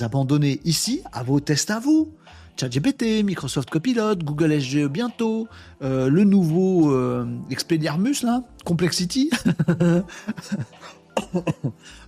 abandonner 0.01 0.59
ici 0.65 1.01
à 1.11 1.23
vos 1.23 1.39
tests 1.39 1.71
à 1.71 1.79
vous. 1.79 2.13
ChatGPT, 2.59 3.23
Microsoft 3.23 3.69
Copilot, 3.69 4.15
Google 4.17 4.59
SGE 4.59 4.87
bientôt, 4.87 5.47
euh, 5.81 6.07
le 6.09 6.23
nouveau 6.23 6.91
euh, 6.91 7.25
Expediarmus 7.49 8.23
là, 8.23 8.43
Complexity. 8.63 9.31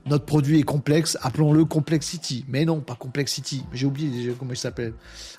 Notre 0.05 0.25
produit 0.25 0.59
est 0.59 0.63
complexe, 0.63 1.17
appelons-le 1.21 1.65
Complexity. 1.65 2.45
Mais 2.47 2.65
non, 2.65 2.79
pas 2.79 2.95
Complexity. 2.95 3.63
J'ai 3.73 3.85
oublié 3.85 4.33
comment 4.37 4.53
il 4.53 4.57
s'appelle. 4.57 4.93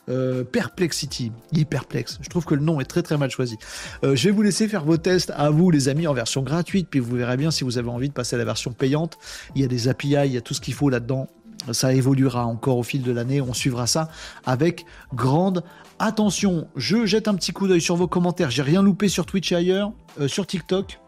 Euh, 0.09 0.44
Perplexity. 0.44 1.32
Perplexe. 1.68 2.18
Je 2.20 2.28
trouve 2.28 2.44
que 2.44 2.55
le 2.55 2.62
nom 2.62 2.81
est 2.81 2.85
très 2.85 3.02
très 3.02 3.16
mal 3.16 3.31
choisi. 3.31 3.56
Euh, 4.05 4.16
je 4.16 4.28
vais 4.28 4.35
vous 4.35 4.43
laisser 4.43 4.68
faire 4.68 4.85
vos 4.85 4.97
tests 4.97 5.32
à 5.36 5.51
vous, 5.51 5.70
les 5.70 5.89
amis, 5.89 6.06
en 6.06 6.14
version 6.14 6.43
gratuite. 6.43 6.89
Puis 6.90 7.01
vous 7.01 7.16
verrez 7.16 7.36
bien 7.36 7.51
si 7.51 7.64
vous 7.64 7.78
avez 7.78 7.89
envie 7.89 8.09
de 8.09 8.14
passer 8.14 8.36
à 8.36 8.39
la 8.39 8.44
version 8.44 8.73
payante. 8.73 9.18
Il 9.55 9.62
y 9.62 9.64
a 9.64 9.68
des 9.68 9.89
API, 9.89 10.27
il 10.27 10.32
y 10.32 10.36
a 10.36 10.40
tout 10.40 10.55
ce 10.55 10.60
qu'il 10.60 10.74
faut 10.74 10.90
là-dedans 10.90 11.28
ça 11.73 11.93
évoluera 11.95 12.47
encore 12.47 12.79
au 12.79 12.83
fil 12.83 13.03
de 13.03 13.13
l'année. 13.13 13.41
On 13.41 13.55
suivra 13.55 13.87
ça 13.87 14.09
avec 14.45 14.87
grande 15.15 15.63
attention. 15.99 16.69
Je 16.77 17.07
jette 17.07 17.29
un 17.29 17.35
petit 17.35 17.53
coup 17.53 17.69
d'œil 17.69 17.81
sur 17.81 17.97
vos 17.97 18.09
commentaires. 18.09 18.51
J'ai 18.51 18.63
rien 18.63 18.83
loupé 18.83 19.09
sur 19.09 19.27
Twitch 19.27 19.53
et 19.53 19.57
ailleurs, 19.57 19.93
euh, 20.21 20.29
sur 20.29 20.47
TikTok. 20.47 21.01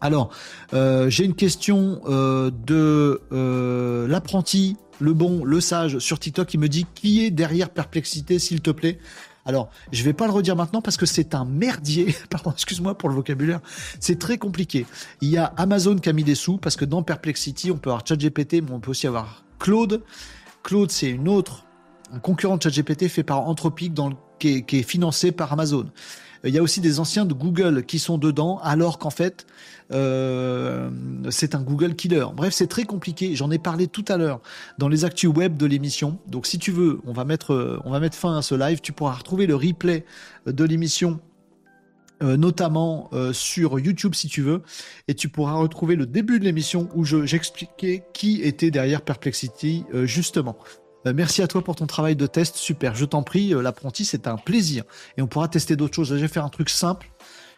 Alors, 0.00 0.30
euh, 0.74 1.08
j'ai 1.08 1.24
une 1.24 1.34
question 1.34 2.00
euh, 2.06 2.50
de 2.66 3.20
l'apprenti, 4.08 4.76
le 5.00 5.14
bon, 5.14 5.44
le 5.44 5.60
sage 5.60 5.98
sur 5.98 6.18
TikTok 6.18 6.48
qui 6.48 6.58
me 6.58 6.68
dit 6.68 6.86
qui 6.94 7.24
est 7.24 7.30
derrière 7.30 7.70
Perplexité, 7.70 8.38
s'il 8.38 8.60
te 8.60 8.70
plaît? 8.70 8.98
Alors, 9.46 9.70
je 9.92 10.02
vais 10.02 10.12
pas 10.12 10.26
le 10.26 10.32
redire 10.32 10.56
maintenant 10.56 10.80
parce 10.80 10.96
que 10.96 11.06
c'est 11.06 11.34
un 11.34 11.44
merdier. 11.44 12.14
Pardon, 12.30 12.50
excuse-moi 12.52 12.96
pour 12.96 13.08
le 13.08 13.14
vocabulaire. 13.14 13.60
C'est 14.00 14.18
très 14.18 14.38
compliqué. 14.38 14.86
Il 15.20 15.28
y 15.28 15.36
a 15.36 15.46
Amazon 15.56 15.96
qui 15.96 16.08
a 16.08 16.12
mis 16.12 16.24
des 16.24 16.34
sous 16.34 16.56
parce 16.56 16.76
que 16.76 16.84
dans 16.84 17.02
Perplexity, 17.02 17.70
on 17.70 17.76
peut 17.76 17.90
avoir 17.90 18.06
ChatGPT, 18.06 18.62
mais 18.62 18.72
on 18.72 18.80
peut 18.80 18.90
aussi 18.90 19.06
avoir 19.06 19.44
Claude. 19.58 20.02
Claude, 20.62 20.90
c'est 20.90 21.10
une 21.10 21.28
autre, 21.28 21.64
un 22.12 22.18
concurrent 22.18 22.56
de 22.56 22.62
ChatGPT 22.62 23.08
fait 23.08 23.22
par 23.22 23.46
Anthropic 23.46 23.92
dans 23.92 24.12
qui, 24.38 24.64
est, 24.70 24.82
financé 24.82 25.32
par 25.32 25.52
Amazon. 25.52 25.86
Il 26.44 26.52
y 26.54 26.58
a 26.58 26.62
aussi 26.62 26.80
des 26.80 27.00
anciens 27.00 27.24
de 27.24 27.32
Google 27.32 27.84
qui 27.84 27.98
sont 27.98 28.18
dedans, 28.18 28.58
alors 28.62 28.98
qu'en 28.98 29.10
fait, 29.10 29.46
euh, 29.92 30.90
c'est 31.30 31.54
un 31.54 31.62
Google 31.62 31.94
killer. 31.94 32.26
Bref, 32.36 32.52
c'est 32.52 32.66
très 32.66 32.84
compliqué. 32.84 33.34
J'en 33.34 33.50
ai 33.50 33.58
parlé 33.58 33.86
tout 33.86 34.04
à 34.08 34.16
l'heure 34.16 34.40
dans 34.78 34.88
les 34.88 35.04
actus 35.04 35.30
web 35.30 35.56
de 35.56 35.66
l'émission. 35.66 36.18
Donc, 36.26 36.46
si 36.46 36.58
tu 36.58 36.70
veux, 36.70 37.00
on 37.06 37.12
va 37.12 37.24
mettre, 37.24 37.80
on 37.84 37.90
va 37.90 38.00
mettre 38.00 38.16
fin 38.16 38.36
à 38.36 38.42
ce 38.42 38.54
live. 38.54 38.80
Tu 38.82 38.92
pourras 38.92 39.14
retrouver 39.14 39.46
le 39.46 39.56
replay 39.56 40.04
de 40.46 40.64
l'émission 40.64 41.20
euh, 42.22 42.36
notamment 42.36 43.10
euh, 43.12 43.32
sur 43.32 43.80
YouTube 43.80 44.14
si 44.14 44.28
tu 44.28 44.40
veux, 44.40 44.62
et 45.08 45.14
tu 45.14 45.28
pourras 45.28 45.54
retrouver 45.54 45.96
le 45.96 46.06
début 46.06 46.38
de 46.38 46.44
l'émission 46.44 46.88
où 46.94 47.04
j'expliquais 47.04 48.04
qui 48.14 48.40
était 48.42 48.70
derrière 48.70 49.02
Perplexity 49.02 49.84
justement. 50.04 50.56
Merci 51.12 51.42
à 51.42 51.46
toi 51.46 51.62
pour 51.62 51.76
ton 51.76 51.86
travail 51.86 52.16
de 52.16 52.26
test, 52.26 52.56
super, 52.56 52.94
je 52.94 53.04
t'en 53.04 53.22
prie, 53.22 53.50
l'apprenti 53.50 54.04
c'est 54.04 54.26
un 54.26 54.36
plaisir, 54.36 54.84
et 55.16 55.22
on 55.22 55.26
pourra 55.26 55.48
tester 55.48 55.76
d'autres 55.76 55.94
choses. 55.94 56.08
Je 56.08 56.14
vais 56.14 56.28
faire 56.28 56.44
un 56.44 56.48
truc 56.48 56.70
simple, 56.70 57.10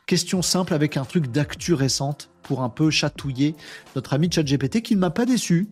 question 0.06 0.42
simple 0.42 0.74
avec 0.74 0.96
un 0.96 1.04
truc 1.04 1.30
d'actu 1.30 1.74
récente 1.74 2.30
pour 2.42 2.62
un 2.62 2.68
peu 2.68 2.90
chatouiller 2.90 3.54
notre 3.94 4.14
ami 4.14 4.30
ChatGPT 4.30 4.82
qui 4.82 4.94
ne 4.94 5.00
m'a 5.00 5.10
pas 5.10 5.26
déçu. 5.26 5.68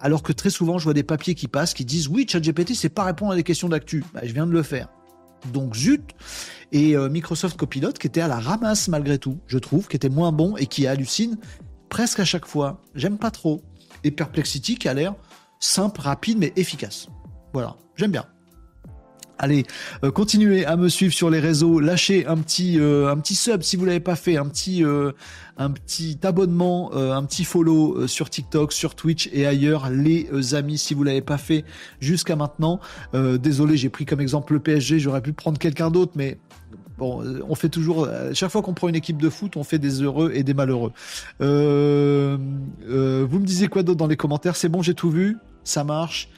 Alors 0.00 0.22
que 0.22 0.32
très 0.32 0.50
souvent, 0.50 0.78
je 0.78 0.84
vois 0.84 0.94
des 0.94 1.02
papiers 1.02 1.34
qui 1.34 1.48
passent 1.48 1.74
qui 1.74 1.84
disent 1.84 2.08
oui, 2.08 2.26
ChatGPT, 2.28 2.74
c'est 2.74 2.90
pas 2.90 3.04
répondre 3.04 3.32
à 3.32 3.36
des 3.36 3.42
questions 3.42 3.68
d'actu. 3.68 4.04
Bah, 4.12 4.20
je 4.24 4.32
viens 4.32 4.46
de 4.46 4.52
le 4.52 4.62
faire 4.62 4.88
donc 5.52 5.76
zut. 5.76 6.02
Et 6.72 6.96
euh, 6.96 7.08
Microsoft 7.08 7.56
Copilot 7.56 7.92
qui 7.92 8.06
était 8.06 8.20
à 8.20 8.28
la 8.28 8.38
ramasse 8.38 8.88
malgré 8.88 9.18
tout, 9.18 9.38
je 9.46 9.58
trouve, 9.58 9.88
qui 9.88 9.96
était 9.96 10.08
moins 10.08 10.32
bon 10.32 10.56
et 10.56 10.66
qui 10.66 10.86
hallucine 10.86 11.38
presque 11.88 12.20
à 12.20 12.24
chaque 12.24 12.46
fois. 12.46 12.82
J'aime 12.94 13.18
pas 13.18 13.30
trop. 13.30 13.62
Et 14.04 14.10
Perplexity 14.10 14.76
qui 14.76 14.88
a 14.88 14.94
l'air 14.94 15.14
simple, 15.66 16.00
rapide 16.00 16.38
mais 16.38 16.52
efficace. 16.56 17.08
Voilà, 17.52 17.76
j'aime 17.96 18.12
bien. 18.12 18.26
Allez, 19.38 19.66
euh, 20.02 20.10
continuez 20.10 20.64
à 20.64 20.76
me 20.76 20.88
suivre 20.88 21.12
sur 21.12 21.28
les 21.28 21.40
réseaux, 21.40 21.78
lâchez 21.78 22.26
un 22.26 22.38
petit 22.38 22.80
euh, 22.80 23.14
sub 23.24 23.62
si 23.62 23.76
vous 23.76 23.84
l'avez 23.84 24.00
pas 24.00 24.16
fait, 24.16 24.38
un 24.38 24.46
petit 24.46 24.82
euh, 24.82 25.12
abonnement, 26.22 26.94
un 26.94 27.22
petit 27.24 27.44
follow 27.44 28.06
sur 28.06 28.30
TikTok, 28.30 28.72
sur 28.72 28.94
Twitch 28.94 29.28
et 29.32 29.46
ailleurs 29.46 29.90
les 29.90 30.54
amis 30.54 30.78
si 30.78 30.94
vous 30.94 31.02
l'avez 31.02 31.20
pas 31.20 31.36
fait 31.38 31.64
jusqu'à 32.00 32.36
maintenant. 32.36 32.80
désolé, 33.14 33.76
j'ai 33.76 33.90
pris 33.90 34.06
comme 34.06 34.20
exemple 34.20 34.54
le 34.54 34.60
PSG, 34.60 34.98
j'aurais 34.98 35.20
pu 35.22 35.32
prendre 35.32 35.58
quelqu'un 35.58 35.90
d'autre 35.90 36.12
mais 36.14 36.38
Bon, 36.98 37.22
on 37.46 37.54
fait 37.54 37.68
toujours, 37.68 38.08
chaque 38.32 38.50
fois 38.50 38.62
qu'on 38.62 38.72
prend 38.72 38.88
une 38.88 38.94
équipe 38.94 39.20
de 39.20 39.28
foot, 39.28 39.58
on 39.58 39.64
fait 39.64 39.78
des 39.78 40.00
heureux 40.00 40.30
et 40.34 40.42
des 40.42 40.54
malheureux. 40.54 40.92
vous 41.40 41.44
me 41.46 43.44
disiez 43.44 43.68
quoi 43.68 43.82
d'autre 43.82 43.98
dans 43.98 44.06
les 44.06 44.16
commentaires? 44.16 44.56
C'est 44.56 44.70
bon, 44.70 44.80
j'ai 44.80 44.94
tout 44.94 45.10
vu, 45.10 45.36
ça 45.66 45.84
marche. 45.84 46.30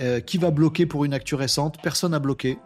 Euh, 0.00 0.18
qui 0.18 0.38
va 0.38 0.50
bloquer 0.50 0.86
pour 0.86 1.04
une 1.04 1.14
actu 1.14 1.36
récente? 1.36 1.76
Personne 1.80 2.10
n'a 2.10 2.18
bloqué. 2.18 2.58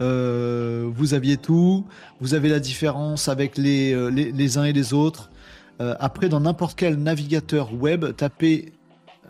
Euh, 0.00 0.90
vous 0.92 1.14
aviez 1.14 1.36
tout. 1.36 1.86
Vous 2.20 2.34
avez 2.34 2.48
la 2.48 2.58
différence 2.58 3.28
avec 3.28 3.56
les, 3.56 3.92
euh, 3.92 4.08
les, 4.08 4.58
uns 4.58 4.64
et 4.64 4.72
les 4.72 4.92
autres. 4.92 5.30
après, 5.78 6.28
dans 6.28 6.40
n'importe 6.40 6.76
quel 6.76 6.96
navigateur 6.96 7.74
web, 7.74 8.16
tapez 8.16 8.72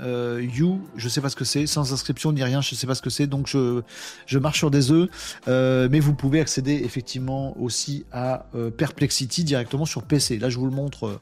You, 0.00 0.80
je 0.96 1.08
sais 1.08 1.20
pas 1.20 1.28
ce 1.28 1.36
que 1.36 1.44
c'est, 1.44 1.66
sans 1.66 1.92
inscription 1.92 2.32
ni 2.32 2.42
rien, 2.42 2.60
je 2.60 2.74
sais 2.74 2.86
pas 2.86 2.96
ce 2.96 3.02
que 3.02 3.10
c'est, 3.10 3.28
donc 3.28 3.46
je, 3.46 3.80
je 4.26 4.38
marche 4.40 4.58
sur 4.58 4.70
des 4.70 4.90
œufs. 4.90 5.08
mais 5.46 6.00
vous 6.00 6.14
pouvez 6.14 6.40
accéder 6.40 6.82
effectivement 6.84 7.56
aussi 7.60 8.04
à 8.12 8.46
Perplexity 8.76 9.44
directement 9.44 9.84
sur 9.84 10.02
PC. 10.02 10.38
Là, 10.38 10.50
je 10.50 10.58
vous 10.58 10.66
le 10.66 10.72
montre 10.72 11.20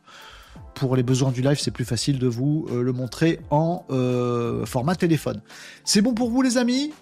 pour 0.75 0.97
les 0.97 1.03
besoins 1.03 1.31
du 1.31 1.43
live, 1.43 1.59
c'est 1.59 1.71
plus 1.71 1.85
facile 1.85 2.19
de 2.19 2.27
vous 2.27 2.67
euh, 2.71 2.83
le 2.83 2.93
montrer 2.93 3.41
en 3.51 3.85
euh, 3.91 4.65
format 4.67 4.95
téléphone. 4.95 5.41
C'est 5.85 6.03
bon 6.03 6.15
pour 6.15 6.31
vous 6.31 6.43
les 6.43 6.57
amis? 6.59 6.93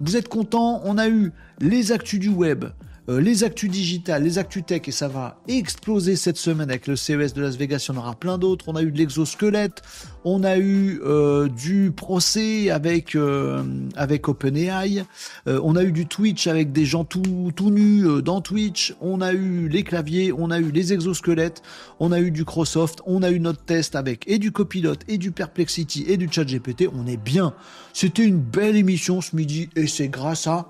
Vous 0.00 0.16
êtes 0.16 0.28
contents? 0.28 0.80
On 0.84 0.98
a 0.98 1.08
eu 1.08 1.32
les 1.60 1.92
actus 1.92 2.20
du 2.20 2.28
web, 2.28 2.66
euh, 3.08 3.20
les 3.20 3.44
actus 3.44 3.70
digitales, 3.70 4.22
les 4.22 4.38
actus 4.38 4.64
tech, 4.64 4.82
et 4.86 4.92
ça 4.92 5.08
va 5.08 5.38
exploser 5.48 6.16
cette 6.16 6.36
semaine 6.36 6.70
avec 6.70 6.86
le 6.86 6.96
CES 6.96 7.34
de 7.34 7.42
Las 7.42 7.56
Vegas, 7.56 7.86
il 7.88 7.94
y 7.94 7.98
en 7.98 8.00
aura 8.00 8.14
plein 8.14 8.38
d'autres. 8.38 8.64
On 8.68 8.76
a 8.76 8.82
eu 8.82 8.90
de 8.90 8.98
l'exosquelette, 8.98 9.82
on 10.24 10.42
a 10.42 10.56
eu 10.58 11.00
euh, 11.04 11.48
du 11.48 11.92
procès 11.92 12.70
avec, 12.70 13.14
euh, 13.14 13.62
avec 13.96 14.28
OpenAI, 14.28 15.04
on 15.46 15.76
a 15.76 15.84
eu 15.84 15.92
du 15.92 16.06
Twitch 16.06 16.46
avec 16.46 16.72
des 16.72 16.86
gens 16.86 17.04
tout, 17.04 17.52
tout 17.54 17.70
nus 17.70 18.22
dans 18.22 18.40
Twitch, 18.40 18.94
on 19.00 19.20
a 19.20 19.32
eu 19.32 19.68
les 19.68 19.82
claviers, 19.82 20.32
on 20.32 20.50
a 20.50 20.58
eu 20.58 20.70
les 20.70 20.92
exosquelettes, 20.92 21.62
on 22.00 22.12
a 22.12 22.20
eu 22.20 22.30
du 22.30 22.44
Microsoft, 22.46 23.00
on 23.06 23.24
a 23.24 23.30
eu 23.32 23.40
notre 23.40 23.64
test 23.64 23.96
avec 23.96 24.22
et 24.28 24.38
du 24.38 24.52
copilote, 24.52 25.00
et 25.08 25.18
du 25.18 25.32
Perplexity, 25.32 26.04
et 26.06 26.16
du 26.16 26.28
ChatGPT, 26.30 26.88
on 26.94 27.06
est 27.08 27.16
bien. 27.16 27.54
C'était 27.92 28.24
une 28.24 28.38
belle 28.38 28.76
émission 28.76 29.20
ce 29.20 29.34
midi, 29.34 29.68
et 29.74 29.88
c'est 29.88 30.06
grâce 30.06 30.46
à 30.46 30.68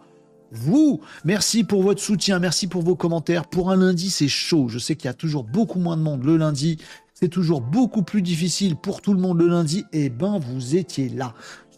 vous. 0.52 1.01
Merci 1.24 1.64
pour 1.64 1.82
votre 1.82 2.01
soutien, 2.01 2.39
merci 2.39 2.66
pour 2.66 2.82
vos 2.82 2.97
commentaires. 2.97 3.47
Pour 3.47 3.70
un 3.70 3.77
lundi, 3.77 4.10
c'est 4.10 4.28
chaud. 4.28 4.68
Je 4.68 4.78
sais 4.78 4.97
qu'il 4.97 5.06
y 5.06 5.10
a 5.10 5.14
toujours 5.14 5.44
beaucoup 5.44 5.78
moins 5.78 5.97
de 5.97 6.02
monde 6.02 6.24
le 6.24 6.36
lundi. 6.36 6.78
C'est 7.14 7.28
toujours 7.28 7.60
beaucoup 7.60 8.02
plus 8.02 8.23
difficile 8.23 8.77
pour 8.77 9.01
tout 9.01 9.14
le 9.14 9.20
monde 9.20 9.40
le 9.40 9.48
lundi. 9.48 9.85
Eh 9.93 10.10
ben, 10.10 10.39
vous 10.39 10.77
étiez 10.77 11.09
là. 11.09 11.35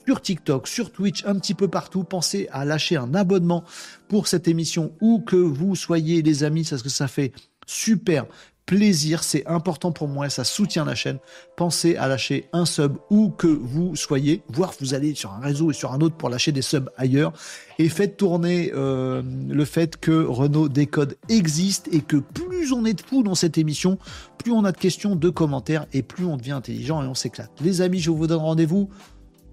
Sur 0.07 0.21
TikTok, 0.23 0.67
sur 0.67 0.91
Twitch, 0.91 1.25
un 1.27 1.35
petit 1.35 1.55
peu 1.55 1.69
partout. 1.69 2.03
Pensez 2.03 2.49
à 2.51 2.65
lâcher 2.65 2.97
un 2.97 3.15
abonnement 3.15 3.63
pour 4.09 4.27
cette 4.27 4.49
émission 4.49 4.93
où 5.01 5.21
que 5.21 5.37
vous 5.37 5.77
soyez, 5.77 6.23
les 6.23 6.45
amis, 6.45 6.67
parce 6.69 6.83
que 6.83 6.89
ça 6.89 7.09
fait 7.09 7.33
super 7.67 8.27
plaisir, 8.69 9.25
c'est 9.25 9.47
important 9.47 9.93
pour 9.93 10.09
moi, 10.09 10.29
ça 10.29 10.45
soutient 10.45 10.85
la 10.85 10.95
chaîne. 10.95 11.19
Pensez 11.57 11.97
à 11.97 12.07
lâcher 12.07 12.51
un 12.53 12.67
sub 12.67 12.99
où 13.09 13.31
que 13.31 13.47
vous 13.47 13.97
soyez, 13.97 14.43
voire 14.51 14.75
vous 14.79 14.93
allez 14.93 15.15
sur 15.15 15.33
un 15.33 15.41
réseau 15.41 15.71
et 15.71 15.75
sur 15.75 15.95
un 15.95 16.01
autre 16.01 16.17
pour 16.17 16.29
lâcher 16.29 16.53
des 16.53 16.61
subs 16.61 16.91
ailleurs. 16.99 17.33
Et 17.79 17.89
faites 17.89 18.19
tourner 18.19 18.71
euh, 18.75 19.23
le 19.49 19.65
fait 19.65 19.97
que 19.97 20.23
Renault 20.23 20.69
Décode 20.69 21.17
existe 21.31 21.89
et 21.93 22.03
que 22.03 22.19
plus 22.19 22.73
on 22.75 22.85
est 22.85 22.93
de 22.93 23.01
fous 23.01 23.23
dans 23.23 23.35
cette 23.35 23.57
émission, 23.57 23.97
plus 24.37 24.53
on 24.53 24.67
a 24.67 24.73
de 24.73 24.77
questions, 24.77 25.17
de 25.17 25.31
commentaires 25.31 25.87
et 25.95 26.03
plus 26.03 26.27
on 26.27 26.37
devient 26.37 26.53
intelligent 26.53 27.03
et 27.03 27.07
on 27.07 27.15
s'éclate. 27.15 27.51
Les 27.63 27.81
amis, 27.81 28.01
je 28.01 28.11
vous 28.11 28.27
donne 28.27 28.41
rendez-vous 28.41 28.91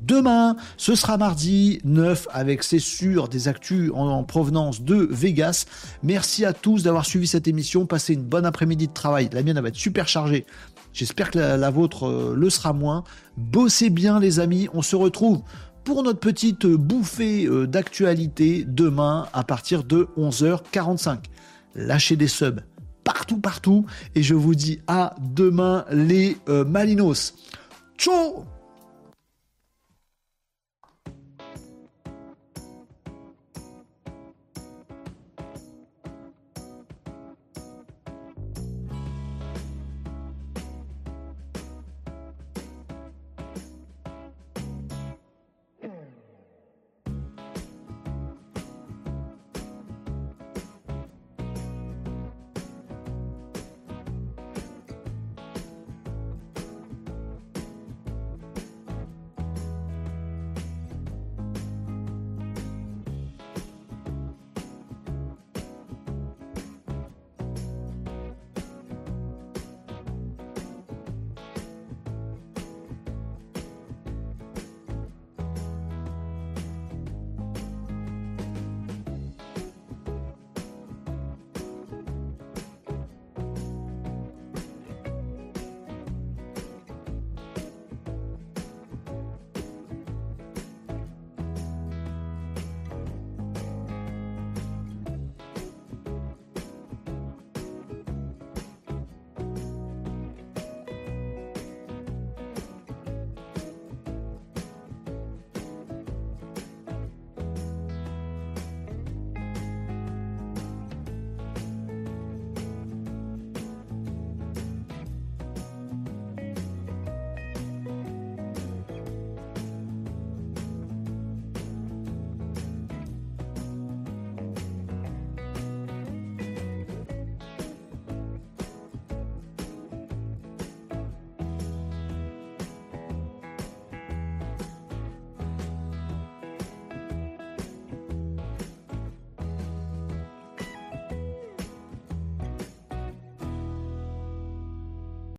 Demain, 0.06 0.56
ce 0.78 0.94
sera 0.94 1.18
mardi 1.18 1.80
9 1.84 2.28
avec, 2.32 2.64
c'est 2.64 2.80
sûr, 2.80 3.28
des 3.28 3.48
actus 3.48 3.92
en, 3.94 4.24
provenance 4.24 4.82
de 4.82 5.08
Vegas. 5.10 5.66
Merci 6.04 6.46
à 6.46 6.54
tous 6.54 6.84
d'avoir 6.84 7.06
suivi 7.06 7.26
cette 7.26 7.48
émission. 7.48 7.88
Passez 7.88 8.14
une 8.14 8.24
bonne 8.24 8.46
après-midi 8.46 8.88
de 8.88 8.94
travail. 8.94 9.30
La 9.34 9.42
mienne 9.42 9.60
va 9.60 9.68
être 9.68 9.76
super 9.76 10.08
chargée. 10.08 10.46
J'espère 10.94 11.32
que 11.32 11.40
la, 11.40 11.70
vôtre 11.72 12.08
euh, 12.08 12.36
le 12.38 12.50
sera 12.50 12.72
moins. 12.72 13.04
Bossez 13.36 13.90
bien, 13.90 14.20
les 14.20 14.40
amis. 14.40 14.70
On 14.74 14.84
se 14.84 14.96
retrouve 14.96 15.42
pour 15.84 16.04
notre 16.04 16.20
petite 16.20 16.68
bouffée 16.68 17.46
euh, 17.46 17.66
d'actualité 17.66 18.64
demain 18.68 19.28
à 19.34 19.44
partir 19.44 19.84
de 19.84 20.08
11h45. 20.18 21.18
Lâchez 21.74 22.16
des 22.16 22.28
subs 22.28 22.62
partout, 23.04 23.38
partout. 23.38 23.86
Et 24.14 24.24
je 24.24 24.34
vous 24.34 24.56
dis 24.56 24.82
à 24.88 25.16
demain, 25.20 25.86
les 25.92 26.38
euh, 26.50 26.66
Malinos. 26.66 27.34
Ciao 27.98 28.46